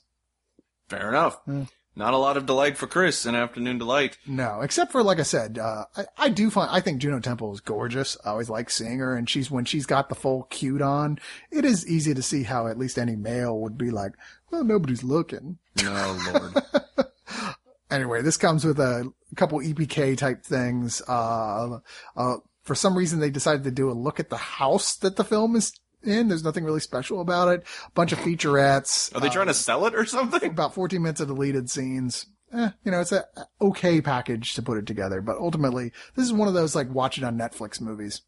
Fair 0.89 1.09
enough. 1.09 1.39
Not 1.95 2.15
a 2.15 2.17
lot 2.17 2.37
of 2.37 2.47
delight 2.47 2.75
for 2.75 2.87
Chris 2.87 3.25
in 3.25 3.35
Afternoon 3.35 3.77
Delight. 3.77 4.17
No, 4.25 4.61
except 4.61 4.91
for 4.91 5.03
like 5.03 5.19
I 5.19 5.23
said, 5.23 5.59
uh, 5.59 5.85
I, 5.95 6.05
I 6.17 6.29
do 6.29 6.49
find 6.49 6.71
I 6.71 6.79
think 6.79 6.99
Juno 6.99 7.19
Temple 7.19 7.53
is 7.53 7.59
gorgeous. 7.59 8.17
I 8.25 8.29
always 8.29 8.49
like 8.49 8.71
seeing 8.71 8.97
her, 8.97 9.15
and 9.15 9.29
she's 9.29 9.51
when 9.51 9.65
she's 9.65 9.85
got 9.85 10.09
the 10.09 10.15
full 10.15 10.43
cute 10.49 10.81
on, 10.81 11.19
it 11.51 11.65
is 11.65 11.87
easy 11.87 12.15
to 12.15 12.23
see 12.23 12.43
how 12.43 12.65
at 12.65 12.79
least 12.79 12.97
any 12.97 13.15
male 13.15 13.59
would 13.59 13.77
be 13.77 13.91
like, 13.91 14.13
well, 14.49 14.63
nobody's 14.63 15.03
looking. 15.03 15.59
No, 15.83 16.19
Lord. 16.33 17.07
Anyway, 17.93 18.23
this 18.23 18.37
comes 18.37 18.65
with 18.65 18.79
a 18.79 19.11
couple 19.35 19.59
EPK 19.59 20.17
type 20.17 20.43
things. 20.43 20.99
Uh, 21.07 21.77
uh, 22.17 22.37
for 22.63 22.73
some 22.73 22.97
reason 22.97 23.19
they 23.19 23.29
decided 23.29 23.63
to 23.65 23.71
do 23.71 23.91
a 23.91 23.93
look 23.93 24.19
at 24.19 24.31
the 24.31 24.37
house 24.37 24.95
that 24.95 25.15
the 25.15 25.23
film 25.23 25.55
is 25.55 25.73
in. 26.01 26.27
There's 26.27 26.43
nothing 26.43 26.63
really 26.63 26.79
special 26.79 27.21
about 27.21 27.49
it. 27.49 27.63
A 27.85 27.91
bunch 27.91 28.11
of 28.11 28.17
featurettes. 28.17 29.15
Are 29.15 29.19
they 29.21 29.27
uh, 29.27 29.31
trying 29.31 29.47
to 29.47 29.53
sell 29.53 29.85
it 29.85 29.93
or 29.93 30.05
something? 30.05 30.43
about 30.43 30.73
14 30.73 31.03
minutes 31.03 31.21
of 31.21 31.27
deleted 31.27 31.69
scenes. 31.69 32.25
Eh, 32.51 32.69
you 32.83 32.91
know, 32.91 32.99
it's 32.99 33.11
a 33.11 33.25
okay 33.61 34.01
package 34.01 34.55
to 34.55 34.63
put 34.63 34.79
it 34.79 34.87
together, 34.87 35.21
but 35.21 35.37
ultimately, 35.37 35.91
this 36.15 36.25
is 36.25 36.33
one 36.33 36.47
of 36.47 36.55
those 36.55 36.75
like 36.75 36.89
watch 36.89 37.19
it 37.19 37.23
on 37.23 37.37
Netflix 37.37 37.79
movies. 37.79 38.23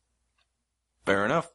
Fair 1.07 1.25
enough. 1.25 1.49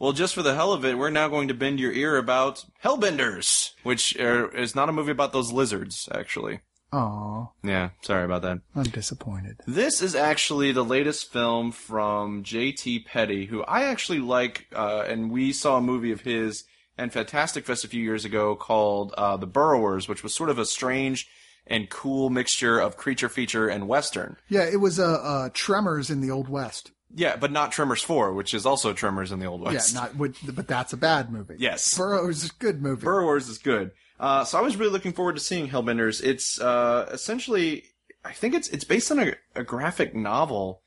Well, 0.00 0.12
just 0.12 0.34
for 0.34 0.42
the 0.42 0.56
hell 0.56 0.72
of 0.72 0.84
it, 0.84 0.98
we're 0.98 1.10
now 1.10 1.28
going 1.28 1.46
to 1.46 1.54
bend 1.54 1.78
your 1.78 1.92
ear 1.92 2.16
about 2.16 2.64
Hellbenders, 2.82 3.70
which 3.84 4.16
are, 4.18 4.52
is 4.52 4.74
not 4.74 4.88
a 4.88 4.92
movie 4.92 5.12
about 5.12 5.32
those 5.32 5.52
lizards, 5.52 6.08
actually. 6.12 6.60
Aw, 6.92 7.46
Yeah, 7.62 7.90
sorry 8.02 8.24
about 8.24 8.42
that. 8.42 8.60
I'm 8.76 8.84
disappointed. 8.84 9.58
This 9.66 10.02
is 10.02 10.14
actually 10.14 10.72
the 10.72 10.84
latest 10.84 11.32
film 11.32 11.72
from 11.72 12.42
J.T. 12.42 13.00
Petty, 13.00 13.46
who 13.46 13.62
I 13.62 13.84
actually 13.84 14.18
like, 14.18 14.66
uh, 14.74 15.04
and 15.08 15.30
we 15.30 15.52
saw 15.52 15.78
a 15.78 15.82
movie 15.82 16.12
of 16.12 16.20
his 16.20 16.64
and 16.98 17.12
Fantastic 17.12 17.64
Fest 17.64 17.84
a 17.84 17.88
few 17.88 18.02
years 18.02 18.24
ago 18.24 18.54
called 18.54 19.14
uh, 19.16 19.36
The 19.38 19.46
Burrowers, 19.46 20.08
which 20.08 20.22
was 20.22 20.34
sort 20.34 20.50
of 20.50 20.58
a 20.58 20.66
strange 20.66 21.28
and 21.66 21.88
cool 21.88 22.28
mixture 22.28 22.78
of 22.78 22.96
creature 22.96 23.28
feature 23.28 23.68
and 23.68 23.88
western. 23.88 24.36
Yeah, 24.48 24.64
it 24.64 24.78
was 24.78 24.98
uh, 24.98 25.12
uh 25.12 25.48
Tremors 25.54 26.10
in 26.10 26.20
the 26.20 26.30
Old 26.30 26.48
West. 26.48 26.90
Yeah, 27.14 27.36
but 27.36 27.52
not 27.52 27.72
Tremors 27.72 28.02
4, 28.02 28.32
which 28.32 28.54
is 28.54 28.64
also 28.64 28.92
Tremors 28.92 29.32
in 29.32 29.38
the 29.38 29.46
Old 29.46 29.60
West. 29.60 29.94
Yeah, 29.94 30.00
not 30.00 30.18
but 30.54 30.66
that's 30.66 30.92
a 30.92 30.96
bad 30.96 31.30
movie. 31.30 31.56
Yes. 31.58 31.96
Burrowers 31.96 32.44
is 32.44 32.50
a 32.50 32.54
good 32.58 32.82
movie. 32.82 33.04
Burrowers 33.04 33.48
is 33.48 33.58
good. 33.58 33.92
Uh, 34.18 34.44
so 34.44 34.58
I 34.58 34.62
was 34.62 34.76
really 34.76 34.92
looking 34.92 35.12
forward 35.12 35.36
to 35.36 35.40
seeing 35.40 35.68
Hellbenders. 35.68 36.22
It's 36.22 36.60
uh, 36.60 37.08
essentially, 37.12 37.84
I 38.24 38.32
think 38.32 38.54
it's 38.54 38.68
it's 38.68 38.84
based 38.84 39.10
on 39.10 39.18
a, 39.18 39.34
a 39.54 39.64
graphic 39.64 40.14
novel 40.14 40.82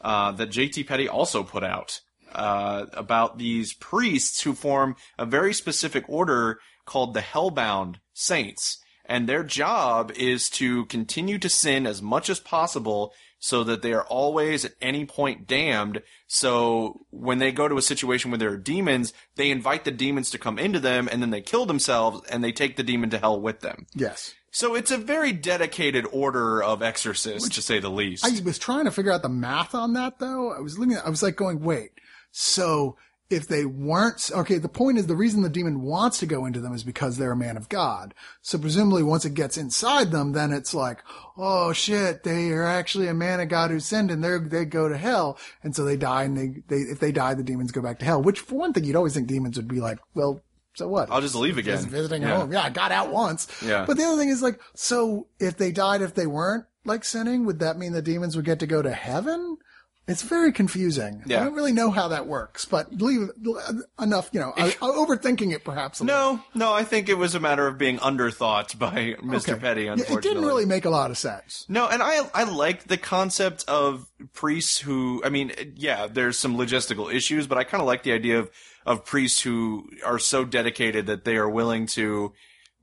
uh, 0.00 0.32
that 0.32 0.50
J.T. 0.50 0.84
Petty 0.84 1.08
also 1.08 1.42
put 1.42 1.64
out 1.64 2.00
uh, 2.32 2.86
about 2.92 3.38
these 3.38 3.74
priests 3.74 4.42
who 4.42 4.54
form 4.54 4.96
a 5.18 5.24
very 5.24 5.54
specific 5.54 6.04
order 6.08 6.58
called 6.84 7.14
the 7.14 7.20
Hellbound 7.20 7.96
Saints, 8.12 8.78
and 9.06 9.28
their 9.28 9.44
job 9.44 10.12
is 10.12 10.48
to 10.50 10.84
continue 10.86 11.38
to 11.38 11.48
sin 11.48 11.86
as 11.86 12.02
much 12.02 12.28
as 12.28 12.40
possible 12.40 13.12
so 13.44 13.62
that 13.62 13.82
they 13.82 13.92
are 13.92 14.04
always 14.04 14.64
at 14.64 14.72
any 14.80 15.04
point 15.04 15.46
damned. 15.46 16.00
So 16.26 17.04
when 17.10 17.40
they 17.40 17.52
go 17.52 17.68
to 17.68 17.76
a 17.76 17.82
situation 17.82 18.30
where 18.30 18.38
there 18.38 18.50
are 18.50 18.56
demons, 18.56 19.12
they 19.36 19.50
invite 19.50 19.84
the 19.84 19.90
demons 19.90 20.30
to 20.30 20.38
come 20.38 20.58
into 20.58 20.80
them 20.80 21.10
and 21.12 21.20
then 21.20 21.28
they 21.28 21.42
kill 21.42 21.66
themselves 21.66 22.26
and 22.30 22.42
they 22.42 22.52
take 22.52 22.76
the 22.76 22.82
demon 22.82 23.10
to 23.10 23.18
hell 23.18 23.38
with 23.38 23.60
them. 23.60 23.84
yes. 23.94 24.32
So 24.50 24.74
it's 24.74 24.90
a 24.90 24.96
very 24.96 25.32
dedicated 25.32 26.06
order 26.10 26.62
of 26.62 26.80
exorcists, 26.80 27.48
to 27.50 27.60
say 27.60 27.80
the 27.80 27.90
least. 27.90 28.24
I 28.24 28.40
was 28.42 28.56
trying 28.56 28.86
to 28.86 28.92
figure 28.92 29.12
out 29.12 29.22
the 29.22 29.28
math 29.28 29.74
on 29.74 29.92
that 29.92 30.20
though. 30.20 30.50
I 30.50 30.60
was 30.60 30.78
looking 30.78 30.94
at, 30.94 31.04
I 31.04 31.10
was 31.10 31.22
like 31.22 31.36
going, 31.36 31.60
wait, 31.60 31.90
so 32.30 32.96
if 33.34 33.48
they 33.48 33.64
weren't, 33.64 34.30
okay, 34.32 34.58
the 34.58 34.68
point 34.68 34.98
is 34.98 35.06
the 35.06 35.16
reason 35.16 35.42
the 35.42 35.48
demon 35.48 35.82
wants 35.82 36.18
to 36.18 36.26
go 36.26 36.46
into 36.46 36.60
them 36.60 36.74
is 36.74 36.84
because 36.84 37.16
they're 37.16 37.32
a 37.32 37.36
man 37.36 37.56
of 37.56 37.68
God. 37.68 38.14
So 38.42 38.58
presumably 38.58 39.02
once 39.02 39.24
it 39.24 39.34
gets 39.34 39.56
inside 39.56 40.10
them, 40.10 40.32
then 40.32 40.52
it's 40.52 40.72
like, 40.74 40.98
oh 41.36 41.72
shit, 41.72 42.22
they 42.24 42.50
are 42.50 42.64
actually 42.66 43.08
a 43.08 43.14
man 43.14 43.40
of 43.40 43.48
God 43.48 43.70
who 43.70 43.80
sinned 43.80 44.10
and 44.10 44.22
they 44.24 44.38
they 44.38 44.64
go 44.64 44.88
to 44.88 44.96
hell. 44.96 45.38
And 45.62 45.74
so 45.74 45.84
they 45.84 45.96
die 45.96 46.24
and 46.24 46.36
they, 46.36 46.62
they, 46.68 46.82
if 46.82 47.00
they 47.00 47.12
die, 47.12 47.34
the 47.34 47.42
demons 47.42 47.72
go 47.72 47.82
back 47.82 47.98
to 47.98 48.04
hell, 48.04 48.22
which 48.22 48.40
for 48.40 48.54
one 48.56 48.72
thing, 48.72 48.84
you'd 48.84 48.96
always 48.96 49.14
think 49.14 49.26
demons 49.28 49.56
would 49.56 49.68
be 49.68 49.80
like, 49.80 49.98
well, 50.14 50.40
so 50.74 50.88
what? 50.88 51.10
I'll 51.10 51.20
just 51.20 51.34
leave 51.36 51.56
again. 51.58 51.76
Just 51.76 51.88
visiting 51.88 52.22
Yeah. 52.22 52.38
home. 52.38 52.52
Yeah, 52.52 52.62
I 52.62 52.70
got 52.70 52.90
out 52.92 53.10
once. 53.12 53.46
Yeah. 53.64 53.84
But 53.86 53.96
the 53.96 54.04
other 54.04 54.16
thing 54.18 54.28
is 54.30 54.42
like, 54.42 54.58
so 54.74 55.28
if 55.38 55.56
they 55.56 55.70
died, 55.70 56.02
if 56.02 56.14
they 56.14 56.26
weren't 56.26 56.64
like 56.84 57.04
sinning, 57.04 57.46
would 57.46 57.60
that 57.60 57.78
mean 57.78 57.92
the 57.92 58.02
demons 58.02 58.34
would 58.36 58.44
get 58.44 58.58
to 58.60 58.66
go 58.66 58.82
to 58.82 58.90
heaven? 58.92 59.56
It's 60.06 60.20
very 60.22 60.52
confusing. 60.52 61.22
Yeah. 61.24 61.40
I 61.40 61.44
don't 61.44 61.54
really 61.54 61.72
know 61.72 61.90
how 61.90 62.08
that 62.08 62.26
works, 62.26 62.66
but 62.66 62.92
leave 62.92 63.30
enough, 63.98 64.28
you 64.32 64.40
know, 64.40 64.52
I, 64.54 64.70
overthinking 64.72 65.54
it 65.54 65.64
perhaps 65.64 66.00
a 66.00 66.04
little. 66.04 66.34
No, 66.36 66.42
no, 66.54 66.72
I 66.74 66.84
think 66.84 67.08
it 67.08 67.14
was 67.14 67.34
a 67.34 67.40
matter 67.40 67.66
of 67.66 67.78
being 67.78 67.98
underthought 67.98 68.78
by 68.78 69.14
Mr. 69.24 69.52
Okay. 69.52 69.60
Petty, 69.60 69.86
unfortunately. 69.86 70.16
it 70.16 70.22
didn't 70.22 70.44
really 70.46 70.66
make 70.66 70.84
a 70.84 70.90
lot 70.90 71.10
of 71.10 71.16
sense. 71.16 71.64
No, 71.70 71.88
and 71.88 72.02
I 72.02 72.20
I 72.34 72.44
like 72.44 72.84
the 72.84 72.98
concept 72.98 73.64
of 73.66 74.06
priests 74.34 74.78
who 74.78 75.22
I 75.24 75.30
mean, 75.30 75.52
yeah, 75.74 76.06
there's 76.06 76.38
some 76.38 76.58
logistical 76.58 77.12
issues, 77.12 77.46
but 77.46 77.56
I 77.56 77.64
kind 77.64 77.80
of 77.80 77.86
like 77.86 78.02
the 78.02 78.12
idea 78.12 78.38
of 78.40 78.50
of 78.84 79.06
priests 79.06 79.40
who 79.40 79.88
are 80.04 80.18
so 80.18 80.44
dedicated 80.44 81.06
that 81.06 81.24
they 81.24 81.36
are 81.36 81.48
willing 81.48 81.86
to 81.86 82.34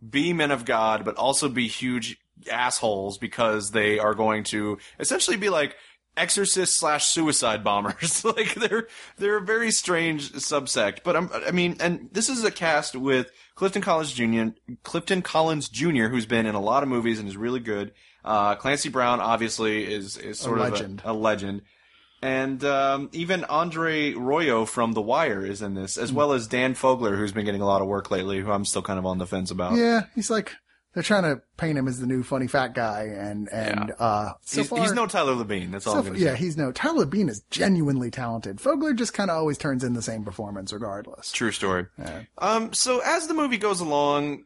be 0.07 0.33
men 0.33 0.49
of 0.49 0.65
God, 0.65 1.05
but 1.05 1.15
also 1.17 1.47
be 1.49 1.67
huge 1.67 2.17
assholes 2.51 3.19
because 3.19 3.69
they 3.71 3.99
are 3.99 4.15
going 4.15 4.43
to 4.45 4.79
essentially 4.99 5.37
be 5.37 5.49
like 5.49 5.75
exorcist 6.17 6.77
slash 6.77 7.05
suicide 7.05 7.63
bombers. 7.63 8.23
like 8.25 8.53
they're 8.55 8.87
they're 9.17 9.37
a 9.37 9.41
very 9.41 9.71
strange 9.71 10.31
subsect. 10.33 10.99
But 11.03 11.15
I'm, 11.15 11.29
I 11.33 11.51
mean, 11.51 11.77
and 11.79 12.09
this 12.11 12.29
is 12.29 12.43
a 12.43 12.51
cast 12.51 12.95
with 12.95 13.31
Clifton 13.55 13.81
Collins 13.81 14.11
Jr. 14.13 14.49
Clifton 14.83 15.21
Collins 15.21 15.69
Jr., 15.69 16.07
who's 16.07 16.25
been 16.25 16.45
in 16.45 16.55
a 16.55 16.61
lot 16.61 16.83
of 16.83 16.89
movies 16.89 17.19
and 17.19 17.27
is 17.27 17.37
really 17.37 17.59
good. 17.59 17.91
Uh, 18.23 18.55
Clancy 18.55 18.89
Brown 18.89 19.19
obviously 19.19 19.91
is 19.91 20.17
is 20.17 20.39
sort 20.39 20.59
of 20.59 20.71
legend. 20.71 21.01
A, 21.05 21.11
a 21.11 21.13
legend. 21.13 21.61
And 22.23 22.63
um, 22.63 23.09
even 23.13 23.45
Andre 23.45 24.13
Royo 24.13 24.67
from 24.67 24.91
The 24.93 25.01
Wire 25.01 25.43
is 25.43 25.63
in 25.63 25.73
this, 25.73 25.95
Hmm. 25.95 26.03
as 26.03 26.13
well 26.13 26.33
as 26.33 26.45
Dan 26.47 26.75
Fogler, 26.75 27.17
who's 27.17 27.31
been 27.31 27.45
getting 27.45 27.61
a 27.61 27.65
lot 27.65 27.81
of 27.81 27.87
work 27.87 28.11
lately, 28.11 28.39
who 28.39 28.51
I'm 28.51 28.63
still 28.63 28.83
kind 28.83 28.99
of 28.99 29.07
on 29.07 29.17
the 29.17 29.25
fence 29.25 29.49
about. 29.49 29.75
Yeah, 29.75 30.01
he's 30.13 30.29
like 30.29 30.55
they're 30.93 31.03
trying 31.03 31.23
to 31.23 31.41
paint 31.57 31.77
him 31.77 31.87
as 31.87 31.99
the 31.99 32.07
new 32.07 32.23
funny 32.23 32.47
fat 32.47 32.73
guy, 32.73 33.03
and 33.03 33.47
and 33.51 33.93
uh, 33.99 34.33
so 34.41 34.61
he's, 34.61 34.69
far, 34.69 34.79
he's 34.79 34.93
no 34.93 35.07
Tyler 35.07 35.33
Labine. 35.33 35.71
That's 35.71 35.87
all 35.87 35.93
so 35.93 35.99
I'm 35.99 36.05
going 36.05 36.19
to 36.19 36.23
yeah, 36.23 36.33
say. 36.33 36.39
he's 36.39 36.57
no 36.57 36.71
Tyler 36.71 37.05
Bean 37.05 37.29
is 37.29 37.41
genuinely 37.49 38.11
talented. 38.11 38.57
Fogler 38.57 38.95
just 38.95 39.13
kind 39.13 39.29
of 39.29 39.37
always 39.37 39.57
turns 39.57 39.83
in 39.83 39.93
the 39.93 40.01
same 40.01 40.23
performance, 40.23 40.73
regardless. 40.73 41.31
True 41.31 41.51
story. 41.51 41.87
Um, 42.37 42.73
so 42.73 43.01
as 43.05 43.27
the 43.27 43.33
movie 43.33 43.57
goes 43.57 43.79
along, 43.79 44.45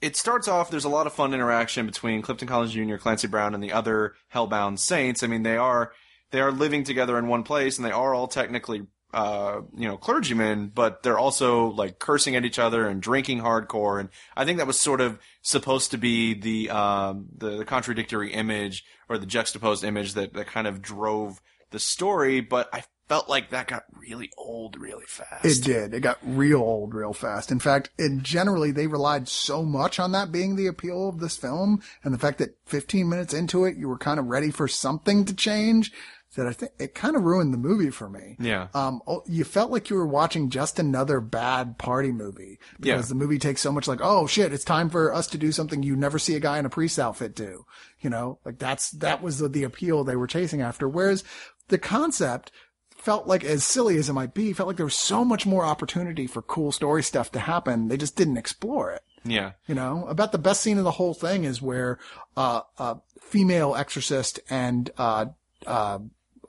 it 0.00 0.16
starts 0.16 0.48
off. 0.48 0.70
There's 0.70 0.84
a 0.84 0.90
lot 0.90 1.06
of 1.06 1.12
fun 1.12 1.32
interaction 1.32 1.86
between 1.86 2.22
Clifton 2.22 2.48
Collins 2.48 2.72
Jr., 2.72 2.96
Clancy 2.96 3.28
Brown, 3.28 3.54
and 3.54 3.62
the 3.62 3.72
other 3.72 4.14
Hellbound 4.34 4.78
Saints. 4.78 5.22
I 5.22 5.26
mean, 5.26 5.42
they 5.42 5.56
are 5.56 5.92
they 6.30 6.40
are 6.40 6.52
living 6.52 6.84
together 6.84 7.18
in 7.18 7.28
one 7.28 7.42
place, 7.42 7.78
and 7.78 7.86
they 7.86 7.92
are 7.92 8.12
all 8.12 8.28
technically, 8.28 8.86
uh, 9.14 9.60
you 9.74 9.88
know, 9.88 9.96
clergymen, 9.96 10.70
but 10.74 11.02
they're 11.02 11.18
also 11.18 11.68
like 11.68 11.98
cursing 11.98 12.36
at 12.36 12.44
each 12.44 12.58
other 12.58 12.86
and 12.86 13.00
drinking 13.00 13.40
hardcore. 13.40 14.00
And 14.00 14.10
I 14.36 14.44
think 14.44 14.58
that 14.58 14.66
was 14.66 14.78
sort 14.78 15.00
of 15.00 15.18
supposed 15.46 15.92
to 15.92 15.96
be 15.96 16.34
the 16.34 16.68
um, 16.70 17.26
the, 17.36 17.58
the 17.58 17.64
contradictory 17.64 18.32
image 18.32 18.84
or 19.08 19.16
the 19.16 19.26
juxtaposed 19.26 19.84
image 19.84 20.14
that 20.14 20.34
that 20.34 20.48
kind 20.48 20.66
of 20.66 20.82
drove 20.82 21.40
the 21.70 21.78
story. 21.78 22.40
But 22.40 22.68
I 22.72 22.82
felt 23.08 23.28
like 23.28 23.50
that 23.50 23.68
got 23.68 23.84
really 23.92 24.32
old 24.36 24.76
really 24.80 25.04
fast. 25.06 25.44
It 25.44 25.62
did. 25.62 25.94
It 25.94 26.00
got 26.00 26.18
real 26.22 26.58
old 26.58 26.94
real 26.94 27.12
fast. 27.12 27.52
In 27.52 27.60
fact, 27.60 27.90
and 27.96 28.24
generally 28.24 28.72
they 28.72 28.88
relied 28.88 29.28
so 29.28 29.62
much 29.62 30.00
on 30.00 30.10
that 30.12 30.32
being 30.32 30.56
the 30.56 30.66
appeal 30.66 31.08
of 31.08 31.20
this 31.20 31.36
film 31.36 31.80
and 32.02 32.12
the 32.12 32.18
fact 32.18 32.38
that 32.38 32.56
15 32.66 33.08
minutes 33.08 33.32
into 33.32 33.64
it, 33.64 33.76
you 33.76 33.88
were 33.88 33.98
kind 33.98 34.18
of 34.18 34.26
ready 34.26 34.50
for 34.50 34.66
something 34.66 35.24
to 35.26 35.34
change 35.34 35.92
that 36.34 36.46
I 36.46 36.52
think 36.52 36.72
it 36.78 36.94
kind 36.94 37.16
of 37.16 37.22
ruined 37.22 37.54
the 37.54 37.58
movie 37.58 37.88
for 37.90 38.10
me. 38.10 38.36
Yeah. 38.38 38.68
Um, 38.74 39.00
oh, 39.06 39.22
you 39.26 39.44
felt 39.44 39.70
like 39.70 39.88
you 39.88 39.96
were 39.96 40.06
watching 40.06 40.50
just 40.50 40.78
another 40.78 41.20
bad 41.20 41.78
party 41.78 42.12
movie 42.12 42.58
because 42.78 43.06
Yeah. 43.06 43.08
the 43.08 43.14
movie 43.14 43.38
takes 43.38 43.62
so 43.62 43.72
much 43.72 43.88
like, 43.88 44.00
oh 44.02 44.26
shit, 44.26 44.52
it's 44.52 44.64
time 44.64 44.90
for 44.90 45.14
us 45.14 45.26
to 45.28 45.38
do 45.38 45.50
something 45.52 45.82
you 45.82 45.96
never 45.96 46.18
see 46.18 46.34
a 46.34 46.40
guy 46.40 46.58
in 46.58 46.66
a 46.66 46.70
priest 46.70 46.98
outfit 46.98 47.34
do. 47.34 47.64
You 48.00 48.10
know, 48.10 48.38
like 48.44 48.58
that's, 48.58 48.90
that 48.90 49.22
was 49.22 49.38
the, 49.38 49.48
the 49.48 49.62
appeal 49.62 50.04
they 50.04 50.16
were 50.16 50.26
chasing 50.26 50.60
after. 50.60 50.86
Whereas 50.88 51.24
the 51.68 51.78
concept 51.78 52.52
felt 52.96 53.26
like 53.26 53.44
as 53.44 53.64
silly 53.64 53.96
as 53.96 54.08
it 54.10 54.12
might 54.12 54.34
be, 54.34 54.52
felt 54.52 54.66
like 54.66 54.76
there 54.76 54.84
was 54.86 54.94
so 54.94 55.24
much 55.24 55.46
more 55.46 55.64
opportunity 55.64 56.26
for 56.26 56.42
cool 56.42 56.72
story 56.72 57.02
stuff 57.02 57.30
to 57.32 57.38
happen. 57.38 57.88
They 57.88 57.96
just 57.96 58.16
didn't 58.16 58.36
explore 58.36 58.90
it. 58.92 59.02
yeah. 59.24 59.52
You 59.66 59.74
know, 59.74 60.04
about 60.08 60.32
the 60.32 60.38
best 60.38 60.60
scene 60.60 60.76
of 60.76 60.84
the 60.84 60.90
whole 60.90 61.14
thing 61.14 61.44
is 61.44 61.62
where, 61.62 61.98
uh, 62.36 62.60
a 62.78 62.96
female 63.22 63.74
exorcist 63.74 64.40
and, 64.50 64.90
uh, 64.98 65.26
uh, 65.66 65.98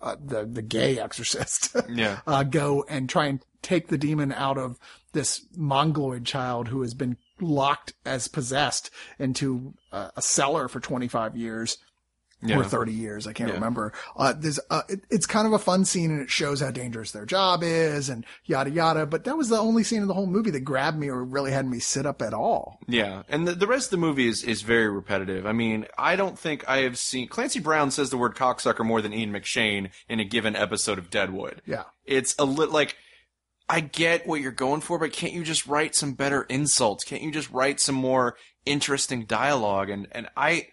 uh, 0.01 0.15
the, 0.23 0.45
the 0.45 0.61
gay 0.61 0.99
exorcist, 0.99 1.75
Yeah. 1.89 2.19
uh, 2.27 2.43
go 2.43 2.85
and 2.89 3.09
try 3.09 3.25
and 3.27 3.39
take 3.61 3.87
the 3.87 3.97
demon 3.97 4.31
out 4.31 4.57
of 4.57 4.77
this 5.13 5.45
mongoloid 5.55 6.25
child 6.25 6.67
who 6.67 6.81
has 6.81 6.93
been 6.93 7.17
locked 7.41 7.93
as 8.05 8.27
possessed 8.27 8.89
into 9.19 9.73
a 9.91 10.21
cellar 10.21 10.67
for 10.67 10.79
25 10.79 11.35
years 11.35 11.77
Yeah. 12.41 12.59
or 12.59 12.63
30 12.63 12.93
years. 12.93 13.25
I 13.25 13.33
can't 13.33 13.49
Yeah. 13.49 13.55
remember. 13.55 13.93
Uh, 14.15 14.31
there's, 14.37 14.59
uh, 14.69 14.83
it, 14.87 15.01
it's 15.09 15.25
kind 15.25 15.47
of 15.47 15.53
a 15.53 15.59
fun 15.59 15.85
scene 15.85 16.11
and 16.11 16.21
it 16.21 16.29
shows 16.29 16.59
how 16.61 16.69
dangerous 16.69 17.11
their 17.11 17.25
job 17.25 17.63
is 17.63 18.09
and 18.09 18.25
yada 18.45 18.69
yada. 18.69 19.07
But 19.07 19.23
that 19.23 19.35
was 19.37 19.49
the 19.49 19.57
only 19.57 19.83
scene 19.83 20.01
in 20.03 20.07
the 20.07 20.13
whole 20.13 20.27
movie 20.27 20.51
that 20.51 20.59
grabbed 20.59 20.99
me 20.99 21.09
or 21.09 21.23
really 21.23 21.51
had 21.51 21.65
me 21.65 21.79
sit 21.79 22.05
up 22.05 22.21
at 22.21 22.35
all. 22.35 22.79
Yeah, 22.87 23.23
and 23.27 23.47
the, 23.47 23.53
the 23.53 23.65
rest 23.65 23.87
of 23.87 23.91
the 23.91 23.97
movie 24.05 24.27
is, 24.27 24.43
is 24.43 24.61
very 24.61 24.87
repetitive. 24.87 25.45
I 25.47 25.51
mean, 25.51 25.87
I 25.97 26.15
don't 26.15 26.37
think 26.37 26.63
I 26.69 26.79
have 26.81 26.97
seen 26.99 27.27
Clancy 27.27 27.59
Brown 27.59 27.89
says 27.89 28.11
the 28.11 28.17
word 28.17 28.35
cocksucker 28.35 28.85
more 28.85 29.01
than 29.01 29.13
Ian 29.13 29.31
McShane 29.33 29.89
in 30.07 30.19
a 30.19 30.23
given 30.25 30.55
episode 30.55 30.99
of 30.99 31.09
Deadwood. 31.09 31.61
Yeah. 31.65 31.83
It's 32.05 32.35
a 32.37 32.45
little 32.45 32.73
like 32.73 32.95
I 33.67 33.79
get 33.81 34.27
what 34.27 34.41
you're 34.41 34.51
going 34.51 34.81
for, 34.81 34.99
but 34.99 35.11
can't 35.11 35.33
you 35.33 35.43
just 35.43 35.65
write 35.65 35.95
some 35.95 36.13
better 36.13 36.43
insults? 36.43 37.03
Can't 37.03 37.21
you 37.23 37.31
just 37.31 37.49
write 37.51 37.79
some 37.79 37.95
more 37.95 38.37
interesting 38.65 39.25
dialogue? 39.25 39.89
And 39.89 40.07
and 40.11 40.29
I 40.37 40.67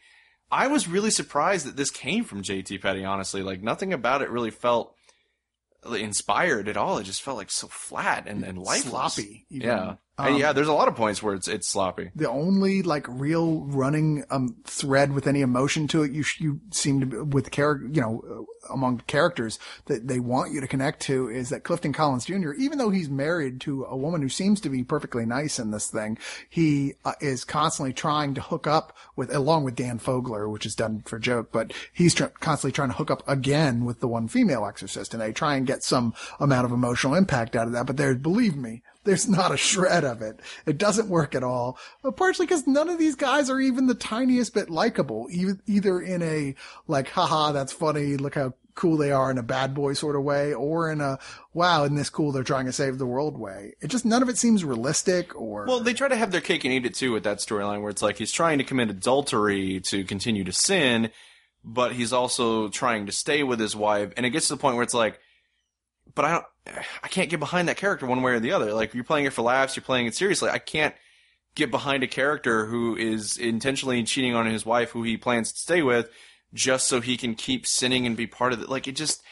I 0.54 0.68
was 0.68 0.86
really 0.86 1.10
surprised 1.10 1.66
that 1.66 1.76
this 1.76 1.90
came 1.90 2.22
from 2.22 2.42
JT 2.42 2.80
Petty, 2.80 3.04
honestly. 3.04 3.42
Like 3.42 3.60
nothing 3.60 3.92
about 3.92 4.22
it 4.22 4.30
really 4.30 4.52
felt 4.52 4.94
inspired 5.84 6.68
at 6.68 6.76
all. 6.76 6.98
It 6.98 7.04
just 7.04 7.22
felt 7.22 7.36
like 7.36 7.50
so 7.50 7.66
flat 7.66 8.28
and, 8.28 8.44
and 8.44 8.56
lifeless. 8.58 9.14
Sloppy, 9.14 9.46
even. 9.50 9.66
Yeah. 9.66 9.94
Um, 10.16 10.28
and 10.28 10.38
yeah, 10.38 10.52
there's 10.52 10.68
a 10.68 10.72
lot 10.72 10.86
of 10.86 10.94
points 10.94 11.22
where 11.22 11.34
it's 11.34 11.48
it's 11.48 11.66
sloppy. 11.66 12.10
The 12.14 12.30
only 12.30 12.82
like 12.82 13.06
real 13.08 13.62
running 13.62 14.24
um 14.30 14.56
thread 14.64 15.12
with 15.12 15.26
any 15.26 15.40
emotion 15.40 15.88
to 15.88 16.04
it, 16.04 16.12
you 16.12 16.24
you 16.38 16.60
seem 16.70 17.00
to 17.00 17.06
be, 17.06 17.16
with 17.18 17.50
character, 17.50 17.88
you 17.90 18.00
know, 18.00 18.46
uh, 18.70 18.72
among 18.72 18.98
characters 19.08 19.58
that 19.86 20.06
they 20.06 20.20
want 20.20 20.52
you 20.52 20.60
to 20.60 20.68
connect 20.68 21.00
to 21.02 21.28
is 21.28 21.48
that 21.48 21.64
Clifton 21.64 21.92
Collins 21.92 22.26
Jr. 22.26 22.52
Even 22.52 22.78
though 22.78 22.90
he's 22.90 23.10
married 23.10 23.60
to 23.62 23.84
a 23.84 23.96
woman 23.96 24.22
who 24.22 24.28
seems 24.28 24.60
to 24.60 24.68
be 24.68 24.84
perfectly 24.84 25.26
nice 25.26 25.58
in 25.58 25.72
this 25.72 25.88
thing, 25.88 26.16
he 26.48 26.94
uh, 27.04 27.14
is 27.20 27.44
constantly 27.44 27.92
trying 27.92 28.34
to 28.34 28.40
hook 28.40 28.68
up 28.68 28.96
with, 29.16 29.34
along 29.34 29.64
with 29.64 29.74
Dan 29.74 29.98
Fogler, 29.98 30.50
which 30.50 30.64
is 30.64 30.76
done 30.76 31.02
for 31.04 31.18
joke, 31.18 31.50
but 31.50 31.72
he's 31.92 32.14
tr- 32.14 32.26
constantly 32.40 32.72
trying 32.72 32.90
to 32.90 32.96
hook 32.96 33.10
up 33.10 33.22
again 33.28 33.84
with 33.84 34.00
the 34.00 34.08
one 34.08 34.28
female 34.28 34.64
exorcist, 34.64 35.12
and 35.12 35.20
they 35.20 35.32
try 35.32 35.56
and 35.56 35.66
get 35.66 35.82
some 35.82 36.14
amount 36.38 36.64
of 36.64 36.72
emotional 36.72 37.14
impact 37.14 37.56
out 37.56 37.66
of 37.66 37.72
that. 37.72 37.86
But 37.86 37.96
there, 37.96 38.14
believe 38.14 38.56
me, 38.56 38.82
there's 39.04 39.28
not 39.28 39.52
a 39.52 39.56
shred 39.56 40.04
of 40.04 40.22
it. 40.22 40.40
It 40.66 40.78
doesn't 40.78 41.08
work 41.08 41.34
at 41.34 41.44
all. 41.44 41.78
Partially 42.16 42.46
because 42.46 42.66
none 42.66 42.88
of 42.88 42.98
these 42.98 43.14
guys 43.14 43.50
are 43.50 43.60
even 43.60 43.86
the 43.86 43.94
tiniest 43.94 44.54
bit 44.54 44.70
likable, 44.70 45.28
e- 45.30 45.60
either 45.66 46.00
in 46.00 46.22
a 46.22 46.54
like, 46.88 47.08
haha, 47.08 47.52
that's 47.52 47.72
funny, 47.72 48.16
look 48.16 48.34
how 48.34 48.54
cool 48.74 48.96
they 48.96 49.12
are 49.12 49.30
in 49.30 49.38
a 49.38 49.42
bad 49.42 49.72
boy 49.72 49.92
sort 49.92 50.16
of 50.16 50.24
way, 50.24 50.52
or 50.52 50.90
in 50.90 51.00
a, 51.00 51.16
wow, 51.52 51.84
isn't 51.84 51.94
this 51.94 52.10
cool, 52.10 52.32
they're 52.32 52.42
trying 52.42 52.66
to 52.66 52.72
save 52.72 52.98
the 52.98 53.06
world 53.06 53.38
way. 53.38 53.72
It 53.80 53.86
just, 53.86 54.04
none 54.04 54.20
of 54.20 54.28
it 54.28 54.36
seems 54.36 54.64
realistic 54.64 55.34
or. 55.40 55.64
Well, 55.66 55.78
they 55.78 55.94
try 55.94 56.08
to 56.08 56.16
have 56.16 56.32
their 56.32 56.40
cake 56.40 56.64
and 56.64 56.72
eat 56.72 56.84
it 56.84 56.94
too 56.94 57.12
with 57.12 57.22
that 57.22 57.38
storyline 57.38 57.82
where 57.82 57.90
it's 57.90 58.02
like 58.02 58.18
he's 58.18 58.32
trying 58.32 58.58
to 58.58 58.64
commit 58.64 58.90
adultery 58.90 59.80
to 59.80 60.02
continue 60.02 60.42
to 60.42 60.52
sin, 60.52 61.10
but 61.62 61.92
he's 61.92 62.12
also 62.12 62.68
trying 62.68 63.06
to 63.06 63.12
stay 63.12 63.44
with 63.44 63.60
his 63.60 63.76
wife. 63.76 64.12
And 64.16 64.26
it 64.26 64.30
gets 64.30 64.48
to 64.48 64.54
the 64.54 64.60
point 64.60 64.74
where 64.74 64.82
it's 64.82 64.92
like, 64.92 65.20
but 66.14 66.24
I 66.24 66.32
don't, 66.32 66.44
I 66.66 67.08
can't 67.08 67.28
get 67.30 67.40
behind 67.40 67.68
that 67.68 67.76
character 67.76 68.06
one 68.06 68.22
way 68.22 68.32
or 68.32 68.40
the 68.40 68.52
other. 68.52 68.72
Like 68.72 68.94
you're 68.94 69.04
playing 69.04 69.26
it 69.26 69.32
for 69.32 69.42
laughs, 69.42 69.76
you're 69.76 69.84
playing 69.84 70.06
it 70.06 70.14
seriously. 70.14 70.50
I 70.50 70.58
can't 70.58 70.94
get 71.54 71.70
behind 71.70 72.02
a 72.02 72.08
character 72.08 72.66
who 72.66 72.96
is 72.96 73.36
intentionally 73.36 74.02
cheating 74.04 74.34
on 74.34 74.46
his 74.46 74.64
wife, 74.64 74.90
who 74.90 75.02
he 75.02 75.16
plans 75.16 75.52
to 75.52 75.58
stay 75.58 75.82
with, 75.82 76.08
just 76.52 76.88
so 76.88 77.00
he 77.00 77.16
can 77.16 77.34
keep 77.34 77.66
sinning 77.66 78.06
and 78.06 78.16
be 78.16 78.26
part 78.26 78.52
of 78.52 78.62
it. 78.62 78.68
Like 78.68 78.88
it 78.88 78.96
just, 78.96 79.22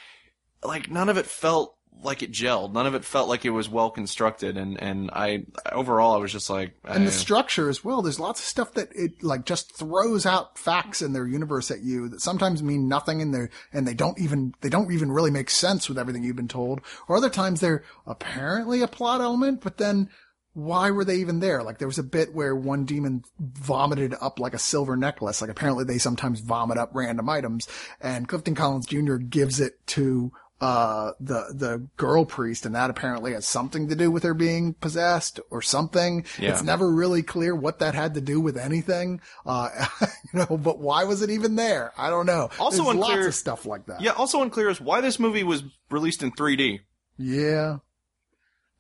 like 0.63 0.91
none 0.91 1.09
of 1.09 1.17
it 1.17 1.27
felt 1.27 1.75
like 2.05 2.23
it 2.23 2.33
gelled. 2.33 2.73
None 2.73 2.87
of 2.87 2.95
it 2.95 3.05
felt 3.05 3.29
like 3.29 3.45
it 3.45 3.51
was 3.51 3.69
well 3.69 3.91
constructed. 3.91 4.57
And 4.57 4.81
and 4.81 5.11
I 5.13 5.45
overall 5.71 6.15
I 6.15 6.19
was 6.19 6.33
just 6.33 6.51
like, 6.51 6.73
and 6.85 7.03
eh. 7.03 7.07
the 7.07 7.13
structure 7.13 7.69
as 7.69 7.85
well. 7.85 8.03
There's 8.03 8.21
lots 8.21 8.41
of 8.41 8.47
stuff 8.47 8.75
that 8.75 8.89
it 8.95 9.23
like 9.23 9.45
just 9.45 9.77
throws 9.77 10.27
out 10.27 10.59
facts 10.59 11.03
in 11.03 11.13
their 11.13 11.27
universe 11.27 11.71
at 11.71 11.83
you 11.83 12.09
that 12.09 12.21
sometimes 12.21 12.63
mean 12.63 12.89
nothing 12.89 13.21
in 13.21 13.31
there 13.33 13.51
and 13.73 13.87
they 13.87 13.95
don't 13.95 14.19
even, 14.19 14.55
they 14.61 14.69
don't 14.69 14.93
even 14.93 15.13
really 15.13 15.31
make 15.31 15.51
sense 15.51 15.89
with 15.89 15.99
everything 15.99 16.23
you've 16.23 16.37
been 16.37 16.49
told. 16.49 16.81
Or 17.09 17.17
other 17.17 17.31
times 17.31 17.61
they're 17.61 17.85
apparently 18.07 18.83
a 18.83 18.89
plot 18.89 19.21
element, 19.21 19.61
but 19.63 19.79
then 19.79 20.09
why 20.55 20.91
were 20.91 21.05
they 21.05 21.17
even 21.17 21.41
there? 21.41 21.63
Like 21.63 21.79
there 21.79 21.89
was 21.89 21.99
a 21.99 22.03
bit 22.03 22.35
where 22.35 22.55
one 22.55 22.85
demon 22.85 23.25
vomited 23.41 24.15
up 24.21 24.39
like 24.39 24.53
a 24.55 24.59
silver 24.59 24.97
necklace. 24.97 25.41
Like 25.41 25.51
apparently 25.51 25.85
they 25.85 25.99
sometimes 25.99 26.41
vomit 26.41 26.79
up 26.79 26.91
random 26.93 27.29
items 27.29 27.69
and 28.01 28.29
Clifton 28.29 28.55
Collins 28.55 28.87
Jr. 28.87 29.17
gives 29.17 29.61
it 29.61 29.85
to 29.89 30.33
uh, 30.63 31.13
the, 31.19 31.53
the 31.53 31.89
girl 31.97 32.25
priest 32.25 32.65
and 32.65 32.77
that 32.77 32.89
apparently 32.89 33.33
has 33.33 33.45
something 33.47 33.89
to 33.89 33.97
do 33.97 34.13
with 34.13 34.23
her 34.23 34.33
being 34.33 34.75
possessed 34.75 35.41
or 35.51 35.61
something. 35.61 36.25
Yeah. 36.39 36.53
It's 36.53 36.63
never 36.63 36.89
really 36.89 37.25
clear 37.25 37.53
what 37.53 37.81
that 37.81 37.97
had 37.97 38.15
to 38.15 38.21
do 38.21 38.41
with 38.41 38.57
anything. 38.57 39.21
Uh, 39.45 39.69
you 40.01 40.39
know, 40.39 40.57
but 40.57 40.79
why 40.79 41.03
was 41.03 41.21
it 41.21 41.31
even 41.31 41.57
there? 41.57 41.93
I 41.99 42.11
don't 42.11 42.27
know. 42.27 42.49
Also 42.61 42.85
There's 42.85 42.95
unclear- 42.95 43.17
lots 43.17 43.27
of 43.27 43.35
stuff 43.35 43.67
like 43.67 43.87
that. 43.87 44.01
Yeah, 44.01 44.13
also 44.13 44.41
unclear 44.41 44.69
is 44.71 44.81
why 44.81 45.01
this 45.01 45.19
movie 45.19 45.43
was 45.43 45.65
released 45.91 46.23
in 46.23 46.31
3D. 46.31 46.79
Yeah. 47.19 47.79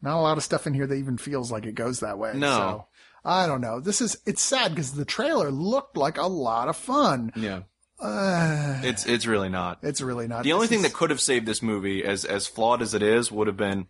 Not 0.00 0.18
a 0.18 0.22
lot 0.22 0.38
of 0.38 0.44
stuff 0.44 0.68
in 0.68 0.74
here 0.74 0.86
that 0.86 0.94
even 0.94 1.18
feels 1.18 1.50
like 1.50 1.66
it 1.66 1.74
goes 1.74 1.98
that 1.98 2.16
way. 2.16 2.32
No. 2.34 2.46
So, 2.46 2.86
I 3.24 3.48
don't 3.48 3.60
know. 3.60 3.80
This 3.80 4.00
is, 4.00 4.16
it's 4.24 4.42
sad 4.42 4.70
because 4.70 4.92
the 4.92 5.04
trailer 5.04 5.50
looked 5.50 5.96
like 5.96 6.16
a 6.16 6.26
lot 6.28 6.68
of 6.68 6.76
fun. 6.76 7.32
Yeah. 7.34 7.62
Uh, 8.02 8.80
It's 8.82 9.06
it's 9.06 9.26
really 9.26 9.48
not. 9.48 9.78
it's 9.82 10.00
really 10.00 10.26
not. 10.26 10.42
The 10.42 10.52
only 10.52 10.64
This 10.66 10.70
thing 10.70 10.84
is- 10.84 10.92
that 10.92 10.94
could 10.98 11.10
have 11.10 11.20
saved 11.20 11.46
this 11.46 11.62
movie, 11.62 12.04
as 12.04 12.24
as 12.24 12.46
flawed 12.46 12.82
as 12.82 12.94
it 12.94 13.02
is, 13.02 13.30
would 13.30 13.46
have 13.46 13.56
been 13.56 13.86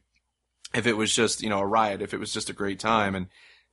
if 0.74 0.86
it 0.86 0.96
was 0.96 1.12
just 1.14 1.42
you 1.42 1.48
know 1.48 1.58
a 1.60 1.66
riot, 1.66 2.02
if 2.02 2.12
it 2.14 2.20
was 2.20 2.32
just 2.32 2.50
a 2.50 2.52
great 2.52 2.78
time. 2.78 3.14
And 3.14 3.26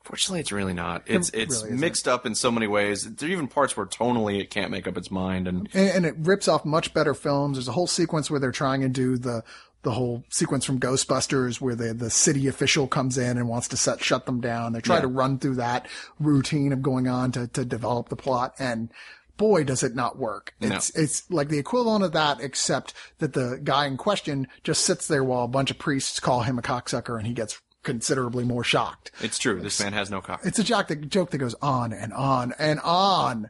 fortunately, 0.04 0.40
it's 0.40 0.52
really 0.52 0.74
not. 0.74 1.04
It's 1.08 1.30
It 1.30 1.40
it's 1.42 1.64
really 1.64 1.76
mixed 1.78 2.08
up 2.08 2.26
in 2.26 2.36
so 2.36 2.52
many 2.52 2.68
ways. 2.68 3.04
There 3.04 3.28
are 3.28 3.32
even 3.32 3.48
parts 3.48 3.76
where 3.76 3.86
tonally 3.86 4.40
it 4.40 4.50
can't 4.50 4.72
make 4.72 4.88
up 4.88 4.98
its 4.98 5.12
mind. 5.12 5.48
And 5.48 5.68
and, 5.74 5.90
and 5.90 6.06
it 6.06 6.16
rips 6.20 6.48
off 6.48 6.64
much 6.66 6.94
better 6.94 7.14
films. 7.14 7.58
There's 7.58 7.68
a 7.68 7.74
whole 7.74 7.88
sequence 7.88 8.32
where 8.32 8.40
they're 8.40 8.52
trying 8.52 8.82
to 8.82 8.90
do 8.90 9.18
the 9.18 9.44
the 9.82 9.92
whole 9.92 10.26
sequence 10.30 10.66
from 10.66 10.78
Ghostbusters 10.80 11.62
where 11.62 11.76
the 11.76 11.94
the 11.94 12.10
city 12.10 12.48
official 12.48 12.88
comes 12.88 13.18
in 13.18 13.38
and 13.38 13.48
wants 13.48 13.68
to 13.70 13.78
set, 13.78 14.02
shut 14.04 14.26
them 14.26 14.42
down. 14.42 14.74
They 14.74 14.82
try 14.82 14.96
Yeah. 14.98 15.02
to 15.04 15.08
run 15.08 15.40
through 15.40 15.56
that 15.56 15.88
routine 16.20 16.74
of 16.74 16.82
going 16.82 17.08
on 17.08 17.32
to 17.34 17.48
to 17.48 17.66
develop 17.66 18.08
the 18.10 18.16
plot 18.16 18.56
and. 18.58 18.90
Boy, 19.40 19.64
does 19.64 19.82
it 19.84 19.96
not 19.96 20.20
work. 20.20 20.54
No. 20.60 20.76
It's, 20.76 20.90
it's 20.92 21.32
like 21.32 21.48
the 21.48 21.58
equivalent 21.58 22.04
of 22.04 22.12
that, 22.12 22.42
except 22.42 22.94
that 23.18 23.34
the 23.34 23.60
guy 23.64 23.88
in 23.88 23.96
question 23.98 24.48
just 24.64 24.84
sits 24.84 25.08
there 25.08 25.24
while 25.24 25.46
a 25.46 25.48
bunch 25.48 25.72
of 25.72 25.80
priests 25.80 26.20
call 26.20 26.42
him 26.42 26.60
a 26.60 26.62
cocksucker 26.62 27.18
and 27.18 27.26
he 27.26 27.34
gets 27.34 27.60
considerably 27.82 28.44
more 28.44 28.64
shocked. 28.66 29.12
it's 29.22 29.40
true. 29.40 29.62
This 29.62 29.80
man 29.82 29.94
has 29.94 30.12
no 30.12 30.20
cock. 30.20 30.42
It's 30.44 30.60
a 30.60 30.64
joke 30.64 30.90
that, 30.90 31.10
joke 31.10 31.32
that 31.32 31.38
goes 31.38 31.56
on 31.62 31.94
and 31.94 32.12
on 32.14 32.54
and 32.60 32.82
on. 32.82 33.50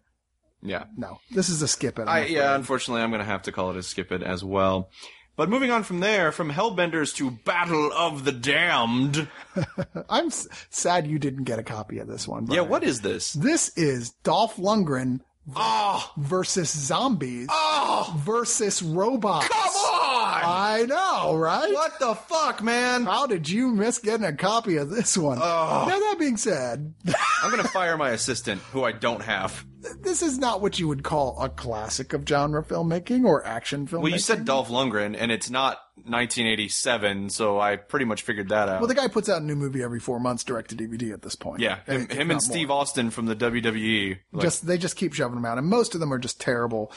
Yeah. 0.62 0.84
No, 0.96 1.20
this 1.32 1.50
is 1.50 1.62
a 1.64 1.68
skip 1.68 1.98
it. 1.98 2.08
I, 2.08 2.26
yeah, 2.26 2.54
unfortunately, 2.54 3.02
I'm 3.02 3.10
going 3.10 3.20
to 3.22 3.26
have 3.26 3.42
to 3.44 3.52
call 3.52 3.72
it 3.72 3.78
a 3.78 3.82
skip 3.84 4.12
it 4.12 4.22
as 4.22 4.44
well. 4.44 4.92
But 5.36 5.50
moving 5.50 5.72
on 5.72 5.84
from 5.84 6.02
there, 6.02 6.34
from 6.34 6.52
Hellbenders 6.52 7.16
to 7.16 7.32
Battle 7.32 7.92
of 7.94 8.26
the 8.26 8.34
Damned. 8.34 9.28
I'm 10.10 10.28
s- 10.28 10.48
sad 10.70 11.08
you 11.08 11.18
didn't 11.18 11.46
get 11.46 11.60
a 11.60 11.64
copy 11.64 12.00
of 12.00 12.08
this 12.08 12.28
one. 12.28 12.48
Yeah, 12.52 12.62
what 12.62 12.84
is 12.84 13.00
this? 13.02 13.32
This 13.34 13.72
is 13.78 14.12
Dolph 14.24 14.58
Lundgren 14.58 15.22
Oh, 15.56 16.12
versus 16.18 16.70
zombies 16.70 17.48
oh, 17.50 18.14
versus 18.26 18.82
robots. 18.82 19.48
come 19.48 19.60
on! 19.60 19.99
I 20.46 20.86
know, 20.86 21.36
right? 21.36 21.72
What 21.74 22.00
the 22.00 22.16
fuck, 22.16 22.64
man? 22.64 23.06
How 23.06 23.28
did 23.28 23.50
you 23.50 23.70
miss 23.74 24.00
getting 24.00 24.26
a 24.26 24.34
copy 24.34 24.78
of 24.78 24.90
this 24.90 25.18
one? 25.18 25.38
Oh. 25.42 25.86
Now 25.88 26.00
that 26.00 26.16
being 26.20 26.38
said, 26.38 26.94
I'm 27.44 27.52
going 27.52 27.64
to 27.64 27.70
fire 27.70 27.98
my 27.98 28.10
assistant, 28.12 28.62
who 28.72 28.84
I 28.84 28.92
don't 28.92 29.22
have. 29.22 29.66
this 30.02 30.22
is 30.22 30.38
not 30.38 30.62
what 30.62 30.78
you 30.80 30.88
would 30.88 31.04
call 31.04 31.40
a 31.42 31.50
classic 31.50 32.14
of 32.14 32.28
genre 32.28 32.64
filmmaking 32.64 33.26
or 33.26 33.46
action 33.46 33.88
filmmaking. 33.88 34.02
Well, 34.02 34.12
you 34.12 34.20
said 34.20 34.46
Dolph 34.46 34.70
Lundgren, 34.70 35.16
and 35.18 35.32
it's 35.32 35.50
not 35.50 35.80
1987, 36.06 37.30
so 37.30 37.60
I 37.60 37.76
pretty 37.76 38.06
much 38.06 38.24
figured 38.24 38.50
that 38.50 38.70
out. 38.70 38.80
Well, 38.82 38.88
the 38.88 38.96
guy 38.96 39.08
puts 39.08 39.30
out 39.30 39.42
a 39.42 39.46
new 39.46 39.56
movie 39.56 39.84
every 39.84 40.00
four 40.00 40.20
months, 40.20 40.44
direct 40.44 40.70
to 40.72 40.76
DVD 40.76 41.14
at 41.14 41.22
this 41.22 41.36
point. 41.36 41.60
yeah, 41.62 41.80
him, 41.86 42.08
him 42.10 42.28
not 42.28 42.34
and 42.36 42.42
Steve 42.44 42.68
more. 42.70 42.82
Austin 42.82 43.10
from 43.12 43.26
the 43.26 43.36
WWE. 43.36 44.18
Like, 44.32 44.42
just 44.44 44.66
they 44.66 44.78
just 44.78 44.96
keep 44.96 45.14
shoving 45.14 45.36
them 45.36 45.46
out, 45.46 45.58
and 45.58 45.68
most 45.68 45.94
of 45.94 46.00
them 46.00 46.14
are 46.14 46.20
just 46.20 46.40
terrible. 46.42 46.92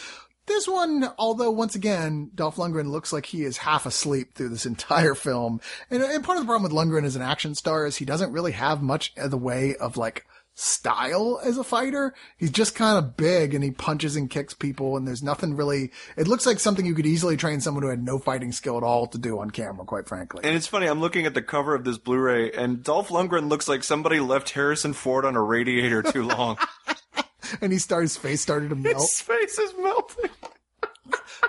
This 0.47 0.67
one, 0.67 1.09
although 1.19 1.51
once 1.51 1.75
again, 1.75 2.31
Dolph 2.35 2.57
Lundgren 2.57 2.91
looks 2.91 3.13
like 3.13 3.27
he 3.27 3.45
is 3.45 3.59
half 3.59 3.87
asleep 3.87 4.35
through 4.35 4.49
this 4.49 4.67
entire 4.73 5.15
film. 5.15 5.61
And, 5.91 6.03
and 6.03 6.25
part 6.25 6.39
of 6.39 6.45
the 6.45 6.49
problem 6.49 6.63
with 6.63 6.73
Lundgren 6.73 7.05
as 7.05 7.17
an 7.17 7.23
action 7.23 7.55
star 7.55 7.87
is 7.87 7.97
he 7.97 8.05
doesn't 8.05 8.33
really 8.33 8.53
have 8.53 8.83
much 8.83 9.13
of 9.17 9.31
the 9.31 9.39
way 9.39 9.77
of 9.77 9.97
like 9.97 10.27
style 10.55 11.41
as 11.43 11.57
a 11.57 11.65
fighter. 11.65 12.13
He's 12.37 12.51
just 12.51 12.75
kind 12.75 12.99
of 12.99 13.17
big 13.17 13.55
and 13.55 13.65
he 13.65 13.71
punches 13.71 14.17
and 14.17 14.29
kicks 14.29 14.53
people 14.53 14.97
and 14.97 15.07
there's 15.07 15.23
nothing 15.23 15.57
really, 15.57 15.93
it 16.17 16.29
looks 16.29 16.45
like 16.45 16.59
something 16.59 16.85
you 16.85 16.95
could 16.95 17.07
easily 17.07 17.37
train 17.37 17.61
someone 17.61 17.83
who 17.83 17.89
had 17.89 18.05
no 18.05 18.19
fighting 18.19 18.53
skill 18.53 18.77
at 18.77 18.83
all 18.83 19.07
to 19.07 19.19
do 19.19 19.39
on 19.39 19.51
camera, 19.51 19.85
quite 19.85 20.09
frankly. 20.09 20.43
and 20.45 20.55
it's 20.55 20.67
funny, 20.67 20.87
I'm 20.87 21.01
looking 21.01 21.25
at 21.25 21.35
the 21.35 21.43
cover 21.43 21.75
of 21.75 21.85
this 21.85 21.97
Blu-ray, 21.99 22.53
and 22.53 22.83
Dolph 22.83 23.09
Lundgren 23.09 23.49
looks 23.49 23.67
like 23.69 23.83
somebody 23.83 24.21
left 24.21 24.51
Harrison 24.51 24.93
Ford 24.93 25.25
on 25.25 25.37
a 25.37 25.43
radiator 25.43 26.03
too 26.03 26.25
long. 26.25 26.59
And 27.61 27.73
he 27.73 27.79
started, 27.79 28.05
his 28.05 28.17
face 28.17 28.41
started 28.41 28.71
to 28.71 28.77
melt. 28.77 28.97
His 28.97 29.21
face 29.21 29.59
is 29.59 29.73
melting. 29.79 30.31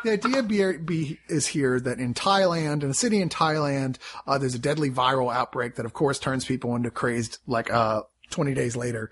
the 0.03 0.11
idea 0.11 0.44
be, 0.44 0.78
be, 0.78 1.20
is 1.30 1.48
here 1.48 1.80
that 1.80 1.99
in 1.99 2.14
Thailand, 2.14 2.84
in 2.84 2.90
a 2.90 2.94
city 2.94 3.22
in 3.22 3.30
Thailand, 3.30 3.98
uh, 4.28 4.38
there's 4.38 4.56
a 4.56 4.60
deadly 4.60 4.90
viral 4.90 5.34
outbreak 5.34 5.76
that, 5.76 5.86
of 5.86 5.94
course, 5.94 6.20
turns 6.20 6.45
people 6.45 6.76
into 6.76 6.91
crazed, 6.91 7.38
like, 7.48 7.72
uh, 7.72 8.02
20 8.32 8.53
days 8.53 8.76
later 8.76 9.11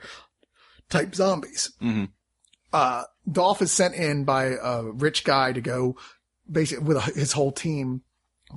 type 0.90 1.16
zombies. 1.16 1.72
Mhm. 1.82 2.10
Uh, 2.74 3.04
Dolph 3.32 3.62
is 3.62 3.72
sent 3.72 3.96
in 3.96 4.24
by 4.24 4.56
a 4.62 4.84
rich 4.84 5.24
guy 5.24 5.54
to 5.54 5.62
go 5.62 5.96
basically 6.50 6.86
with 6.86 7.04
his 7.16 7.32
whole 7.34 7.52
team 7.52 8.02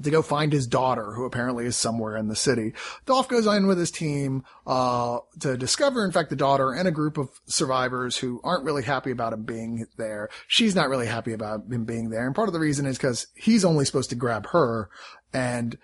to 0.02 0.10
go 0.10 0.22
find 0.22 0.52
his 0.52 0.66
daughter, 0.66 1.12
who 1.12 1.24
apparently 1.24 1.66
is 1.66 1.76
somewhere 1.76 2.16
in 2.16 2.28
the 2.28 2.36
city. 2.36 2.72
Dolph 3.06 3.28
goes 3.28 3.46
in 3.46 3.66
with 3.66 3.78
his 3.78 3.90
team, 3.90 4.44
uh, 4.66 5.18
to 5.40 5.56
discover, 5.56 6.04
in 6.04 6.12
fact, 6.12 6.30
the 6.30 6.36
daughter 6.36 6.72
and 6.72 6.88
a 6.88 6.92
group 6.92 7.18
of 7.18 7.30
survivors 7.46 8.16
who 8.16 8.40
aren't 8.42 8.64
really 8.64 8.82
happy 8.82 9.10
about 9.10 9.32
him 9.32 9.44
being 9.44 9.86
there. 9.96 10.28
She's 10.48 10.74
not 10.74 10.88
really 10.88 11.06
happy 11.06 11.32
about 11.32 11.64
him 11.70 11.84
being 11.84 12.10
there. 12.10 12.26
And 12.26 12.34
part 12.34 12.48
of 12.48 12.54
the 12.54 12.60
reason 12.60 12.86
is 12.86 12.96
because 12.96 13.26
he's 13.34 13.64
only 13.64 13.84
supposed 13.84 14.10
to 14.10 14.16
grab 14.16 14.46
her 14.48 14.90
and 15.32 15.78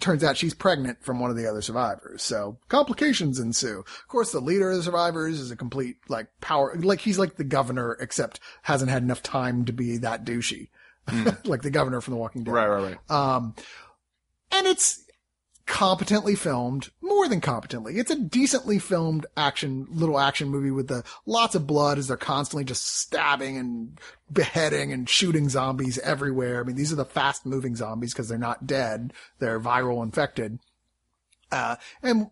turns 0.00 0.24
out 0.24 0.36
she's 0.36 0.54
pregnant 0.54 1.02
from 1.04 1.20
one 1.20 1.30
of 1.30 1.36
the 1.36 1.46
other 1.46 1.62
survivors. 1.62 2.22
So 2.22 2.58
complications 2.68 3.38
ensue. 3.38 3.80
Of 3.80 4.08
course, 4.08 4.32
the 4.32 4.40
leader 4.40 4.70
of 4.70 4.76
the 4.76 4.82
survivors 4.82 5.38
is 5.38 5.52
a 5.52 5.56
complete, 5.56 5.98
like, 6.08 6.26
power, 6.40 6.76
like, 6.76 7.00
he's 7.00 7.18
like 7.18 7.36
the 7.36 7.44
governor, 7.44 7.96
except 8.00 8.40
hasn't 8.62 8.90
had 8.90 9.02
enough 9.02 9.22
time 9.22 9.64
to 9.66 9.72
be 9.72 9.98
that 9.98 10.24
douchey. 10.24 10.70
like 11.44 11.62
the 11.62 11.70
governor 11.70 12.00
from 12.00 12.12
The 12.12 12.18
Walking 12.18 12.44
Dead. 12.44 12.52
Right, 12.52 12.66
right, 12.66 12.98
right. 13.08 13.10
Um, 13.10 13.54
and 14.52 14.66
it's 14.66 15.02
competently 15.66 16.34
filmed, 16.34 16.90
more 17.00 17.28
than 17.28 17.40
competently. 17.40 17.98
It's 17.98 18.10
a 18.10 18.18
decently 18.18 18.78
filmed 18.78 19.26
action, 19.36 19.86
little 19.90 20.18
action 20.18 20.48
movie 20.48 20.70
with 20.70 20.88
the 20.88 21.04
lots 21.24 21.54
of 21.54 21.66
blood 21.66 21.98
as 21.98 22.08
they're 22.08 22.16
constantly 22.16 22.64
just 22.64 22.84
stabbing 22.84 23.56
and 23.56 23.98
beheading 24.30 24.92
and 24.92 25.08
shooting 25.08 25.48
zombies 25.48 25.98
everywhere. 26.00 26.60
I 26.60 26.64
mean, 26.64 26.76
these 26.76 26.92
are 26.92 26.96
the 26.96 27.04
fast 27.04 27.46
moving 27.46 27.76
zombies 27.76 28.12
because 28.12 28.28
they're 28.28 28.38
not 28.38 28.66
dead. 28.66 29.12
They're 29.38 29.60
viral 29.60 30.02
infected. 30.02 30.58
Uh, 31.50 31.76
and 32.02 32.30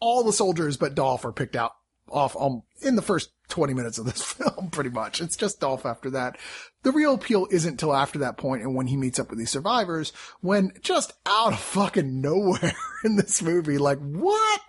all 0.00 0.24
the 0.24 0.32
soldiers 0.32 0.76
but 0.76 0.94
Dolph 0.94 1.24
are 1.24 1.32
picked 1.32 1.56
out 1.56 1.72
off 2.12 2.36
um, 2.38 2.62
in 2.82 2.96
the 2.96 3.02
first 3.02 3.30
20 3.48 3.74
minutes 3.74 3.98
of 3.98 4.06
this 4.06 4.22
film, 4.32 4.70
pretty 4.70 4.90
much. 4.90 5.20
It's 5.20 5.36
just 5.36 5.60
Dolph 5.60 5.84
after 5.84 6.10
that. 6.10 6.38
The 6.82 6.92
real 6.92 7.14
appeal 7.14 7.46
isn't 7.50 7.78
till 7.78 7.94
after 7.94 8.18
that 8.20 8.36
point 8.36 8.62
and 8.62 8.74
when 8.74 8.86
he 8.86 8.96
meets 8.96 9.18
up 9.18 9.30
with 9.30 9.38
these 9.38 9.50
survivors, 9.50 10.12
when 10.40 10.72
just 10.80 11.12
out 11.26 11.52
of 11.52 11.60
fucking 11.60 12.20
nowhere 12.20 12.72
in 13.04 13.16
this 13.16 13.42
movie, 13.42 13.78
like 13.78 13.98
what? 13.98 14.60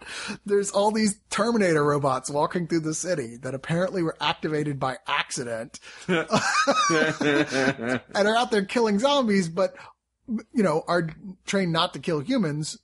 There's 0.46 0.70
all 0.72 0.92
these 0.92 1.20
Terminator 1.30 1.84
robots 1.84 2.30
walking 2.30 2.68
through 2.68 2.82
the 2.82 2.94
city 2.94 3.38
that 3.38 3.56
apparently 3.56 4.04
were 4.04 4.18
activated 4.20 4.80
by 4.80 4.98
accident 5.08 5.80
and 6.08 6.28
are 8.16 8.36
out 8.36 8.52
there 8.52 8.66
killing 8.66 9.00
zombies, 9.00 9.50
but 9.50 9.76
you 10.28 10.64
know, 10.64 10.84
are 10.88 11.10
trained 11.46 11.72
not 11.72 11.94
to 11.94 12.00
kill 12.00 12.20
humans. 12.20 12.78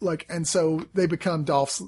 Like, 0.00 0.26
and 0.28 0.46
so 0.46 0.86
they 0.94 1.06
become 1.06 1.44
Dolph's 1.44 1.82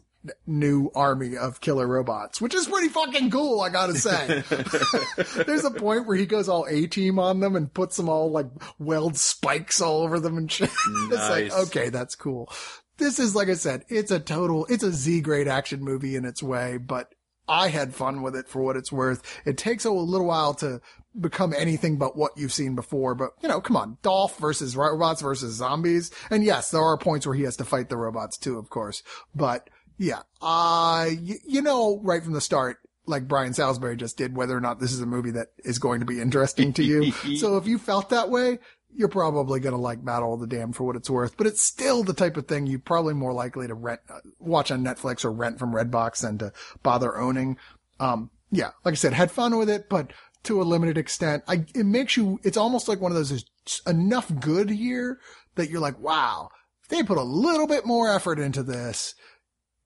new 0.46 0.90
army 0.94 1.36
of 1.36 1.60
killer 1.60 1.86
robots, 1.86 2.40
which 2.40 2.54
is 2.54 2.66
pretty 2.66 2.88
fucking 2.88 3.30
cool, 3.30 3.60
I 3.60 3.70
gotta 3.70 3.94
say. 3.94 4.42
There's 5.44 5.64
a 5.64 5.70
point 5.70 6.06
where 6.06 6.16
he 6.16 6.26
goes 6.26 6.48
all 6.48 6.66
A 6.68 6.86
team 6.86 7.18
on 7.18 7.40
them 7.40 7.56
and 7.56 7.72
puts 7.72 7.96
them 7.96 8.08
all 8.08 8.30
like 8.30 8.46
weld 8.78 9.16
spikes 9.16 9.80
all 9.80 10.02
over 10.02 10.20
them 10.20 10.38
and 10.38 10.50
shit. 10.50 10.70
it's 11.10 11.30
like, 11.30 11.52
okay, 11.66 11.88
that's 11.88 12.14
cool. 12.14 12.50
This 12.98 13.18
is, 13.18 13.34
like 13.34 13.48
I 13.48 13.54
said, 13.54 13.84
it's 13.88 14.10
a 14.10 14.20
total, 14.20 14.66
it's 14.66 14.84
a 14.84 14.92
Z 14.92 15.22
grade 15.22 15.48
action 15.48 15.82
movie 15.82 16.14
in 16.14 16.24
its 16.24 16.42
way, 16.42 16.76
but 16.76 17.12
I 17.48 17.68
had 17.68 17.94
fun 17.94 18.22
with 18.22 18.36
it 18.36 18.48
for 18.48 18.62
what 18.62 18.76
it's 18.76 18.92
worth. 18.92 19.22
It 19.44 19.58
takes 19.58 19.84
a 19.84 19.90
little 19.90 20.26
while 20.26 20.54
to 20.54 20.80
become 21.18 21.52
anything 21.52 21.98
but 21.98 22.16
what 22.16 22.32
you've 22.36 22.52
seen 22.52 22.74
before, 22.74 23.14
but 23.14 23.30
you 23.42 23.48
know, 23.48 23.60
come 23.60 23.76
on, 23.76 23.98
Dolph 24.02 24.38
versus 24.38 24.76
robots 24.76 25.20
versus 25.20 25.54
zombies. 25.54 26.10
And 26.30 26.44
yes, 26.44 26.70
there 26.70 26.82
are 26.82 26.96
points 26.96 27.26
where 27.26 27.34
he 27.34 27.42
has 27.42 27.56
to 27.56 27.64
fight 27.64 27.88
the 27.88 27.96
robots 27.96 28.38
too, 28.38 28.58
of 28.58 28.70
course, 28.70 29.02
but 29.34 29.68
yeah, 30.02 30.18
uh, 30.40 31.06
y- 31.06 31.38
you 31.46 31.62
know, 31.62 32.00
right 32.02 32.22
from 32.22 32.32
the 32.32 32.40
start, 32.40 32.78
like 33.06 33.28
Brian 33.28 33.54
Salisbury 33.54 33.96
just 33.96 34.16
did, 34.18 34.36
whether 34.36 34.56
or 34.56 34.60
not 34.60 34.80
this 34.80 34.92
is 34.92 35.00
a 35.00 35.06
movie 35.06 35.30
that 35.32 35.48
is 35.64 35.78
going 35.78 36.00
to 36.00 36.06
be 36.06 36.20
interesting 36.20 36.72
to 36.74 36.82
you. 36.84 37.12
so 37.36 37.56
if 37.56 37.66
you 37.66 37.78
felt 37.78 38.10
that 38.10 38.28
way, 38.28 38.58
you're 38.94 39.08
probably 39.08 39.60
going 39.60 39.74
to 39.74 39.80
like 39.80 40.04
Battle 40.04 40.34
of 40.34 40.40
the 40.40 40.46
Damned 40.46 40.76
for 40.76 40.84
what 40.84 40.96
it's 40.96 41.08
worth, 41.08 41.36
but 41.36 41.46
it's 41.46 41.62
still 41.62 42.02
the 42.02 42.12
type 42.12 42.36
of 42.36 42.46
thing 42.46 42.66
you're 42.66 42.78
probably 42.80 43.14
more 43.14 43.32
likely 43.32 43.66
to 43.66 43.74
rent, 43.74 44.00
uh, 44.10 44.18
watch 44.38 44.70
on 44.70 44.84
Netflix 44.84 45.24
or 45.24 45.32
rent 45.32 45.58
from 45.58 45.72
Redbox 45.72 46.22
than 46.22 46.38
to 46.38 46.52
bother 46.82 47.16
owning. 47.16 47.56
Um, 48.00 48.30
yeah, 48.50 48.72
like 48.84 48.92
I 48.92 48.96
said, 48.96 49.12
had 49.12 49.30
fun 49.30 49.56
with 49.56 49.70
it, 49.70 49.88
but 49.88 50.12
to 50.44 50.60
a 50.60 50.64
limited 50.64 50.98
extent, 50.98 51.44
I, 51.46 51.64
it 51.74 51.86
makes 51.86 52.16
you, 52.16 52.40
it's 52.42 52.56
almost 52.56 52.88
like 52.88 53.00
one 53.00 53.12
of 53.12 53.16
those 53.16 53.30
is 53.30 53.44
enough 53.86 54.32
good 54.40 54.68
here 54.68 55.20
that 55.54 55.70
you're 55.70 55.80
like, 55.80 55.98
wow, 56.00 56.50
if 56.82 56.88
they 56.88 57.02
put 57.02 57.18
a 57.18 57.22
little 57.22 57.66
bit 57.66 57.86
more 57.86 58.12
effort 58.12 58.38
into 58.38 58.62
this, 58.62 59.14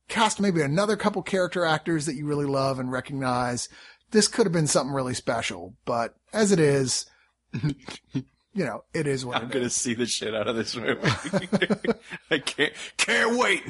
cast 0.09 0.41
maybe 0.41 0.63
another 0.63 0.97
couple 0.97 1.23
character 1.23 1.65
actors 1.65 2.07
that 2.07 2.15
you 2.15 2.27
really 2.27 2.47
love 2.47 2.79
and 2.79 2.91
recognize, 2.91 3.69
this 4.11 4.29
could 4.29 4.47
have 4.47 4.53
been 4.53 4.67
something 4.67 4.95
really 4.95 5.15
special. 5.15 5.75
But 5.85 6.15
as 6.33 6.53
it 6.53 6.61
is, 6.61 7.07
you 7.53 7.75
know, 8.55 8.85
it 8.95 9.07
is 9.07 9.25
what 9.25 9.37
I'm 9.37 9.49
gonna 9.49 9.71
see 9.71 9.95
the 9.95 10.07
shit 10.07 10.35
out 10.35 10.49
of 10.49 10.57
this 10.57 10.77
movie. 10.77 11.01
I 12.31 12.39
can't 12.39 12.73
can't 12.97 13.39
wait. 13.39 13.63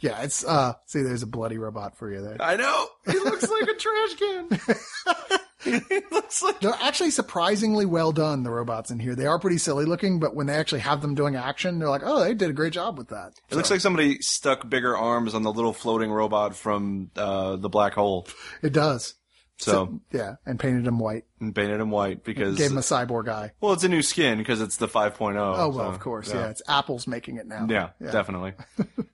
Yeah, 0.00 0.22
it's, 0.22 0.44
uh, 0.44 0.74
see, 0.86 1.02
there's 1.02 1.22
a 1.22 1.26
bloody 1.26 1.56
robot 1.56 1.96
for 1.96 2.12
you 2.12 2.20
there. 2.20 2.36
I 2.40 2.56
know. 2.56 2.88
He 3.06 3.18
looks 3.18 3.48
like 3.48 3.68
a 3.68 3.74
trash 3.74 4.14
can. 4.16 4.48
he 5.64 6.00
looks 6.10 6.42
like 6.42 6.60
They're 6.60 6.74
actually 6.82 7.10
surprisingly 7.10 7.86
well 7.86 8.12
done, 8.12 8.42
the 8.42 8.50
robots 8.50 8.90
in 8.90 8.98
here. 8.98 9.14
They 9.14 9.26
are 9.26 9.38
pretty 9.38 9.58
silly 9.58 9.84
looking, 9.84 10.20
but 10.20 10.34
when 10.36 10.46
they 10.46 10.54
actually 10.54 10.80
have 10.80 11.00
them 11.02 11.14
doing 11.14 11.36
action, 11.36 11.78
they're 11.78 11.88
like, 11.90 12.02
oh, 12.04 12.20
they 12.20 12.34
did 12.34 12.50
a 12.50 12.52
great 12.54 12.72
job 12.72 12.98
with 12.98 13.08
that. 13.08 13.32
It 13.50 13.56
looks 13.56 13.70
like 13.70 13.80
somebody 13.80 14.18
stuck 14.20 14.68
bigger 14.68 14.96
arms 14.96 15.34
on 15.34 15.42
the 15.42 15.52
little 15.52 15.72
floating 15.72 16.10
robot 16.10 16.54
from 16.54 17.10
uh, 17.16 17.56
the 17.56 17.68
black 17.68 17.94
hole. 17.94 18.26
It 18.62 18.72
does. 18.72 19.14
So, 19.56 20.00
Yeah, 20.10 20.34
and 20.44 20.58
painted 20.58 20.84
him 20.86 20.98
white. 20.98 21.24
and 21.40 21.54
painted 21.54 21.80
him 21.80 21.90
white 21.92 22.24
because 22.24 22.56
Gave 22.58 22.72
him 22.72 22.76
a 22.78 22.80
cyborg 22.80 23.28
eye. 23.28 23.52
well, 23.60 23.72
it's 23.72 23.84
a 23.84 23.88
new 23.88 24.02
skin 24.02 24.36
because 24.38 24.60
it's 24.60 24.78
the 24.78 24.88
5.0. 24.88 25.36
Oh, 25.36 25.68
well, 25.68 25.72
so, 25.72 25.80
of 25.82 26.00
course. 26.00 26.32
Yeah. 26.34 26.48
it's 26.48 26.60
Apple's 26.68 27.06
making 27.06 27.36
it 27.36 27.46
now. 27.46 27.66
Yeah, 27.70 27.90
definitely. 28.10 28.54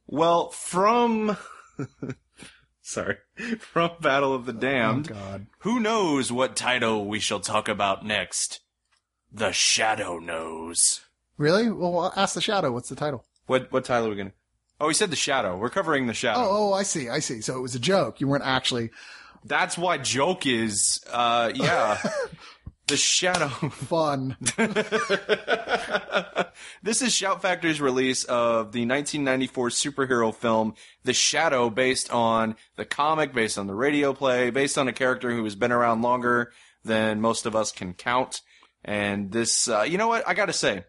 well, 0.06 0.48
from 0.48 1.36
sorry, 2.82 3.16
from 3.58 3.90
Battle 4.00 4.34
of 4.34 4.46
the 4.46 4.52
Oh, 4.52 4.58
Damned, 4.60 5.08
God. 5.08 5.46
who 5.60 5.80
knows 5.80 6.30
what 6.32 6.56
title 6.56 7.06
we 7.06 7.20
shall 7.20 7.40
talk 7.40 7.68
about 7.68 8.04
next? 8.04 8.60
The 9.32 9.52
Shadow 9.52 10.18
knows. 10.18 11.00
Really? 11.36 11.70
Well, 11.70 12.12
ask 12.16 12.34
the 12.34 12.40
Shadow. 12.40 12.72
What's 12.72 12.88
the 12.88 12.96
title? 12.96 13.24
What 13.46 13.70
what 13.72 13.84
title 13.84 14.06
are 14.06 14.10
we 14.10 14.16
gonna? 14.16 14.32
Oh, 14.80 14.88
we 14.88 14.94
said 14.94 15.10
the 15.10 15.16
Shadow. 15.16 15.56
We're 15.56 15.70
covering 15.70 16.06
the 16.06 16.14
Shadow. 16.14 16.40
Oh, 16.40 16.70
oh, 16.70 16.72
I 16.72 16.82
see. 16.84 17.08
I 17.08 17.18
see. 17.18 17.40
So 17.40 17.56
it 17.56 17.60
was 17.60 17.74
a 17.74 17.78
joke. 17.78 18.20
You 18.20 18.28
weren't 18.28 18.44
actually 18.44 18.90
That's 19.44 19.76
why 19.78 19.98
joke 19.98 20.46
is, 20.46 21.00
uh, 21.10 21.50
yeah, 21.54 21.98
the 22.90 22.96
Shadow. 22.96 23.48
fun. 23.48 24.36
this 26.82 27.02
is 27.02 27.14
Shout 27.14 27.40
Factory's 27.40 27.80
release 27.80 28.24
of 28.24 28.72
the 28.72 28.84
1994 28.84 29.68
superhero 29.68 30.34
film 30.34 30.74
The 31.04 31.12
Shadow, 31.12 31.70
based 31.70 32.10
on 32.10 32.56
the 32.74 32.84
comic, 32.84 33.32
based 33.32 33.58
on 33.58 33.68
the 33.68 33.76
radio 33.76 34.12
play, 34.12 34.50
based 34.50 34.76
on 34.76 34.88
a 34.88 34.92
character 34.92 35.30
who 35.30 35.44
has 35.44 35.54
been 35.54 35.70
around 35.70 36.02
longer 36.02 36.52
than 36.84 37.20
most 37.20 37.46
of 37.46 37.54
us 37.54 37.70
can 37.70 37.94
count. 37.94 38.40
And 38.84 39.30
this, 39.30 39.68
uh, 39.68 39.82
you 39.82 39.96
know 39.96 40.08
what? 40.08 40.26
I 40.26 40.34
gotta 40.34 40.52
say, 40.52 40.84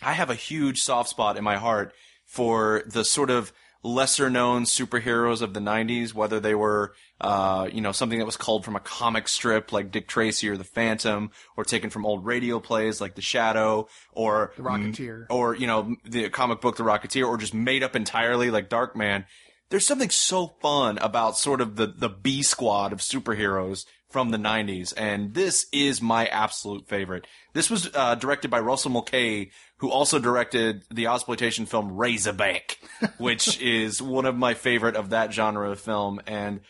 I 0.00 0.14
have 0.14 0.30
a 0.30 0.34
huge 0.34 0.80
soft 0.80 1.10
spot 1.10 1.36
in 1.36 1.44
my 1.44 1.56
heart 1.56 1.92
for 2.24 2.84
the 2.86 3.04
sort 3.04 3.28
of 3.28 3.52
lesser 3.82 4.28
known 4.28 4.64
superheroes 4.64 5.40
of 5.40 5.54
the 5.54 5.60
90s, 5.60 6.12
whether 6.12 6.40
they 6.40 6.54
were, 6.54 6.94
uh, 7.20 7.68
you 7.72 7.80
know, 7.80 7.92
something 7.92 8.18
that 8.18 8.24
was 8.24 8.36
culled 8.36 8.64
from 8.64 8.76
a 8.76 8.80
comic 8.80 9.28
strip 9.28 9.72
like 9.72 9.90
Dick 9.90 10.08
Tracy 10.08 10.48
or 10.48 10.56
The 10.56 10.64
Phantom, 10.64 11.30
or 11.56 11.64
taken 11.64 11.88
from 11.90 12.04
old 12.04 12.26
radio 12.26 12.58
plays 12.60 13.00
like 13.00 13.14
The 13.14 13.22
Shadow, 13.22 13.88
or 14.12 14.52
The 14.56 14.62
Rocketeer. 14.62 15.26
or 15.30 15.54
you 15.54 15.66
know 15.66 15.96
the 16.04 16.28
comic 16.30 16.60
book 16.60 16.76
The 16.76 16.82
Rocketeer, 16.84 17.26
or 17.26 17.36
just 17.36 17.54
made 17.54 17.82
up 17.82 17.94
entirely 17.94 18.50
like 18.50 18.68
Darkman. 18.68 19.24
There's 19.70 19.86
something 19.86 20.10
so 20.10 20.54
fun 20.60 20.98
about 20.98 21.36
sort 21.36 21.60
of 21.60 21.76
the 21.76 21.86
the 21.86 22.08
B 22.08 22.42
squad 22.42 22.92
of 22.92 23.00
superheroes 23.00 23.84
from 24.10 24.30
the 24.30 24.38
90s, 24.38 24.94
and 24.96 25.34
this 25.34 25.66
is 25.72 26.00
my 26.00 26.26
absolute 26.26 26.88
favorite. 26.88 27.26
This 27.52 27.68
was 27.70 27.90
uh, 27.94 28.14
directed 28.14 28.50
by 28.50 28.60
Russell 28.60 28.90
Mulcahy, 28.90 29.50
who 29.78 29.90
also 29.90 30.18
directed 30.18 30.82
the 30.90 31.06
exploitation 31.08 31.66
film 31.66 31.96
Razorback, 31.96 32.78
which 33.18 33.60
is 33.60 34.00
one 34.00 34.24
of 34.24 34.36
my 34.36 34.54
favorite 34.54 34.96
of 34.96 35.10
that 35.10 35.32
genre 35.32 35.70
of 35.70 35.80
film, 35.80 36.20
and. 36.26 36.60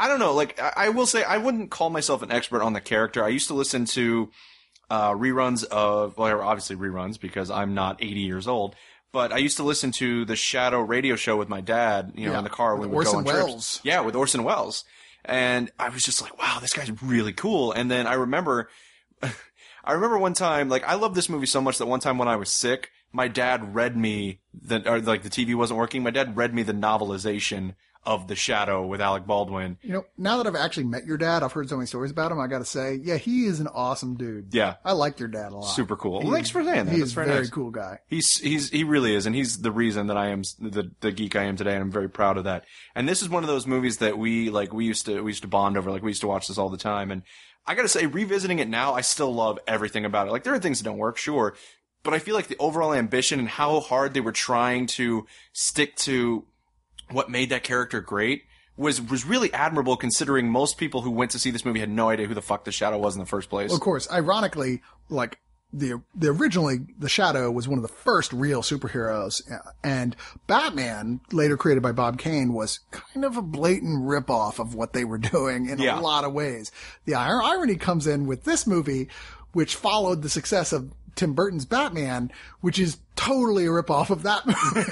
I 0.00 0.06
don't 0.06 0.20
know. 0.20 0.32
Like, 0.32 0.60
I, 0.60 0.72
I 0.76 0.88
will 0.90 1.06
say, 1.06 1.24
I 1.24 1.38
wouldn't 1.38 1.72
call 1.72 1.90
myself 1.90 2.22
an 2.22 2.30
expert 2.30 2.62
on 2.62 2.72
the 2.72 2.80
character. 2.80 3.24
I 3.24 3.30
used 3.30 3.48
to 3.48 3.54
listen 3.54 3.84
to 3.86 4.30
uh, 4.88 5.10
reruns 5.12 5.64
of, 5.64 6.16
well, 6.16 6.40
obviously 6.40 6.76
reruns 6.76 7.18
because 7.18 7.50
I'm 7.50 7.74
not 7.74 8.00
80 8.00 8.20
years 8.20 8.46
old. 8.46 8.76
But 9.10 9.32
I 9.32 9.38
used 9.38 9.56
to 9.56 9.64
listen 9.64 9.90
to 9.92 10.24
the 10.24 10.36
Shadow 10.36 10.80
radio 10.80 11.16
show 11.16 11.36
with 11.36 11.48
my 11.48 11.60
dad, 11.60 12.12
you 12.14 12.26
know, 12.26 12.32
Yeah, 12.32 12.38
in 12.38 12.44
the 12.44 12.50
car 12.50 12.76
when 12.76 12.90
we 12.90 12.96
would 12.96 13.06
go 13.06 13.16
on 13.16 13.24
trips. 13.24 13.80
Yeah, 13.82 14.02
with 14.02 14.14
Orson 14.14 14.44
Welles. 14.44 14.84
And 15.24 15.70
I 15.78 15.90
was 15.90 16.04
just 16.04 16.22
like, 16.22 16.38
wow, 16.38 16.58
this 16.60 16.72
guy's 16.72 17.02
really 17.02 17.32
cool. 17.32 17.72
And 17.72 17.90
then 17.90 18.06
I 18.06 18.14
remember, 18.14 18.70
I 19.84 19.92
remember 19.92 20.18
one 20.18 20.34
time, 20.34 20.68
like, 20.68 20.84
I 20.84 20.94
love 20.94 21.14
this 21.14 21.28
movie 21.28 21.46
so 21.46 21.60
much 21.60 21.78
that 21.78 21.86
one 21.86 22.00
time 22.00 22.18
when 22.18 22.28
I 22.28 22.36
was 22.36 22.50
sick, 22.50 22.90
my 23.12 23.28
dad 23.28 23.74
read 23.74 23.96
me 23.96 24.40
the, 24.54 24.88
or 24.90 25.00
like 25.00 25.22
the 25.22 25.30
TV 25.30 25.54
wasn't 25.54 25.78
working. 25.78 26.02
My 26.02 26.10
dad 26.10 26.36
read 26.36 26.54
me 26.54 26.62
the 26.62 26.72
novelization 26.72 27.74
of 28.04 28.26
The 28.26 28.34
Shadow 28.34 28.86
with 28.86 29.00
Alec 29.00 29.26
Baldwin. 29.26 29.76
You 29.82 29.92
know, 29.92 30.04
now 30.16 30.38
that 30.38 30.46
I've 30.46 30.56
actually 30.56 30.84
met 30.84 31.04
your 31.04 31.18
dad, 31.18 31.42
I've 31.42 31.52
heard 31.52 31.68
so 31.68 31.76
many 31.76 31.86
stories 31.86 32.10
about 32.10 32.32
him. 32.32 32.40
I 32.40 32.46
got 32.46 32.60
to 32.60 32.64
say, 32.64 32.94
yeah, 33.02 33.16
he 33.16 33.44
is 33.44 33.60
an 33.60 33.66
awesome 33.66 34.16
dude. 34.16 34.54
Yeah. 34.54 34.76
I 34.84 34.92
like 34.92 35.18
your 35.18 35.28
dad 35.28 35.52
a 35.52 35.56
lot. 35.56 35.68
Super 35.68 35.96
cool. 35.96 36.20
Well, 36.22 36.32
thanks 36.32 36.48
for 36.50 36.64
saying 36.64 36.86
that. 36.86 36.92
He 36.92 37.00
That's 37.00 37.12
a 37.12 37.14
very 37.14 37.26
very 37.26 37.40
nice. 37.40 37.50
cool 37.50 37.70
guy. 37.70 37.98
He's 38.06 38.38
he's 38.38 38.70
he 38.70 38.84
really 38.84 39.14
is, 39.14 39.26
and 39.26 39.34
he's 39.34 39.58
the 39.58 39.72
reason 39.72 40.06
that 40.06 40.16
I 40.16 40.28
am 40.28 40.42
the 40.58 40.90
the 41.00 41.12
geek 41.12 41.36
I 41.36 41.44
am 41.44 41.56
today, 41.56 41.74
and 41.74 41.82
I'm 41.82 41.90
very 41.92 42.08
proud 42.08 42.38
of 42.38 42.44
that. 42.44 42.64
And 42.94 43.08
this 43.08 43.20
is 43.20 43.28
one 43.28 43.42
of 43.42 43.48
those 43.48 43.66
movies 43.66 43.98
that 43.98 44.16
we 44.16 44.48
like. 44.50 44.72
We 44.72 44.84
used 44.86 45.06
to 45.06 45.22
we 45.22 45.30
used 45.32 45.42
to 45.42 45.48
bond 45.48 45.76
over. 45.76 45.90
Like 45.90 46.02
we 46.02 46.10
used 46.10 46.22
to 46.22 46.28
watch 46.28 46.48
this 46.48 46.56
all 46.58 46.70
the 46.70 46.78
time. 46.78 47.10
And 47.10 47.22
I 47.66 47.74
got 47.74 47.82
to 47.82 47.88
say, 47.88 48.06
revisiting 48.06 48.60
it 48.60 48.68
now, 48.68 48.94
I 48.94 49.02
still 49.02 49.34
love 49.34 49.58
everything 49.66 50.06
about 50.06 50.28
it. 50.28 50.30
Like 50.30 50.44
there 50.44 50.54
are 50.54 50.58
things 50.58 50.78
that 50.78 50.84
don't 50.84 50.96
work, 50.96 51.18
sure, 51.18 51.54
but 52.02 52.14
I 52.14 52.18
feel 52.18 52.34
like 52.34 52.46
the 52.48 52.56
overall 52.58 52.94
ambition 52.94 53.38
and 53.38 53.48
how 53.48 53.80
hard 53.80 54.14
they 54.14 54.20
were 54.20 54.32
trying 54.32 54.86
to 54.86 55.26
stick 55.52 55.94
to 55.96 56.46
what 57.10 57.30
made 57.30 57.50
that 57.50 57.62
character 57.64 58.00
great 58.00 58.44
was 58.76 59.00
was 59.00 59.24
really 59.24 59.52
admirable. 59.52 59.96
Considering 59.96 60.50
most 60.50 60.78
people 60.78 61.02
who 61.02 61.10
went 61.10 61.30
to 61.32 61.38
see 61.38 61.50
this 61.50 61.64
movie 61.64 61.80
had 61.80 61.90
no 61.90 62.08
idea 62.10 62.26
who 62.26 62.34
the 62.34 62.42
fuck 62.42 62.64
the 62.64 62.72
Shadow 62.72 62.98
was 62.98 63.14
in 63.16 63.20
the 63.20 63.26
first 63.26 63.48
place. 63.50 63.72
Of 63.72 63.80
course, 63.80 64.10
ironically, 64.10 64.82
like 65.08 65.38
the 65.72 66.00
the 66.14 66.28
originally 66.28 66.78
the 66.98 67.08
Shadow 67.08 67.50
was 67.50 67.68
one 67.68 67.76
of 67.78 67.82
the 67.82 67.88
first 67.88 68.32
real 68.32 68.62
superheroes, 68.62 69.42
uh, 69.52 69.58
and 69.84 70.16
Batman, 70.46 71.20
later 71.32 71.56
created 71.56 71.82
by 71.82 71.92
Bob 71.92 72.18
Kane, 72.18 72.52
was 72.54 72.80
kind 72.90 73.24
of 73.24 73.36
a 73.36 73.42
blatant 73.42 74.02
ripoff 74.04 74.58
of 74.58 74.74
what 74.74 74.92
they 74.92 75.04
were 75.04 75.18
doing 75.34 75.68
in 75.68 75.78
Yeah. 75.78 75.98
a 75.98 76.00
lot 76.00 76.24
of 76.24 76.32
ways. 76.32 76.72
The 77.04 77.14
irony 77.14 77.76
comes 77.76 78.06
in 78.06 78.26
with 78.26 78.44
this 78.44 78.66
movie, 78.66 79.08
which 79.52 79.74
followed 79.76 80.22
the 80.22 80.28
success 80.30 80.72
of 80.72 80.90
Tim 81.18 81.34
Burton's 81.34 81.64
Batman, 81.64 82.30
which 82.60 82.78
is 82.78 82.98
totally 83.16 83.66
a 83.66 83.70
ripoff 83.70 84.10
of 84.10 84.22
that 84.22 84.46
movie. 84.46 84.86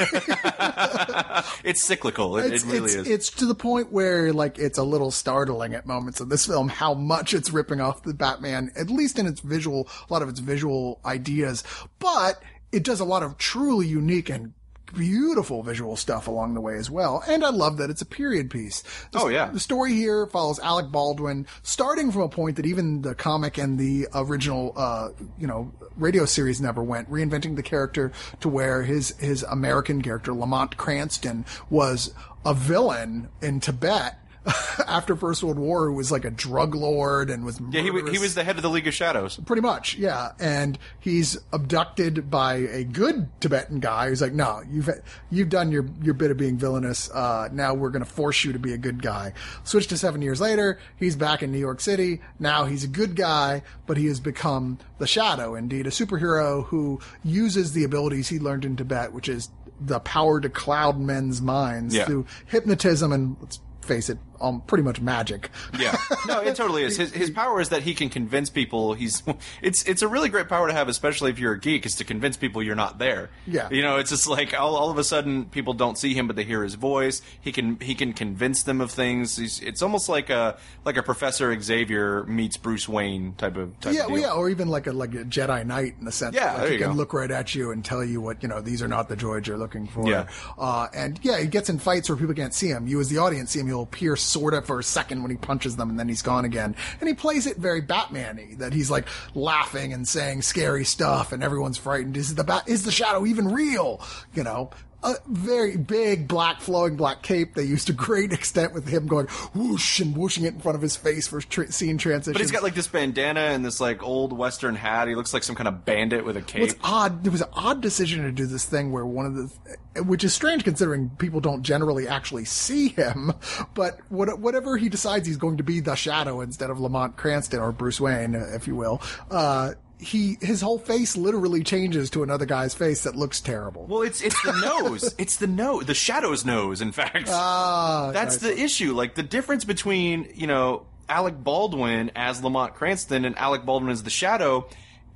it's 1.68 1.80
cyclical. 1.84 2.36
It, 2.36 2.52
it's, 2.52 2.64
it 2.64 2.66
really 2.66 2.86
it's, 2.86 2.94
is. 2.94 3.08
It's 3.08 3.30
to 3.30 3.46
the 3.46 3.54
point 3.54 3.92
where 3.92 4.32
like 4.32 4.58
it's 4.58 4.76
a 4.76 4.82
little 4.82 5.12
startling 5.12 5.72
at 5.72 5.86
moments 5.86 6.18
of 6.18 6.28
this 6.28 6.44
film 6.44 6.68
how 6.68 6.94
much 6.94 7.32
it's 7.32 7.52
ripping 7.52 7.80
off 7.80 8.02
the 8.02 8.12
Batman, 8.12 8.72
at 8.74 8.90
least 8.90 9.20
in 9.20 9.26
its 9.26 9.40
visual, 9.40 9.88
a 10.10 10.12
lot 10.12 10.20
of 10.22 10.28
its 10.28 10.40
visual 10.40 11.00
ideas, 11.04 11.62
but 12.00 12.42
it 12.72 12.82
does 12.82 12.98
a 12.98 13.04
lot 13.04 13.22
of 13.22 13.38
truly 13.38 13.86
unique 13.86 14.28
and 14.28 14.52
beautiful 14.96 15.62
visual 15.62 15.96
stuff 15.96 16.26
along 16.26 16.54
the 16.54 16.60
way 16.60 16.76
as 16.76 16.90
well. 16.90 17.22
And 17.28 17.44
I 17.44 17.50
love 17.50 17.76
that 17.76 17.90
it's 17.90 18.02
a 18.02 18.06
period 18.06 18.50
piece. 18.50 18.82
The- 19.12 19.20
Oh, 19.20 19.28
yeah. 19.28 19.50
The 19.50 19.60
story 19.60 19.92
here 19.94 20.26
follows 20.26 20.58
Alec 20.60 20.90
Baldwin 20.90 21.46
starting 21.62 22.10
from 22.12 22.22
a 22.22 22.28
point 22.28 22.56
that 22.56 22.66
even 22.66 23.02
the 23.02 23.14
comic 23.14 23.58
and 23.58 23.78
the 23.78 24.08
original, 24.14 24.72
uh, 24.76 25.08
you 25.38 25.46
know, 25.46 25.72
radio 25.96 26.24
series 26.24 26.60
never 26.60 26.82
went, 26.82 27.10
reinventing 27.10 27.56
the 27.56 27.62
character 27.62 28.12
to 28.40 28.48
where 28.48 28.82
his, 28.82 29.10
his 29.18 29.42
American 29.44 30.02
character, 30.02 30.32
Lamont 30.32 30.76
Cranston, 30.76 31.44
was 31.70 32.12
a 32.44 32.54
villain 32.54 33.28
in 33.42 33.60
Tibet. 33.60 34.18
After 34.86 35.16
First 35.16 35.42
World 35.42 35.58
War, 35.58 35.86
who 35.86 35.94
was 35.94 36.12
like 36.12 36.24
a 36.24 36.30
drug 36.30 36.74
lord 36.74 37.30
and 37.30 37.44
was 37.44 37.60
yeah, 37.70 37.80
he, 37.80 37.90
he 38.12 38.18
was 38.18 38.34
the 38.34 38.44
head 38.44 38.56
of 38.56 38.62
the 38.62 38.70
League 38.70 38.86
of 38.86 38.94
Shadows. 38.94 39.40
Pretty 39.44 39.62
much, 39.62 39.96
yeah. 39.96 40.32
And 40.38 40.78
he's 41.00 41.36
abducted 41.52 42.30
by 42.30 42.54
a 42.56 42.84
good 42.84 43.28
Tibetan 43.40 43.80
guy 43.80 44.08
who's 44.08 44.20
like, 44.22 44.32
no, 44.32 44.62
you've, 44.70 44.88
you've 45.30 45.48
done 45.48 45.72
your, 45.72 45.86
your 46.02 46.14
bit 46.14 46.30
of 46.30 46.36
being 46.36 46.56
villainous. 46.58 47.10
Uh, 47.10 47.48
now 47.52 47.74
we're 47.74 47.90
going 47.90 48.04
to 48.04 48.10
force 48.10 48.44
you 48.44 48.52
to 48.52 48.58
be 48.58 48.72
a 48.72 48.78
good 48.78 49.02
guy. 49.02 49.32
Switch 49.64 49.88
to 49.88 49.98
seven 49.98 50.22
years 50.22 50.40
later. 50.40 50.78
He's 50.96 51.16
back 51.16 51.42
in 51.42 51.50
New 51.50 51.58
York 51.58 51.80
City. 51.80 52.20
Now 52.38 52.66
he's 52.66 52.84
a 52.84 52.88
good 52.88 53.16
guy, 53.16 53.62
but 53.86 53.96
he 53.96 54.06
has 54.06 54.20
become 54.20 54.78
the 54.98 55.06
shadow, 55.06 55.54
indeed, 55.56 55.86
a 55.86 55.90
superhero 55.90 56.64
who 56.66 57.00
uses 57.24 57.72
the 57.72 57.84
abilities 57.84 58.28
he 58.28 58.38
learned 58.38 58.64
in 58.64 58.76
Tibet, 58.76 59.12
which 59.12 59.28
is 59.28 59.50
the 59.80 60.00
power 60.00 60.40
to 60.40 60.48
cloud 60.48 60.98
men's 61.00 61.42
minds 61.42 61.94
Yeah. 61.94 62.04
through 62.06 62.26
hypnotism 62.46 63.12
and 63.12 63.36
let's 63.40 63.60
face 63.82 64.08
it, 64.08 64.18
um, 64.40 64.60
pretty 64.62 64.84
much 64.84 65.00
magic. 65.00 65.50
Yeah, 65.78 65.96
no, 66.26 66.40
it 66.40 66.56
totally 66.56 66.82
is. 66.84 66.96
His 66.96 67.12
his 67.12 67.30
power 67.30 67.60
is 67.60 67.68
that 67.70 67.82
he 67.82 67.94
can 67.94 68.08
convince 68.08 68.50
people. 68.50 68.94
He's 68.94 69.22
it's 69.62 69.82
it's 69.84 70.02
a 70.02 70.08
really 70.08 70.28
great 70.28 70.48
power 70.48 70.66
to 70.68 70.72
have, 70.72 70.88
especially 70.88 71.30
if 71.30 71.38
you're 71.38 71.52
a 71.52 71.60
geek, 71.60 71.86
is 71.86 71.94
to 71.96 72.04
convince 72.04 72.36
people 72.36 72.62
you're 72.62 72.74
not 72.74 72.98
there. 72.98 73.30
Yeah. 73.46 73.68
you 73.70 73.82
know, 73.82 73.96
it's 73.96 74.10
just 74.10 74.26
like 74.26 74.58
all, 74.58 74.76
all 74.76 74.90
of 74.90 74.98
a 74.98 75.04
sudden 75.04 75.46
people 75.46 75.74
don't 75.74 75.96
see 75.98 76.14
him, 76.14 76.26
but 76.26 76.36
they 76.36 76.44
hear 76.44 76.62
his 76.62 76.74
voice. 76.74 77.22
He 77.40 77.52
can 77.52 77.78
he 77.80 77.94
can 77.94 78.12
convince 78.12 78.62
them 78.62 78.80
of 78.80 78.90
things. 78.90 79.36
He's, 79.36 79.60
it's 79.60 79.82
almost 79.82 80.08
like 80.08 80.30
a 80.30 80.58
like 80.84 80.96
a 80.96 81.02
Professor 81.02 81.58
Xavier 81.60 82.24
meets 82.24 82.56
Bruce 82.56 82.88
Wayne 82.88 83.34
type 83.34 83.56
of 83.56 83.78
type 83.80 83.94
Yeah, 83.94 84.04
of 84.04 84.10
well, 84.10 84.20
yeah, 84.20 84.32
or 84.32 84.48
even 84.50 84.68
like 84.68 84.86
a 84.86 84.92
like 84.92 85.14
a 85.14 85.24
Jedi 85.24 85.64
Knight 85.66 85.94
in 85.98 86.04
the 86.04 86.12
sense 86.12 86.34
Yeah, 86.34 86.52
that 86.54 86.58
there 86.60 86.66
he 86.68 86.72
you 86.74 86.80
can 86.80 86.90
go. 86.92 86.96
look 86.96 87.12
right 87.12 87.30
at 87.30 87.54
you 87.54 87.70
and 87.70 87.84
tell 87.84 88.04
you 88.04 88.20
what 88.20 88.42
you 88.42 88.48
know. 88.48 88.60
These 88.60 88.82
are 88.82 88.88
not 88.88 89.08
the 89.08 89.16
droids 89.16 89.46
you're 89.46 89.58
looking 89.58 89.86
for. 89.86 90.08
Yeah. 90.08 90.26
uh, 90.58 90.88
and 90.94 91.18
yeah, 91.22 91.38
he 91.40 91.46
gets 91.46 91.68
in 91.68 91.78
fights 91.78 92.08
where 92.08 92.16
people 92.16 92.34
can't 92.34 92.54
see 92.54 92.68
him. 92.68 92.86
You, 92.86 93.00
as 93.00 93.08
the 93.08 93.18
audience, 93.18 93.50
see 93.50 93.60
him. 93.60 93.66
He'll 93.66 93.82
appear 93.82 94.16
sort 94.26 94.54
of 94.54 94.66
for 94.66 94.78
a 94.78 94.84
second 94.84 95.22
when 95.22 95.30
he 95.30 95.36
punches 95.36 95.76
them, 95.76 95.90
and 95.90 95.98
then 95.98 96.08
he's 96.08 96.22
gone 96.22 96.44
again. 96.44 96.74
And 97.00 97.08
he 97.08 97.14
plays 97.14 97.46
it 97.46 97.56
very 97.56 97.80
Batman-y. 97.80 98.56
That 98.58 98.72
he's 98.72 98.90
like 98.90 99.06
laughing 99.34 99.92
and 99.92 100.06
saying 100.06 100.42
scary 100.42 100.84
stuff, 100.84 101.32
and 101.32 101.42
everyone's 101.42 101.78
frightened. 101.78 102.16
Is 102.16 102.34
the 102.34 102.44
bat? 102.44 102.68
Is 102.68 102.84
the 102.84 102.92
shadow 102.92 103.26
even 103.26 103.48
real? 103.48 104.00
You 104.34 104.44
know. 104.44 104.70
A 105.02 105.14
very 105.28 105.76
big 105.76 106.26
black 106.26 106.60
flowing 106.60 106.96
black 106.96 107.22
cape 107.22 107.54
they 107.54 107.62
used 107.62 107.86
to 107.86 107.92
great 107.92 108.32
extent 108.32 108.72
with 108.72 108.88
him 108.88 109.06
going 109.06 109.26
whoosh 109.54 110.00
and 110.00 110.16
whooshing 110.16 110.44
it 110.44 110.54
in 110.54 110.60
front 110.60 110.74
of 110.74 110.82
his 110.82 110.96
face 110.96 111.28
for 111.28 111.40
tr- 111.40 111.66
scene 111.66 111.98
transitions. 111.98 112.34
But 112.34 112.40
he's 112.40 112.50
got 112.50 112.62
like 112.62 112.74
this 112.74 112.88
bandana 112.88 113.40
and 113.40 113.64
this 113.64 113.80
like 113.80 114.02
old 114.02 114.32
western 114.32 114.74
hat. 114.74 115.06
He 115.06 115.14
looks 115.14 115.32
like 115.32 115.42
some 115.42 115.54
kind 115.54 115.68
of 115.68 115.84
bandit 115.84 116.24
with 116.24 116.36
a 116.36 116.42
cape. 116.42 116.62
What's 116.62 116.74
odd? 116.82 117.22
There 117.22 117.30
was 117.30 117.42
an 117.42 117.50
odd 117.52 117.80
decision 117.80 118.24
to 118.24 118.32
do 118.32 118.46
this 118.46 118.64
thing 118.64 118.90
where 118.90 119.06
one 119.06 119.26
of 119.26 119.34
the, 119.34 120.02
which 120.02 120.24
is 120.24 120.34
strange 120.34 120.64
considering 120.64 121.10
people 121.10 121.40
don't 121.40 121.62
generally 121.62 122.08
actually 122.08 122.44
see 122.46 122.88
him, 122.88 123.32
but 123.74 123.98
what, 124.08 124.38
whatever 124.40 124.76
he 124.76 124.88
decides 124.88 125.26
he's 125.26 125.36
going 125.36 125.58
to 125.58 125.62
be 125.62 125.80
the 125.80 125.94
Shadow 125.94 126.40
instead 126.40 126.70
of 126.70 126.80
Lamont 126.80 127.16
Cranston 127.16 127.60
or 127.60 127.70
Bruce 127.70 128.00
Wayne, 128.00 128.34
if 128.34 128.66
you 128.66 128.74
will. 128.74 129.00
Uh, 129.30 129.72
he 129.98 130.36
his 130.40 130.60
whole 130.60 130.78
face 130.78 131.16
literally 131.16 131.62
changes 131.62 132.10
to 132.10 132.22
another 132.22 132.44
guy's 132.46 132.74
face 132.74 133.04
that 133.04 133.16
looks 133.16 133.40
terrible. 133.40 133.86
Well, 133.86 134.02
it's 134.02 134.20
it's 134.20 134.40
the 134.42 134.52
nose. 134.60 135.14
it's 135.18 135.36
the 135.36 135.46
nose. 135.46 135.86
The 135.86 135.94
shadow's 135.94 136.44
nose. 136.44 136.80
In 136.80 136.92
fact, 136.92 137.28
Ah, 137.30 138.10
that's 138.12 138.38
the 138.38 138.56
issue. 138.58 138.92
Like 138.94 139.14
the 139.14 139.22
difference 139.22 139.64
between 139.64 140.28
you 140.34 140.46
know 140.46 140.86
Alec 141.08 141.42
Baldwin 141.42 142.10
as 142.14 142.42
Lamont 142.42 142.74
Cranston 142.74 143.24
and 143.24 143.36
Alec 143.38 143.64
Baldwin 143.64 143.90
as 143.90 144.02
the 144.02 144.10
Shadow 144.10 144.68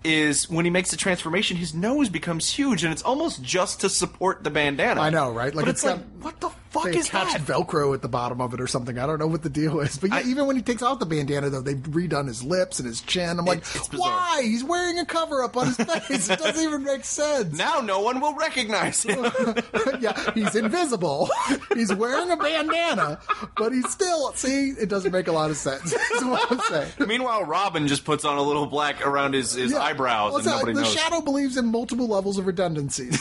is 0.02 0.48
when 0.48 0.64
he 0.64 0.70
makes 0.70 0.90
the 0.90 0.96
transformation, 0.96 1.58
his 1.58 1.74
nose 1.74 2.08
becomes 2.08 2.48
huge, 2.50 2.84
and 2.84 2.92
it's 2.92 3.02
almost 3.02 3.42
just 3.42 3.80
to 3.82 3.88
support 3.90 4.42
the 4.44 4.50
bandana. 4.50 4.98
I 5.00 5.10
know, 5.10 5.30
right? 5.30 5.54
Like 5.54 5.66
but 5.66 5.70
it's, 5.70 5.82
got- 5.82 5.98
like, 5.98 6.06
what 6.22 6.40
the 6.40 6.50
fuck 6.70 6.84
they 6.84 6.96
is 6.96 7.08
attached 7.08 7.46
that? 7.46 7.52
Velcro 7.52 7.94
at 7.94 8.02
the 8.02 8.08
bottom 8.08 8.40
of 8.40 8.54
it 8.54 8.60
or 8.60 8.66
something. 8.66 8.98
I 8.98 9.06
don't 9.06 9.18
know 9.18 9.26
what 9.26 9.42
the 9.42 9.48
deal 9.50 9.80
is. 9.80 9.98
But 9.98 10.10
yeah, 10.10 10.16
I- 10.16 10.22
even 10.22 10.46
when 10.46 10.56
he 10.56 10.62
takes 10.62 10.82
off 10.82 10.98
the 10.98 11.06
bandana, 11.06 11.50
though, 11.50 11.60
they've 11.60 11.76
redone 11.76 12.26
his 12.26 12.42
lips 12.42 12.78
and 12.78 12.86
his 12.88 13.00
chin. 13.02 13.38
I'm 13.38 13.44
like, 13.44 13.64
why? 13.92 14.40
He's 14.42 14.64
wearing 14.64 14.98
a 14.98 15.04
cover 15.04 15.42
up 15.42 15.56
on 15.56 15.66
his 15.66 15.76
face. 16.08 16.30
it 16.30 16.38
doesn't 16.38 16.64
even 16.64 16.84
make 16.84 17.04
sense. 17.04 17.56
Now 17.56 17.80
no 17.80 18.00
one 18.00 18.20
will 18.20 18.34
recognize 18.34 19.02
him. 19.02 19.24
yeah, 20.00 20.32
he's 20.32 20.54
invisible. 20.54 21.28
He's 21.74 21.92
wearing 21.94 22.30
a 22.30 22.36
bandana, 22.36 23.20
but 23.56 23.72
he's 23.72 23.88
still, 23.90 24.32
see, 24.34 24.70
it 24.70 24.88
doesn't 24.88 25.12
make 25.12 25.28
a 25.28 25.32
lot 25.32 25.50
of 25.50 25.56
sense. 25.56 25.90
That's 26.10 26.24
what 26.24 26.50
I'm 26.52 26.60
saying. 26.60 26.92
Meanwhile, 27.08 27.44
Robin 27.44 27.86
just 27.88 28.04
puts 28.04 28.24
on 28.24 28.38
a 28.38 28.42
little 28.42 28.66
black 28.66 29.06
around 29.06 29.34
his, 29.34 29.52
his 29.52 29.72
Yeah. 29.72 29.80
eyebrows, 29.82 30.32
Well, 30.32 30.38
and 30.40 30.46
nobody 30.46 30.72
the 30.74 30.80
knows. 30.82 30.92
shadow 30.92 31.20
believes 31.20 31.56
in 31.56 31.66
multiple 31.66 32.06
levels 32.08 32.38
of 32.38 32.46
redundancies. 32.46 33.18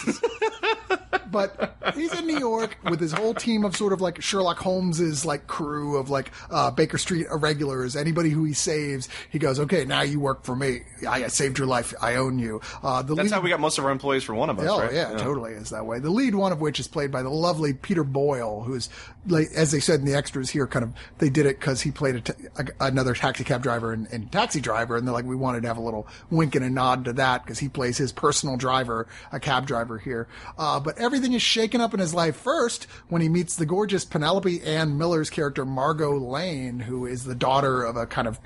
But 1.31 1.75
he's 1.95 2.13
in 2.17 2.27
New 2.27 2.37
York 2.39 2.77
with 2.89 2.99
his 2.99 3.11
whole 3.11 3.33
team 3.33 3.63
of 3.65 3.75
sort 3.75 3.93
of 3.93 4.01
like 4.01 4.21
Sherlock 4.21 4.57
Holmes's 4.59 5.25
like 5.25 5.47
crew 5.47 5.97
of 5.97 6.09
like 6.09 6.31
uh, 6.49 6.71
Baker 6.71 6.97
Street 6.97 7.27
irregulars. 7.31 7.95
Anybody 7.95 8.29
who 8.29 8.43
he 8.43 8.53
saves, 8.53 9.09
he 9.31 9.39
goes, 9.39 9.59
"Okay, 9.59 9.85
now 9.85 10.01
you 10.01 10.19
work 10.19 10.43
for 10.43 10.55
me. 10.55 10.81
I, 11.07 11.25
I 11.25 11.27
saved 11.27 11.57
your 11.57 11.67
life. 11.67 11.93
I 12.01 12.15
own 12.15 12.39
you." 12.39 12.61
Uh, 12.83 13.01
the 13.01 13.15
That's 13.15 13.29
lead- 13.29 13.35
how 13.35 13.41
we 13.41 13.49
got 13.49 13.59
most 13.59 13.77
of 13.77 13.85
our 13.85 13.91
employees 13.91 14.23
for 14.23 14.33
one 14.35 14.49
of 14.49 14.59
us, 14.59 14.67
Oh 14.69 14.79
right? 14.81 14.93
yeah, 14.93 15.17
totally 15.17 15.53
is 15.53 15.69
that 15.71 15.85
way. 15.85 15.99
The 15.99 16.09
lead 16.09 16.35
one 16.35 16.51
of 16.51 16.61
which 16.61 16.79
is 16.79 16.87
played 16.87 17.11
by 17.11 17.21
the 17.21 17.29
lovely 17.29 17.73
Peter 17.73 18.03
Boyle, 18.03 18.61
who's 18.63 18.89
like, 19.27 19.47
as 19.55 19.71
they 19.71 19.79
said 19.79 19.99
in 19.99 20.05
the 20.05 20.15
extras 20.15 20.49
here, 20.49 20.65
kind 20.67 20.83
of 20.83 20.93
they 21.19 21.29
did 21.29 21.45
it 21.45 21.59
because 21.59 21.81
he 21.81 21.91
played 21.91 22.15
a 22.15 22.21
ta- 22.21 22.33
a- 22.57 22.85
another 22.87 23.13
taxi 23.13 23.43
cab 23.43 23.61
driver 23.63 23.93
in, 23.93 24.05
in 24.07 24.27
Taxi 24.29 24.59
Driver, 24.61 24.97
and 24.97 25.05
they're 25.07 25.13
like, 25.13 25.25
we 25.25 25.35
wanted 25.35 25.61
to 25.61 25.67
have 25.67 25.77
a 25.77 25.81
little 25.81 26.07
wink 26.29 26.55
and 26.55 26.63
a 26.65 26.69
nod 26.69 27.05
to 27.05 27.13
that 27.13 27.43
because 27.43 27.59
he 27.59 27.69
plays 27.69 27.97
his 27.97 28.11
personal 28.11 28.57
driver, 28.57 29.07
a 29.31 29.39
cab 29.39 29.65
driver 29.67 29.97
here. 29.97 30.27
Uh, 30.57 30.79
but 30.79 30.97
everything 31.19 31.35
is 31.35 31.41
shaken 31.41 31.81
up 31.81 31.93
in 31.93 31.99
his 31.99 32.13
life 32.13 32.37
first 32.37 32.85
when 33.09 33.21
he 33.21 33.27
meets 33.27 33.57
the 33.57 33.65
gorgeous 33.65 34.05
Penelope 34.05 34.63
Ann 34.63 34.97
Miller's 34.97 35.29
character 35.29 35.65
Margot 35.65 36.17
Lane, 36.17 36.79
who 36.79 37.05
is 37.05 37.25
the 37.25 37.35
daughter 37.35 37.83
of 37.83 37.97
a 37.97 38.07
kind 38.07 38.25
of 38.25 38.39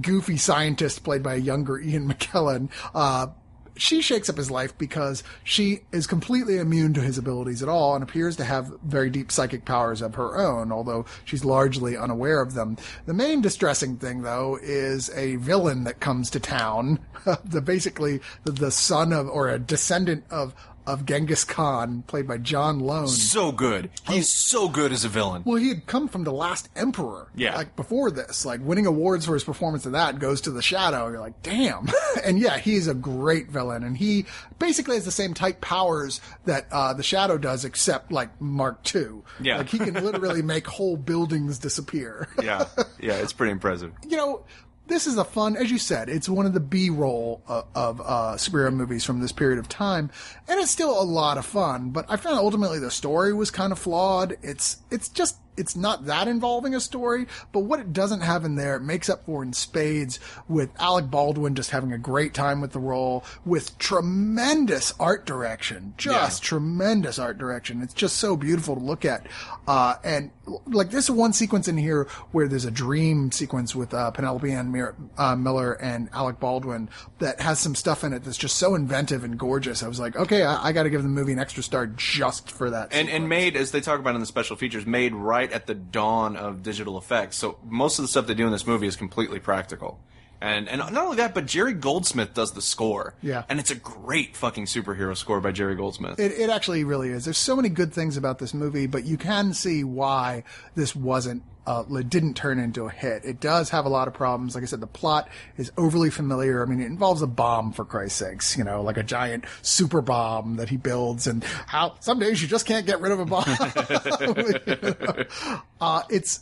goofy 0.00 0.36
scientist 0.36 1.02
played 1.02 1.24
by 1.24 1.34
a 1.34 1.38
younger 1.38 1.80
Ian 1.80 2.08
McKellen. 2.08 2.70
Uh, 2.94 3.26
she 3.74 4.00
shakes 4.02 4.28
up 4.28 4.36
his 4.36 4.52
life 4.52 4.78
because 4.78 5.24
she 5.42 5.80
is 5.90 6.06
completely 6.06 6.58
immune 6.58 6.94
to 6.94 7.00
his 7.00 7.18
abilities 7.18 7.60
at 7.60 7.68
all 7.68 7.96
and 7.96 8.04
appears 8.04 8.36
to 8.36 8.44
have 8.44 8.72
very 8.84 9.10
deep 9.10 9.32
psychic 9.32 9.64
powers 9.64 10.00
of 10.00 10.14
her 10.14 10.36
own, 10.38 10.70
although 10.70 11.06
she's 11.24 11.44
largely 11.44 11.96
unaware 11.96 12.40
of 12.40 12.54
them. 12.54 12.76
The 13.06 13.14
main 13.14 13.40
distressing 13.40 13.96
thing, 13.96 14.22
though, 14.22 14.60
is 14.62 15.10
a 15.10 15.36
villain 15.36 15.82
that 15.84 15.98
comes 15.98 16.30
to 16.30 16.40
town, 16.40 17.00
the 17.44 17.60
basically 17.60 18.20
the, 18.44 18.52
the 18.52 18.70
son 18.70 19.12
of 19.12 19.28
or 19.28 19.48
a 19.48 19.58
descendant 19.58 20.24
of 20.30 20.54
of 20.88 21.04
Genghis 21.04 21.44
Khan, 21.44 22.02
played 22.06 22.26
by 22.26 22.38
John 22.38 22.80
Lone. 22.80 23.08
So 23.08 23.52
good. 23.52 23.90
He's 24.08 24.32
so 24.32 24.68
good 24.68 24.90
as 24.90 25.04
a 25.04 25.08
villain. 25.08 25.42
Well, 25.44 25.56
he 25.56 25.68
had 25.68 25.86
come 25.86 26.08
from 26.08 26.24
the 26.24 26.32
last 26.32 26.68
emperor. 26.74 27.28
Yeah. 27.36 27.54
Like 27.54 27.76
before 27.76 28.10
this, 28.10 28.46
like 28.46 28.60
winning 28.62 28.86
awards 28.86 29.26
for 29.26 29.34
his 29.34 29.44
performance 29.44 29.84
of 29.86 29.92
that 29.92 30.18
goes 30.18 30.40
to 30.42 30.50
the 30.50 30.62
shadow. 30.62 31.08
You're 31.08 31.20
like, 31.20 31.42
damn. 31.42 31.88
and 32.24 32.38
yeah, 32.38 32.58
he's 32.58 32.88
a 32.88 32.94
great 32.94 33.48
villain. 33.48 33.84
And 33.84 33.96
he 33.96 34.24
basically 34.58 34.96
has 34.96 35.04
the 35.04 35.10
same 35.10 35.34
type 35.34 35.60
powers 35.60 36.20
that, 36.46 36.66
uh, 36.72 36.94
the 36.94 37.02
shadow 37.02 37.36
does, 37.38 37.64
except 37.66 38.10
like 38.10 38.40
Mark 38.40 38.80
II. 38.94 39.22
Yeah. 39.40 39.58
Like 39.58 39.68
he 39.68 39.78
can 39.78 39.92
literally 39.94 40.42
make 40.48 40.66
whole 40.66 40.96
buildings 40.96 41.58
disappear. 41.58 42.28
yeah, 42.42 42.64
yeah, 42.98 43.14
it's 43.14 43.34
pretty 43.34 43.52
impressive. 43.52 43.92
you 44.08 44.16
know, 44.16 44.44
this 44.88 45.06
is 45.06 45.16
a 45.16 45.24
fun, 45.24 45.56
as 45.56 45.70
you 45.70 45.78
said, 45.78 46.08
it's 46.08 46.28
one 46.28 46.46
of 46.46 46.54
the 46.54 46.60
B-roll 46.60 47.42
of, 47.46 47.66
of 47.74 48.00
uh, 48.00 48.34
superhero 48.36 48.72
movies 48.72 49.04
from 49.04 49.20
this 49.20 49.32
period 49.32 49.58
of 49.58 49.68
time, 49.68 50.10
and 50.48 50.58
it's 50.58 50.70
still 50.70 51.00
a 51.00 51.04
lot 51.04 51.38
of 51.38 51.46
fun. 51.46 51.90
But 51.90 52.06
I 52.08 52.16
found 52.16 52.38
ultimately 52.38 52.78
the 52.78 52.90
story 52.90 53.32
was 53.32 53.50
kind 53.50 53.72
of 53.72 53.78
flawed. 53.78 54.36
It's 54.42 54.78
it's 54.90 55.08
just 55.08 55.36
it's 55.58 55.76
not 55.76 56.06
that 56.06 56.28
involving 56.28 56.74
a 56.74 56.80
story, 56.80 57.26
but 57.52 57.60
what 57.60 57.80
it 57.80 57.92
doesn't 57.92 58.20
have 58.20 58.44
in 58.44 58.54
there, 58.54 58.76
it 58.76 58.82
makes 58.82 59.08
up 59.08 59.26
for 59.26 59.42
in 59.42 59.52
spades 59.52 60.18
with 60.48 60.70
Alec 60.78 61.10
Baldwin 61.10 61.54
just 61.54 61.70
having 61.70 61.92
a 61.92 61.98
great 61.98 62.34
time 62.34 62.60
with 62.60 62.72
the 62.72 62.78
role, 62.78 63.24
with 63.44 63.76
tremendous 63.78 64.94
art 64.98 65.26
direction, 65.26 65.94
just 65.96 66.42
tremendous 66.42 67.18
art 67.18 67.38
direction. 67.38 67.82
It's 67.82 67.94
just 67.94 68.16
so 68.16 68.36
beautiful 68.36 68.76
to 68.76 68.82
look 68.82 69.04
at. 69.04 69.26
Uh, 69.66 69.96
and 70.04 70.30
like 70.66 70.90
there's 70.90 71.10
one 71.10 71.32
sequence 71.32 71.68
in 71.68 71.76
here 71.76 72.04
where 72.32 72.48
there's 72.48 72.64
a 72.64 72.70
dream 72.70 73.30
sequence 73.32 73.74
with 73.74 73.92
uh, 73.92 74.10
Penelope 74.10 74.50
Ann 74.50 74.72
Mir- 74.72 74.94
uh, 75.16 75.36
Miller 75.36 75.72
and 75.74 76.08
Alec 76.12 76.40
Baldwin 76.40 76.88
that 77.18 77.40
has 77.40 77.58
some 77.58 77.74
stuff 77.74 78.04
in 78.04 78.12
it 78.12 78.24
that's 78.24 78.38
just 78.38 78.56
so 78.56 78.74
inventive 78.74 79.24
and 79.24 79.38
gorgeous. 79.38 79.82
I 79.82 79.88
was 79.88 80.00
like, 80.00 80.16
okay, 80.16 80.42
I, 80.42 80.68
I 80.68 80.72
got 80.72 80.84
to 80.84 80.90
give 80.90 81.02
the 81.02 81.08
movie 81.08 81.32
an 81.32 81.38
extra 81.38 81.62
star 81.62 81.86
just 81.86 82.50
for 82.50 82.70
that. 82.70 82.92
And 82.92 83.08
and 83.08 83.28
made 83.28 83.56
as 83.56 83.72
they 83.72 83.80
talk 83.80 84.00
about 84.00 84.14
in 84.14 84.20
the 84.20 84.26
special 84.26 84.56
features, 84.56 84.86
made 84.86 85.14
right 85.14 85.47
at 85.52 85.66
the 85.66 85.74
dawn 85.74 86.36
of 86.36 86.62
digital 86.62 86.98
effects. 86.98 87.36
So 87.36 87.58
most 87.64 87.98
of 87.98 88.04
the 88.04 88.08
stuff 88.08 88.26
they 88.26 88.34
do 88.34 88.46
in 88.46 88.52
this 88.52 88.66
movie 88.66 88.86
is 88.86 88.96
completely 88.96 89.40
practical. 89.40 90.00
And 90.40 90.68
and 90.68 90.78
not 90.78 90.96
only 90.96 91.16
that, 91.16 91.34
but 91.34 91.46
Jerry 91.46 91.72
Goldsmith 91.72 92.34
does 92.34 92.52
the 92.52 92.62
score. 92.62 93.14
Yeah. 93.22 93.44
And 93.48 93.58
it's 93.58 93.70
a 93.70 93.74
great 93.74 94.36
fucking 94.36 94.66
superhero 94.66 95.16
score 95.16 95.40
by 95.40 95.52
Jerry 95.52 95.74
Goldsmith. 95.74 96.20
It, 96.20 96.32
it 96.32 96.50
actually 96.50 96.84
really 96.84 97.10
is. 97.10 97.24
There's 97.24 97.38
so 97.38 97.56
many 97.56 97.68
good 97.68 97.92
things 97.92 98.16
about 98.16 98.38
this 98.38 98.54
movie, 98.54 98.86
but 98.86 99.04
you 99.04 99.16
can 99.16 99.52
see 99.52 99.82
why 99.82 100.44
this 100.76 100.94
wasn't, 100.94 101.42
uh, 101.66 101.82
didn't 101.82 102.34
turn 102.34 102.60
into 102.60 102.86
a 102.86 102.90
hit. 102.90 103.24
It 103.24 103.40
does 103.40 103.70
have 103.70 103.84
a 103.84 103.88
lot 103.88 104.06
of 104.06 104.14
problems. 104.14 104.54
Like 104.54 104.62
I 104.62 104.66
said, 104.66 104.80
the 104.80 104.86
plot 104.86 105.28
is 105.56 105.72
overly 105.76 106.10
familiar. 106.10 106.62
I 106.62 106.66
mean, 106.66 106.80
it 106.80 106.86
involves 106.86 107.20
a 107.20 107.26
bomb 107.26 107.72
for 107.72 107.84
Christ's 107.84 108.18
sakes, 108.18 108.56
you 108.56 108.62
know, 108.62 108.82
like 108.82 108.96
a 108.96 109.02
giant 109.02 109.44
super 109.62 110.00
bomb 110.00 110.56
that 110.56 110.68
he 110.68 110.76
builds 110.76 111.26
and 111.26 111.42
how 111.42 111.96
some 111.98 112.20
days 112.20 112.40
you 112.40 112.48
just 112.48 112.64
can't 112.64 112.86
get 112.86 113.00
rid 113.00 113.10
of 113.10 113.18
a 113.18 113.24
bomb. 113.24 113.44
uh, 115.80 116.02
it's, 116.08 116.40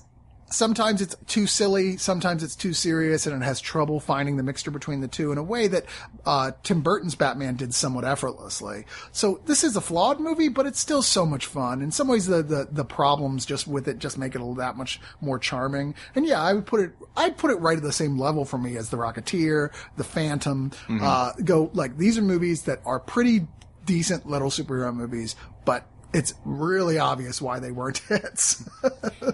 sometimes 0.50 1.00
it's 1.00 1.14
too 1.26 1.46
silly, 1.46 1.96
sometimes 1.96 2.42
it's 2.42 2.56
too 2.56 2.72
serious, 2.72 3.26
and 3.26 3.40
it 3.40 3.44
has 3.44 3.60
trouble 3.60 4.00
finding 4.00 4.36
the 4.36 4.42
mixture 4.42 4.70
between 4.70 5.00
the 5.00 5.08
two 5.08 5.32
in 5.32 5.38
a 5.38 5.42
way 5.42 5.66
that 5.68 5.84
uh, 6.24 6.52
Tim 6.62 6.80
Burton's 6.80 7.14
Batman 7.14 7.56
did 7.56 7.74
somewhat 7.74 8.04
effortlessly. 8.04 8.86
So 9.12 9.40
this 9.46 9.62
is 9.62 9.76
a 9.76 9.80
flawed 9.80 10.20
movie, 10.20 10.48
but 10.48 10.66
it's 10.66 10.80
still 10.80 11.02
so 11.02 11.26
much 11.26 11.46
fun. 11.46 11.82
In 11.82 11.90
some 11.92 12.08
ways, 12.08 12.26
the 12.26 12.42
the, 12.42 12.68
the 12.70 12.84
problems 12.84 13.46
just 13.46 13.66
with 13.66 13.88
it 13.88 13.98
just 13.98 14.18
make 14.18 14.34
it 14.34 14.40
a 14.40 14.46
that 14.56 14.76
much 14.76 15.00
more 15.20 15.38
charming. 15.38 15.94
And 16.14 16.26
yeah, 16.26 16.40
I 16.42 16.52
would 16.52 16.66
put 16.66 16.80
it 16.80 16.92
I'd 17.16 17.36
put 17.36 17.50
it 17.50 17.56
right 17.56 17.76
at 17.76 17.82
the 17.82 17.92
same 17.92 18.18
level 18.18 18.44
for 18.44 18.58
me 18.58 18.76
as 18.76 18.90
The 18.90 18.96
Rocketeer, 18.96 19.70
The 19.96 20.04
Phantom. 20.04 20.72
Uh, 21.02 21.32
go 21.44 21.70
like 21.74 21.98
these 21.98 22.18
are 22.18 22.22
movies 22.22 22.62
that 22.62 22.80
are 22.84 22.98
pretty 23.00 23.46
decent 23.84 24.28
little 24.28 24.50
superhero 24.50 24.94
movies, 24.94 25.36
but 25.64 25.86
it's 26.16 26.32
really 26.46 26.98
obvious 26.98 27.42
why 27.42 27.58
they 27.58 27.70
weren't 27.70 27.98
hits. 28.08 28.64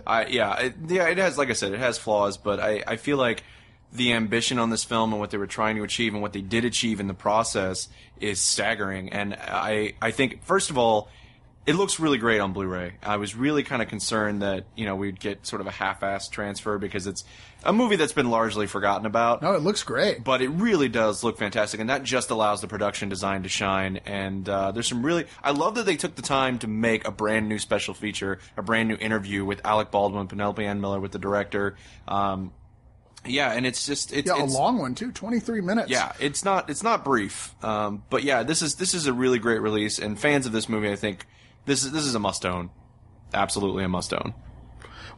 I 0.05 0.27
yeah, 0.27 0.59
it, 0.59 0.75
yeah, 0.89 1.09
it 1.09 1.19
has 1.19 1.39
like 1.39 1.49
I 1.49 1.53
said, 1.53 1.73
it 1.73 1.79
has 1.79 1.97
flaws, 1.97 2.37
but 2.37 2.59
I 2.59 2.83
I 2.87 2.97
feel 2.97 3.17
like 3.17 3.45
the 3.93 4.15
ambition 4.15 4.59
on 4.59 4.71
this 4.71 4.83
film 4.83 5.13
and 5.13 5.21
what 5.21 5.31
they 5.31 5.39
were 5.39 5.47
trying 5.47 5.77
to 5.77 5.85
achieve 5.85 6.13
and 6.13 6.23
what 6.23 6.33
they 6.33 6.41
did 6.41 6.65
achieve 6.65 6.99
in 6.99 7.07
the 7.07 7.15
process 7.15 7.89
is 8.21 8.41
staggering. 8.41 9.11
And 9.11 9.35
I 9.35 9.95
I 10.03 10.11
think 10.11 10.43
first 10.45 10.71
of 10.71 10.79
all, 10.79 11.09
it 11.65 11.75
looks 11.75 12.01
really 12.01 12.19
great 12.19 12.41
on 12.41 12.53
Blu-ray. 12.53 12.95
I 13.03 13.17
was 13.17 13.37
really 13.37 13.63
kind 13.63 13.83
of 13.83 13.89
concerned 13.89 14.43
that 14.43 14.65
you 14.75 14.85
know 14.85 14.97
we'd 14.97 15.21
get 15.21 15.47
sort 15.47 15.61
of 15.61 15.67
a 15.67 15.71
half-assed 15.71 16.31
transfer 16.31 16.79
because 16.79 17.07
it's 17.07 17.25
a 17.65 17.73
movie 17.73 17.95
that's 17.97 18.13
been 18.13 18.31
largely 18.31 18.67
forgotten 18.67 19.07
about. 19.07 19.43
no, 19.43 19.53
it 19.55 19.63
looks 19.63 19.85
great. 19.85 20.25
But 20.25 20.43
it 20.43 20.49
really 20.49 20.89
does 20.89 21.23
look 21.23 21.39
fantastic, 21.39 21.79
and 21.81 21.89
that 21.91 22.03
just 22.03 22.31
allows 22.31 22.61
the 22.61 22.67
production 22.67 23.09
design 23.09 23.45
to 23.45 23.49
shine. 23.49 23.99
And 24.05 24.49
uh, 24.49 24.73
there's 24.73 24.89
some 24.89 25.07
really, 25.07 25.27
I 25.43 25.53
love 25.53 25.77
that 25.77 25.87
they 25.87 25.97
took 25.97 26.17
the 26.17 26.23
time 26.23 26.59
to 26.61 26.67
make 26.67 27.07
a 27.07 27.13
brand 27.13 27.49
new 27.49 27.61
special 27.61 27.95
feature, 27.95 28.41
a 28.57 28.63
brand 28.63 28.89
new 28.89 28.97
interview 28.97 29.45
with 29.45 29.61
Alec 29.65 29.93
Baldwin, 29.93 30.27
Penelope 30.27 30.65
Ann 30.65 30.81
Miller, 30.81 30.99
with 30.99 31.13
the 31.13 31.21
director. 31.21 31.77
Um, 32.09 32.53
yeah, 33.25 33.53
and 33.53 33.65
it's 33.65 33.87
just 33.87 34.13
it's, 34.13 34.27
Yeah, 34.27 34.43
it's 34.43 34.53
a 34.53 34.59
long 34.59 34.79
one 34.79 34.97
too, 34.97 35.13
23 35.13 35.61
minutes. 35.61 35.91
yeah, 35.91 36.13
it's 36.19 36.45
not 36.45 36.69
it's 36.69 36.83
not 36.83 37.05
brief, 37.05 37.55
um, 37.65 38.03
but 38.11 38.25
yeah, 38.25 38.43
this 38.43 38.63
is 38.63 38.75
this 38.75 38.95
is 38.95 39.07
a 39.07 39.13
really 39.13 39.39
great 39.39 39.61
release, 39.61 40.01
and 40.01 40.19
fans 40.19 40.47
of 40.47 40.51
this 40.51 40.69
movie, 40.69 40.91
I 40.91 40.97
think 40.97 41.25
this 41.65 41.85
is 41.85 41.93
this 41.93 42.05
is 42.05 42.15
a 42.15 42.19
must 42.19 42.45
own, 42.45 42.71
absolutely 43.33 43.85
a 43.85 43.89
must 43.89 44.13
own. 44.13 44.35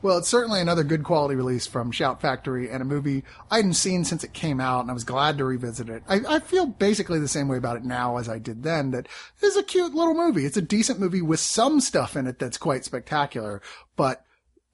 Well, 0.02 0.18
it's 0.18 0.28
certainly 0.28 0.60
another 0.60 0.84
good 0.84 1.02
quality 1.02 1.34
release 1.34 1.66
from 1.66 1.90
Shout 1.90 2.20
Factory 2.20 2.68
and 2.68 2.82
a 2.82 2.84
movie 2.84 3.24
I 3.50 3.56
hadn't 3.56 3.72
seen 3.72 4.04
since 4.04 4.22
it 4.22 4.34
came 4.34 4.60
out, 4.60 4.80
and 4.80 4.90
I 4.90 4.94
was 4.94 5.04
glad 5.04 5.38
to 5.38 5.46
revisit 5.46 5.88
it. 5.88 6.02
I, 6.06 6.20
I 6.28 6.38
feel 6.40 6.66
basically 6.66 7.20
the 7.20 7.26
same 7.26 7.48
way 7.48 7.56
about 7.56 7.78
it 7.78 7.84
now 7.84 8.18
as 8.18 8.28
I 8.28 8.38
did 8.38 8.64
then. 8.64 8.90
That 8.90 9.08
it's 9.40 9.56
a 9.56 9.62
cute 9.62 9.94
little 9.94 10.12
movie. 10.12 10.44
It's 10.44 10.58
a 10.58 10.62
decent 10.62 11.00
movie 11.00 11.22
with 11.22 11.40
some 11.40 11.80
stuff 11.80 12.16
in 12.16 12.26
it 12.26 12.38
that's 12.38 12.58
quite 12.58 12.84
spectacular, 12.84 13.62
but 13.96 14.26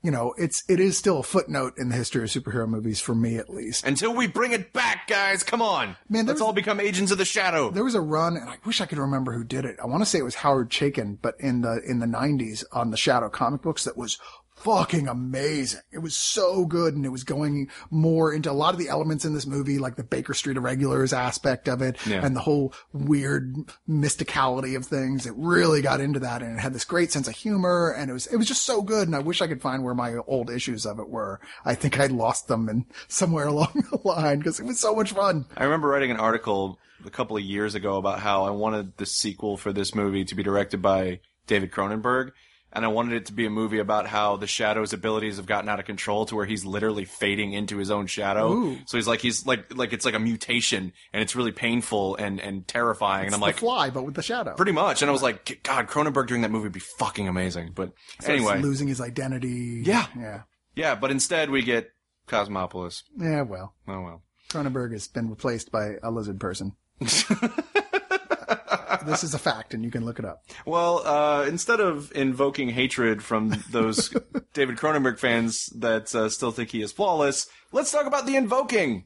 you 0.02 0.10
know, 0.10 0.34
it's 0.38 0.62
it 0.68 0.80
is 0.80 0.96
still 0.96 1.18
a 1.18 1.22
footnote 1.22 1.74
in 1.76 1.88
the 1.90 1.94
history 1.96 2.22
of 2.22 2.30
superhero 2.30 2.66
movies 2.68 3.00
for 3.00 3.14
me 3.14 3.36
at 3.36 3.50
least. 3.50 3.84
Until 3.86 4.14
we 4.14 4.26
bring 4.26 4.52
it 4.52 4.72
back, 4.72 5.06
guys, 5.08 5.42
come 5.42 5.60
on, 5.62 5.96
Man, 6.08 6.24
let's 6.26 6.26
there's- 6.26 6.40
all 6.40 6.52
become 6.52 6.80
agents 6.80 7.12
of 7.12 7.18
the 7.18 7.24
shadow. 7.24 7.70
There 7.70 7.84
was 7.84 7.94
a 7.94 8.00
run, 8.00 8.36
and 8.36 8.48
I 8.48 8.56
wish 8.64 8.80
I 8.80 8.86
could 8.86 8.98
remember 8.98 9.32
who 9.32 9.44
did 9.44 9.64
it. 9.64 9.76
I 9.82 9.86
want 9.86 10.02
to 10.02 10.06
say 10.06 10.18
it 10.18 10.24
was 10.24 10.36
Howard 10.36 10.70
Chaykin, 10.70 11.18
but 11.20 11.34
in 11.38 11.60
the 11.62 11.80
in 11.86 11.98
the 11.98 12.06
'90s 12.06 12.64
on 12.72 12.90
the 12.90 12.96
Shadow 12.96 13.28
comic 13.28 13.62
books, 13.62 13.84
that 13.84 13.96
was 13.96 14.18
fucking 14.60 15.08
amazing. 15.08 15.80
It 15.92 15.98
was 15.98 16.16
so 16.16 16.64
good, 16.66 16.94
and 16.94 17.04
it 17.04 17.10
was 17.10 17.24
going 17.24 17.70
more 17.90 18.32
into 18.32 18.50
a 18.50 18.52
lot 18.52 18.74
of 18.74 18.78
the 18.80 18.88
elements 18.88 19.24
in 19.24 19.34
this 19.34 19.46
movie, 19.46 19.78
like 19.78 19.96
the 19.96 20.04
Baker 20.04 20.34
Street 20.34 20.56
Irregulars 20.56 21.12
aspect 21.12 21.68
of 21.68 21.82
it, 21.82 21.96
Yeah. 22.06 22.24
and 22.24 22.34
the 22.36 22.40
whole 22.40 22.72
weird 22.92 23.54
mysticality 23.88 24.76
of 24.76 24.86
things. 24.86 25.26
It 25.26 25.34
really 25.36 25.82
got 25.82 26.00
into 26.00 26.20
that, 26.20 26.42
and 26.42 26.56
it 26.58 26.60
had 26.60 26.72
this 26.72 26.84
great 26.84 27.12
sense 27.12 27.28
of 27.28 27.34
humor, 27.34 27.90
and 27.96 28.10
it 28.10 28.12
was 28.12 28.26
it 28.26 28.36
was 28.36 28.48
just 28.48 28.64
so 28.64 28.82
good. 28.82 29.08
And 29.08 29.16
I 29.16 29.20
wish 29.20 29.42
I 29.42 29.46
could 29.46 29.62
find 29.62 29.82
where 29.84 29.94
my 29.94 30.16
old 30.26 30.50
issues 30.50 30.86
of 30.86 30.98
it 30.98 31.08
were. 31.08 31.40
I 31.64 31.74
think 31.74 31.98
I 31.98 32.06
lost 32.06 32.48
them 32.48 32.68
in 32.68 32.86
somewhere 33.08 33.46
along 33.46 33.84
the 33.90 33.98
line 34.04 34.38
because 34.38 34.60
it 34.60 34.66
was 34.66 34.78
so 34.80 34.94
much 34.94 35.12
fun. 35.12 35.46
I 35.56 35.64
remember 35.64 35.88
writing 35.88 36.10
an 36.10 36.18
article 36.18 36.78
a 37.04 37.10
couple 37.10 37.36
of 37.36 37.42
years 37.42 37.74
ago 37.74 37.96
about 37.96 38.20
how 38.20 38.44
I 38.44 38.50
wanted 38.50 38.96
the 38.98 39.06
sequel 39.06 39.56
for 39.56 39.72
this 39.72 39.94
movie 39.94 40.24
to 40.24 40.34
be 40.34 40.42
directed 40.42 40.82
by 40.82 41.20
David 41.46 41.70
Cronenberg. 41.72 42.32
And 42.72 42.84
I 42.84 42.88
wanted 42.88 43.14
it 43.16 43.26
to 43.26 43.32
be 43.32 43.46
a 43.46 43.50
movie 43.50 43.78
about 43.78 44.06
how 44.06 44.36
the 44.36 44.46
Shadow's 44.46 44.92
abilities 44.92 45.38
have 45.38 45.46
gotten 45.46 45.68
out 45.68 45.80
of 45.80 45.86
control 45.86 46.24
to 46.26 46.36
where 46.36 46.46
he's 46.46 46.64
literally 46.64 47.04
fading 47.04 47.52
into 47.52 47.78
his 47.78 47.90
own 47.90 48.06
shadow. 48.06 48.52
Ooh. 48.52 48.78
So 48.86 48.96
he's 48.96 49.08
like 49.08 49.20
he's 49.20 49.44
like 49.44 49.76
like 49.76 49.92
it's 49.92 50.04
like 50.04 50.14
a 50.14 50.20
mutation 50.20 50.92
and 51.12 51.20
it's 51.22 51.34
really 51.34 51.50
painful 51.52 52.14
and 52.16 52.38
and 52.40 52.68
terrifying. 52.68 53.26
and 53.26 53.34
I'm 53.34 53.40
like 53.40 53.56
Fly, 53.56 53.90
but 53.90 54.04
with 54.04 54.14
the 54.14 54.22
Shadow. 54.22 54.54
pretty 54.54 54.70
much. 54.72 55.02
And 55.02 55.08
I 55.08 55.12
was 55.12 55.22
like, 55.22 55.60
God, 55.64 55.88
Cronenberg 55.88 56.28
doing 56.28 56.42
that 56.42 56.50
movie 56.52 56.64
would 56.64 56.72
be 56.72 56.78
fucking 56.80 57.26
amazing. 57.26 57.72
But 57.74 57.92
starts 58.20 58.28
anyway, 58.28 58.60
losing 58.60 58.86
his 58.86 59.00
identity. 59.00 59.82
Yeah. 59.84 60.06
Yeah. 60.16 60.42
yeah. 60.76 60.94
But 60.94 61.10
instead 61.10 61.50
we 61.50 61.62
get 61.62 61.90
Cosmopolis. 62.28 63.02
Yeah, 63.18 63.42
well, 63.42 63.74
Oh 63.88 64.00
well. 64.02 64.22
Cronenberg 64.50 64.92
has 64.92 65.08
been 65.08 65.28
replaced 65.28 65.72
by 65.72 65.94
a 66.02 66.10
lizard 66.12 66.38
person. 66.38 66.76
this 69.06 69.24
is 69.24 69.34
a 69.34 69.38
fact, 69.38 69.74
and 69.74 69.84
you 69.84 69.90
can 69.90 70.04
look 70.04 70.18
it 70.18 70.24
up. 70.24 70.42
Well, 70.66 71.06
uh, 71.06 71.44
instead 71.46 71.80
of 71.80 72.12
invoking 72.14 72.70
hatred 72.70 73.22
from 73.22 73.62
those 73.70 74.14
David 74.54 74.76
Cronenberg 74.76 75.18
fans 75.18 75.66
that 75.76 76.14
uh, 76.14 76.28
still 76.28 76.50
think 76.52 76.70
he 76.70 76.82
is 76.82 76.92
flawless, 76.92 77.48
let's 77.72 77.90
talk 77.90 78.06
about 78.06 78.26
the 78.26 78.36
invoking. 78.36 79.04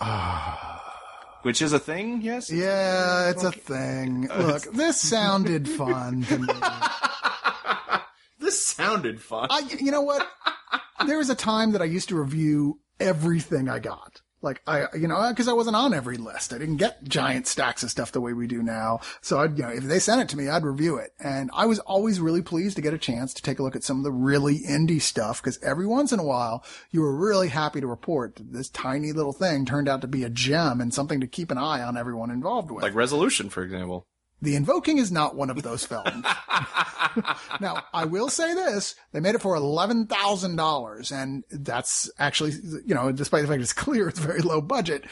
Which 1.42 1.62
is 1.62 1.72
a 1.72 1.78
thing, 1.78 2.22
yes? 2.22 2.50
Yeah, 2.50 3.30
it's 3.30 3.44
a 3.44 3.52
thing. 3.52 4.28
Look, 4.38 4.64
this 4.72 5.00
sounded 5.00 5.68
fun 5.78 6.22
to 6.24 6.38
me. 6.38 6.52
This 8.40 8.66
sounded 8.66 9.20
fun. 9.20 9.48
I, 9.50 9.60
you 9.78 9.92
know 9.92 10.02
what? 10.02 10.26
There 11.06 11.18
was 11.18 11.30
a 11.30 11.34
time 11.34 11.72
that 11.72 11.82
I 11.82 11.84
used 11.84 12.08
to 12.08 12.16
review 12.16 12.80
everything 12.98 13.68
I 13.68 13.78
got. 13.78 14.22
Like 14.42 14.62
I, 14.66 14.86
you 14.94 15.08
know, 15.08 15.28
because 15.30 15.48
I 15.48 15.54
wasn't 15.54 15.76
on 15.76 15.94
every 15.94 16.16
list. 16.16 16.52
I 16.52 16.58
didn't 16.58 16.76
get 16.76 17.02
giant 17.04 17.46
stacks 17.46 17.82
of 17.82 17.90
stuff 17.90 18.12
the 18.12 18.20
way 18.20 18.32
we 18.32 18.46
do 18.46 18.62
now. 18.62 19.00
So 19.20 19.40
I'd, 19.40 19.56
you 19.56 19.64
know, 19.64 19.70
if 19.70 19.84
they 19.84 19.98
sent 19.98 20.20
it 20.20 20.28
to 20.30 20.36
me, 20.36 20.48
I'd 20.48 20.64
review 20.64 20.96
it. 20.96 21.12
And 21.18 21.50
I 21.54 21.66
was 21.66 21.78
always 21.80 22.20
really 22.20 22.42
pleased 22.42 22.76
to 22.76 22.82
get 22.82 22.94
a 22.94 22.98
chance 22.98 23.32
to 23.34 23.42
take 23.42 23.58
a 23.58 23.62
look 23.62 23.74
at 23.74 23.84
some 23.84 23.98
of 23.98 24.04
the 24.04 24.12
really 24.12 24.60
indie 24.60 25.00
stuff 25.00 25.42
because 25.42 25.62
every 25.62 25.86
once 25.86 26.12
in 26.12 26.20
a 26.20 26.24
while 26.24 26.64
you 26.90 27.00
were 27.00 27.16
really 27.16 27.48
happy 27.48 27.80
to 27.80 27.86
report 27.86 28.36
that 28.36 28.52
this 28.52 28.68
tiny 28.68 29.12
little 29.12 29.32
thing 29.32 29.64
turned 29.64 29.88
out 29.88 30.02
to 30.02 30.06
be 30.06 30.22
a 30.22 30.30
gem 30.30 30.80
and 30.80 30.92
something 30.92 31.20
to 31.20 31.26
keep 31.26 31.50
an 31.50 31.58
eye 31.58 31.82
on 31.82 31.96
everyone 31.96 32.30
involved 32.30 32.70
with. 32.70 32.82
like 32.82 32.94
Resolution, 32.94 33.48
for 33.48 33.62
example. 33.62 34.06
The 34.42 34.54
Invoking 34.54 34.98
is 34.98 35.10
not 35.10 35.34
one 35.34 35.48
of 35.50 35.62
those 35.62 35.86
films. 35.86 36.06
now, 37.60 37.84
I 37.94 38.04
will 38.04 38.28
say 38.28 38.52
this. 38.54 38.94
They 39.12 39.20
made 39.20 39.34
it 39.34 39.40
for 39.40 39.56
$11,000 39.56 41.12
and 41.12 41.44
that's 41.50 42.10
actually, 42.18 42.52
you 42.84 42.94
know, 42.94 43.10
despite 43.12 43.42
the 43.42 43.48
fact 43.48 43.62
it's 43.62 43.72
clear 43.72 44.08
it's 44.08 44.18
very 44.18 44.40
low 44.40 44.60
budget, 44.60 45.04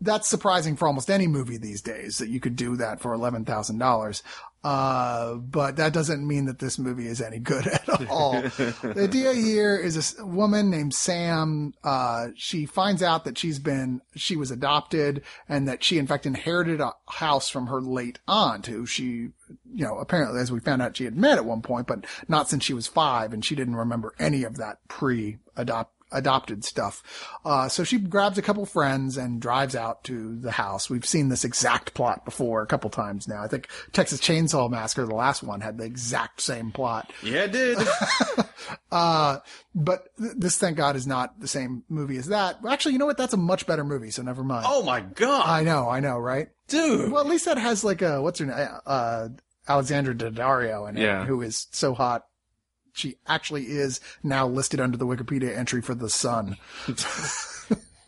that's 0.00 0.28
surprising 0.28 0.76
for 0.76 0.86
almost 0.88 1.10
any 1.10 1.26
movie 1.26 1.56
these 1.56 1.80
days 1.80 2.18
that 2.18 2.28
you 2.28 2.40
could 2.40 2.56
do 2.56 2.76
that 2.76 3.00
for 3.00 3.16
$11,000. 3.16 4.22
Uh, 4.64 5.34
but 5.34 5.76
that 5.76 5.92
doesn't 5.92 6.26
mean 6.26 6.46
that 6.46 6.58
this 6.58 6.76
movie 6.76 7.06
is 7.06 7.20
any 7.20 7.38
good 7.38 7.66
at 7.88 7.88
all. 8.10 8.32
the 8.42 8.94
idea 8.96 9.32
here 9.32 9.76
is 9.76 10.18
a 10.18 10.26
woman 10.26 10.70
named 10.70 10.92
Sam. 10.92 11.72
Uh, 11.84 12.28
she 12.34 12.66
finds 12.66 13.00
out 13.00 13.24
that 13.24 13.38
she's 13.38 13.60
been, 13.60 14.00
she 14.16 14.34
was 14.34 14.50
adopted 14.50 15.22
and 15.48 15.68
that 15.68 15.84
she 15.84 15.98
in 15.98 16.08
fact 16.08 16.26
inherited 16.26 16.80
a 16.80 16.94
house 17.08 17.48
from 17.48 17.68
her 17.68 17.80
late 17.80 18.18
aunt 18.26 18.66
who 18.66 18.86
she, 18.86 19.04
you 19.04 19.84
know, 19.84 19.98
apparently 19.98 20.40
as 20.40 20.50
we 20.50 20.58
found 20.58 20.82
out 20.82 20.96
she 20.96 21.04
had 21.04 21.16
met 21.16 21.38
at 21.38 21.44
one 21.44 21.62
point, 21.62 21.86
but 21.86 22.04
not 22.26 22.48
since 22.48 22.64
she 22.64 22.74
was 22.74 22.88
five 22.88 23.32
and 23.32 23.44
she 23.44 23.54
didn't 23.54 23.76
remember 23.76 24.14
any 24.18 24.42
of 24.42 24.56
that 24.56 24.78
pre-adopt 24.88 25.92
adopted 26.12 26.64
stuff. 26.64 27.02
Uh, 27.44 27.68
so 27.68 27.82
she 27.84 27.98
grabs 27.98 28.38
a 28.38 28.42
couple 28.42 28.64
friends 28.64 29.16
and 29.16 29.40
drives 29.40 29.74
out 29.74 30.04
to 30.04 30.36
the 30.36 30.52
house. 30.52 30.88
We've 30.88 31.04
seen 31.04 31.28
this 31.28 31.44
exact 31.44 31.94
plot 31.94 32.24
before 32.24 32.62
a 32.62 32.66
couple 32.66 32.90
times 32.90 33.26
now. 33.26 33.42
I 33.42 33.48
think 33.48 33.68
Texas 33.92 34.20
Chainsaw 34.20 34.70
Massacre, 34.70 35.04
the 35.04 35.14
last 35.14 35.42
one, 35.42 35.60
had 35.60 35.78
the 35.78 35.84
exact 35.84 36.40
same 36.40 36.70
plot. 36.72 37.12
Yeah, 37.22 37.44
it 37.44 37.52
did. 37.52 37.78
Uh, 38.90 39.38
but 39.74 40.08
th- 40.18 40.32
this, 40.36 40.58
thank 40.58 40.76
God, 40.76 40.96
is 40.96 41.06
not 41.06 41.38
the 41.40 41.48
same 41.48 41.82
movie 41.88 42.16
as 42.16 42.26
that. 42.28 42.56
Actually, 42.68 42.92
you 42.92 42.98
know 42.98 43.06
what? 43.06 43.16
That's 43.18 43.34
a 43.34 43.36
much 43.38 43.66
better 43.66 43.84
movie, 43.84 44.10
so 44.10 44.22
never 44.22 44.42
mind. 44.42 44.64
oh 44.68 44.82
my 44.82 45.00
god, 45.00 45.44
I 45.46 45.62
know, 45.62 45.88
I 45.88 46.00
know, 46.00 46.18
right? 46.18 46.48
dude. 46.68 47.12
Well, 47.12 47.20
at 47.22 47.28
least 47.28 47.44
that 47.44 47.58
has 47.58 47.84
like 47.84 48.02
a, 48.02 48.20
what's 48.22 48.38
her 48.40 48.46
name? 48.46 48.68
Uh, 48.86 49.28
Alexandra 49.68 50.14
Daddario 50.14 50.88
in 50.88 50.96
it, 50.96 51.02
Yeah. 51.02 51.24
who 51.26 51.42
is 51.42 51.66
so 51.70 51.94
hot. 51.94 52.26
She 52.96 53.16
actually 53.26 53.64
is 53.64 54.00
now 54.22 54.46
listed 54.46 54.80
under 54.80 54.96
the 54.96 55.06
Wikipedia 55.06 55.56
entry 55.56 55.82
for 55.82 55.94
The 55.94 56.10
Sun. 56.10 56.56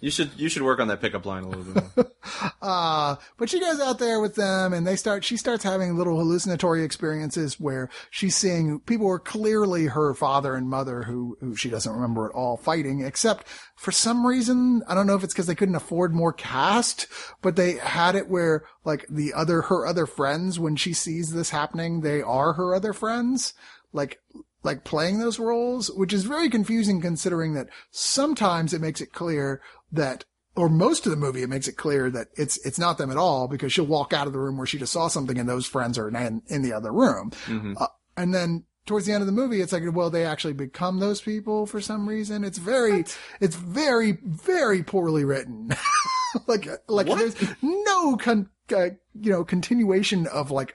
You 0.01 0.12
should 0.12 0.31
you 0.36 0.48
should 0.48 0.62
work 0.62 0.78
on 0.78 0.86
that 0.89 1.01
pickup 1.01 1.27
line 1.27 1.43
a 1.43 1.48
little 1.48 1.65
bit 1.65 1.85
more. 1.97 2.06
Uh, 2.60 3.16
but 3.39 3.48
she 3.48 3.59
goes 3.59 3.81
out 3.81 3.98
there 3.98 4.20
with 4.20 4.35
them 4.35 4.73
and 4.73 4.86
they 4.86 4.97
start, 4.97 5.24
she 5.24 5.36
starts 5.36 5.65
having 5.65 5.97
little 5.97 6.19
hallucinatory 6.19 6.85
experiences 6.85 7.59
where 7.59 7.89
she's 8.10 8.36
seeing 8.36 8.81
people 8.81 9.06
who 9.06 9.12
are 9.12 9.19
clearly 9.19 9.86
her 9.86 10.12
father 10.12 10.55
and 10.55 10.69
mother 10.69 11.05
who, 11.05 11.36
who 11.40 11.56
she 11.56 11.70
doesn't 11.70 11.93
remember 11.93 12.27
at 12.27 12.35
all 12.35 12.56
fighting, 12.59 13.01
except 13.01 13.47
for 13.77 13.90
some 13.90 14.27
reason, 14.27 14.82
I 14.86 14.94
don't 14.94 15.06
know 15.06 15.15
if 15.15 15.24
it's 15.24 15.32
because 15.32 15.47
they 15.47 15.55
couldn't 15.55 15.74
afford 15.74 16.15
more 16.15 16.32
cast, 16.32 17.06
but 17.40 17.56
they 17.56 17.74
had 17.74 18.15
it 18.15 18.28
where 18.28 18.65
like 18.85 19.06
the 19.09 19.32
other, 19.32 19.62
her 19.62 19.86
other 19.86 20.05
friends, 20.05 20.59
when 20.60 20.77
she 20.77 20.93
sees 20.93 21.32
this 21.32 21.51
happening, 21.51 22.02
they 22.02 22.20
are 22.20 22.52
her 22.52 22.74
other 22.74 22.93
friends. 22.93 23.55
Like, 23.93 24.20
like 24.62 24.85
playing 24.85 25.18
those 25.18 25.39
roles, 25.39 25.90
which 25.90 26.12
is 26.12 26.24
very 26.24 26.48
confusing 26.48 27.01
considering 27.01 27.55
that 27.55 27.68
sometimes 27.90 28.74
it 28.74 28.80
makes 28.80 29.01
it 29.01 29.12
clear 29.12 29.60
that 29.93 30.24
or 30.56 30.68
most 30.68 31.06
of 31.06 31.10
the 31.10 31.16
movie, 31.16 31.43
it 31.43 31.48
makes 31.48 31.68
it 31.68 31.76
clear 31.76 32.10
that 32.10 32.28
it's 32.35 32.56
it's 32.66 32.78
not 32.78 32.98
them 32.98 33.10
at 33.12 33.16
all 33.16 33.47
because 33.47 33.72
she'll 33.72 33.86
walk 33.86 34.12
out 34.12 34.26
of 34.26 34.32
the 34.32 34.40
room 34.40 34.56
where 34.59 34.66
she 34.66 34.78
just 34.78 34.93
saw 34.93 35.06
something 35.06 35.39
and 35.39 35.48
those 35.48 35.66
friends 35.66 35.97
are 35.98 36.09
in, 36.09 36.43
in 36.48 36.62
the 36.62 36.72
other 36.72 36.93
room. 36.93 37.30
Uh, 37.78 37.86
and 38.16 38.35
then 38.35 38.64
towards 38.85 39.06
the 39.06 39.12
end 39.12 39.20
of 39.22 39.26
the 39.26 39.32
movie, 39.32 39.60
it's 39.60 39.72
like, 39.72 39.82
well, 39.93 40.10
they 40.10 40.24
actually 40.24 40.55
become 40.55 40.98
those 40.98 41.20
people 41.20 41.66
for 41.66 41.80
some 41.80 42.09
reason. 42.09 42.43
It's 42.43 42.59
very, 42.59 43.05
it's 43.40 43.55
very, 43.55 44.18
very 44.24 44.82
poorly 44.82 45.24
written. 45.24 45.70
like, 46.48 46.66
like 46.89 47.06
What? 47.06 47.18
there's 47.18 47.36
no 47.62 48.16
con, 48.16 48.48
uh, 48.74 48.89
you 49.20 49.30
know, 49.30 49.44
continuation 49.44 50.26
of 50.26 50.51
like 50.51 50.74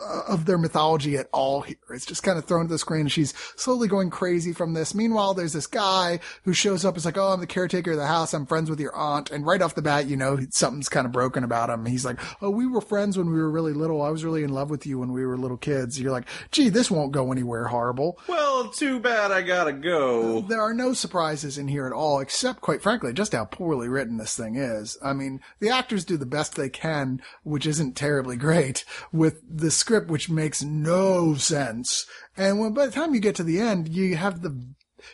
uh, 0.00 0.22
of 0.28 0.44
their 0.44 0.58
mythology 0.58 1.16
at 1.16 1.28
all 1.32 1.60
here. 1.62 1.76
It's 1.90 2.06
just 2.06 2.22
kind 2.22 2.38
of 2.38 2.44
thrown 2.44 2.66
to 2.66 2.72
the 2.72 2.78
screen 2.78 3.02
and 3.02 3.12
she's 3.12 3.34
slowly 3.56 3.88
going 3.88 4.10
crazy 4.10 4.52
from 4.52 4.74
this. 4.74 4.94
Meanwhile, 4.94 5.34
there's 5.34 5.52
this 5.52 5.66
guy 5.66 6.20
who 6.44 6.52
shows 6.52 6.84
up. 6.84 6.96
It's 6.96 7.04
like, 7.04 7.16
Oh, 7.16 7.32
I'm 7.32 7.40
the 7.40 7.46
caretaker 7.46 7.92
of 7.92 7.98
the 7.98 8.06
house. 8.06 8.34
I'm 8.34 8.46
friends 8.46 8.68
with 8.68 8.80
your 8.80 8.94
aunt. 8.94 9.30
And 9.30 9.46
right 9.46 9.62
off 9.62 9.74
the 9.74 9.82
bat, 9.82 10.06
you 10.06 10.16
know, 10.16 10.38
something's 10.50 10.88
kind 10.88 11.06
of 11.06 11.12
broken 11.12 11.44
about 11.44 11.70
him. 11.70 11.86
He's 11.86 12.04
like, 12.04 12.18
Oh, 12.42 12.50
we 12.50 12.66
were 12.66 12.80
friends 12.80 13.16
when 13.16 13.30
we 13.30 13.38
were 13.38 13.50
really 13.50 13.72
little. 13.72 14.02
I 14.02 14.10
was 14.10 14.24
really 14.24 14.42
in 14.42 14.52
love 14.52 14.70
with 14.70 14.86
you 14.86 14.98
when 14.98 15.12
we 15.12 15.24
were 15.24 15.36
little 15.36 15.56
kids. 15.56 16.00
You're 16.00 16.12
like, 16.12 16.28
gee, 16.50 16.68
this 16.68 16.90
won't 16.90 17.12
go 17.12 17.30
anywhere 17.30 17.66
horrible. 17.66 18.18
Well, 18.28 18.68
too 18.70 18.98
bad 19.00 19.30
I 19.30 19.42
gotta 19.42 19.72
go. 19.72 20.40
There 20.40 20.60
are 20.60 20.74
no 20.74 20.92
surprises 20.92 21.58
in 21.58 21.68
here 21.68 21.86
at 21.86 21.92
all, 21.92 22.20
except 22.20 22.60
quite 22.60 22.82
frankly, 22.82 23.12
just 23.12 23.32
how 23.32 23.44
poorly 23.44 23.88
written 23.88 24.16
this 24.16 24.36
thing 24.36 24.56
is. 24.56 24.98
I 25.02 25.12
mean, 25.12 25.40
the 25.60 25.70
actors 25.70 26.04
do 26.04 26.16
the 26.16 26.26
best 26.26 26.56
they 26.56 26.68
can, 26.68 27.22
which 27.42 27.66
isn't 27.66 27.96
terribly 27.96 28.36
great, 28.36 28.84
with 29.12 29.40
the 29.48 29.70
script, 29.84 30.08
which 30.08 30.30
makes 30.30 30.62
no 30.62 31.34
sense. 31.34 32.06
And 32.38 32.58
when, 32.58 32.72
by 32.72 32.86
the 32.86 32.92
time 32.92 33.14
you 33.14 33.20
get 33.20 33.34
to 33.34 33.42
the 33.42 33.60
end, 33.60 33.90
you 33.90 34.16
have 34.16 34.40
the, 34.40 34.66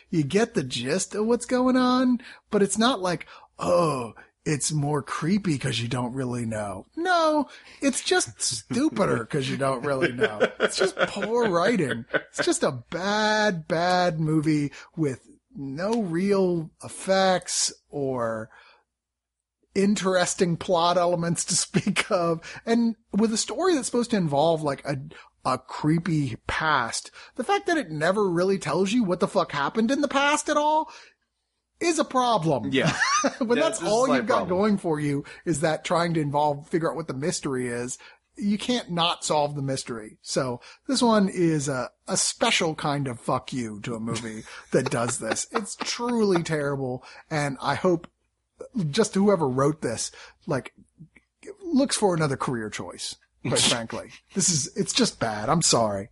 you 0.09 0.23
get 0.23 0.53
the 0.53 0.63
gist 0.63 1.13
of 1.13 1.25
what's 1.25 1.45
going 1.45 1.75
on, 1.75 2.21
but 2.49 2.63
it's 2.63 2.77
not 2.77 3.01
like, 3.01 3.27
oh, 3.59 4.13
it's 4.45 4.71
more 4.71 5.03
creepy 5.03 5.55
because 5.55 5.81
you 5.81 5.89
don't 5.89 6.13
really 6.13 6.45
know. 6.45 6.85
No, 6.95 7.49
it's 7.81 8.01
just 8.01 8.41
stupider 8.41 9.17
because 9.17 9.49
you 9.49 9.57
don't 9.57 9.85
really 9.85 10.13
know. 10.13 10.39
It's 10.61 10.77
just 10.77 10.95
poor 10.95 11.49
writing. 11.49 12.05
It's 12.13 12.45
just 12.45 12.63
a 12.63 12.71
bad, 12.71 13.67
bad 13.67 14.21
movie 14.21 14.71
with 14.95 15.19
no 15.53 16.01
real 16.01 16.71
effects 16.81 17.73
or 17.89 18.49
interesting 19.75 20.57
plot 20.57 20.97
elements 20.97 21.45
to 21.45 21.55
speak 21.55 22.09
of. 22.11 22.41
And 22.65 22.95
with 23.11 23.33
a 23.33 23.37
story 23.37 23.75
that's 23.75 23.87
supposed 23.87 24.11
to 24.11 24.17
involve 24.17 24.61
like 24.61 24.83
a, 24.85 24.97
a 25.45 25.57
creepy 25.57 26.37
past, 26.47 27.11
the 27.35 27.43
fact 27.43 27.67
that 27.67 27.77
it 27.77 27.91
never 27.91 28.29
really 28.29 28.57
tells 28.57 28.91
you 28.91 29.03
what 29.03 29.19
the 29.19 29.27
fuck 29.27 29.51
happened 29.51 29.91
in 29.91 30.01
the 30.01 30.07
past 30.07 30.49
at 30.49 30.57
all 30.57 30.91
is 31.79 31.99
a 31.99 32.05
problem. 32.05 32.69
Yeah. 32.71 32.95
when 33.39 33.57
Yeah, 33.57 33.63
that's 33.63 33.83
all 33.83 34.07
you've 34.07 34.27
got 34.27 34.47
problem. 34.47 34.57
going 34.59 34.77
for 34.77 34.99
you 34.99 35.25
is 35.45 35.61
that 35.61 35.83
trying 35.83 36.13
to 36.13 36.21
involve, 36.21 36.67
figure 36.67 36.89
out 36.89 36.95
what 36.95 37.07
the 37.07 37.13
mystery 37.13 37.67
is. 37.67 37.97
You 38.37 38.57
can't 38.57 38.89
not 38.91 39.25
solve 39.25 39.55
the 39.55 39.61
mystery. 39.61 40.17
So 40.21 40.61
this 40.87 41.01
one 41.01 41.27
is 41.27 41.67
a, 41.67 41.89
a 42.07 42.17
special 42.17 42.75
kind 42.75 43.07
of 43.07 43.19
fuck 43.19 43.51
you 43.51 43.79
to 43.81 43.95
a 43.95 43.99
movie 43.99 44.43
that 44.71 44.89
does 44.89 45.19
this. 45.19 45.47
It's 45.51 45.75
truly 45.75 46.43
terrible. 46.43 47.03
And 47.29 47.57
I 47.61 47.75
hope 47.75 48.07
just 48.89 49.15
whoever 49.15 49.47
wrote 49.47 49.81
this, 49.81 50.11
like, 50.47 50.73
looks 51.63 51.95
for 51.97 52.13
another 52.15 52.37
career 52.37 52.69
choice. 52.69 53.15
Quite 53.47 53.59
frankly, 53.59 54.11
this 54.33 54.49
is, 54.49 54.75
it's 54.75 54.93
just 54.93 55.19
bad. 55.19 55.49
I'm 55.49 55.61
sorry. 55.61 56.09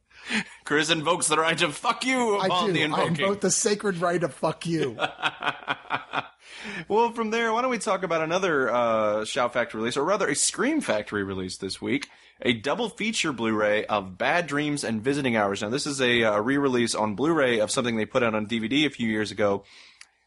Chris 0.66 0.90
invokes 0.90 1.28
the 1.28 1.38
right 1.38 1.58
to 1.58 1.70
fuck 1.70 2.06
you 2.06 2.36
I 2.36 2.48
upon 2.48 2.68
do. 2.68 2.74
the 2.74 2.84
I 2.94 3.04
invoke 3.06 3.42
the 3.42 3.52
sacred 3.52 3.98
right 3.98 4.22
of 4.22 4.34
fuck 4.34 4.66
you. 4.66 4.98
well, 6.88 7.12
from 7.14 7.32
there, 7.32 7.54
why 7.54 7.62
don't 7.62 7.72
we 7.72 7.78
talk 7.78 8.04
about 8.04 8.22
another 8.22 8.70
uh, 8.70 9.26
Shout 9.26 9.54
Factory 9.54 9.80
release, 9.80 9.98
or 9.98 10.04
rather 10.04 10.28
a 10.28 10.36
Scream 10.36 10.82
Factory 10.82 11.24
release 11.24 11.58
this 11.58 11.82
week? 11.82 12.10
A 12.42 12.54
double 12.54 12.90
feature 12.90 13.34
Blu-ray 13.34 13.86
of 13.86 14.18
Bad 14.18 14.48
Dreams 14.48 14.84
and 14.84 15.02
Visiting 15.02 15.36
Hours. 15.36 15.62
Now, 15.62 15.70
this 15.70 15.86
is 15.86 16.02
a, 16.02 16.24
uh 16.24 16.40
re-release 16.40 16.96
on 16.96 17.16
Blu-ray 17.16 17.60
of 17.60 17.70
something 17.72 17.98
they 17.98 18.06
put 18.06 18.24
out 18.24 18.36
on 18.36 18.48
DVD 18.48 18.86
a 18.86 18.90
few 18.90 19.10
years 19.10 19.32
ago. 19.32 19.64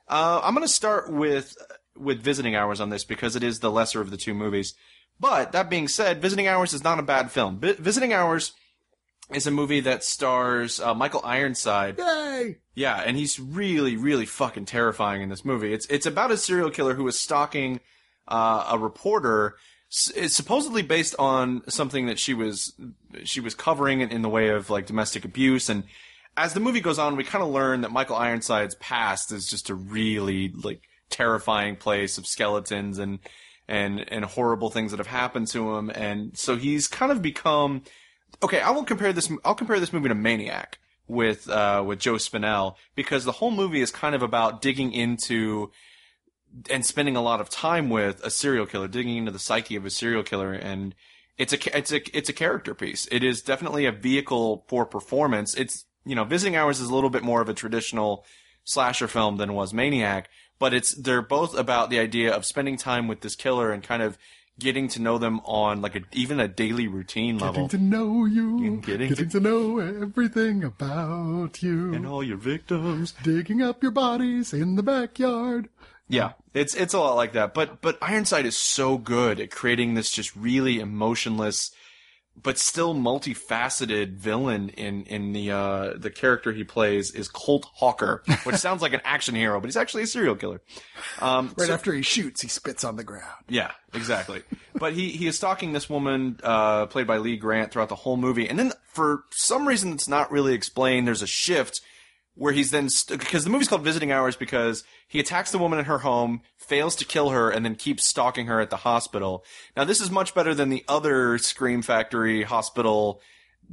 Uh, 0.08 0.40
I'm 0.42 0.54
going 0.54 0.66
to 0.66 0.72
start 0.72 1.10
with 1.10 1.56
with 1.96 2.22
Visiting 2.22 2.54
Hours 2.54 2.80
on 2.80 2.90
this 2.90 3.04
because 3.04 3.36
it 3.36 3.42
is 3.42 3.60
the 3.60 3.70
lesser 3.70 4.00
of 4.00 4.10
the 4.10 4.16
two 4.16 4.34
movies. 4.34 4.74
But 5.20 5.52
that 5.52 5.70
being 5.70 5.88
said, 5.88 6.22
Visiting 6.22 6.48
Hours 6.48 6.72
is 6.72 6.82
not 6.82 6.98
a 6.98 7.02
bad 7.02 7.30
film. 7.30 7.58
Vi- 7.60 7.74
Visiting 7.74 8.12
Hours 8.12 8.52
is 9.32 9.46
a 9.46 9.50
movie 9.50 9.80
that 9.80 10.04
stars 10.04 10.80
uh, 10.80 10.94
Michael 10.94 11.22
Ironside. 11.24 11.98
Yay! 11.98 12.58
Yeah, 12.74 12.96
and 12.96 13.16
he's 13.16 13.38
really, 13.38 13.96
really 13.96 14.26
fucking 14.26 14.66
terrifying 14.66 15.22
in 15.22 15.28
this 15.28 15.44
movie. 15.44 15.72
It's 15.72 15.86
it's 15.86 16.06
about 16.06 16.30
a 16.30 16.36
serial 16.36 16.70
killer 16.70 16.94
who 16.94 17.06
is 17.06 17.18
stalking 17.18 17.80
uh, 18.28 18.68
a 18.70 18.78
reporter. 18.78 19.56
It's 20.16 20.34
supposedly 20.34 20.82
based 20.82 21.14
on 21.18 21.62
something 21.68 22.06
that 22.06 22.18
she 22.18 22.32
was 22.32 22.72
she 23.24 23.40
was 23.40 23.54
covering 23.54 24.00
in, 24.00 24.10
in 24.10 24.22
the 24.22 24.28
way 24.28 24.48
of 24.48 24.70
like 24.70 24.86
domestic 24.86 25.24
abuse. 25.24 25.68
And 25.68 25.84
as 26.36 26.54
the 26.54 26.60
movie 26.60 26.80
goes 26.80 26.98
on, 26.98 27.16
we 27.16 27.24
kind 27.24 27.44
of 27.44 27.50
learn 27.50 27.82
that 27.82 27.92
Michael 27.92 28.16
Ironside's 28.16 28.74
past 28.76 29.32
is 29.32 29.46
just 29.46 29.68
a 29.68 29.74
really 29.74 30.48
like 30.48 30.80
terrifying 31.12 31.76
place 31.76 32.18
of 32.18 32.26
skeletons 32.26 32.98
and 32.98 33.20
and 33.68 34.04
and 34.12 34.24
horrible 34.24 34.70
things 34.70 34.90
that 34.90 34.98
have 34.98 35.06
happened 35.06 35.48
to 35.48 35.76
him. 35.76 35.90
And 35.90 36.36
so 36.36 36.56
he's 36.56 36.88
kind 36.88 37.12
of 37.12 37.22
become 37.22 37.82
okay, 38.42 38.60
I 38.60 38.70
will 38.70 38.84
compare 38.84 39.12
this. 39.12 39.30
I'll 39.44 39.54
compare 39.54 39.78
this 39.78 39.92
movie 39.92 40.08
to 40.08 40.14
Maniac 40.14 40.78
with 41.06 41.48
uh, 41.48 41.82
with 41.86 41.98
Joe 41.98 42.14
Spinell 42.14 42.76
because 42.94 43.24
the 43.24 43.32
whole 43.32 43.50
movie 43.50 43.80
is 43.80 43.90
kind 43.90 44.14
of 44.14 44.22
about 44.22 44.62
digging 44.62 44.92
into 44.92 45.70
and 46.70 46.84
spending 46.84 47.16
a 47.16 47.22
lot 47.22 47.40
of 47.40 47.48
time 47.48 47.88
with 47.88 48.22
a 48.24 48.30
serial 48.30 48.66
killer, 48.66 48.88
digging 48.88 49.16
into 49.16 49.30
the 49.30 49.38
psyche 49.38 49.76
of 49.76 49.86
a 49.86 49.90
serial 49.90 50.22
killer, 50.22 50.52
and 50.52 50.94
it's 51.38 51.52
a 51.52 51.76
it's 51.76 51.92
a 51.92 52.16
it's 52.16 52.28
a 52.28 52.34
character 52.34 52.74
piece. 52.74 53.06
It 53.10 53.22
is 53.22 53.42
definitely 53.42 53.86
a 53.86 53.92
vehicle 53.92 54.64
for 54.68 54.84
performance. 54.84 55.54
It's 55.54 55.84
you 56.04 56.14
know, 56.14 56.24
Visiting 56.24 56.56
Hours 56.56 56.80
is 56.80 56.88
a 56.88 56.94
little 56.94 57.10
bit 57.10 57.22
more 57.22 57.40
of 57.40 57.48
a 57.48 57.54
traditional 57.54 58.24
slasher 58.64 59.08
film 59.08 59.36
than 59.36 59.54
was 59.54 59.72
Maniac, 59.72 60.28
but 60.62 60.72
it's 60.72 60.94
they're 60.94 61.22
both 61.22 61.58
about 61.58 61.90
the 61.90 61.98
idea 61.98 62.32
of 62.32 62.44
spending 62.44 62.76
time 62.76 63.08
with 63.08 63.20
this 63.20 63.34
killer 63.34 63.72
and 63.72 63.82
kind 63.82 64.00
of 64.00 64.16
getting 64.60 64.86
to 64.86 65.02
know 65.02 65.18
them 65.18 65.40
on 65.40 65.82
like 65.82 65.96
a 65.96 66.02
even 66.12 66.38
a 66.38 66.46
daily 66.46 66.86
routine 66.86 67.36
level. 67.36 67.66
Getting 67.66 67.80
to 67.80 67.84
know 67.84 68.24
you. 68.26 68.76
Getting 68.76 69.08
Getting, 69.08 69.14
to- 69.16 69.26
to, 69.26 69.40
know 69.40 69.80
everything 69.80 70.62
about 70.62 71.64
you. 71.64 71.92
and 71.92 72.06
all 72.06 72.22
your 72.22 72.36
victims. 72.36 73.12
Digging 73.24 73.60
up 73.60 73.82
your 73.82 73.90
bodies 73.90 74.52
in 74.52 74.76
the 74.76 74.84
backyard. 74.84 75.68
Yeah, 76.08 76.34
it's 76.54 76.76
it's 76.76 76.94
a 76.94 77.00
lot 77.00 77.16
like 77.16 77.32
that. 77.32 77.54
But 77.54 77.80
but 77.80 77.98
Ironside 78.00 78.46
is 78.46 78.56
so 78.56 78.98
good 78.98 79.40
at 79.40 79.50
creating 79.50 79.94
this 79.94 80.12
just 80.12 80.36
really 80.36 80.78
emotionless, 80.78 81.72
but 82.40 82.58
still 82.58 82.94
multifaceted 82.94 84.14
villain 84.16 84.68
in 84.70 85.04
in 85.04 85.32
the 85.32 85.50
uh 85.50 85.92
the 85.96 86.10
character 86.10 86.52
he 86.52 86.64
plays 86.64 87.10
is 87.12 87.28
Colt 87.28 87.66
Hawker, 87.74 88.22
which 88.44 88.56
sounds 88.66 88.82
like 88.82 88.92
an 88.92 89.00
action 89.04 89.34
hero, 89.34 89.60
but 89.60 89.66
he's 89.66 89.76
actually 89.76 90.02
a 90.04 90.06
serial 90.06 90.34
killer. 90.36 90.60
Um, 91.20 91.54
Right 91.56 91.68
so- 91.68 91.74
after 91.74 91.92
he 91.92 92.02
shoots, 92.02 92.40
he 92.40 92.48
spits 92.48 92.84
on 92.84 92.96
the 92.96 93.04
ground. 93.04 93.44
yeah, 93.48 93.72
exactly. 93.94 94.42
but 94.74 94.92
he 94.92 95.10
he 95.10 95.26
is 95.26 95.36
stalking 95.36 95.72
this 95.72 95.88
woman, 95.90 96.38
uh, 96.42 96.86
played 96.86 97.06
by 97.06 97.18
Lee 97.18 97.36
Grant, 97.36 97.72
throughout 97.72 97.88
the 97.88 97.94
whole 97.96 98.16
movie, 98.16 98.48
and 98.48 98.58
then 98.58 98.72
for 98.92 99.24
some 99.30 99.66
reason 99.68 99.90
that's 99.90 100.08
not 100.08 100.30
really 100.32 100.54
explained, 100.54 101.06
there's 101.06 101.22
a 101.22 101.26
shift 101.26 101.80
where 102.34 102.52
he's 102.52 102.70
then 102.70 102.88
st- 102.88 103.20
because 103.20 103.44
the 103.44 103.50
movie's 103.50 103.68
called 103.68 103.82
Visiting 103.82 104.10
Hours 104.10 104.36
because 104.36 104.84
he 105.06 105.20
attacks 105.20 105.50
the 105.52 105.58
woman 105.58 105.78
in 105.78 105.84
her 105.84 105.98
home, 105.98 106.40
fails 106.56 106.96
to 106.96 107.04
kill 107.04 107.30
her, 107.30 107.50
and 107.50 107.64
then 107.64 107.74
keeps 107.74 108.08
stalking 108.08 108.46
her 108.46 108.60
at 108.60 108.70
the 108.70 108.78
hospital. 108.78 109.44
Now 109.76 109.84
this 109.84 110.00
is 110.00 110.10
much 110.10 110.34
better 110.34 110.54
than 110.54 110.70
the 110.70 110.84
other 110.88 111.36
Scream 111.38 111.82
Factory 111.82 112.42
hospital 112.44 113.20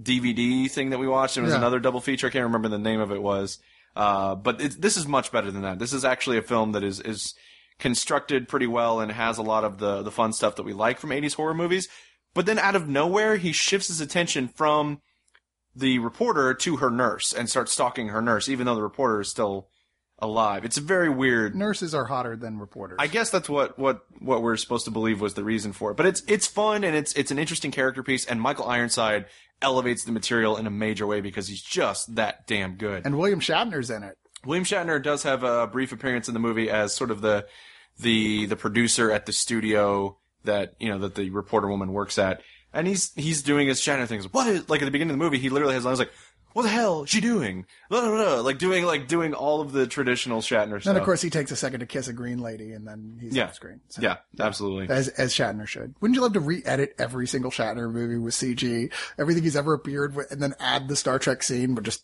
DVD 0.02 0.70
thing 0.70 0.90
that 0.92 1.00
we 1.00 1.08
watched. 1.08 1.38
It 1.38 1.42
was 1.42 1.52
Yeah. 1.52 1.58
another 1.58 1.80
double 1.80 2.02
feature. 2.02 2.28
I 2.28 2.30
can't 2.30 2.44
remember 2.46 2.68
the 2.70 2.78
name 2.78 3.00
of 3.00 3.12
it 3.12 3.22
was. 3.22 3.60
Uh, 3.96 4.36
but 4.36 4.62
it, 4.62 4.82
this 4.82 4.98
is 4.98 5.08
much 5.08 5.32
better 5.32 5.52
than 5.52 5.64
that. 5.64 5.80
This 5.80 5.94
is 5.94 6.06
actually 6.06 6.38
a 6.38 6.42
film 6.42 6.74
that 6.74 6.84
is 6.84 7.00
is 7.00 7.34
constructed 7.80 8.48
pretty 8.48 8.68
well 8.68 9.00
and 9.00 9.12
has 9.12 9.38
a 9.38 9.42
lot 9.42 9.64
of 9.64 9.78
the 9.80 10.02
the 10.04 10.12
fun 10.12 10.34
stuff 10.34 10.56
that 10.58 10.64
we 10.64 10.74
like 10.74 11.00
from 11.00 11.10
80s 11.12 11.34
horror 11.36 11.54
movies. 11.54 11.88
But 12.36 12.46
then 12.46 12.60
out 12.60 12.76
of 12.76 12.88
nowhere, 12.88 13.38
he 13.38 13.52
shifts 13.52 13.88
his 13.88 14.00
attention 14.02 14.48
from 14.48 15.02
the 15.80 16.00
reporter 16.00 16.54
to 16.54 16.78
her 16.78 16.90
nurse 16.90 17.34
and 17.34 17.50
starts 17.50 17.72
stalking 17.72 18.10
her 18.10 18.22
nurse, 18.22 18.50
even 18.50 18.66
though 18.66 18.76
the 18.76 18.84
reporter 18.84 19.22
is 19.22 19.30
still 19.30 19.68
alive. 20.20 20.66
It's 20.66 20.78
very 20.78 21.10
weird. 21.10 21.56
Nurses 21.56 21.96
are 21.96 22.06
hotter 22.06 22.36
than 22.36 22.60
reporters. 22.60 22.98
I 23.00 23.08
guess 23.08 23.30
that's 23.30 23.48
what, 23.50 23.80
what, 23.80 24.02
what 24.20 24.42
we're 24.42 24.58
supposed 24.58 24.86
to 24.86 24.92
believe 24.92 25.22
was 25.22 25.34
the 25.34 25.44
reason 25.44 25.72
for 25.74 25.92
it. 25.92 25.98
But 25.98 26.06
it's 26.06 26.22
it's 26.28 26.46
fun 26.46 26.84
and 26.84 26.96
it's 26.96 27.14
it's 27.14 27.32
an 27.32 27.40
interesting 27.40 27.72
character 27.72 28.04
piece. 28.04 28.26
And 28.26 28.42
Michael 28.42 28.68
Ironside 28.68 29.26
elevates 29.62 30.04
the 30.04 30.12
material 30.12 30.58
in 30.58 30.68
a 30.68 30.72
major 30.72 31.08
way 31.08 31.22
because 31.22 31.48
he's 31.48 31.62
just 31.62 32.16
that 32.16 32.48
damn 32.48 32.76
good. 32.76 33.06
and 33.06 33.18
William 33.18 33.40
Shatner's 33.40 33.90
in 33.90 34.04
it. 34.04 34.18
William 34.46 34.66
Shatner 34.66 35.02
does 35.02 35.24
have 35.24 35.44
a 35.44 35.68
brief 35.68 35.92
appearance 35.92 36.28
in 36.28 36.34
the 36.34 36.40
movie 36.40 36.70
as 36.70 36.94
sort 36.94 37.12
of 37.12 37.22
the 37.22 37.46
the 38.00 38.46
the 38.46 38.56
producer 38.56 39.12
at 39.12 39.26
the 39.26 39.34
studio 39.34 40.18
that 40.46 40.74
you 40.80 40.90
know 40.90 41.00
that 41.00 41.16
the 41.16 41.30
reporter 41.30 41.68
woman 41.68 41.92
works 41.92 42.18
at, 42.18 42.42
and 42.74 42.88
he's 42.88 43.12
he's 43.16 43.42
doing 43.44 43.68
his 43.68 43.80
Shatner 43.80 44.08
things. 44.08 44.32
What 44.32 44.48
is 44.48 44.70
like 44.70 44.82
at 44.82 44.86
the 44.86 44.92
beginning 44.92 45.12
of 45.14 45.20
the 45.20 45.24
movie? 45.24 45.40
He 45.40 45.50
literally 45.50 45.74
has 45.74 45.86
lines 45.86 46.00
like, 46.00 46.12
"What 46.54 46.64
the 46.64 46.70
hell 46.70 47.04
is 47.04 47.10
she 47.10 47.22
doing?" 47.22 47.66
Blah, 47.90 48.02
blah, 48.02 48.12
blah, 48.12 48.42
like 48.42 48.58
doing 48.58 48.86
like 48.86 49.08
doing 49.08 49.34
all 49.34 49.62
of 49.62 49.72
the 49.72 49.88
traditional 49.88 50.42
Shatner 50.42 50.80
stuff. 50.82 50.84
Then 50.94 50.98
of 50.98 51.04
course 51.04 51.22
he 51.22 51.30
takes 51.30 51.52
a 51.52 51.56
second 51.56 51.80
to 51.82 51.86
kiss 51.86 52.08
a 52.08 52.14
green 52.14 52.40
lady, 52.40 52.72
and 52.74 52.88
then 52.88 53.18
he's 53.22 53.36
Yeah. 53.36 53.46
off 53.46 53.56
screen. 53.56 53.82
So, 53.90 54.02
yeah, 54.02 54.18
absolutely. 54.40 54.94
As 54.94 55.08
as 55.10 55.34
Shatner 55.34 55.68
should. 55.68 55.96
Wouldn't 56.02 56.16
you 56.16 56.22
love 56.22 56.34
to 56.34 56.40
re-edit 56.40 56.96
every 57.00 57.28
single 57.28 57.52
Shatner 57.52 57.92
movie 57.92 58.18
with 58.18 58.34
CG, 58.34 58.92
everything 59.18 59.44
he's 59.44 59.56
ever 59.56 59.74
appeared 59.74 60.16
with, 60.16 60.32
and 60.32 60.42
then 60.42 60.54
add 60.60 60.88
the 60.88 60.96
Star 60.96 61.18
Trek 61.20 61.44
scene, 61.44 61.74
but 61.76 61.84
just 61.84 62.04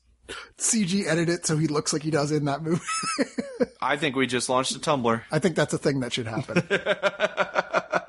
CG 0.58 1.06
edit 1.06 1.30
it 1.30 1.46
so 1.46 1.56
he 1.56 1.68
looks 1.68 1.94
like 1.94 2.02
he 2.02 2.10
does 2.10 2.32
in 2.32 2.46
that 2.46 2.64
movie? 2.64 2.82
I 3.82 3.96
think 3.98 4.16
we 4.16 4.26
just 4.26 4.50
launched 4.50 4.76
a 4.76 4.80
Tumblr. 4.80 5.22
I 5.32 5.38
think 5.38 5.56
that's 5.56 5.74
a 5.74 5.78
thing 5.78 6.00
that 6.00 6.14
should 6.14 6.26
happen. 6.26 6.64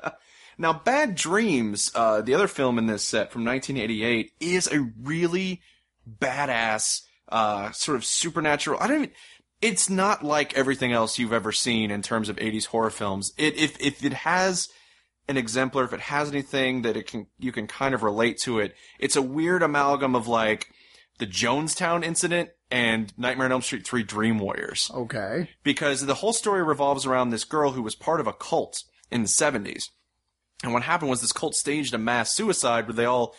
Now, 0.57 0.73
Bad 0.73 1.15
Dreams, 1.15 1.91
uh, 1.93 2.21
the 2.21 2.33
other 2.33 2.47
film 2.47 2.77
in 2.77 2.87
this 2.87 3.03
set 3.03 3.31
from 3.31 3.45
1988, 3.45 4.31
is 4.39 4.67
a 4.71 4.89
really 5.01 5.61
badass, 6.09 7.01
uh, 7.29 7.71
sort 7.71 7.95
of 7.95 8.05
supernatural. 8.05 8.79
I 8.79 8.87
don't 8.87 8.97
even. 9.03 9.11
It's 9.61 9.89
not 9.89 10.23
like 10.23 10.55
everything 10.55 10.91
else 10.91 11.17
you've 11.17 11.33
ever 11.33 11.51
seen 11.51 11.89
in 11.89 12.01
terms 12.03 12.29
of 12.29 12.35
80s 12.35 12.65
horror 12.67 12.91
films. 12.91 13.33
It 13.37 13.57
if 13.57 13.79
if 13.81 14.03
it 14.05 14.13
has 14.13 14.69
an 15.27 15.35
exemplar, 15.35 15.83
if 15.83 15.93
it 15.93 15.99
has 15.99 16.29
anything 16.29 16.83
that 16.83 16.95
it 16.95 17.07
can 17.07 17.25
you 17.39 17.51
can 17.51 17.65
kind 17.67 17.95
of 17.95 18.03
relate 18.03 18.37
to 18.43 18.59
it, 18.59 18.75
it's 18.99 19.15
a 19.15 19.21
weird 19.21 19.63
amalgam 19.63 20.15
of 20.15 20.27
like 20.27 20.67
the 21.17 21.25
Jonestown 21.25 22.03
incident 22.05 22.49
and 22.69 23.11
Nightmare 23.17 23.45
on 23.45 23.51
Elm 23.51 23.61
Street 23.63 23.87
3 23.87 24.03
Dream 24.03 24.37
Warriors 24.37 24.91
Okay. 24.93 25.49
because 25.63 26.05
the 26.05 26.13
whole 26.15 26.33
story 26.33 26.61
revolves 26.61 27.07
around 27.07 27.31
this 27.31 27.43
girl 27.43 27.71
who 27.71 27.81
was 27.81 27.95
part 27.95 28.19
of 28.19 28.27
a 28.27 28.33
cult 28.33 28.83
in 29.09 29.23
the 29.23 29.27
70s. 29.27 29.85
And 30.63 30.73
what 30.73 30.83
happened 30.83 31.09
was 31.09 31.21
this 31.21 31.31
cult 31.31 31.55
staged 31.55 31.93
a 31.93 31.97
mass 31.97 32.33
suicide 32.33 32.87
where 32.87 32.95
they 32.95 33.05
all 33.05 33.35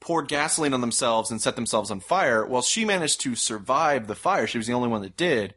poured 0.00 0.28
gasoline 0.28 0.74
on 0.74 0.80
themselves 0.80 1.30
and 1.30 1.40
set 1.40 1.56
themselves 1.56 1.90
on 1.90 2.00
fire. 2.00 2.46
Well, 2.46 2.62
she 2.62 2.84
managed 2.84 3.20
to 3.22 3.34
survive 3.34 4.06
the 4.06 4.14
fire. 4.14 4.46
She 4.46 4.58
was 4.58 4.66
the 4.66 4.72
only 4.72 4.88
one 4.88 5.02
that 5.02 5.16
did. 5.16 5.54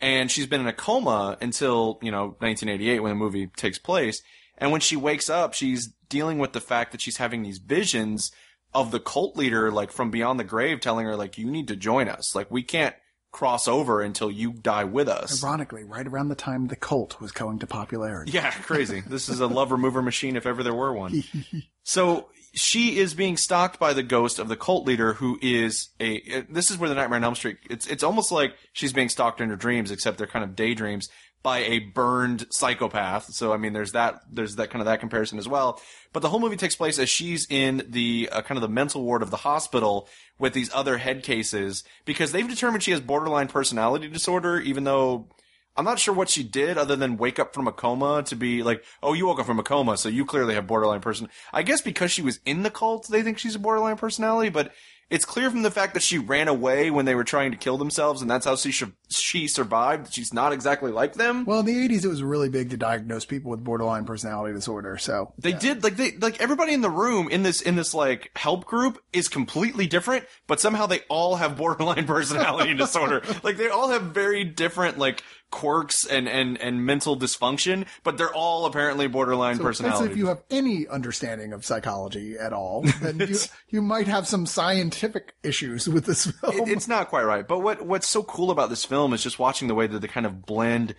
And 0.00 0.30
she's 0.30 0.46
been 0.46 0.60
in 0.60 0.66
a 0.66 0.72
coma 0.72 1.38
until, 1.40 1.98
you 2.02 2.10
know, 2.10 2.36
1988 2.38 3.00
when 3.00 3.10
the 3.10 3.16
movie 3.16 3.46
takes 3.56 3.78
place. 3.78 4.22
And 4.58 4.70
when 4.70 4.80
she 4.80 4.96
wakes 4.96 5.30
up, 5.30 5.54
she's 5.54 5.92
dealing 6.08 6.38
with 6.38 6.52
the 6.52 6.60
fact 6.60 6.92
that 6.92 7.00
she's 7.00 7.16
having 7.16 7.42
these 7.42 7.58
visions 7.58 8.30
of 8.72 8.90
the 8.90 9.00
cult 9.00 9.36
leader, 9.36 9.70
like 9.70 9.90
from 9.90 10.10
beyond 10.10 10.38
the 10.38 10.44
grave, 10.44 10.80
telling 10.80 11.06
her, 11.06 11.16
like, 11.16 11.38
you 11.38 11.50
need 11.50 11.68
to 11.68 11.76
join 11.76 12.08
us. 12.08 12.34
Like, 12.34 12.50
we 12.50 12.62
can't 12.62 12.94
cross 13.34 13.68
over 13.68 14.00
until 14.00 14.30
you 14.30 14.52
die 14.52 14.84
with 14.84 15.08
us. 15.08 15.42
Ironically, 15.44 15.84
right 15.84 16.06
around 16.06 16.28
the 16.28 16.34
time 16.34 16.68
the 16.68 16.76
cult 16.76 17.20
was 17.20 17.32
going 17.32 17.58
to 17.58 17.66
popularity. 17.66 18.32
Yeah, 18.32 18.50
crazy. 18.52 19.00
this 19.06 19.28
is 19.28 19.40
a 19.40 19.46
love 19.46 19.72
remover 19.72 20.00
machine 20.00 20.36
if 20.36 20.46
ever 20.46 20.62
there 20.62 20.72
were 20.72 20.94
one. 20.94 21.24
so 21.82 22.28
she 22.54 22.98
is 22.98 23.12
being 23.12 23.36
stalked 23.36 23.80
by 23.80 23.92
the 23.92 24.02
ghost 24.04 24.38
of 24.38 24.48
the 24.48 24.56
cult 24.56 24.86
leader 24.86 25.14
who 25.14 25.38
is 25.42 25.88
a 26.00 26.42
this 26.48 26.70
is 26.70 26.78
where 26.78 26.88
the 26.88 26.94
Nightmare 26.94 27.16
on 27.16 27.24
Elm 27.24 27.34
Street 27.34 27.58
it's 27.68 27.86
it's 27.88 28.04
almost 28.04 28.30
like 28.30 28.54
she's 28.72 28.92
being 28.92 29.08
stalked 29.08 29.40
in 29.40 29.50
her 29.50 29.56
dreams 29.56 29.90
except 29.90 30.16
they're 30.16 30.28
kind 30.28 30.44
of 30.44 30.54
daydreams 30.54 31.08
by 31.44 31.58
a 31.58 31.78
burned 31.78 32.46
psychopath. 32.50 33.26
So 33.32 33.52
I 33.52 33.58
mean 33.58 33.74
there's 33.74 33.92
that 33.92 34.22
there's 34.32 34.56
that 34.56 34.70
kind 34.70 34.80
of 34.80 34.86
that 34.86 34.98
comparison 34.98 35.38
as 35.38 35.46
well. 35.46 35.80
But 36.12 36.20
the 36.20 36.28
whole 36.30 36.40
movie 36.40 36.56
takes 36.56 36.74
place 36.74 36.98
as 36.98 37.08
she's 37.08 37.46
in 37.48 37.86
the 37.88 38.28
uh, 38.32 38.42
kind 38.42 38.56
of 38.56 38.62
the 38.62 38.68
mental 38.68 39.04
ward 39.04 39.22
of 39.22 39.30
the 39.30 39.36
hospital 39.36 40.08
with 40.38 40.54
these 40.54 40.72
other 40.74 40.98
head 40.98 41.22
cases 41.22 41.84
because 42.04 42.32
they've 42.32 42.48
determined 42.48 42.82
she 42.82 42.90
has 42.90 43.00
borderline 43.00 43.46
personality 43.46 44.08
disorder 44.08 44.58
even 44.58 44.82
though 44.82 45.28
I'm 45.76 45.84
not 45.84 45.98
sure 45.98 46.14
what 46.14 46.30
she 46.30 46.44
did 46.44 46.78
other 46.78 46.94
than 46.96 47.16
wake 47.16 47.38
up 47.38 47.52
from 47.52 47.66
a 47.66 47.72
coma 47.72 48.22
to 48.26 48.36
be 48.36 48.62
like, 48.62 48.84
oh, 49.02 49.12
you 49.12 49.26
woke 49.26 49.40
up 49.40 49.46
from 49.46 49.58
a 49.58 49.64
coma, 49.64 49.96
so 49.96 50.08
you 50.08 50.24
clearly 50.24 50.54
have 50.54 50.68
borderline 50.68 51.00
person. 51.00 51.28
I 51.52 51.62
guess 51.62 51.80
because 51.80 52.12
she 52.12 52.22
was 52.22 52.38
in 52.46 52.62
the 52.62 52.70
cult, 52.70 53.08
they 53.08 53.22
think 53.22 53.38
she's 53.38 53.56
a 53.56 53.58
borderline 53.58 53.96
personality, 53.96 54.50
but 54.50 54.72
it's 55.14 55.24
clear 55.24 55.48
from 55.48 55.62
the 55.62 55.70
fact 55.70 55.94
that 55.94 56.02
she 56.02 56.18
ran 56.18 56.48
away 56.48 56.90
when 56.90 57.04
they 57.04 57.14
were 57.14 57.22
trying 57.22 57.52
to 57.52 57.56
kill 57.56 57.78
themselves, 57.78 58.20
and 58.20 58.28
that's 58.28 58.44
how 58.44 58.56
she 58.56 58.72
sh- 58.72 58.82
she 59.08 59.46
survived. 59.46 60.12
She's 60.12 60.34
not 60.34 60.52
exactly 60.52 60.90
like 60.90 61.14
them. 61.14 61.44
Well, 61.44 61.60
in 61.60 61.66
the 61.66 61.88
80s, 61.88 62.04
it 62.04 62.08
was 62.08 62.22
really 62.22 62.48
big 62.48 62.70
to 62.70 62.76
diagnose 62.76 63.24
people 63.24 63.52
with 63.52 63.62
borderline 63.62 64.06
personality 64.06 64.52
disorder. 64.54 64.98
So 64.98 65.32
They 65.38 65.52
did 65.52 65.84
like 65.84 65.96
they 65.96 66.16
like 66.16 66.40
everybody 66.40 66.72
in 66.74 66.80
the 66.80 66.90
room 66.90 67.28
in 67.28 67.44
this 67.44 67.60
in 67.60 67.76
this 67.76 67.94
like 67.94 68.32
help 68.36 68.64
group 68.64 68.98
is 69.12 69.28
completely 69.28 69.86
different, 69.86 70.24
but 70.48 70.60
somehow 70.60 70.86
they 70.86 71.00
all 71.08 71.36
have 71.36 71.56
borderline 71.64 72.06
personality 72.06 72.74
disorder. 72.74 73.22
Like 73.44 73.56
they 73.56 73.68
all 73.68 73.90
have 73.90 74.02
very 74.02 74.42
different 74.42 74.98
like 74.98 75.22
quirks 75.54 76.04
and 76.04 76.28
and 76.28 76.60
and 76.60 76.84
mental 76.84 77.16
dysfunction, 77.16 77.86
but 78.02 78.18
they're 78.18 78.34
all 78.34 78.66
apparently 78.66 79.06
borderline 79.06 79.56
So 79.56 79.62
personality. 79.62 80.10
if 80.10 80.16
you 80.18 80.26
have 80.26 80.42
any 80.50 80.88
understanding 80.88 81.52
of 81.52 81.64
psychology 81.64 82.36
at 82.36 82.52
all, 82.52 82.82
then 83.00 83.20
you, 83.20 83.36
you 83.68 83.80
might 83.80 84.08
have 84.08 84.26
some 84.26 84.46
scientific 84.46 85.34
issues 85.44 85.88
with 85.88 86.06
this 86.06 86.26
film. 86.26 86.54
It- 86.56 86.68
it's 86.68 86.88
not 86.88 87.08
quite 87.08 87.24
right. 87.24 87.46
But 87.46 87.60
what 87.60 87.86
what's 87.86 88.08
so 88.08 88.22
cool 88.24 88.50
about 88.50 88.68
this 88.68 88.84
film 88.84 89.12
is 89.14 89.22
just 89.22 89.38
watching 89.38 89.68
the 89.68 89.74
way 89.76 89.86
that 89.86 90.00
they 90.00 90.08
kind 90.08 90.26
of 90.26 90.44
blend 90.44 90.96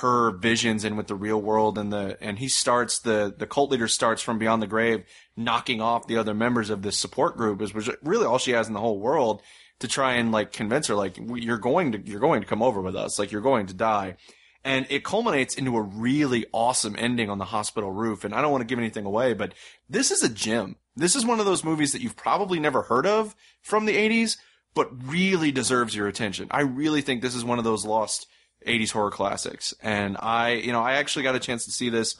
her 0.00 0.32
visions 0.32 0.84
in 0.84 0.96
with 0.96 1.06
the 1.06 1.14
real 1.14 1.40
world 1.40 1.78
and 1.78 1.90
the 1.92 2.16
and 2.20 2.38
he 2.38 2.46
starts 2.46 3.00
the 3.00 3.34
the 3.36 3.46
cult 3.46 3.70
leader 3.70 3.88
starts 3.88 4.20
from 4.22 4.38
beyond 4.38 4.60
the 4.62 4.66
grave 4.66 5.02
knocking 5.34 5.80
off 5.80 6.06
the 6.06 6.18
other 6.18 6.34
members 6.34 6.68
of 6.68 6.82
this 6.82 6.98
support 6.98 7.38
group 7.38 7.62
is 7.62 7.72
which 7.72 7.88
really 8.02 8.26
all 8.26 8.36
she 8.38 8.50
has 8.50 8.68
in 8.68 8.74
the 8.74 8.80
whole 8.80 9.00
world 9.00 9.40
to 9.80 9.88
try 9.88 10.14
and 10.14 10.32
like 10.32 10.52
convince 10.52 10.86
her 10.88 10.94
like 10.94 11.18
you're 11.18 11.58
going 11.58 11.92
to 11.92 12.00
you're 12.00 12.20
going 12.20 12.40
to 12.40 12.46
come 12.46 12.62
over 12.62 12.80
with 12.80 12.96
us 12.96 13.18
like 13.18 13.32
you're 13.32 13.40
going 13.40 13.66
to 13.66 13.74
die 13.74 14.16
and 14.64 14.86
it 14.90 15.04
culminates 15.04 15.54
into 15.54 15.76
a 15.76 15.82
really 15.82 16.44
awesome 16.52 16.96
ending 16.98 17.30
on 17.30 17.38
the 17.38 17.44
hospital 17.44 17.90
roof 17.90 18.24
and 18.24 18.34
I 18.34 18.42
don't 18.42 18.50
want 18.52 18.62
to 18.62 18.66
give 18.66 18.78
anything 18.78 19.04
away 19.04 19.34
but 19.34 19.54
this 19.88 20.10
is 20.10 20.22
a 20.22 20.28
gem 20.28 20.76
this 20.96 21.14
is 21.14 21.24
one 21.24 21.40
of 21.40 21.46
those 21.46 21.64
movies 21.64 21.92
that 21.92 22.02
you've 22.02 22.16
probably 22.16 22.58
never 22.58 22.82
heard 22.82 23.06
of 23.06 23.36
from 23.62 23.86
the 23.86 23.96
80s 23.96 24.36
but 24.74 24.90
really 25.08 25.52
deserves 25.52 25.94
your 25.94 26.08
attention 26.08 26.48
I 26.50 26.60
really 26.60 27.02
think 27.02 27.22
this 27.22 27.34
is 27.34 27.44
one 27.44 27.58
of 27.58 27.64
those 27.64 27.84
lost 27.84 28.26
80s 28.66 28.90
horror 28.90 29.10
classics. 29.10 29.74
And 29.82 30.16
I, 30.18 30.52
you 30.52 30.72
know, 30.72 30.80
I 30.80 30.94
actually 30.94 31.22
got 31.22 31.34
a 31.34 31.40
chance 31.40 31.64
to 31.64 31.70
see 31.70 31.90
this 31.90 32.16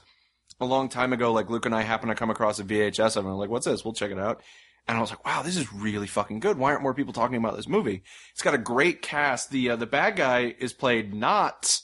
a 0.61 0.65
long 0.65 0.89
time 0.89 1.13
ago. 1.13 1.33
Like 1.33 1.51
Luke 1.51 1.67
and 1.67 1.75
I 1.75 1.83
happened 1.83 2.11
to 2.11 2.17
come 2.17 2.31
across 2.31 2.59
a 2.59 2.65
VHS 2.65 3.17
of 3.17 3.27
it. 3.27 3.29
Like, 3.29 3.51
what's 3.51 3.67
this? 3.67 3.85
We'll 3.85 3.95
check 3.95 4.11
it 4.11 4.19
out. 4.19 4.43
And 4.89 4.97
I 4.97 5.01
was 5.01 5.11
like, 5.11 5.25
wow, 5.25 5.43
this 5.43 5.57
is 5.57 5.73
really 5.73 6.07
fucking 6.07 6.41
good. 6.41 6.57
Why 6.57 6.71
aren't 6.71 6.83
more 6.83 6.95
people 6.95 7.13
talking 7.13 7.37
about 7.37 7.57
this 7.57 7.69
movie? 7.69 8.03
It's 8.33 8.43
got 8.43 8.55
a 8.55 8.59
great 8.59 9.03
cast. 9.03 9.51
The, 9.51 9.71
uh, 9.71 9.77
the 9.77 9.87
bad 9.87 10.17
guy 10.17 10.55
is 10.59 10.73
played 10.73 11.15
not 11.15 11.81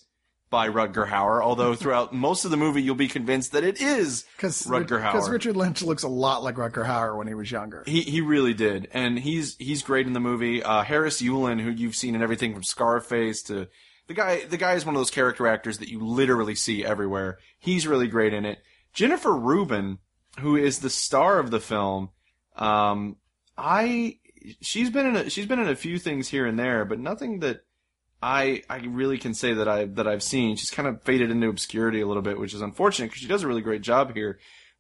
by 0.55 0.69
Rutger 0.69 1.09
Hauer, 1.09 1.43
although 1.43 1.75
throughout 1.75 2.15
most 2.15 2.45
of 2.45 2.51
the 2.51 2.57
movie 2.57 2.81
you'll 2.81 2.95
be 2.95 3.09
convinced 3.09 3.53
that 3.53 3.65
it 3.65 3.81
is 3.81 4.25
Because 4.37 4.63
Rutger 4.63 5.03
Hauer. 5.03 5.13
Because 5.13 5.29
Richard 5.29 5.57
Lynch 5.57 5.83
looks 5.83 6.05
a 6.05 6.09
lot 6.09 6.43
like 6.43 6.55
Rutger 6.55 6.87
Hauer 6.87 7.19
when 7.19 7.27
he 7.27 7.35
was 7.35 7.51
younger. 7.51 7.83
He 7.87 8.03
he 8.03 8.21
really 8.21 8.55
did, 8.55 8.89
and 8.93 9.19
he's 9.19 9.57
he's 9.57 9.83
great 9.83 10.07
in 10.07 10.13
the 10.13 10.21
movie. 10.21 10.63
Uh, 10.63 10.83
Harris 10.83 11.21
Yulin, 11.21 11.61
who 11.61 11.71
you've 11.71 11.97
seen 11.97 12.15
in 12.15 12.23
everything 12.23 12.55
from 12.55 12.63
Scarface 12.63 13.43
to 13.45 13.67
the 14.07 14.15
guy, 14.15 14.45
the 14.45 14.57
guy 14.57 14.75
is 14.75 14.87
one 14.87 14.95
of 14.95 15.01
those 15.01 15.11
character 15.11 15.47
actors 15.49 15.79
that 15.79 15.89
you 15.89 15.99
literally 15.99 16.55
see 16.55 16.85
everywhere. 16.85 17.39
He's 17.59 17.87
really 17.89 18.07
great 18.07 18.33
in 18.33 18.45
it. 18.45 18.61
Jennifer 18.93 19.35
Rubin, 19.37 19.99
who 20.39 20.57
is 20.57 20.79
the 20.79 20.91
star 20.91 21.41
of 21.41 21.51
the 21.51 21.61
film, 21.61 22.11
um, 22.57 23.17
I 23.57 24.19
she's 24.61 24.91
been 24.91 25.07
in 25.07 25.17
a, 25.17 25.31
she's 25.31 25.47
been 25.47 25.61
in 25.61 25.69
a 25.69 25.77
few 25.77 25.99
things 25.99 26.29
here 26.29 26.47
and 26.47 26.59
there, 26.59 26.85
but 26.85 26.99
nothing 26.99 27.41
that 27.41 27.65
I 28.23 28.63
I 28.71 28.79
really 28.79 29.19
can 29.19 29.35
say 29.35 29.55
that 29.55 29.69
I 29.69 29.85
that 29.87 30.07
I've 30.07 30.23
seen. 30.23 30.57
She's 30.57 30.71
kind 30.71 30.89
of 30.89 31.03
faded 31.03 31.31
into 31.31 31.49
obscurity 31.49 32.01
a 32.01 32.07
little 32.07 32.23
bit, 32.23 32.39
which 32.39 32.55
is 32.55 32.63
unfortunate 32.63 33.09
because 33.09 33.21
she 33.21 33.29
does 33.29 33.43
a 33.43 33.49
really 33.49 33.63
great 33.63 33.83
job 33.83 34.15
here. 34.15 34.39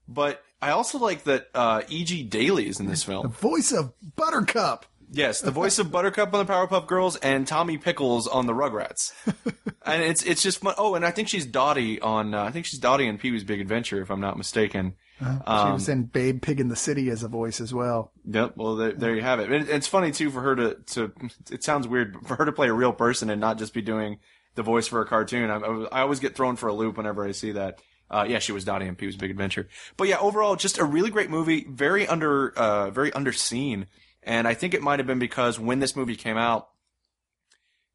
But 0.09 0.43
I 0.61 0.71
also 0.71 0.99
like 0.99 1.25
that 1.25 1.49
uh, 1.55 1.83
E.G. 1.89 2.25
Daly 2.25 2.69
is 2.69 2.81
in 2.81 2.87
this 2.87 3.05
film. 3.05 3.23
The 3.23 3.29
voice 3.29 3.73
of 3.73 3.93
Buttercup. 4.17 4.87
Yes, 5.15 5.41
the 5.41 5.51
voice 5.51 5.79
of 5.79 5.91
Buttercup 5.93 6.35
on 6.35 6.45
the 6.45 6.53
Powerpuff 6.53 6.87
Girls 6.87 7.17
and 7.17 7.47
Tommy 7.47 7.79
Pickles 7.79 8.27
on 8.27 8.47
the 8.47 8.53
Rugrats, 8.53 9.13
and 9.87 10.03
it's 10.03 10.23
it's 10.25 10.43
just 10.43 10.59
fun. 10.61 10.75
Oh, 10.77 10.95
and 10.97 11.05
I 11.07 11.11
think 11.13 11.29
she's 11.29 11.47
Dottie 11.47 12.01
on. 12.01 12.35
Uh, 12.35 12.43
I 12.45 12.51
think 12.51 12.67
she's 12.67 12.81
Dottie 12.81 13.07
in 13.07 13.17
Pee 13.19 13.31
Wee's 13.31 13.45
Big 13.45 13.61
Adventure, 13.61 14.03
if 14.03 14.11
I'm 14.11 14.21
not 14.21 14.37
mistaken. 14.37 14.95
she 15.21 15.27
Um, 15.47 15.75
was 15.75 15.89
in 15.89 16.05
Babe 16.05 16.43
Pig 16.43 16.59
in 16.59 16.69
the 16.69 16.75
City 16.77 17.09
as 17.11 17.23
a 17.23 17.29
voice 17.29 17.61
as 17.61 17.73
well. 17.73 18.11
Yep. 18.27 18.55
Well, 18.57 18.75
there, 18.77 18.93
there 18.93 19.15
you 19.15 19.23
have 19.23 19.39
it. 19.39 19.53
And 19.53 19.69
it's 19.69 19.87
funny 19.87 20.11
too 20.11 20.31
for 20.31 20.41
her 20.41 20.57
to 20.57 20.75
to. 20.95 21.13
It 21.51 21.63
sounds 21.63 21.87
weird 21.87 22.15
but 22.15 22.27
for 22.27 22.37
her 22.37 22.45
to 22.47 22.53
play 22.53 22.69
a 22.69 22.73
real 22.75 22.93
person 22.93 23.31
and 23.31 23.41
not 23.41 23.57
just 23.59 23.73
be 23.73 23.83
doing 23.83 24.19
the 24.57 24.63
voice 24.63 24.89
for 24.89 25.01
a 25.01 25.07
cartoon. 25.07 25.51
I, 25.51 25.57
I 25.59 26.01
always 26.03 26.19
get 26.21 26.35
thrown 26.35 26.57
for 26.57 26.69
a 26.69 26.73
loop 26.75 26.97
whenever 26.97 27.25
I 27.25 27.31
see 27.33 27.53
that. 27.53 27.79
Uh, 28.11 28.27
yeah, 28.29 28.39
she 28.39 28.53
was 28.53 28.65
Dottie 28.65 28.87
in 28.87 28.97
Pee 28.97 29.07
Wee's 29.07 29.17
Big 29.17 29.31
Adventure. 29.31 29.69
But 29.97 30.09
yeah, 30.09 30.19
overall, 30.19 30.57
just 30.57 30.79
a 30.79 30.85
really 30.85 31.11
great 31.11 31.31
movie. 31.31 31.65
Very 31.69 32.07
under, 32.07 32.51
uh, 32.57 32.91
very 32.91 33.11
underseen. 33.13 33.87
And 34.27 34.47
I 34.49 34.55
think 34.55 34.75
it 34.75 34.83
might 34.83 34.99
have 34.99 35.07
been 35.07 35.19
because 35.19 35.59
when 35.59 35.79
this 35.81 35.95
movie 35.97 36.17
came 36.17 36.37
out, 36.37 36.69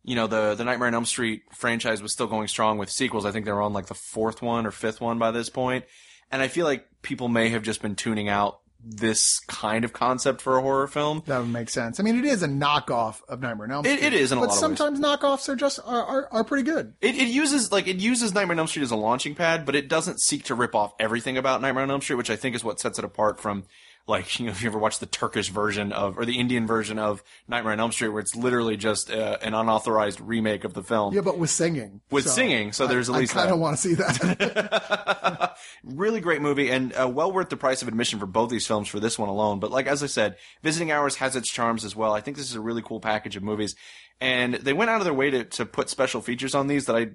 you 0.03 0.15
know, 0.15 0.27
the, 0.27 0.55
the 0.55 0.63
Nightmare 0.63 0.87
on 0.87 0.93
Elm 0.93 1.05
Street 1.05 1.43
franchise 1.51 2.01
was 2.01 2.13
still 2.13 2.27
going 2.27 2.47
strong 2.47 2.77
with 2.77 2.89
sequels. 2.89 3.25
I 3.25 3.31
think 3.31 3.45
they 3.45 3.51
were 3.51 3.61
on 3.61 3.73
like 3.73 3.87
the 3.87 3.93
fourth 3.95 4.41
one 4.41 4.65
or 4.65 4.71
fifth 4.71 5.01
one 5.01 5.19
by 5.19 5.31
this 5.31 5.49
point. 5.49 5.85
And 6.31 6.41
I 6.41 6.47
feel 6.47 6.65
like 6.65 6.85
people 7.01 7.27
may 7.27 7.49
have 7.49 7.63
just 7.63 7.81
been 7.81 7.95
tuning 7.95 8.29
out 8.29 8.59
this 8.81 9.39
kind 9.47 9.83
of 9.83 9.91
concept 9.91 10.39
for 10.39 10.57
a 10.57 10.61
horror 10.61 10.87
film. 10.87 11.21
That 11.25 11.39
would 11.39 11.49
make 11.49 11.69
sense. 11.69 11.99
I 11.99 12.03
mean, 12.03 12.17
it 12.17 12.23
is 12.23 12.43
a 12.43 12.47
knockoff 12.47 13.17
of 13.27 13.41
Nightmare 13.41 13.65
on 13.65 13.71
Elm 13.73 13.85
It- 13.85 13.97
Street. 13.97 14.07
it 14.07 14.13
is 14.13 14.31
in 14.31 14.37
a 14.37 14.41
but 14.41 14.47
lot 14.51 14.55
of 14.55 14.69
ways. 14.69 14.77
sometimes 14.77 14.99
knockoffs 15.01 15.49
are 15.49 15.55
just 15.57 15.79
are, 15.85 16.01
are, 16.03 16.29
are 16.31 16.43
pretty 16.45 16.63
good. 16.63 16.93
It, 17.01 17.15
it 17.15 17.27
uses 17.27 17.73
like 17.73 17.87
it 17.87 17.97
uses 17.97 18.33
Nightmare 18.33 18.55
on 18.55 18.59
Elm 18.59 18.67
Street 18.67 18.83
as 18.83 18.91
a 18.91 18.95
launching 18.95 19.35
pad, 19.35 19.65
but 19.65 19.75
it 19.75 19.89
doesn't 19.89 20.21
seek 20.21 20.45
to 20.45 20.55
rip 20.55 20.75
off 20.75 20.93
everything 20.97 21.37
about 21.37 21.59
Nightmare 21.61 21.83
on 21.83 21.91
Elm 21.91 21.99
Street, 21.99 22.15
which 22.15 22.29
I 22.29 22.37
think 22.37 22.55
is 22.55 22.63
what 22.63 22.79
sets 22.79 22.97
it 22.97 23.03
apart 23.03 23.41
from 23.41 23.65
like 24.09 24.39
you 24.39 24.47
know 24.47 24.51
if 24.51 24.61
you 24.61 24.69
ever 24.69 24.77
watched 24.77 24.99
the 24.99 25.05
Turkish 25.05 25.49
version 25.49 25.93
of 25.93 26.17
or 26.17 26.25
the 26.25 26.39
Indian 26.39 26.67
version 26.67 26.99
of 26.99 27.23
Nightmare 27.47 27.73
on 27.73 27.79
Elm 27.79 27.91
Street, 27.91 28.09
where 28.09 28.19
it's 28.19 28.35
literally 28.35 28.75
just 28.75 29.09
uh, 29.09 29.37
an 29.41 29.53
unauthorized 29.53 30.19
remake 30.19 30.63
of 30.65 30.73
the 30.73 30.83
film. 30.83 31.13
Yeah, 31.13 31.21
but 31.21 31.37
with 31.37 31.49
singing. 31.49 32.01
With 32.11 32.25
So 32.25 32.31
singing, 32.31 32.73
so 32.73 32.87
there's 32.87 33.09
at 33.09 33.15
least 33.15 33.35
I 33.35 33.41
kind 33.41 33.53
of 33.53 33.59
want 33.59 33.77
to 33.77 33.81
see 33.81 33.93
that. 33.95 35.55
really 35.83 36.19
great 36.19 36.41
movie 36.41 36.69
and 36.69 36.93
uh, 36.93 37.07
well 37.07 37.31
worth 37.31 37.49
the 37.49 37.57
price 37.57 37.81
of 37.81 37.87
admission 37.87 38.19
for 38.19 38.25
both 38.25 38.49
these 38.49 38.67
films 38.67 38.87
for 38.87 38.99
this 38.99 39.17
one 39.17 39.29
alone. 39.29 39.59
But 39.59 39.71
like 39.71 39.87
as 39.87 40.03
I 40.03 40.07
said, 40.07 40.35
Visiting 40.63 40.91
Hours 40.91 41.15
has 41.15 41.35
its 41.35 41.49
charms 41.49 41.85
as 41.85 41.95
well. 41.95 42.13
I 42.13 42.21
think 42.21 42.35
this 42.35 42.49
is 42.49 42.55
a 42.55 42.61
really 42.61 42.81
cool 42.81 42.99
package 42.99 43.35
of 43.35 43.43
movies, 43.43 43.75
and 44.19 44.55
they 44.55 44.73
went 44.73 44.89
out 44.89 44.99
of 44.99 45.05
their 45.05 45.13
way 45.13 45.29
to 45.29 45.45
to 45.45 45.65
put 45.65 45.89
special 45.89 46.21
features 46.21 46.55
on 46.55 46.67
these 46.67 46.85
that 46.85 46.95
I 46.95 47.09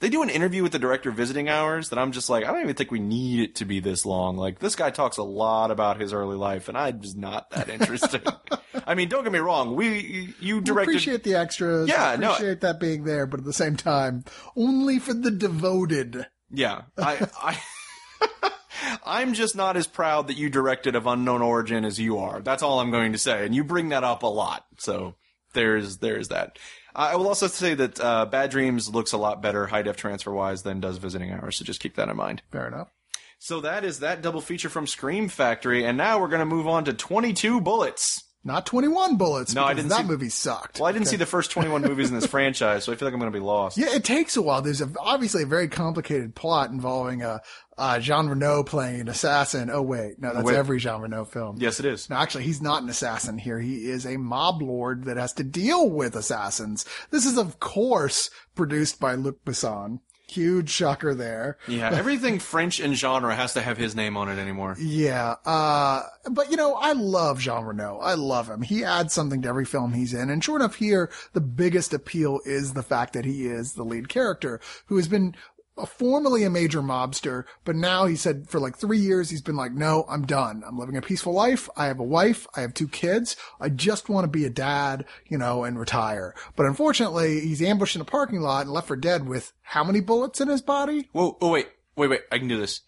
they 0.00 0.08
do 0.10 0.22
an 0.22 0.28
interview 0.30 0.62
with 0.62 0.72
the 0.72 0.78
director 0.78 1.10
visiting 1.10 1.48
hours 1.48 1.88
that 1.88 1.98
I'm 1.98 2.12
just 2.12 2.28
like, 2.28 2.44
I 2.44 2.48
don't 2.52 2.62
even 2.62 2.74
think 2.76 2.90
we 2.90 2.98
need 3.00 3.40
it 3.40 3.54
to 3.56 3.64
be 3.64 3.80
this 3.80 4.04
long. 4.04 4.36
Like 4.36 4.58
this 4.58 4.76
guy 4.76 4.90
talks 4.90 5.16
a 5.16 5.22
lot 5.22 5.70
about 5.70 6.00
his 6.00 6.12
early 6.12 6.36
life, 6.36 6.68
and 6.68 6.76
I'm 6.76 7.00
just 7.00 7.16
not 7.16 7.50
that 7.50 7.68
interested. 7.68 8.22
I 8.86 8.94
mean, 8.94 9.08
don't 9.08 9.22
get 9.24 9.32
me 9.32 9.38
wrong. 9.38 9.74
We 9.74 10.34
you 10.40 10.56
We 10.56 10.60
directed. 10.62 10.90
appreciate 10.92 11.24
the 11.24 11.34
extras. 11.36 11.88
Yeah, 11.88 12.16
no- 12.18 12.32
appreciate 12.34 12.60
that 12.60 12.78
being 12.78 13.04
there, 13.04 13.26
but 13.26 13.40
at 13.40 13.46
the 13.46 13.52
same 13.52 13.76
time, 13.76 14.24
only 14.54 14.98
for 14.98 15.14
the 15.14 15.30
devoted. 15.30 16.26
Yeah, 16.50 16.82
I, 16.98 17.28
I, 17.42 18.50
I'm 19.04 19.34
just 19.34 19.56
not 19.56 19.76
as 19.76 19.86
proud 19.86 20.28
that 20.28 20.36
you 20.36 20.48
directed 20.50 20.94
of 20.94 21.06
unknown 21.06 21.42
origin 21.42 21.84
as 21.84 21.98
you 21.98 22.18
are. 22.18 22.40
That's 22.40 22.62
all 22.62 22.80
I'm 22.80 22.90
going 22.90 23.12
to 23.12 23.18
say, 23.18 23.44
and 23.44 23.54
you 23.54 23.64
bring 23.64 23.88
that 23.88 24.04
up 24.04 24.22
a 24.22 24.26
lot. 24.28 24.66
So 24.78 25.14
there's 25.54 25.98
there's 25.98 26.28
that. 26.28 26.58
I 26.96 27.14
will 27.16 27.28
also 27.28 27.46
say 27.46 27.74
that 27.74 28.00
uh, 28.00 28.24
Bad 28.24 28.50
Dreams 28.50 28.88
looks 28.88 29.12
a 29.12 29.18
lot 29.18 29.42
better 29.42 29.66
high 29.66 29.82
def 29.82 29.96
transfer 29.96 30.32
wise 30.32 30.62
than 30.62 30.80
does 30.80 30.96
Visiting 30.96 31.30
Hours. 31.30 31.56
So 31.56 31.64
just 31.64 31.80
keep 31.80 31.94
that 31.96 32.08
in 32.08 32.16
mind. 32.16 32.42
Fair 32.50 32.66
enough. 32.66 32.90
So 33.38 33.60
that 33.60 33.84
is 33.84 34.00
that 34.00 34.22
double 34.22 34.40
feature 34.40 34.70
from 34.70 34.86
Scream 34.86 35.28
Factory, 35.28 35.84
and 35.84 35.98
now 35.98 36.18
we're 36.18 36.28
going 36.28 36.40
to 36.40 36.46
move 36.46 36.66
on 36.66 36.86
to 36.86 36.94
22 36.94 37.60
Bullets. 37.60 38.25
Not 38.46 38.64
21 38.64 39.16
bullets. 39.16 39.54
No, 39.54 39.64
I 39.64 39.74
didn't 39.74 39.88
That 39.88 40.02
see- 40.02 40.06
movie 40.08 40.28
sucked. 40.28 40.78
Well, 40.80 40.88
I 40.88 40.92
didn't 40.92 41.08
see 41.08 41.16
the 41.16 41.26
first 41.26 41.50
21 41.50 41.82
movies 41.88 42.08
in 42.10 42.14
this 42.14 42.26
franchise, 42.26 42.84
so 42.84 42.92
I 42.92 42.96
feel 42.96 43.06
like 43.06 43.12
I'm 43.12 43.20
going 43.20 43.32
to 43.32 43.38
be 43.38 43.44
lost. 43.44 43.76
Yeah, 43.76 43.92
it 43.94 44.04
takes 44.04 44.36
a 44.36 44.42
while. 44.42 44.62
There's 44.62 44.80
a, 44.80 44.88
obviously 45.00 45.42
a 45.42 45.46
very 45.46 45.68
complicated 45.68 46.34
plot 46.34 46.70
involving 46.70 47.22
uh, 47.22 47.98
Jean 47.98 48.28
Reno 48.28 48.62
playing 48.62 49.00
an 49.02 49.08
assassin. 49.08 49.68
Oh 49.70 49.82
wait, 49.82 50.18
no, 50.20 50.32
that's 50.32 50.44
Wait. 50.46 50.56
every 50.56 50.78
Jean 50.78 51.00
Reno 51.02 51.24
film. 51.24 51.56
Yes, 51.58 51.78
it 51.80 51.86
is. 51.86 52.08
No, 52.08 52.16
actually, 52.16 52.44
he's 52.44 52.62
not 52.62 52.82
an 52.82 52.88
assassin 52.88 53.36
here. 53.36 53.58
He 53.60 53.88
is 53.90 54.06
a 54.06 54.16
mob 54.16 54.62
lord 54.62 55.04
that 55.04 55.16
has 55.18 55.32
to 55.34 55.44
deal 55.44 55.90
with 55.90 56.16
assassins. 56.16 56.86
This 57.10 57.26
is, 57.26 57.36
of 57.36 57.60
course, 57.60 58.30
produced 58.54 58.98
by 59.00 59.14
Luc 59.14 59.44
Besson. 59.44 59.98
Huge 60.28 60.70
shocker 60.70 61.14
there. 61.14 61.56
Yeah, 61.68 61.90
everything 61.92 62.38
French 62.38 62.80
in 62.80 62.94
genre 62.94 63.34
has 63.34 63.54
to 63.54 63.60
have 63.60 63.78
his 63.78 63.94
name 63.94 64.16
on 64.16 64.28
it 64.28 64.38
anymore. 64.38 64.76
Yeah, 64.78 65.36
uh, 65.44 66.02
but 66.30 66.50
you 66.50 66.56
know, 66.56 66.74
I 66.74 66.92
love 66.92 67.38
Jean 67.38 67.64
Reno. 67.64 67.98
I 67.98 68.14
love 68.14 68.48
him. 68.48 68.62
He 68.62 68.82
adds 68.82 69.12
something 69.12 69.42
to 69.42 69.48
every 69.48 69.64
film 69.64 69.92
he's 69.92 70.14
in. 70.14 70.28
And 70.28 70.42
sure 70.42 70.56
enough, 70.56 70.74
here, 70.76 71.10
the 71.32 71.40
biggest 71.40 71.94
appeal 71.94 72.40
is 72.44 72.72
the 72.72 72.82
fact 72.82 73.12
that 73.12 73.24
he 73.24 73.46
is 73.46 73.74
the 73.74 73.84
lead 73.84 74.08
character 74.08 74.60
who 74.86 74.96
has 74.96 75.06
been 75.08 75.36
formerly 75.84 76.44
a 76.44 76.50
major 76.50 76.80
mobster, 76.80 77.44
but 77.64 77.76
now 77.76 78.06
he 78.06 78.16
said 78.16 78.48
for 78.48 78.58
like 78.58 78.76
three 78.76 78.98
years, 78.98 79.28
he's 79.28 79.42
been 79.42 79.56
like, 79.56 79.72
no, 79.72 80.06
I'm 80.08 80.24
done. 80.24 80.62
I'm 80.66 80.78
living 80.78 80.96
a 80.96 81.02
peaceful 81.02 81.34
life. 81.34 81.68
I 81.76 81.86
have 81.86 81.98
a 81.98 82.04
wife. 82.04 82.46
I 82.56 82.62
have 82.62 82.72
two 82.72 82.88
kids. 82.88 83.36
I 83.60 83.68
just 83.68 84.08
want 84.08 84.24
to 84.24 84.28
be 84.28 84.44
a 84.44 84.50
dad, 84.50 85.04
you 85.26 85.36
know, 85.36 85.64
and 85.64 85.78
retire. 85.78 86.34
But 86.54 86.66
unfortunately, 86.66 87.40
he's 87.40 87.60
ambushed 87.60 87.96
in 87.96 88.00
a 88.00 88.06
parking 88.06 88.40
lot 88.40 88.62
and 88.62 88.72
left 88.72 88.88
for 88.88 88.96
dead 88.96 89.28
with 89.28 89.52
how 89.62 89.84
many 89.84 90.00
bullets 90.00 90.40
in 90.40 90.48
his 90.48 90.62
body? 90.62 91.08
Whoa, 91.12 91.36
oh 91.40 91.50
wait, 91.50 91.68
wait, 91.96 92.08
wait, 92.08 92.22
I 92.32 92.38
can 92.38 92.48
do 92.48 92.58
this. 92.58 92.80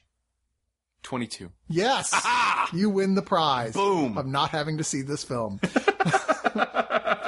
22. 1.03 1.51
Yes. 1.69 2.15
you 2.73 2.91
win 2.91 3.15
the 3.15 3.23
prize. 3.23 3.75
Boom. 3.75 4.19
Of 4.19 4.27
not 4.27 4.51
having 4.51 4.79
to 4.79 4.85
see 4.85 5.03
this 5.03 5.25
film. 5.25 5.61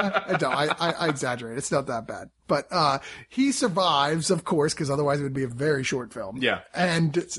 I 0.01 0.37
don't. 0.39 0.55
I, 0.55 0.69
I, 0.79 0.93
I 0.93 1.09
exaggerate. 1.09 1.59
It's 1.59 1.71
not 1.71 1.87
that 1.87 2.07
bad. 2.07 2.31
But 2.47 2.67
uh, 2.71 2.99
he 3.29 3.53
survives, 3.53 4.31
of 4.31 4.45
course, 4.45 4.75
because 4.75 4.91
otherwise 4.91 5.21
it 5.21 5.25
would 5.25 5.35
be 5.35 5.45
a 5.45 5.49
very 5.49 5.85
short 5.85 6.13
film. 6.13 6.39
Yeah. 6.39 6.61
And 6.75 7.17
it's, 7.17 7.39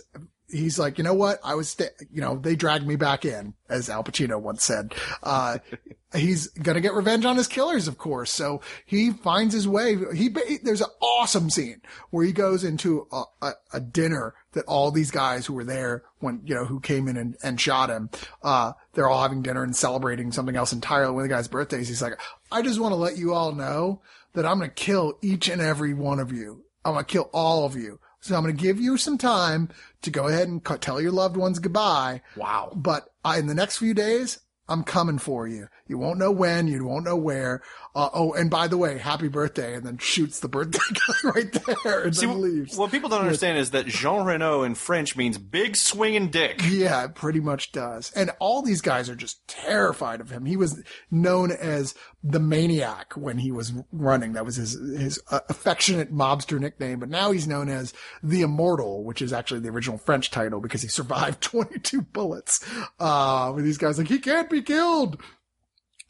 he's 0.51 0.77
like, 0.77 0.97
you 0.97 1.03
know 1.03 1.13
what? 1.13 1.39
I 1.43 1.55
was, 1.55 1.69
sta- 1.69 1.95
you 2.11 2.21
know, 2.21 2.37
they 2.37 2.55
dragged 2.55 2.85
me 2.85 2.95
back 2.95 3.25
in, 3.25 3.53
as 3.69 3.89
Al 3.89 4.03
Pacino 4.03 4.39
once 4.39 4.63
said. 4.63 4.93
Uh, 5.23 5.59
he's 6.15 6.47
gonna 6.47 6.81
get 6.81 6.93
revenge 6.93 7.25
on 7.25 7.37
his 7.37 7.47
killers, 7.47 7.87
of 7.87 7.97
course. 7.97 8.31
So 8.31 8.61
he 8.85 9.11
finds 9.11 9.53
his 9.53 9.67
way. 9.67 9.97
He, 10.13 10.29
there's 10.63 10.81
an 10.81 10.89
awesome 11.01 11.49
scene 11.49 11.81
where 12.09 12.25
he 12.25 12.31
goes 12.31 12.63
into 12.63 13.07
a, 13.11 13.23
a, 13.41 13.51
a 13.73 13.79
dinner 13.79 14.33
that 14.53 14.65
all 14.65 14.91
these 14.91 15.11
guys 15.11 15.45
who 15.45 15.53
were 15.53 15.63
there 15.63 16.03
when, 16.19 16.41
you 16.45 16.53
know, 16.53 16.65
who 16.65 16.79
came 16.79 17.07
in 17.07 17.17
and, 17.17 17.37
and 17.43 17.59
shot 17.59 17.89
him, 17.89 18.09
uh, 18.43 18.73
they're 18.93 19.09
all 19.09 19.21
having 19.21 19.41
dinner 19.41 19.63
and 19.63 19.75
celebrating 19.75 20.31
something 20.31 20.55
else 20.55 20.73
entirely. 20.73 21.13
One 21.13 21.23
of 21.23 21.29
the 21.29 21.35
guy's 21.35 21.47
birthdays. 21.47 21.87
He's 21.87 22.01
like, 22.01 22.19
I 22.51 22.61
just 22.61 22.79
want 22.79 22.91
to 22.91 22.97
let 22.97 23.17
you 23.17 23.33
all 23.33 23.53
know 23.53 24.01
that 24.33 24.45
I'm 24.45 24.59
to 24.59 24.67
kill 24.67 25.17
each 25.21 25.49
and 25.49 25.61
every 25.61 25.93
one 25.93 26.19
of 26.19 26.31
you. 26.31 26.63
I'm 26.83 26.95
to 26.95 27.03
kill 27.03 27.29
all 27.33 27.65
of 27.65 27.75
you. 27.75 27.99
So 28.21 28.35
I'm 28.35 28.43
going 28.43 28.55
to 28.55 28.61
give 28.61 28.79
you 28.79 28.97
some 28.97 29.17
time 29.17 29.69
to 30.03 30.11
go 30.11 30.27
ahead 30.27 30.47
and 30.47 30.63
tell 30.79 31.01
your 31.01 31.11
loved 31.11 31.35
ones 31.35 31.59
goodbye. 31.59 32.21
Wow. 32.35 32.71
But 32.75 33.09
I, 33.25 33.39
in 33.39 33.47
the 33.47 33.55
next 33.55 33.77
few 33.77 33.93
days, 33.93 34.39
I'm 34.69 34.83
coming 34.83 35.17
for 35.17 35.47
you. 35.47 35.67
You 35.91 35.97
won't 35.97 36.17
know 36.19 36.31
when, 36.31 36.67
you 36.67 36.85
won't 36.85 37.03
know 37.03 37.17
where. 37.17 37.61
Uh, 37.93 38.07
oh, 38.13 38.31
and 38.31 38.49
by 38.49 38.69
the 38.69 38.77
way, 38.77 38.97
happy 38.97 39.27
birthday, 39.27 39.75
and 39.75 39.85
then 39.85 39.97
shoots 39.97 40.39
the 40.39 40.47
birthday 40.47 40.79
guy 40.93 41.29
right 41.31 41.51
there 41.83 42.03
and 42.03 42.15
See, 42.15 42.25
then 42.25 42.41
leaves. 42.41 42.77
what 42.77 42.89
people 42.91 43.09
don't 43.09 43.19
understand 43.19 43.57
is 43.57 43.71
that 43.71 43.85
Jean 43.87 44.25
Reno 44.25 44.63
in 44.63 44.75
French 44.75 45.17
means 45.17 45.37
big 45.37 45.75
swinging 45.75 46.29
dick. 46.29 46.61
Yeah, 46.65 47.03
it 47.03 47.15
pretty 47.15 47.41
much 47.41 47.73
does. 47.73 48.09
And 48.15 48.31
all 48.39 48.61
these 48.61 48.79
guys 48.79 49.09
are 49.09 49.15
just 49.15 49.45
terrified 49.49 50.21
of 50.21 50.29
him. 50.29 50.45
He 50.45 50.55
was 50.55 50.81
known 51.11 51.51
as 51.51 51.93
the 52.23 52.39
maniac 52.39 53.11
when 53.17 53.39
he 53.39 53.51
was 53.51 53.73
running. 53.91 54.33
That 54.33 54.45
was 54.45 54.55
his, 54.55 54.71
his 54.71 55.19
uh, 55.29 55.41
affectionate 55.49 56.13
mobster 56.13 56.57
nickname. 56.57 56.99
But 56.99 57.09
now 57.09 57.31
he's 57.33 57.47
known 57.47 57.67
as 57.67 57.93
the 58.23 58.41
immortal, 58.43 59.03
which 59.03 59.21
is 59.21 59.33
actually 59.33 59.59
the 59.59 59.69
original 59.69 59.97
French 59.97 60.31
title 60.31 60.61
because 60.61 60.81
he 60.81 60.87
survived 60.87 61.41
22 61.41 62.01
bullets. 62.03 62.63
Uh, 63.01 63.51
with 63.53 63.65
these 63.65 63.77
guys 63.77 63.97
like, 63.97 64.07
he 64.07 64.19
can't 64.19 64.49
be 64.49 64.61
killed. 64.61 65.17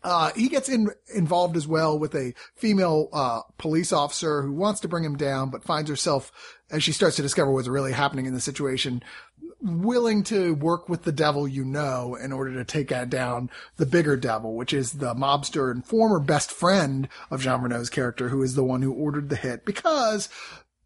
Uh, 0.04 0.32
he 0.36 0.50
gets 0.50 0.68
in, 0.68 0.90
involved 1.14 1.56
as 1.56 1.68
well 1.68 1.98
with 1.98 2.16
a 2.16 2.34
female, 2.56 3.10
uh, 3.14 3.42
police 3.58 3.94
officer 3.94 4.42
who 4.42 4.52
wants 4.52 4.80
to 4.80 4.88
bring 4.88 5.04
him 5.04 5.16
down, 5.16 5.50
but 5.50 5.64
finds 5.64 5.90
herself, 5.90 6.32
as 6.72 6.84
she 6.84 6.92
starts 6.92 7.16
to 7.16 7.22
discover 7.22 7.52
what's 7.52 7.68
really 7.68 7.92
happening 7.92 8.26
in 8.26 8.34
the 8.34 8.42
situation, 8.42 9.04
willing 9.62 10.24
to 10.24 10.56
work 10.56 10.90
with 10.90 11.04
the 11.04 11.12
devil 11.12 11.48
you 11.48 11.64
know 11.64 12.16
in 12.16 12.32
order 12.32 12.54
to 12.54 12.66
take 12.66 12.92
down 13.10 13.50
the 13.78 13.86
bigger 13.86 14.18
devil, 14.18 14.56
which 14.56 14.74
is 14.74 14.94
the 14.94 15.14
mobster 15.14 15.70
and 15.70 15.86
former 15.86 16.20
best 16.20 16.52
friend 16.52 17.08
of 17.30 17.42
Jean 17.42 17.62
Reno's 17.62 17.90
character, 17.90 18.30
who 18.30 18.42
is 18.42 18.56
the 18.56 18.64
one 18.64 18.82
who 18.82 18.92
ordered 18.92 19.30
the 19.30 19.36
hit. 19.36 19.66
Because 19.66 20.30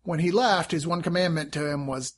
when 0.04 0.20
he 0.20 0.32
left, 0.32 0.72
his 0.72 0.86
one 0.86 1.02
commandment 1.02 1.54
to 1.54 1.70
him 1.70 1.88
was 1.88 2.16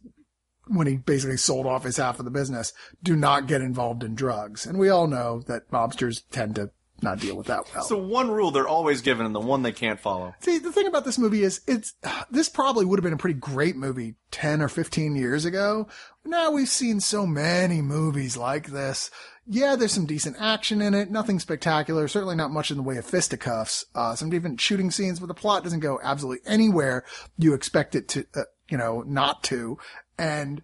when 0.65 0.88
he 0.88 0.98
basically 0.98 1.38
sold 1.38 1.65
off 1.65 1.84
his 1.84 1.98
half 1.98 2.19
of 2.19 2.26
the 2.26 2.32
business, 2.32 2.74
do 3.02 3.15
not 3.15 3.48
get 3.48 3.61
involved 3.61 4.03
in 4.03 4.15
drugs. 4.15 4.65
And 4.65 4.78
we 4.78 4.90
all 4.90 5.07
know 5.07 5.41
that 5.48 5.72
mobsters 5.72 6.24
tend 6.32 6.56
to 6.56 6.72
not 7.02 7.19
deal 7.19 7.36
with 7.36 7.48
that 7.48 7.64
well. 7.74 7.84
So 7.84 7.98
one 7.98 8.32
rule 8.32 8.52
they're 8.52 8.68
always 8.68 9.02
given 9.02 9.26
and 9.26 9.36
the 9.36 9.40
one 9.40 9.61
they 9.61 9.72
can't 9.72 9.99
follow. 9.99 10.34
See, 10.40 10.57
the 10.57 10.72
thing 10.72 10.88
about 10.88 11.06
this 11.06 11.18
movie 11.18 11.44
is 11.44 11.61
it's, 11.68 11.94
this 12.32 12.49
probably 12.49 12.86
would 12.86 12.98
have 12.99 13.03
been 13.03 13.14
a 13.14 13.18
pretty 13.18 13.40
great 13.40 13.76
movie 13.76 14.15
10 14.32 14.61
or 14.61 14.68
15 14.68 15.15
years 15.15 15.45
ago. 15.45 15.88
Now 16.26 16.52
we've 16.52 16.68
seen 16.68 16.99
so 16.99 17.26
many 17.26 17.82
movies 17.82 18.36
like 18.36 18.68
this. 18.68 19.11
Yeah, 19.45 19.76
there's 19.76 19.94
some 19.94 20.06
decent 20.06 20.36
action 20.40 20.82
in 20.82 20.94
it. 20.94 21.10
Nothing 21.10 21.40
spectacular. 21.40 22.07
Certainly 22.07 22.36
not 22.36 22.52
much 22.52 22.69
in 22.69 22.78
the 22.78 22.84
way 22.84 22.98
of 22.98 23.06
fisticuffs. 23.06 23.86
Uh, 23.95 24.15
some 24.15 24.30
different 24.30 24.60
shooting 24.60 24.91
scenes, 24.91 25.19
but 25.19 25.28
the 25.28 25.34
plot 25.34 25.64
doesn't 25.64 25.80
go 25.80 25.99
absolutely 26.03 26.45
anywhere 26.49 27.06
you 27.38 27.53
expect 27.53 27.95
it 27.95 28.10
to, 28.10 28.26
uh, 28.36 28.41
you 28.69 28.78
know, 28.78 29.03
not 29.07 29.44
to. 29.44 29.78
And, 30.18 30.61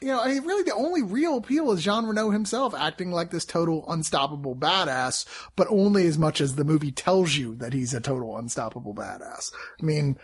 you 0.00 0.08
know, 0.08 0.20
I 0.20 0.28
mean, 0.28 0.44
really 0.44 0.62
the 0.62 0.74
only 0.74 1.02
real 1.02 1.38
appeal 1.38 1.72
is 1.72 1.82
Jean 1.82 2.06
Reno 2.06 2.30
himself 2.30 2.74
acting 2.74 3.10
like 3.10 3.30
this 3.30 3.44
total 3.44 3.84
unstoppable 3.88 4.54
badass, 4.54 5.24
but 5.56 5.66
only 5.70 6.06
as 6.06 6.16
much 6.16 6.40
as 6.40 6.54
the 6.54 6.64
movie 6.64 6.92
tells 6.92 7.36
you 7.36 7.56
that 7.56 7.72
he's 7.72 7.94
a 7.94 8.00
total 8.00 8.36
unstoppable 8.36 8.94
badass. 8.94 9.50
I 9.80 9.84
mean, 9.84 10.16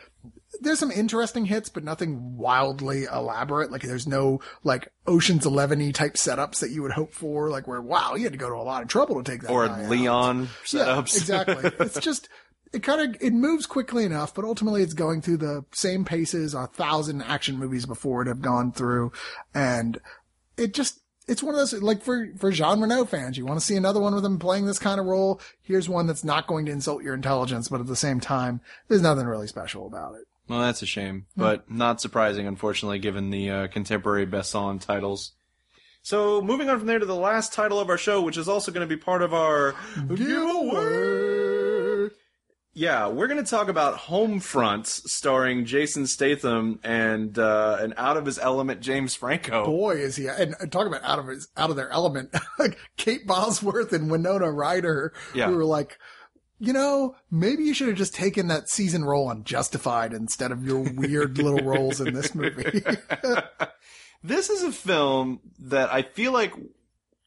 there's 0.61 0.79
some 0.79 0.93
interesting 0.93 1.47
hits, 1.47 1.69
but 1.69 1.83
nothing 1.83 2.37
wildly 2.37 3.05
elaborate. 3.05 3.73
Like 3.73 3.83
there's 3.83 4.07
no 4.07 4.41
like 4.63 4.89
Ocean's 5.07 5.45
Eleven 5.45 5.93
type 5.93 6.15
setups 6.15 6.61
that 6.61 6.71
you 6.71 6.83
would 6.83 6.93
hope 6.93 7.13
for, 7.13 7.51
like 7.51 7.67
where 7.67 7.81
wow, 7.81 8.15
you 8.15 8.23
had 8.25 8.33
to 8.33 8.39
go 8.39 8.49
to 8.49 8.55
a 8.55 8.63
lot 8.63 8.83
of 8.83 8.89
trouble 8.89 9.23
to 9.23 9.31
take 9.31 9.43
that. 9.43 9.51
Or 9.51 9.67
guy 9.67 9.85
out. 9.85 9.91
Leon 9.91 10.49
Yeah, 10.71 10.85
setups. 10.85 11.17
exactly. 11.17 11.71
it's 11.81 11.99
just 11.99 12.29
it 12.75 12.83
kind 12.83 13.15
of 13.15 13.23
it 13.23 13.33
moves 13.33 13.67
quickly 13.67 14.05
enough, 14.05 14.35
but 14.35 14.45
ultimately 14.45 14.83
it's 14.83 14.95
going 14.95 15.23
through 15.23 15.37
the 15.39 15.65
same 15.73 16.05
paces 16.05 16.55
a 16.55 16.67
thousand 16.67 17.23
action 17.23 17.57
movies 17.57 17.87
before 17.87 18.23
it 18.23 18.29
have 18.29 18.43
gone 18.43 18.73
through, 18.73 19.13
and 19.55 20.01
it 20.57 20.75
just 20.75 21.01
it's 21.27 21.43
one 21.43 21.55
of 21.55 21.59
those 21.59 21.73
like 21.83 22.03
for 22.03 22.29
for 22.37 22.51
Jean 22.51 22.81
Reno 22.81 23.05
fans, 23.05 23.39
you 23.39 23.47
want 23.47 23.61
to 23.61 23.65
see 23.65 23.77
another 23.77 24.01
one 24.01 24.15
with 24.15 24.25
him 24.25 24.39
playing 24.39 24.67
this 24.67 24.81
kind 24.81 24.99
of 24.99 25.07
role. 25.07 25.41
Here's 25.63 25.89
one 25.89 26.07
that's 26.07 26.25
not 26.25 26.47
going 26.47 26.67
to 26.67 26.73
insult 26.73 27.05
your 27.05 27.15
intelligence, 27.15 27.69
but 27.69 27.81
at 27.81 27.87
the 27.87 27.97
same 27.97 28.19
time, 28.19 28.61
there's 28.89 29.03
nothing 29.03 29.27
really 29.27 29.47
special 29.47 29.87
about 29.87 30.17
it. 30.17 30.27
Well, 30.49 30.61
that's 30.61 30.83
a 30.83 30.87
shame, 30.87 31.27
but 31.37 31.71
not 31.71 32.03
surprising, 32.03 32.47
unfortunately, 32.47 32.99
given 32.99 33.31
the 33.31 33.51
uh, 33.51 33.67
contemporary 33.69 34.27
Besson 34.27 34.79
titles. 34.79 35.33
So, 36.03 36.43
moving 36.43 36.69
on 36.69 36.77
from 36.77 36.87
there 36.87 36.99
to 36.99 37.07
the 37.07 37.17
last 37.17 37.55
title 37.55 37.81
of 37.81 37.89
our 37.89 37.97
show, 37.97 38.21
which 38.21 38.37
is 38.37 38.47
also 38.47 38.71
going 38.71 38.87
to 38.87 38.95
be 38.95 39.01
part 39.01 39.23
of 39.23 39.33
our 39.33 39.75
Giveaway. 40.15 41.24
Yeah, 42.77 43.07
we're 43.07 43.29
going 43.29 43.43
to 43.43 43.49
talk 43.49 43.69
about 43.69 43.97
Home 43.99 44.41
Fronts, 44.41 45.11
starring 45.13 45.65
Jason 45.65 46.07
Statham 46.09 46.81
and 46.83 47.39
uh, 47.39 47.77
an 47.81 47.95
out 47.97 48.17
of 48.17 48.27
his 48.27 48.37
element 48.39 48.81
James 48.81 49.15
Franco. 49.15 49.65
Boy, 49.65 49.93
is 49.97 50.17
he! 50.17 50.27
And 50.27 50.57
and 50.59 50.73
talk 50.73 50.87
about 50.89 51.05
out 51.05 51.21
of 51.21 51.29
his 51.29 51.47
out 51.57 51.71
of 51.71 51.77
their 51.77 51.91
element. 51.91 52.35
Kate 52.97 53.27
Bosworth 53.27 53.93
and 53.93 54.11
Winona 54.11 54.51
Ryder, 54.51 55.13
Yeah. 55.35 55.47
who 55.49 55.57
were 55.57 55.65
like, 55.65 55.99
you 56.59 56.73
know, 56.73 57.15
maybe 57.31 57.63
you 57.63 57.75
should 57.75 57.87
have 57.89 57.97
just 57.97 58.15
taken 58.15 58.49
that 58.49 58.69
season 58.69 59.05
role 59.05 59.29
on 59.29 59.45
Justified 59.45 60.13
instead 60.13 60.51
of 60.51 60.65
your 60.65 60.81
weird 60.81 61.39
little 61.39 61.59
roles 61.65 62.01
in 62.01 62.13
this 62.15 62.35
movie. 62.35 62.83
This 64.27 64.49
is 64.49 64.63
a 64.63 64.73
film 64.73 65.41
that 65.59 65.93
I 65.93 66.01
feel 66.01 66.33
like 66.33 66.55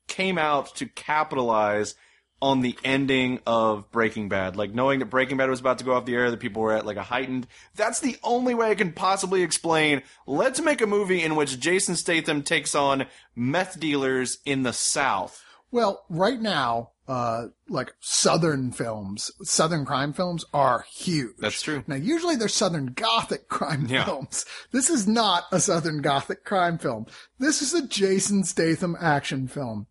came 0.07 0.39
out 0.39 0.75
to 0.77 0.87
capitalize 0.87 1.93
on 2.41 2.61
the 2.61 2.77
ending 2.83 3.39
of 3.47 3.89
Breaking 3.91 4.29
Bad. 4.29 4.55
Like 4.55 4.73
knowing 4.73 4.99
that 4.99 5.05
Breaking 5.07 5.37
Bad 5.37 5.49
was 5.49 5.59
about 5.59 5.79
to 5.79 5.83
go 5.85 5.93
off 5.93 6.05
the 6.05 6.15
air, 6.15 6.29
that 6.31 6.39
people 6.39 6.61
were 6.61 6.73
at 6.73 6.85
like 6.85 6.97
a 6.97 7.03
heightened. 7.03 7.47
That's 7.75 7.99
the 7.99 8.17
only 8.23 8.53
way 8.53 8.69
I 8.71 8.75
can 8.75 8.93
possibly 8.93 9.41
explain. 9.41 10.03
Let's 10.27 10.61
make 10.61 10.81
a 10.81 10.87
movie 10.87 11.23
in 11.23 11.35
which 11.35 11.59
Jason 11.59 11.95
Statham 11.95 12.43
takes 12.43 12.75
on 12.75 13.05
meth 13.35 13.79
dealers 13.79 14.37
in 14.45 14.63
the 14.63 14.73
South. 14.73 15.43
well, 15.71 16.05
right 16.09 16.39
now, 16.39 16.91
uh, 17.09 17.47
like 17.69 17.93
Southern 18.01 18.71
films, 18.71 19.31
Southern 19.41 19.85
crime 19.85 20.11
films 20.13 20.43
are 20.53 20.85
huge. 20.93 21.35
That's 21.39 21.61
true. 21.61 21.83
Now, 21.87 21.95
usually 21.95 22.35
they're 22.35 22.47
Southern 22.49 22.87
Gothic 22.87 23.47
crime 23.47 23.85
Yeah. 23.89 24.03
films. 24.05 24.45
This 24.71 24.89
is 24.89 25.07
not 25.07 25.43
a 25.51 25.59
Southern 25.59 26.01
Gothic 26.01 26.43
crime 26.45 26.77
film. 26.77 27.05
This 27.39 27.61
is 27.61 27.73
a 27.73 27.85
Jason 27.87 28.43
Statham 28.43 28.95
action 28.99 29.47
film. 29.47 29.87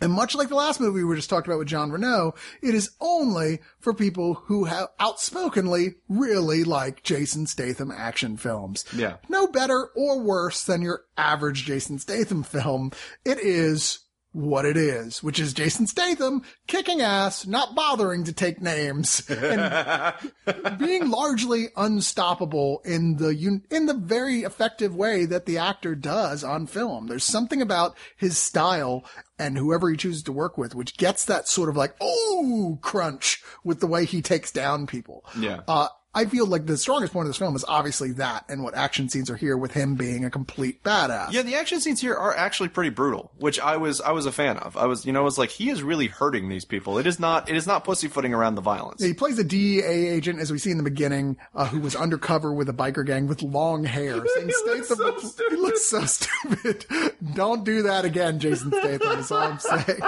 And 0.00 0.12
much 0.12 0.34
like 0.34 0.48
the 0.48 0.54
last 0.54 0.80
movie 0.80 0.98
we 0.98 1.04
were 1.04 1.16
just 1.16 1.30
talking 1.30 1.50
about 1.50 1.58
with 1.58 1.68
Jean 1.68 1.90
Reno, 1.90 2.34
it 2.62 2.74
is 2.74 2.90
only 3.00 3.60
for 3.78 3.94
people 3.94 4.34
who 4.34 4.64
have 4.64 4.88
outspokenly 5.00 5.94
really 6.08 6.64
like 6.64 7.02
Jason 7.02 7.46
Statham 7.46 7.90
action 7.90 8.36
films. 8.36 8.84
Yeah. 8.94 9.16
No 9.28 9.46
better 9.46 9.88
or 9.94 10.20
worse 10.20 10.62
than 10.64 10.82
your 10.82 11.04
average 11.16 11.64
Jason 11.64 11.98
Statham 11.98 12.42
film. 12.42 12.92
It 13.24 13.38
is 13.38 14.00
what 14.36 14.66
it 14.66 14.76
is, 14.76 15.22
which 15.22 15.40
is 15.40 15.54
Jason 15.54 15.86
Statham 15.86 16.42
kicking 16.66 17.00
ass, 17.00 17.46
not 17.46 17.74
bothering 17.74 18.24
to 18.24 18.34
take 18.34 18.60
names, 18.60 19.28
and 19.30 20.14
being 20.78 21.08
largely 21.08 21.68
unstoppable 21.74 22.82
in 22.84 23.16
the 23.16 23.30
in 23.70 23.86
the 23.86 23.94
very 23.94 24.40
effective 24.40 24.94
way 24.94 25.24
that 25.24 25.46
the 25.46 25.56
actor 25.56 25.94
does 25.94 26.44
on 26.44 26.66
film. 26.66 27.06
There's 27.06 27.24
something 27.24 27.62
about 27.62 27.96
his 28.14 28.36
style 28.36 29.06
and 29.38 29.56
whoever 29.56 29.88
he 29.90 29.96
chooses 29.96 30.22
to 30.24 30.32
work 30.32 30.58
with, 30.58 30.74
which 30.74 30.98
gets 30.98 31.24
that 31.24 31.48
sort 31.48 31.70
of 31.70 31.76
like 31.76 31.94
oh 32.00 32.78
crunch 32.82 33.42
with 33.64 33.80
the 33.80 33.86
way 33.86 34.04
he 34.04 34.20
takes 34.20 34.52
down 34.52 34.86
people. 34.86 35.24
Yeah. 35.38 35.60
Uh, 35.66 35.88
I 36.16 36.24
feel 36.24 36.46
like 36.46 36.64
the 36.64 36.78
strongest 36.78 37.12
point 37.12 37.26
of 37.26 37.28
this 37.28 37.36
film 37.36 37.54
is 37.54 37.64
obviously 37.68 38.12
that 38.12 38.46
and 38.48 38.62
what 38.62 38.74
action 38.74 39.10
scenes 39.10 39.28
are 39.28 39.36
here 39.36 39.54
with 39.54 39.72
him 39.72 39.96
being 39.96 40.24
a 40.24 40.30
complete 40.30 40.82
badass. 40.82 41.30
Yeah, 41.30 41.42
the 41.42 41.56
action 41.56 41.78
scenes 41.78 42.00
here 42.00 42.14
are 42.14 42.34
actually 42.34 42.70
pretty 42.70 42.88
brutal, 42.88 43.32
which 43.36 43.60
I 43.60 43.76
was 43.76 44.00
I 44.00 44.12
was 44.12 44.24
a 44.24 44.32
fan 44.32 44.56
of. 44.56 44.78
I 44.78 44.86
was 44.86 45.04
you 45.04 45.12
know 45.12 45.20
I 45.20 45.24
was 45.24 45.36
like 45.36 45.50
he 45.50 45.68
is 45.68 45.82
really 45.82 46.06
hurting 46.06 46.48
these 46.48 46.64
people. 46.64 46.96
It 46.96 47.06
is 47.06 47.20
not 47.20 47.50
it 47.50 47.54
is 47.54 47.66
not 47.66 47.84
pussyfooting 47.84 48.32
around 48.32 48.54
the 48.54 48.62
violence. 48.62 49.02
He 49.02 49.12
plays 49.12 49.38
a 49.38 49.44
DEA 49.44 49.82
agent, 49.82 50.40
as 50.40 50.50
we 50.50 50.56
see 50.56 50.70
in 50.70 50.78
the 50.78 50.82
beginning, 50.82 51.36
uh, 51.54 51.66
who 51.66 51.80
was 51.80 51.94
undercover 51.94 52.50
with 52.50 52.70
a 52.70 52.72
biker 52.72 53.04
gang 53.04 53.26
with 53.26 53.42
long 53.42 53.84
hair. 53.84 54.24
Saying 54.36 54.50
looks 54.64 54.88
so 54.88 55.18
stupid. 55.18 55.50
he 55.50 55.56
looks 55.56 55.84
so 55.84 56.04
stupid. 56.06 56.86
Don't 57.34 57.62
do 57.62 57.82
that 57.82 58.06
again, 58.06 58.40
Jason 58.40 58.72
Statham. 58.72 59.18
Is 59.18 59.30
all 59.30 59.38
I'm 59.38 59.58
saying. 59.58 60.00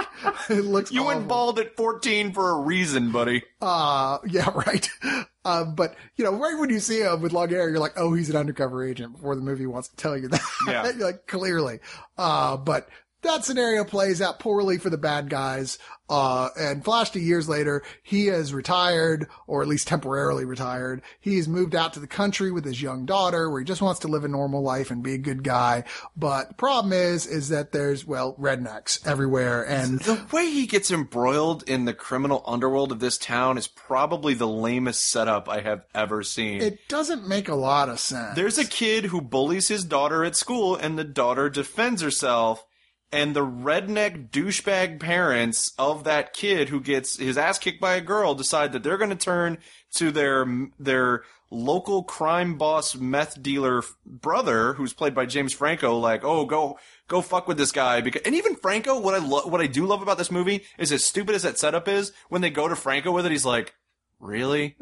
It 0.49 0.65
looks. 0.65 0.91
You 0.91 1.03
went 1.03 1.27
bald 1.27 1.59
at 1.59 1.75
14 1.75 2.33
for 2.33 2.49
a 2.49 2.59
reason, 2.61 3.11
buddy. 3.11 3.43
Uh, 3.61 4.17
yeah, 4.27 4.49
right. 4.49 4.89
Uh, 5.49 5.63
but 5.65 5.95
you 6.15 6.23
know, 6.23 6.31
right 6.33 6.57
when 6.59 6.69
you 6.69 6.79
see 6.79 7.01
him 7.01 7.21
with 7.21 7.33
long 7.33 7.49
hair, 7.49 7.69
you're 7.69 7.79
like, 7.79 7.93
oh, 7.97 8.13
he's 8.13 8.29
an 8.29 8.35
undercover 8.35 8.83
agent. 8.83 9.13
Before 9.13 9.35
the 9.35 9.41
movie 9.41 9.65
wants 9.65 9.87
to 9.89 9.95
tell 9.95 10.15
you 10.15 10.27
that, 10.27 10.41
Yeah. 10.67 10.91
like 11.03 11.25
clearly. 11.25 11.79
Uh, 12.17 12.55
but 12.57 12.87
that 13.21 13.45
scenario 13.45 13.83
plays 13.83 14.21
out 14.21 14.39
poorly 14.39 14.77
for 14.77 14.89
the 14.89 14.97
bad 14.97 15.29
guys. 15.29 15.77
Uh, 16.09 16.49
and 16.59 16.83
flash 16.83 17.11
to 17.11 17.19
years 17.19 17.47
later, 17.47 17.83
he 18.01 18.25
has 18.25 18.51
retired, 18.51 19.27
or 19.45 19.61
at 19.61 19.67
least 19.67 19.87
temporarily 19.87 20.43
retired. 20.43 21.03
He's 21.19 21.47
moved 21.47 21.75
out 21.75 21.93
to 21.93 21.99
the 21.99 22.07
country 22.07 22.51
with 22.51 22.65
his 22.65 22.81
young 22.81 23.05
daughter, 23.05 23.47
where 23.47 23.59
he 23.59 23.65
just 23.65 23.83
wants 23.83 23.99
to 23.99 24.07
live 24.07 24.23
a 24.23 24.27
normal 24.27 24.63
life 24.63 24.89
and 24.89 25.03
be 25.03 25.13
a 25.13 25.19
good 25.19 25.43
guy. 25.43 25.83
But 26.17 26.47
the 26.47 26.53
problem 26.55 26.93
is, 26.93 27.27
is 27.27 27.49
that 27.49 27.73
there's 27.73 28.07
well 28.07 28.33
rednecks 28.39 29.05
everywhere, 29.05 29.61
and 29.63 29.99
The 29.99 30.25
way 30.31 30.49
he 30.49 30.65
gets 30.65 30.89
embroiled 30.89 31.61
in 31.69 31.85
the 31.85 31.93
criminal 31.93 32.43
underworld 32.47 32.91
of 32.91 32.99
this 32.99 33.19
town 33.19 33.59
is 33.59 33.67
probably 33.67 34.33
the 34.33 34.47
lamest 34.47 35.07
setup 35.11 35.47
I 35.47 35.61
have 35.61 35.85
ever 35.93 36.23
seen. 36.23 36.61
it 36.61 36.87
doesn't 36.87 37.27
make 37.27 37.49
a 37.49 37.55
lot 37.55 37.87
of 37.87 37.99
sense. 37.99 38.35
There's 38.35 38.57
a 38.57 38.65
kid 38.65 39.05
who 39.05 39.21
bullies 39.21 39.67
his 39.67 39.83
daughter 39.85 40.23
at 40.23 40.35
school, 40.35 40.75
and 40.75 40.97
the 40.97 41.03
daughter 41.03 41.51
defends 41.51 42.01
herself. 42.01 42.65
And 43.11 43.35
the 43.35 43.45
redneck 43.45 44.29
douchebag 44.29 44.99
parents 44.99 45.73
of 45.79 46.03
that 46.03 46.33
kid 46.33 46.69
who 46.69 46.79
gets 46.79 47.17
his 47.17 47.39
ass 47.39 47.57
kicked 47.57 47.81
by 47.81 47.95
a 47.95 48.01
girl 48.01 48.35
decide 48.35 48.71
that 48.73 48.83
they're 48.83 48.97
going 48.97 49.09
to 49.09 49.15
turn 49.15 49.57
to 49.95 50.11
their 50.11 50.45
their 50.77 51.23
local 51.51 52.03
crime 52.03 52.57
boss 52.57 52.95
meth 52.95 53.41
dealer 53.41 53.83
brother, 54.05 54.73
who's 54.73 54.93
played 54.93 55.15
by 55.15 55.25
James 55.25 55.53
Franco. 55.53 55.97
Like, 55.97 56.23
oh, 56.23 56.45
go 56.45 56.77
go 57.07 57.21
fuck 57.21 57.47
with 57.47 57.57
this 57.57 57.71
guy. 57.71 58.01
Because 58.01 58.21
and 58.23 58.35
even 58.35 58.55
Franco, 58.55 58.99
what 58.99 59.15
I 59.15 59.19
lo- 59.19 59.47
what 59.47 59.61
I 59.61 59.67
do 59.67 59.85
love 59.85 60.01
about 60.01 60.17
this 60.17 60.31
movie 60.31 60.63
is 60.77 60.91
as 60.91 61.03
stupid 61.03 61.35
as 61.35 61.43
that 61.43 61.57
setup 61.57 61.87
is. 61.87 62.11
When 62.29 62.41
they 62.41 62.49
go 62.49 62.67
to 62.67 62.75
Franco 62.75 63.11
with 63.11 63.25
it, 63.25 63.31
he's 63.31 63.45
like. 63.45 63.73
Really? 64.21 64.75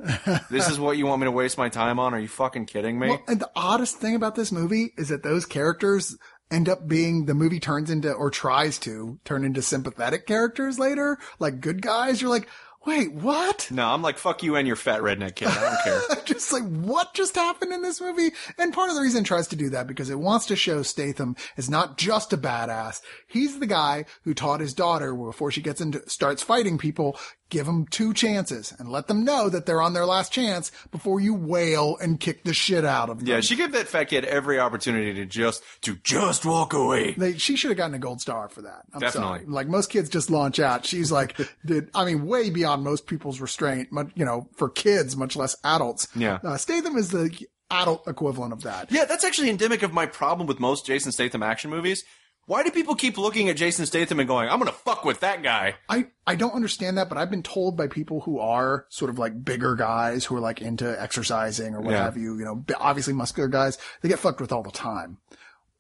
this 0.50 0.68
is 0.68 0.80
what 0.80 0.98
you 0.98 1.06
want 1.06 1.22
me 1.22 1.26
to 1.26 1.32
waste 1.32 1.60
my 1.60 1.70
time 1.70 2.00
on? 2.00 2.16
Are 2.16 2.20
you 2.20 2.28
fucking 2.28 2.66
kidding 2.66 2.98
me? 2.98 3.10
Well, 3.10 3.22
and 3.28 3.40
the 3.40 3.52
oddest 3.56 3.98
thing 3.98 4.16
about 4.16 4.34
this 4.34 4.52
movie 4.52 4.94
is 4.98 5.10
that 5.10 5.22
those 5.22 5.46
characters 5.46 6.18
end 6.50 6.70
up 6.70 6.88
being 6.88 7.26
the 7.26 7.34
movie 7.34 7.60
turns 7.60 7.90
into 7.90 8.12
or 8.12 8.30
tries 8.30 8.80
to 8.80 9.20
turn 9.26 9.44
into 9.44 9.62
sympathetic 9.62 10.26
characters 10.26 10.80
later, 10.80 11.18
like 11.40 11.60
good 11.62 11.82
guys. 11.82 12.22
You're 12.22 12.30
like, 12.30 12.48
wait, 12.88 13.14
what? 13.14 13.70
No, 13.70 13.90
I'm 13.90 14.02
like, 14.02 14.18
fuck 14.18 14.42
you 14.42 14.56
and 14.56 14.66
your 14.66 14.78
fat 14.78 15.02
redneck 15.02 15.36
kid. 15.36 15.50
I 15.50 15.62
don't 15.62 15.84
care. 15.84 16.24
just 16.26 16.54
like 16.54 16.64
what 16.64 17.14
just 17.14 17.36
happened 17.36 17.74
in 17.74 17.82
this 17.82 18.00
movie? 18.00 18.32
And 18.58 18.74
part 18.74 18.90
of 18.90 18.96
the 18.96 19.02
reason 19.02 19.24
it 19.24 19.28
tries 19.28 19.48
to 19.50 19.58
do 19.58 19.70
that 19.72 19.88
because 19.88 20.10
it 20.10 20.20
wants 20.20 20.46
to 20.48 20.56
show 20.56 20.82
Statham 20.84 21.36
is 21.58 21.70
not 21.70 21.98
just 21.98 22.32
a 22.32 22.38
badass. 22.38 23.02
He's 23.28 23.60
the 23.60 23.68
guy 23.68 24.06
who 24.24 24.34
taught 24.34 24.62
his 24.62 24.74
daughter 24.74 25.14
before 25.14 25.52
she 25.52 25.62
gets 25.62 25.82
into 25.82 26.10
starts 26.10 26.42
fighting 26.42 26.78
people, 26.78 27.20
give 27.50 27.66
them 27.66 27.86
two 27.88 28.14
chances 28.14 28.74
and 28.78 28.90
let 28.90 29.08
them 29.08 29.24
know 29.24 29.50
that 29.50 29.66
they're 29.66 29.82
on 29.82 29.94
their 29.94 30.06
last 30.06 30.32
chance 30.32 30.72
before 30.92 31.20
you 31.20 31.34
wail 31.34 31.98
and 32.02 32.20
kick 32.20 32.44
the 32.44 32.54
shit 32.54 32.86
out 32.86 33.10
of 33.10 33.20
them. 33.20 33.28
Yeah, 33.28 33.42
she 33.42 33.56
gave 33.56 33.72
that 33.72 33.88
fat 33.88 34.06
kid 34.06 34.26
every 34.26 34.60
opportunity 34.60 35.14
to 35.16 35.26
just 35.26 35.64
to 35.82 35.96
just 36.04 36.46
walk 36.46 36.74
away. 36.74 37.14
They, 37.14 37.38
she 37.38 37.56
should 37.56 37.72
have 37.72 37.78
gotten 37.78 37.96
a 37.96 38.00
gold 38.00 38.22
star 38.22 38.50
for 38.50 38.62
that. 38.64 38.84
I'm 38.94 39.00
Definitely. 39.00 39.40
sorry. 39.40 39.46
Like 39.48 39.68
most 39.68 39.90
kids 39.90 40.10
just 40.10 40.30
launch 40.30 40.60
out. 40.60 40.86
She's 40.86 41.12
like, 41.12 41.38
did, 41.66 41.90
I 41.94 42.06
mean, 42.06 42.26
way 42.26 42.50
beyond 42.50 42.84
most 42.84 43.08
people's 43.08 43.40
restraint, 43.40 43.92
much, 43.92 44.10
you 44.16 44.26
know, 44.26 44.50
for 44.56 44.70
kids, 44.70 45.16
much 45.16 45.36
less 45.36 45.56
adults. 45.64 46.08
Yeah. 46.16 46.40
Uh, 46.44 46.58
Statham 46.58 46.98
is 46.98 47.10
the 47.12 47.30
adult 47.70 48.08
equivalent 48.08 48.54
of 48.54 48.64
that. 48.64 48.92
Yeah, 48.92 49.06
that's 49.06 49.24
actually 49.24 49.50
endemic 49.50 49.84
of 49.84 49.94
my 49.94 50.06
problem 50.06 50.48
with 50.48 50.60
most 50.60 50.86
Jason 50.86 51.12
Statham 51.12 51.44
action 51.44 51.70
movies. 51.70 52.04
Why 52.48 52.64
do 52.64 52.72
people 52.72 52.96
keep 52.96 53.18
looking 53.18 53.50
at 53.50 53.58
Jason 53.58 53.86
Statham 53.86 54.20
and 54.20 54.28
going, 54.28 54.48
"I'm 54.50 54.58
gonna 54.58 54.72
fuck 54.72 55.04
with 55.04 55.20
that 55.20 55.44
guy"? 55.44 55.76
I, 55.90 56.08
I 56.26 56.36
don't 56.36 56.54
understand 56.56 56.98
that, 56.98 57.10
but 57.10 57.18
I've 57.18 57.30
been 57.30 57.44
told 57.44 57.76
by 57.76 57.88
people 57.88 58.22
who 58.22 58.40
are 58.40 58.86
sort 58.90 59.10
of 59.10 59.20
like 59.20 59.44
bigger 59.44 59.76
guys 59.76 60.24
who 60.26 60.36
are 60.38 60.40
like 60.40 60.62
into 60.62 61.00
exercising 61.02 61.76
or 61.76 61.82
what 61.82 61.92
Yeah. 61.92 62.04
have 62.06 62.16
you, 62.18 62.38
you 62.40 62.46
know, 62.46 62.64
obviously 62.80 63.14
muscular 63.14 63.50
guys, 63.50 63.78
they 64.02 64.08
get 64.10 64.20
fucked 64.20 64.40
with 64.40 64.54
all 64.54 64.64
the 64.64 64.72
time. 64.72 65.18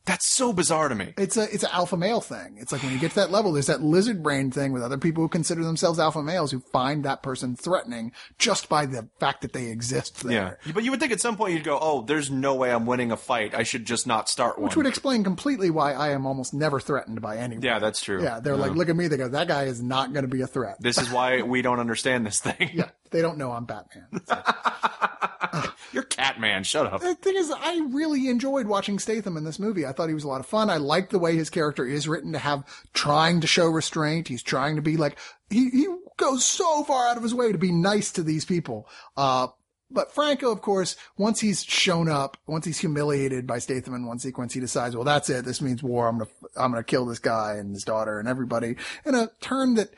That's 0.08 0.34
so 0.34 0.54
bizarre 0.54 0.88
to 0.88 0.96
me. 0.96 1.14
It's 1.18 1.38
a, 1.38 1.44
it's 1.54 1.64
an 1.64 1.70
alpha 1.74 1.98
male 1.98 2.22
thing. 2.22 2.58
It's 2.58 2.72
like 2.72 2.82
when 2.82 2.94
you 2.94 2.98
get 3.00 3.10
to 3.10 3.16
that 3.18 3.32
level, 3.32 3.52
there's 3.52 3.68
that 3.68 3.82
lizard 3.82 4.24
brain 4.24 4.52
thing 4.52 4.72
with 4.72 4.82
other 4.82 4.98
people 4.98 5.22
who 5.22 5.28
consider 5.28 5.64
themselves 5.64 6.00
alpha 6.00 6.24
males 6.24 6.52
who 6.52 6.62
find 6.62 7.04
that 7.04 7.22
person 7.22 7.56
threatening 7.56 8.14
just 8.40 8.70
by 8.70 8.86
the 8.86 9.10
fact 9.20 9.42
that 9.42 9.52
they 9.54 9.68
exist 9.68 10.24
there. 10.24 10.58
Yeah, 10.66 10.74
but 10.74 10.84
you 10.86 10.92
would 10.92 11.00
think 11.02 11.12
at 11.12 11.20
some 11.20 11.36
point 11.36 11.54
you'd 11.54 11.64
go, 11.66 11.78
"Oh, 11.80 12.04
there's 12.04 12.32
no 12.32 12.56
way 12.56 12.72
I'm 12.72 12.86
winning 12.86 13.12
a 13.12 13.18
fight. 13.18 13.54
I 13.54 13.64
should 13.64 13.86
just 13.86 14.08
not 14.08 14.30
start 14.30 14.58
one." 14.58 14.66
Which 14.66 14.78
would 14.78 14.88
explain 14.88 15.24
completely 15.26 15.70
why 15.70 15.94
I 15.94 16.10
am 16.10 16.26
almost 16.26 16.54
never 16.54 16.80
threatened 16.80 17.22
by 17.22 17.38
anyone. 17.38 17.64
yeah, 17.64 17.80
that's 17.80 18.02
true. 18.02 18.24
Yeah, 18.24 18.40
they're 18.40 18.56
like, 18.56 18.72
look 18.72 18.90
at 18.90 18.96
me. 18.96 19.08
They 19.08 19.18
go, 19.18 19.28
that 19.28 19.48
guy 19.48 19.64
is 19.64 19.82
not 19.82 20.14
going 20.14 20.24
to 20.24 20.30
be 20.30 20.42
a 20.42 20.48
threat. 20.48 20.78
This 20.80 20.98
is 20.98 21.12
why 21.12 21.42
we 21.42 21.62
don't 21.62 21.80
understand 21.80 22.26
this 22.26 22.40
thing. 22.40 22.72
yeah, 22.74 22.90
they 23.12 23.22
don't 23.22 23.38
know 23.38 23.52
I'm 23.52 23.66
Batman. 23.66 24.08
You're 25.94 26.04
Catman. 26.04 26.64
Shut 26.64 26.86
up. 26.86 27.02
the 27.02 27.16
thing 27.16 27.36
is, 27.36 27.52
I 27.52 27.80
really 27.90 28.28
enjoyed 28.28 28.68
watching 28.68 29.00
Statham 29.00 29.38
in 29.38 29.44
this 29.44 29.60
movie. 29.60 29.86
I 29.86 29.92
thought 29.92 30.10
he 30.10 30.14
was 30.14 30.24
a 30.24 30.28
lot 30.28 30.40
of 30.40 30.46
fun. 30.46 30.70
I 30.70 30.78
liked 30.78 31.12
the 31.12 31.20
way 31.20 31.36
his 31.36 31.50
character 31.50 31.86
is 31.86 32.08
written 32.08 32.34
to 32.34 32.40
have 32.40 32.64
trying 32.94 33.42
to 33.42 33.48
show 33.48 33.68
restraint. 33.68 34.28
He's 34.28 34.44
trying 34.44 34.76
to 34.76 34.82
be 34.82 34.98
like, 34.98 35.18
he, 35.50 35.70
he 35.70 35.88
goes 36.18 36.46
so 36.46 36.84
far 36.84 37.08
out 37.08 37.18
of 37.18 37.24
his 37.24 37.34
way 37.34 37.52
to 37.52 37.58
be 37.58 37.72
nice 37.72 38.12
to 38.14 38.24
these 38.24 38.46
people. 38.46 38.88
Uh, 39.16 39.48
but 39.90 40.14
Franco, 40.14 40.52
of 40.52 40.62
course, 40.62 40.98
once 41.18 41.40
he's 41.40 41.64
shown 41.64 42.10
up, 42.10 42.38
once 42.46 42.66
he's 42.66 42.80
humiliated 42.80 43.48
by 43.48 43.60
Statham 43.60 43.94
in 43.94 44.06
one 44.06 44.20
sequence, 44.20 44.54
he 44.54 44.60
decides, 44.60 44.96
well, 44.96 45.06
that's 45.06 45.30
it. 45.30 45.46
This 45.46 45.62
means 45.62 45.82
war. 45.82 46.08
I'm 46.08 46.20
to, 46.20 46.28
I'm 46.58 46.74
to 46.74 46.84
kill 46.84 47.06
this 47.06 47.20
guy 47.20 47.56
and 47.56 47.74
his 47.74 47.84
daughter 47.84 48.20
and 48.20 48.28
everybody 48.28 48.76
in 49.06 49.16
a 49.16 49.30
turn 49.40 49.76
that 49.76 49.92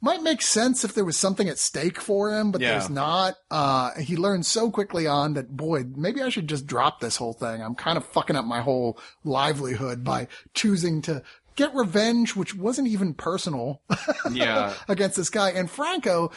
might 0.00 0.22
make 0.22 0.42
sense 0.42 0.84
if 0.84 0.94
there 0.94 1.04
was 1.04 1.16
something 1.16 1.48
at 1.48 1.58
stake 1.58 2.00
for 2.00 2.32
him, 2.32 2.50
but 2.52 2.60
Yeah. 2.60 2.72
there's 2.72 2.90
not. 2.90 3.34
Uh, 3.50 3.92
he 3.98 4.16
learned 4.16 4.44
so 4.46 4.70
quickly 4.70 5.06
on 5.06 5.34
that, 5.34 5.56
boy, 5.56 5.84
maybe 5.96 6.22
I 6.22 6.28
should 6.28 6.48
just 6.48 6.66
drop 6.66 7.00
this 7.00 7.16
whole 7.16 7.32
thing. 7.32 7.62
I'm 7.62 7.74
kind 7.74 7.96
of 7.96 8.04
fucking 8.04 8.36
up 8.36 8.44
my 8.44 8.60
whole 8.60 8.98
livelihood 9.24 10.04
by 10.04 10.28
choosing 10.54 11.02
to 11.02 11.22
get 11.56 11.74
revenge, 11.74 12.36
which 12.36 12.54
wasn't 12.54 12.88
even 12.88 13.14
personal 13.14 13.80
Yeah. 14.30 14.74
against 14.88 15.16
this 15.16 15.30
guy. 15.30 15.50
And 15.50 15.70
Franco, 15.70 16.30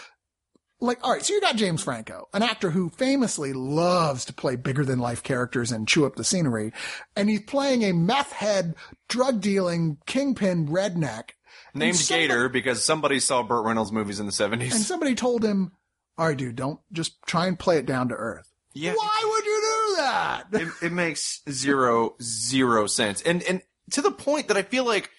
like, 0.82 1.00
all 1.04 1.12
right, 1.12 1.26
so 1.26 1.34
you 1.34 1.42
got 1.42 1.58
James 1.58 1.84
Franco, 1.84 2.30
an 2.34 2.42
actor 2.42 2.70
who 2.72 2.90
famously 2.90 3.52
loves 3.52 4.24
to 4.24 4.34
play 4.34 4.56
bigger 4.56 4.86
than 4.86 4.98
life 5.00 5.22
characters 5.22 5.74
and 5.74 5.86
chew 5.90 6.06
up 6.06 6.16
the 6.16 6.24
scenery. 6.24 6.72
And 7.18 7.30
he's 7.30 7.42
playing 7.42 7.84
a 7.84 7.92
meth 7.92 8.32
head, 8.32 8.76
drug 9.10 9.42
dealing, 9.42 9.98
kingpin 10.06 10.70
redneck. 10.70 11.32
Named 11.74 11.96
somebody- 11.96 12.28
Gator 12.28 12.50
because 12.50 12.84
somebody 12.84 13.20
saw 13.20 13.44
Burt 13.44 13.66
Reynolds 13.66 13.92
movies 13.92 14.20
in 14.20 14.26
the 14.26 14.32
70s. 14.32 14.74
And 14.74 14.84
somebody 14.84 15.16
told 15.16 15.44
him, 15.44 15.72
all 16.18 16.28
right, 16.28 16.38
dude, 16.38 16.56
don't 16.56 16.80
just 16.92 17.22
try 17.26 17.48
and 17.48 17.58
play 17.58 17.78
it 17.78 17.86
down 17.86 18.10
to 18.10 18.16
earth. 18.16 18.52
yeah. 18.74 18.94
Why 18.94 19.22
would 19.24 19.46
you 19.46 19.62
do 19.62 19.96
that? 20.02 20.44
it, 20.54 20.86
it 20.88 20.92
makes 20.92 21.42
zero 21.50 22.16
zero 22.22 22.88
sense 22.88 23.22
and 23.24 23.44
and 23.44 23.62
to 23.92 24.02
the 24.02 24.12
point 24.12 24.48
that 24.48 24.56
i 24.58 24.62
feel 24.62 24.86
like 24.86 25.10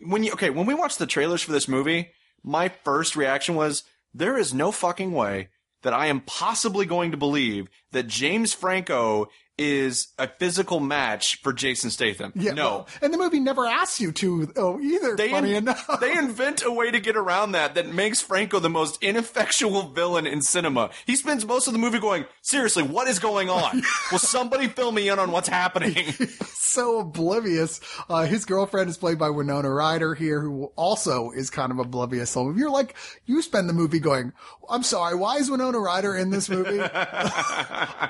when 0.00 0.22
you 0.22 0.32
okay 0.32 0.50
when 0.50 0.66
we 0.66 0.74
watched 0.74 0.98
the 0.98 1.06
trailers 1.06 1.42
for 1.42 1.52
this 1.52 1.66
movie 1.68 2.10
my 2.44 2.68
first 2.84 3.16
reaction 3.16 3.54
was 3.54 3.84
there 4.12 4.36
is 4.36 4.52
no 4.52 4.70
fucking 4.70 5.12
way 5.12 5.48
that 5.82 5.94
i 5.94 6.06
am 6.06 6.20
possibly 6.20 6.84
going 6.84 7.10
to 7.12 7.16
believe 7.16 7.68
that 7.92 8.06
james 8.06 8.52
franco 8.52 9.28
is 9.58 10.08
a 10.18 10.28
physical 10.38 10.80
match 10.80 11.40
for 11.42 11.52
jason 11.52 11.90
statham 11.90 12.32
Yeah, 12.34 12.52
no 12.52 12.64
well, 12.64 12.88
and 13.02 13.12
the 13.12 13.18
movie 13.18 13.40
never 13.40 13.66
asks 13.66 14.00
you 14.00 14.12
to, 14.12 14.52
oh, 14.56 14.80
either. 14.80 15.16
they, 15.16 15.30
funny 15.30 15.50
in- 15.50 15.64
enough. 15.64 15.98
they 16.00 16.16
invent 16.16 16.62
a 16.64 16.70
way 16.70 16.90
to 16.90 17.00
get 17.00 17.16
around 17.16 17.52
that 17.52 17.74
that 17.74 17.92
makes 17.92 18.20
Franco 18.20 18.58
the 18.60 18.70
most 18.70 19.02
ineffectual 19.02 19.88
villain 19.88 20.26
in 20.26 20.40
cinema. 20.42 20.90
He 21.06 21.16
spends 21.16 21.44
most 21.44 21.66
of 21.66 21.72
the 21.72 21.78
movie 21.78 21.98
going, 21.98 22.24
seriously, 22.42 22.82
what 22.82 23.08
is 23.08 23.18
going 23.18 23.50
on? 23.50 23.82
Will 24.12 24.18
somebody 24.18 24.68
fill 24.68 24.92
me 24.92 25.08
in 25.08 25.18
on 25.18 25.30
what's 25.32 25.48
happening? 25.48 26.12
so 26.54 27.00
oblivious. 27.00 27.80
Uh, 28.08 28.24
his 28.26 28.44
girlfriend 28.44 28.88
is 28.90 28.96
played 28.96 29.18
by 29.18 29.30
Winona 29.30 29.70
Ryder 29.70 30.14
here, 30.14 30.40
who 30.40 30.64
also 30.76 31.30
is 31.32 31.50
kind 31.50 31.72
of 31.72 31.78
oblivious. 31.78 32.30
So 32.30 32.48
if 32.50 32.56
you're 32.56 32.70
like, 32.70 32.94
you 33.26 33.42
spend 33.42 33.68
the 33.68 33.72
movie 33.72 33.98
going, 34.00 34.32
I'm 34.70 34.82
sorry, 34.82 35.16
why 35.16 35.36
is 35.38 35.50
Winona 35.50 35.78
Ryder 35.78 36.14
in 36.16 36.30
this 36.30 36.48
movie? 36.48 36.80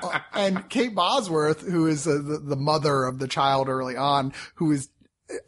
Uh, 0.00 0.18
and 0.32 0.68
Kate 0.68 0.94
Bosworth, 0.94 1.37
who 1.46 1.86
is 1.86 2.06
uh, 2.06 2.20
the, 2.22 2.40
the 2.42 2.56
mother 2.56 3.04
of 3.04 3.18
the 3.18 3.28
child 3.28 3.68
early 3.68 3.96
on, 3.96 4.32
who 4.56 4.72
is 4.72 4.88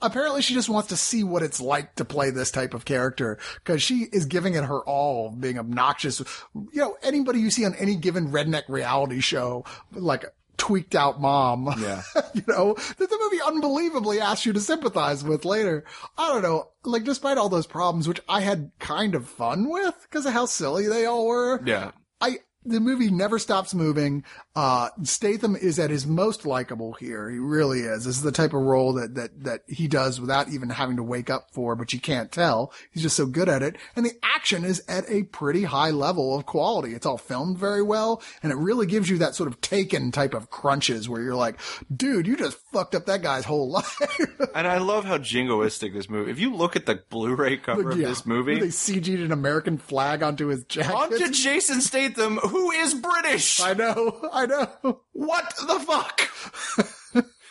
apparently 0.03 0.43
she 0.43 0.55
just 0.55 0.69
wants 0.69 0.89
to 0.89 0.97
see 0.97 1.25
what 1.25 1.43
it's 1.43 1.61
like 1.61 1.95
to 1.95 2.05
play 2.05 2.31
this 2.31 2.51
type 2.51 2.75
of 2.75 2.85
character 2.85 3.39
because 3.57 3.83
she 3.83 4.07
is 4.13 4.27
giving 4.27 4.55
it 4.55 4.65
her 4.65 4.81
all 4.81 5.31
being 5.31 5.59
obnoxious 5.59 6.21
you 6.55 6.81
know 6.81 6.97
anybody 7.03 7.41
you 7.41 7.51
see 7.51 7.65
on 7.65 7.75
any 7.77 7.97
given 7.97 8.29
redneck 8.31 8.65
reality 8.69 9.21
show 9.21 9.65
like 9.93 10.27
tweaked 10.59 10.95
out 10.95 11.19
mom 11.19 11.67
Yeah. 11.81 12.03
you 12.35 12.43
know 12.47 12.75
that 12.75 12.99
the 12.99 13.19
movie 13.23 13.43
unbelievably 13.43 14.21
asks 14.21 14.45
you 14.45 14.53
to 14.53 14.61
sympathize 14.61 15.25
with 15.25 15.47
later 15.47 15.85
i 16.19 16.29
don't 16.29 16.43
know 16.43 16.69
like 16.85 17.05
despite 17.05 17.39
all 17.39 17.49
those 17.49 17.67
problems 17.67 18.07
which 18.07 18.21
i 18.29 18.43
had 18.43 18.71
kind 18.81 19.15
of 19.15 19.27
fun 19.27 19.71
with 19.71 19.95
because 20.03 20.27
of 20.27 20.35
how 20.35 20.45
silly 20.45 20.89
they 20.89 21.07
all 21.07 21.27
were 21.27 21.63
yeah. 21.65 21.93
I 22.21 22.41
the 22.65 22.81
movie 22.81 23.11
never 23.11 23.39
stops 23.39 23.73
moving. 23.73 24.23
Uh, 24.57 24.89
Statham 25.05 25.55
is 25.55 25.79
at 25.79 25.91
his 25.91 26.07
most 26.09 26.45
likable 26.45 26.93
here. 26.95 27.31
He 27.31 27.39
really 27.39 27.81
is. 27.81 28.05
This 28.05 28.17
is 28.17 28.23
the 28.23 28.33
type 28.33 28.53
of 28.53 28.61
role 28.63 28.93
that, 28.95 29.15
that, 29.15 29.45
that 29.45 29.61
he 29.69 29.87
does 29.87 30.21
without 30.21 30.49
even 30.49 30.71
having 30.71 30.97
to 30.97 31.05
wake 31.05 31.31
up 31.31 31.51
for, 31.53 31.77
but 31.77 31.93
you 31.93 32.01
can't 32.01 32.33
tell. 32.33 32.73
He's 32.91 33.05
just 33.05 33.17
so 33.17 33.27
good 33.27 33.49
at 33.49 33.63
it. 33.63 33.77
And 33.95 34.05
the 34.05 34.13
action 34.25 34.65
is 34.65 34.83
at 34.89 35.05
a 35.09 35.23
pretty 35.23 35.63
high 35.63 35.91
level 35.91 36.37
of 36.37 36.47
quality. 36.47 36.95
It's 36.95 37.07
all 37.07 37.17
filmed 37.17 37.59
very 37.59 37.83
well. 37.83 38.23
And 38.43 38.51
it 38.51 38.57
really 38.57 38.87
gives 38.87 39.09
you 39.09 39.19
that 39.19 39.37
sort 39.37 39.49
of 39.49 39.61
taken 39.61 40.11
type 40.11 40.35
of 40.35 40.51
crunches 40.51 41.09
where 41.09 41.23
you're 41.23 41.37
like, 41.37 41.61
dude, 41.95 42.27
you 42.27 42.37
just 42.37 42.59
fucked 42.73 42.97
up 42.97 43.07
that 43.07 43.23
guy's 43.23 43.45
whole 43.45 43.71
life. 43.71 44.01
And 44.55 44.67
I 44.67 44.79
love 44.79 45.05
how 45.05 45.19
jingoistic 45.19 45.93
this 45.95 46.11
movie. 46.11 46.33
If 46.33 46.41
you 46.41 46.53
look 46.53 46.75
at 46.75 46.87
the 46.87 47.01
Blu-ray 47.09 47.59
cover 47.59 47.91
of 47.91 47.99
Yeah. 47.99 48.09
this 48.09 48.25
They 48.25 48.33
CG'd 48.69 49.21
an 49.21 49.31
American 49.31 49.79
flag 49.79 50.25
onto 50.25 50.49
his 50.49 50.65
jacket. 50.65 50.93
onto 50.93 51.31
Jason 51.31 51.81
Statham, 51.81 52.39
who 52.39 52.73
is 52.73 52.95
British. 52.95 53.61
I 53.61 53.75
know. 53.75 54.29
I 54.33 54.40
know. 54.47 55.01
What 55.13 55.55
the 55.57 55.81
fuck? 55.81 56.91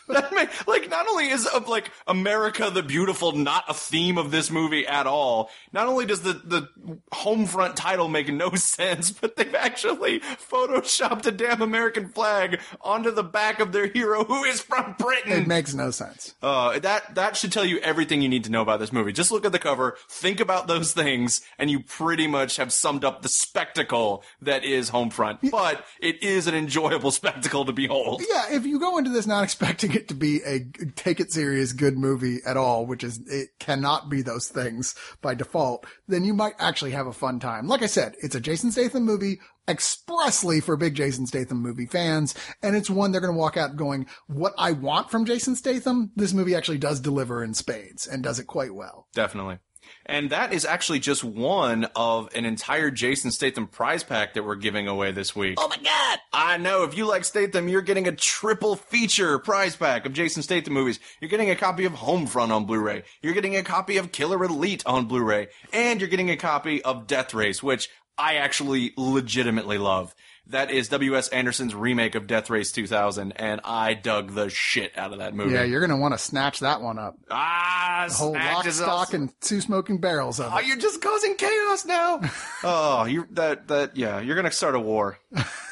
that 0.10 0.34
make, 0.34 0.68
like 0.68 0.90
not 0.90 1.08
only 1.08 1.30
is 1.30 1.46
of 1.46 1.68
like 1.68 1.92
America 2.08 2.70
the 2.70 2.84
Beautiful 2.84 3.34
not 3.34 3.64
a 3.68 3.74
theme 3.74 4.18
of 4.18 4.32
this 4.32 4.50
movie 4.52 4.86
at 4.86 5.08
all. 5.08 5.50
Not 5.72 5.88
only 5.88 6.06
does 6.06 6.22
the 6.22 6.34
the 6.34 6.70
home 7.12 7.46
front 7.46 7.76
title 7.76 8.08
make 8.08 8.32
no 8.32 8.50
sense, 8.56 9.12
but 9.12 9.36
they've 9.36 9.56
actually 9.56 10.20
photoshopped 10.20 11.26
a 11.26 11.32
damn 11.32 11.62
American 11.62 12.10
flag 12.10 12.60
onto 12.82 13.12
the 13.12 13.24
back 13.24 13.60
of 13.60 13.72
their 13.72 13.88
hero 13.88 14.24
who 14.24 14.44
is 14.44 14.62
from 14.62 14.96
Britain. 14.98 15.32
It 15.34 15.48
makes 15.48 15.74
no 15.74 15.92
sense. 15.92 16.34
Uh, 16.42 16.80
that 16.80 17.16
that 17.16 17.38
should 17.38 17.52
tell 17.52 17.66
you 17.66 17.80
everything 17.80 18.22
you 18.22 18.30
need 18.30 18.44
to 18.46 18.52
know 18.52 18.62
about 18.62 18.80
this 18.80 18.92
movie. 18.92 19.12
Just 19.14 19.32
look 19.32 19.46
at 19.46 19.52
the 19.52 19.60
cover, 19.60 19.98
think 20.08 20.40
about 20.40 20.68
those 20.68 20.94
things, 20.94 21.42
and 21.58 21.70
you 21.70 21.82
pretty 21.82 22.28
much 22.28 22.58
have 22.58 22.74
summed 22.74 23.06
up 23.06 23.22
the 23.22 23.30
spectacle 23.30 24.24
that 24.42 24.64
is 24.64 24.92
Homefront. 24.92 25.52
But 25.52 25.86
it 26.00 26.24
is 26.24 26.48
an 26.48 26.56
enjoyable 26.56 27.12
spectacle 27.20 27.66
to 27.66 27.72
behold. 27.72 28.22
Yeah, 28.28 28.56
if 28.56 28.66
you 28.66 28.80
go 28.80 28.98
into 28.98 29.10
this 29.12 29.28
not 29.28 29.44
expecting 29.44 29.92
it 30.00 30.08
to 30.10 30.14
be 30.14 30.42
a 30.44 30.66
take 30.96 31.20
it 31.20 31.32
serious 31.32 31.74
good 31.74 31.98
movie 31.98 32.40
at 32.46 32.58
all, 32.58 32.86
which 32.86 33.04
is 33.04 33.20
it 33.28 33.50
cannot 33.60 34.10
be 34.10 34.22
those 34.22 34.48
things 34.48 34.96
by 35.22 35.36
default, 35.36 35.86
then 36.08 36.24
you 36.24 36.34
might 36.34 36.56
actually 36.58 36.92
have 36.92 37.08
a 37.08 37.14
fun 37.14 37.40
time. 37.40 37.68
Like 37.68 37.84
I 37.84 37.88
said, 37.88 38.16
it's 38.22 38.36
a 38.36 38.40
Jason 38.40 38.72
Statham 38.72 39.04
movie 39.04 39.40
expressly 39.68 40.62
for 40.62 40.76
big 40.76 40.96
Jason 40.96 41.28
Statham 41.28 41.62
movie 41.62 41.86
fans, 41.86 42.34
and 42.64 42.76
it's 42.76 42.90
one 42.90 43.12
they're 43.12 43.22
going 43.22 43.34
to 43.34 43.40
walk 43.40 43.58
out 43.58 43.76
going, 43.76 44.08
"What 44.28 44.54
I 44.58 44.72
want 44.72 45.12
from 45.12 45.26
Jason 45.26 45.56
Statham, 45.56 46.12
this 46.16 46.34
movie 46.34 46.56
actually 46.56 46.80
does 46.80 47.00
deliver 47.00 47.44
in 47.44 47.54
spades 47.54 48.08
and 48.08 48.24
does 48.24 48.40
it 48.40 48.48
quite 48.48 48.74
well." 48.74 49.08
Definitely. 49.14 49.60
And 50.06 50.32
that 50.32 50.54
is 50.54 50.66
actually 50.66 51.00
just 51.00 51.24
one 51.24 51.86
of 51.96 52.30
an 52.34 52.46
entire 52.46 52.90
Jason 52.90 53.32
Statham 53.32 53.68
prize 53.68 54.04
pack 54.04 54.34
that 54.34 54.44
we're 54.44 54.56
giving 54.56 54.88
away 54.88 55.12
this 55.12 55.36
week. 55.36 55.56
Oh 55.60 55.68
my 55.68 55.78
god! 55.78 56.20
I 56.34 56.58
know. 56.58 56.84
If 56.84 56.98
you 56.98 57.06
like 57.06 57.26
Statham, 57.26 57.68
you're 57.68 57.82
getting 57.82 58.08
a 58.08 58.12
triple 58.12 58.76
feature 58.76 59.38
prize 59.40 59.76
pack 59.76 60.06
of 60.06 60.14
Jason 60.14 60.42
Statham 60.42 60.74
movies. 60.74 61.00
You're 61.20 61.30
getting 61.30 61.52
a 61.52 61.56
copy 61.56 61.86
of 61.86 61.94
Homefront 61.94 62.50
on 62.50 62.66
Blu-ray. 62.66 63.04
You're 63.22 63.34
getting 63.34 63.56
a 63.56 63.64
copy 63.64 63.98
of 63.98 64.12
Killer 64.12 64.44
Elite 64.44 64.84
on 64.86 65.06
Blu-ray. 65.06 65.50
And 65.74 66.00
you're 66.00 66.10
getting 66.10 66.32
a 66.32 66.38
copy 66.38 66.84
of 66.84 67.06
Death 67.06 67.34
Race, 67.34 67.62
which 67.62 67.90
I 68.18 68.36
actually 68.36 68.94
legitimately 68.98 69.78
love. 69.78 70.16
That 70.50 70.72
is 70.72 70.88
W.S. 70.90 71.28
Anderson's 71.30 71.76
remake 71.76 72.16
of 72.16 72.26
Death 72.26 72.50
Race 72.50 72.72
2000, 72.72 73.34
and 73.34 73.62
I 73.64 73.94
dug 73.94 74.34
the 74.34 74.50
shit 74.50 74.98
out 74.98 75.14
of 75.14 75.20
that 75.20 75.36
movie. 75.36 75.54
Yeah, 75.54 75.64
you're 75.64 75.80
going 75.80 75.92
to 75.92 75.96
want 75.98 76.16
to 76.16 76.18
snatch 76.18 76.62
that 76.62 76.82
one 76.82 76.98
up. 76.98 77.18
ah, 77.30 78.08
Whole 78.12 78.34
lock, 78.34 78.66
stock, 78.70 79.14
and 79.14 79.30
two 79.42 79.62
smoking 79.62 80.00
barrels 80.00 80.40
of 80.40 80.52
Oh, 80.52 80.58
it. 80.58 80.66
you're 80.66 80.78
just 80.78 81.02
causing 81.04 81.36
chaos 81.36 81.86
now. 81.86 82.22
oh, 82.64 83.06
you 83.06 83.28
that 83.32 83.68
that 83.68 83.96
yeah, 83.96 84.20
you're 84.22 84.36
gonna 84.36 84.52
start 84.52 84.74
a 84.74 84.80
war. 84.80 85.20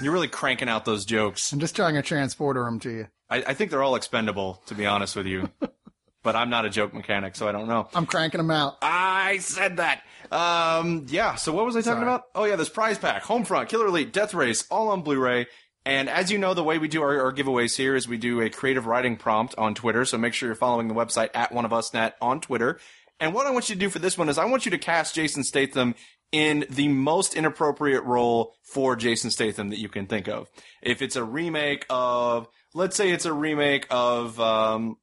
You're 0.01 0.13
really 0.13 0.27
cranking 0.27 0.69
out 0.69 0.85
those 0.85 1.05
jokes. 1.05 1.51
I'm 1.51 1.59
just 1.59 1.75
trying 1.75 1.95
to 1.95 2.01
transporter 2.03 2.63
them 2.63 2.79
to 2.81 2.89
you. 2.91 3.07
I, 3.29 3.37
I 3.47 3.53
think 3.55 3.71
they're 3.71 3.81
all 3.83 3.95
expendable, 3.95 4.61
to 4.67 4.75
be 4.75 4.85
honest 4.85 5.15
with 5.15 5.25
you. 5.25 5.49
but 6.23 6.35
I'm 6.35 6.49
not 6.49 6.65
a 6.65 6.69
joke 6.69 6.93
mechanic, 6.93 7.35
so 7.35 7.47
I 7.47 7.51
don't 7.51 7.67
know. 7.67 7.87
I'm 7.95 8.05
cranking 8.05 8.37
them 8.39 8.51
out. 8.51 8.77
I 8.81 9.39
said 9.39 9.77
that. 9.77 10.03
Um, 10.31 11.05
yeah. 11.09 11.35
So 11.35 11.53
what 11.53 11.65
was 11.65 11.75
I 11.75 11.79
talking 11.79 11.93
Sorry. 11.93 12.03
about? 12.03 12.23
Oh 12.35 12.45
yeah, 12.45 12.55
this 12.55 12.69
prize 12.69 12.97
pack, 12.97 13.23
Homefront, 13.23 13.69
Killer 13.69 13.87
Elite, 13.87 14.11
Death 14.11 14.33
Race, 14.33 14.65
all 14.69 14.89
on 14.89 15.01
Blu-ray. 15.01 15.47
And 15.85 16.09
as 16.09 16.31
you 16.31 16.37
know, 16.37 16.53
the 16.53 16.65
way 16.65 16.79
we 16.79 16.89
do 16.89 17.01
our, 17.01 17.21
our 17.21 17.33
giveaways 17.33 17.77
here 17.77 17.95
is 17.95 18.09
we 18.09 18.17
do 18.17 18.41
a 18.41 18.49
creative 18.49 18.87
writing 18.87 19.15
prompt 19.15 19.55
on 19.57 19.73
Twitter. 19.73 20.03
So 20.03 20.17
make 20.17 20.33
sure 20.33 20.49
you're 20.49 20.55
following 20.55 20.89
the 20.89 20.93
website 20.93 21.29
at 21.33 21.53
one 21.53 21.63
of 21.63 21.71
us 21.71 21.93
net 21.93 22.17
on 22.21 22.41
Twitter. 22.41 22.77
And 23.21 23.33
what 23.33 23.47
I 23.47 23.51
want 23.51 23.69
you 23.69 23.75
to 23.75 23.79
do 23.79 23.89
for 23.89 23.99
this 23.99 24.17
one 24.17 24.27
is 24.27 24.37
I 24.37 24.45
want 24.45 24.65
you 24.65 24.71
to 24.71 24.77
cast 24.77 25.15
Jason 25.15 25.45
Statham 25.45 25.95
in 26.33 26.65
the 26.69 26.89
most 26.89 27.35
inappropriate 27.35 28.03
role 28.03 28.53
for 28.63 28.97
Jason 28.97 29.31
Statham 29.31 29.69
that 29.69 29.79
you 29.79 29.87
can 29.87 30.07
think 30.07 30.27
of. 30.27 30.49
If 30.81 31.01
it's 31.01 31.15
a 31.15 31.23
remake 31.23 31.85
of, 31.89 32.49
let's 32.73 32.97
say 32.97 33.11
it's 33.11 33.25
a 33.25 33.31
remake 33.31 33.87
of, 33.89 34.37
um, 34.41 34.97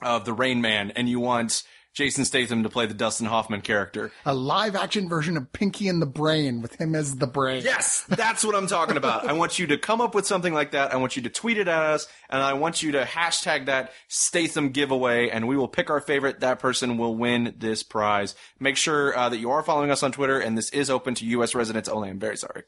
of 0.00 0.24
the 0.24 0.32
Rain 0.32 0.60
Man 0.60 0.92
and 0.92 1.08
you 1.08 1.18
want 1.18 1.64
Jason 1.92 2.24
Statham 2.24 2.62
to 2.62 2.68
play 2.68 2.86
the 2.86 2.94
Dustin 2.94 3.26
Hoffman 3.26 3.62
character. 3.62 4.12
A 4.24 4.32
live 4.32 4.76
action 4.76 5.08
version 5.08 5.36
of 5.36 5.52
Pinky 5.52 5.88
and 5.88 6.00
the 6.00 6.06
Brain 6.06 6.62
with 6.62 6.80
him 6.80 6.94
as 6.94 7.16
the 7.16 7.26
brain. 7.26 7.62
Yes, 7.64 8.04
that's 8.08 8.44
what 8.44 8.54
I'm 8.54 8.68
talking 8.68 8.96
about. 8.96 9.26
I 9.26 9.32
want 9.32 9.58
you 9.58 9.66
to 9.68 9.76
come 9.78 10.00
up 10.00 10.14
with 10.14 10.24
something 10.26 10.54
like 10.54 10.70
that. 10.70 10.94
I 10.94 10.96
want 10.96 11.16
you 11.16 11.22
to 11.22 11.28
tweet 11.30 11.58
it 11.58 11.66
at 11.66 11.82
us, 11.82 12.06
and 12.28 12.40
I 12.40 12.52
want 12.52 12.82
you 12.82 12.92
to 12.92 13.02
hashtag 13.02 13.66
that 13.66 13.92
Statham 14.06 14.70
giveaway, 14.70 15.30
and 15.30 15.48
we 15.48 15.56
will 15.56 15.68
pick 15.68 15.90
our 15.90 16.00
favorite. 16.00 16.40
That 16.40 16.60
person 16.60 16.96
will 16.96 17.16
win 17.16 17.54
this 17.58 17.82
prize. 17.82 18.36
Make 18.60 18.76
sure 18.76 19.16
uh, 19.18 19.28
that 19.28 19.38
you 19.38 19.50
are 19.50 19.62
following 19.62 19.90
us 19.90 20.04
on 20.04 20.12
Twitter, 20.12 20.38
and 20.38 20.56
this 20.56 20.70
is 20.70 20.90
open 20.90 21.14
to 21.16 21.26
U.S. 21.26 21.54
residents 21.56 21.88
only. 21.88 22.08
I'm 22.08 22.20
very 22.20 22.36
sorry. 22.36 22.62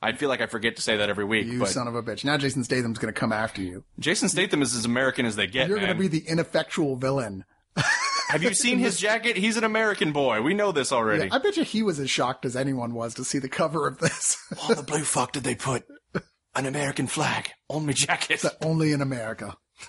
I 0.00 0.12
feel 0.12 0.28
like 0.28 0.40
I 0.40 0.46
forget 0.46 0.76
to 0.76 0.82
say 0.82 0.96
that 0.98 1.08
every 1.08 1.24
week, 1.24 1.46
You 1.46 1.58
but 1.60 1.68
son 1.68 1.86
of 1.88 1.94
a 1.94 2.02
bitch. 2.02 2.24
Now 2.24 2.36
Jason 2.38 2.64
Statham's 2.64 2.98
going 2.98 3.12
to 3.12 3.18
come 3.18 3.32
after 3.32 3.62
you. 3.62 3.84
Jason 3.98 4.28
Statham 4.28 4.60
is 4.62 4.74
as 4.74 4.84
American 4.84 5.24
as 5.24 5.36
they 5.36 5.46
get. 5.46 5.68
You're 5.68 5.78
going 5.78 5.88
to 5.88 5.94
be 5.94 6.08
the 6.08 6.26
ineffectual 6.26 6.96
villain. 6.96 7.44
Have 8.28 8.42
you 8.42 8.54
seen 8.54 8.78
his 8.78 8.98
jacket? 8.98 9.36
He's 9.36 9.56
an 9.56 9.64
American 9.64 10.12
boy. 10.12 10.42
We 10.42 10.54
know 10.54 10.72
this 10.72 10.92
already. 10.92 11.30
I 11.30 11.38
bet 11.38 11.56
you 11.56 11.64
he 11.64 11.82
was 11.82 11.98
as 12.00 12.10
shocked 12.10 12.44
as 12.44 12.56
anyone 12.56 12.94
was 12.94 13.14
to 13.14 13.24
see 13.24 13.38
the 13.38 13.48
cover 13.48 13.86
of 13.86 13.98
this. 13.98 14.36
Why 14.58 14.74
the 14.74 14.82
blue 14.82 15.04
fuck 15.04 15.32
did 15.32 15.44
they 15.44 15.54
put 15.54 15.84
an 16.54 16.66
American 16.66 17.06
flag 17.06 17.50
on 17.68 17.86
my 17.86 17.92
jacket? 17.92 18.44
Only 18.62 18.92
in 18.92 19.00
America. 19.00 19.56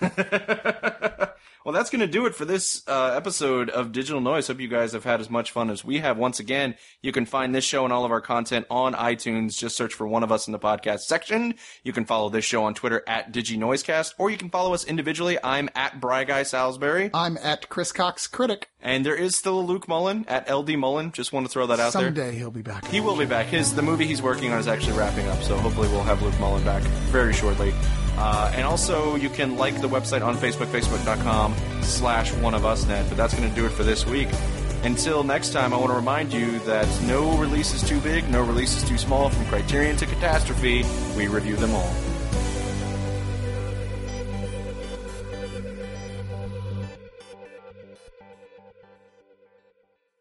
Well, 1.66 1.72
that's 1.72 1.90
going 1.90 1.98
to 1.98 2.06
do 2.06 2.26
it 2.26 2.34
for 2.36 2.44
this 2.44 2.86
uh, 2.86 3.14
episode 3.16 3.70
of 3.70 3.90
Digital 3.90 4.20
Noise. 4.20 4.46
Hope 4.46 4.60
you 4.60 4.68
guys 4.68 4.92
have 4.92 5.02
had 5.02 5.20
as 5.20 5.28
much 5.28 5.50
fun 5.50 5.68
as 5.68 5.84
we 5.84 5.98
have. 5.98 6.16
Once 6.16 6.38
again, 6.38 6.76
you 7.02 7.10
can 7.10 7.26
find 7.26 7.52
this 7.52 7.64
show 7.64 7.82
and 7.82 7.92
all 7.92 8.04
of 8.04 8.12
our 8.12 8.20
content 8.20 8.66
on 8.70 8.94
iTunes. 8.94 9.58
Just 9.58 9.76
search 9.76 9.92
for 9.92 10.06
one 10.06 10.22
of 10.22 10.30
us 10.30 10.46
in 10.46 10.52
the 10.52 10.60
podcast 10.60 11.00
section. 11.00 11.56
You 11.82 11.92
can 11.92 12.04
follow 12.04 12.28
this 12.28 12.44
show 12.44 12.62
on 12.62 12.74
Twitter 12.74 13.02
at 13.08 13.32
DigiNoisecast, 13.32 14.14
or 14.16 14.30
you 14.30 14.36
can 14.36 14.48
follow 14.48 14.74
us 14.74 14.84
individually. 14.84 15.38
I'm 15.42 15.68
at 15.74 16.00
Bry 16.00 16.22
Guy 16.22 16.44
Salisbury, 16.44 17.10
I'm 17.12 17.36
at 17.38 17.68
Chris 17.68 17.90
Cox 17.90 18.28
Critic. 18.28 18.68
and 18.80 19.04
there 19.04 19.16
is 19.16 19.34
still 19.34 19.58
a 19.58 19.60
Luke 19.60 19.88
Mullen 19.88 20.24
at 20.28 20.48
LD 20.48 20.78
Mullen. 20.78 21.10
Just 21.10 21.32
want 21.32 21.46
to 21.46 21.52
throw 21.52 21.66
that 21.66 21.80
out 21.80 21.92
there. 21.94 22.14
Someday 22.14 22.36
he'll 22.36 22.52
be 22.52 22.62
back. 22.62 22.86
He 22.86 23.00
will 23.00 23.16
be 23.16 23.26
back. 23.26 23.46
His 23.46 23.74
the 23.74 23.82
movie 23.82 24.06
he's 24.06 24.22
working 24.22 24.52
on 24.52 24.60
is 24.60 24.68
actually 24.68 24.96
wrapping 24.96 25.26
up, 25.26 25.42
so 25.42 25.56
hopefully 25.56 25.88
we'll 25.88 26.04
have 26.04 26.22
Luke 26.22 26.38
Mullen 26.38 26.62
back 26.62 26.84
very 27.10 27.32
shortly. 27.32 27.74
Uh, 28.16 28.52
and 28.54 28.64
also, 28.64 29.14
you 29.16 29.28
can 29.28 29.56
like 29.56 29.80
the 29.80 29.88
website 29.88 30.24
on 30.24 30.36
Facebook, 30.36 30.66
facebook.com 30.66 31.54
slash 31.82 32.32
one 32.34 32.54
of 32.54 32.64
us 32.64 32.86
net. 32.86 33.06
But 33.08 33.16
that's 33.16 33.34
going 33.34 33.48
to 33.48 33.54
do 33.54 33.66
it 33.66 33.70
for 33.70 33.82
this 33.82 34.06
week. 34.06 34.28
Until 34.84 35.24
next 35.24 35.50
time, 35.50 35.74
I 35.74 35.76
want 35.76 35.90
to 35.90 35.96
remind 35.96 36.32
you 36.32 36.58
that 36.60 36.86
no 37.06 37.36
release 37.38 37.74
is 37.74 37.82
too 37.82 38.00
big, 38.00 38.28
no 38.30 38.42
release 38.42 38.76
is 38.76 38.88
too 38.88 38.98
small. 38.98 39.30
From 39.30 39.44
Criterion 39.46 39.96
to 39.96 40.06
Catastrophe, 40.06 40.84
we 41.16 41.28
review 41.28 41.56
them 41.56 41.74
all. 41.74 42.15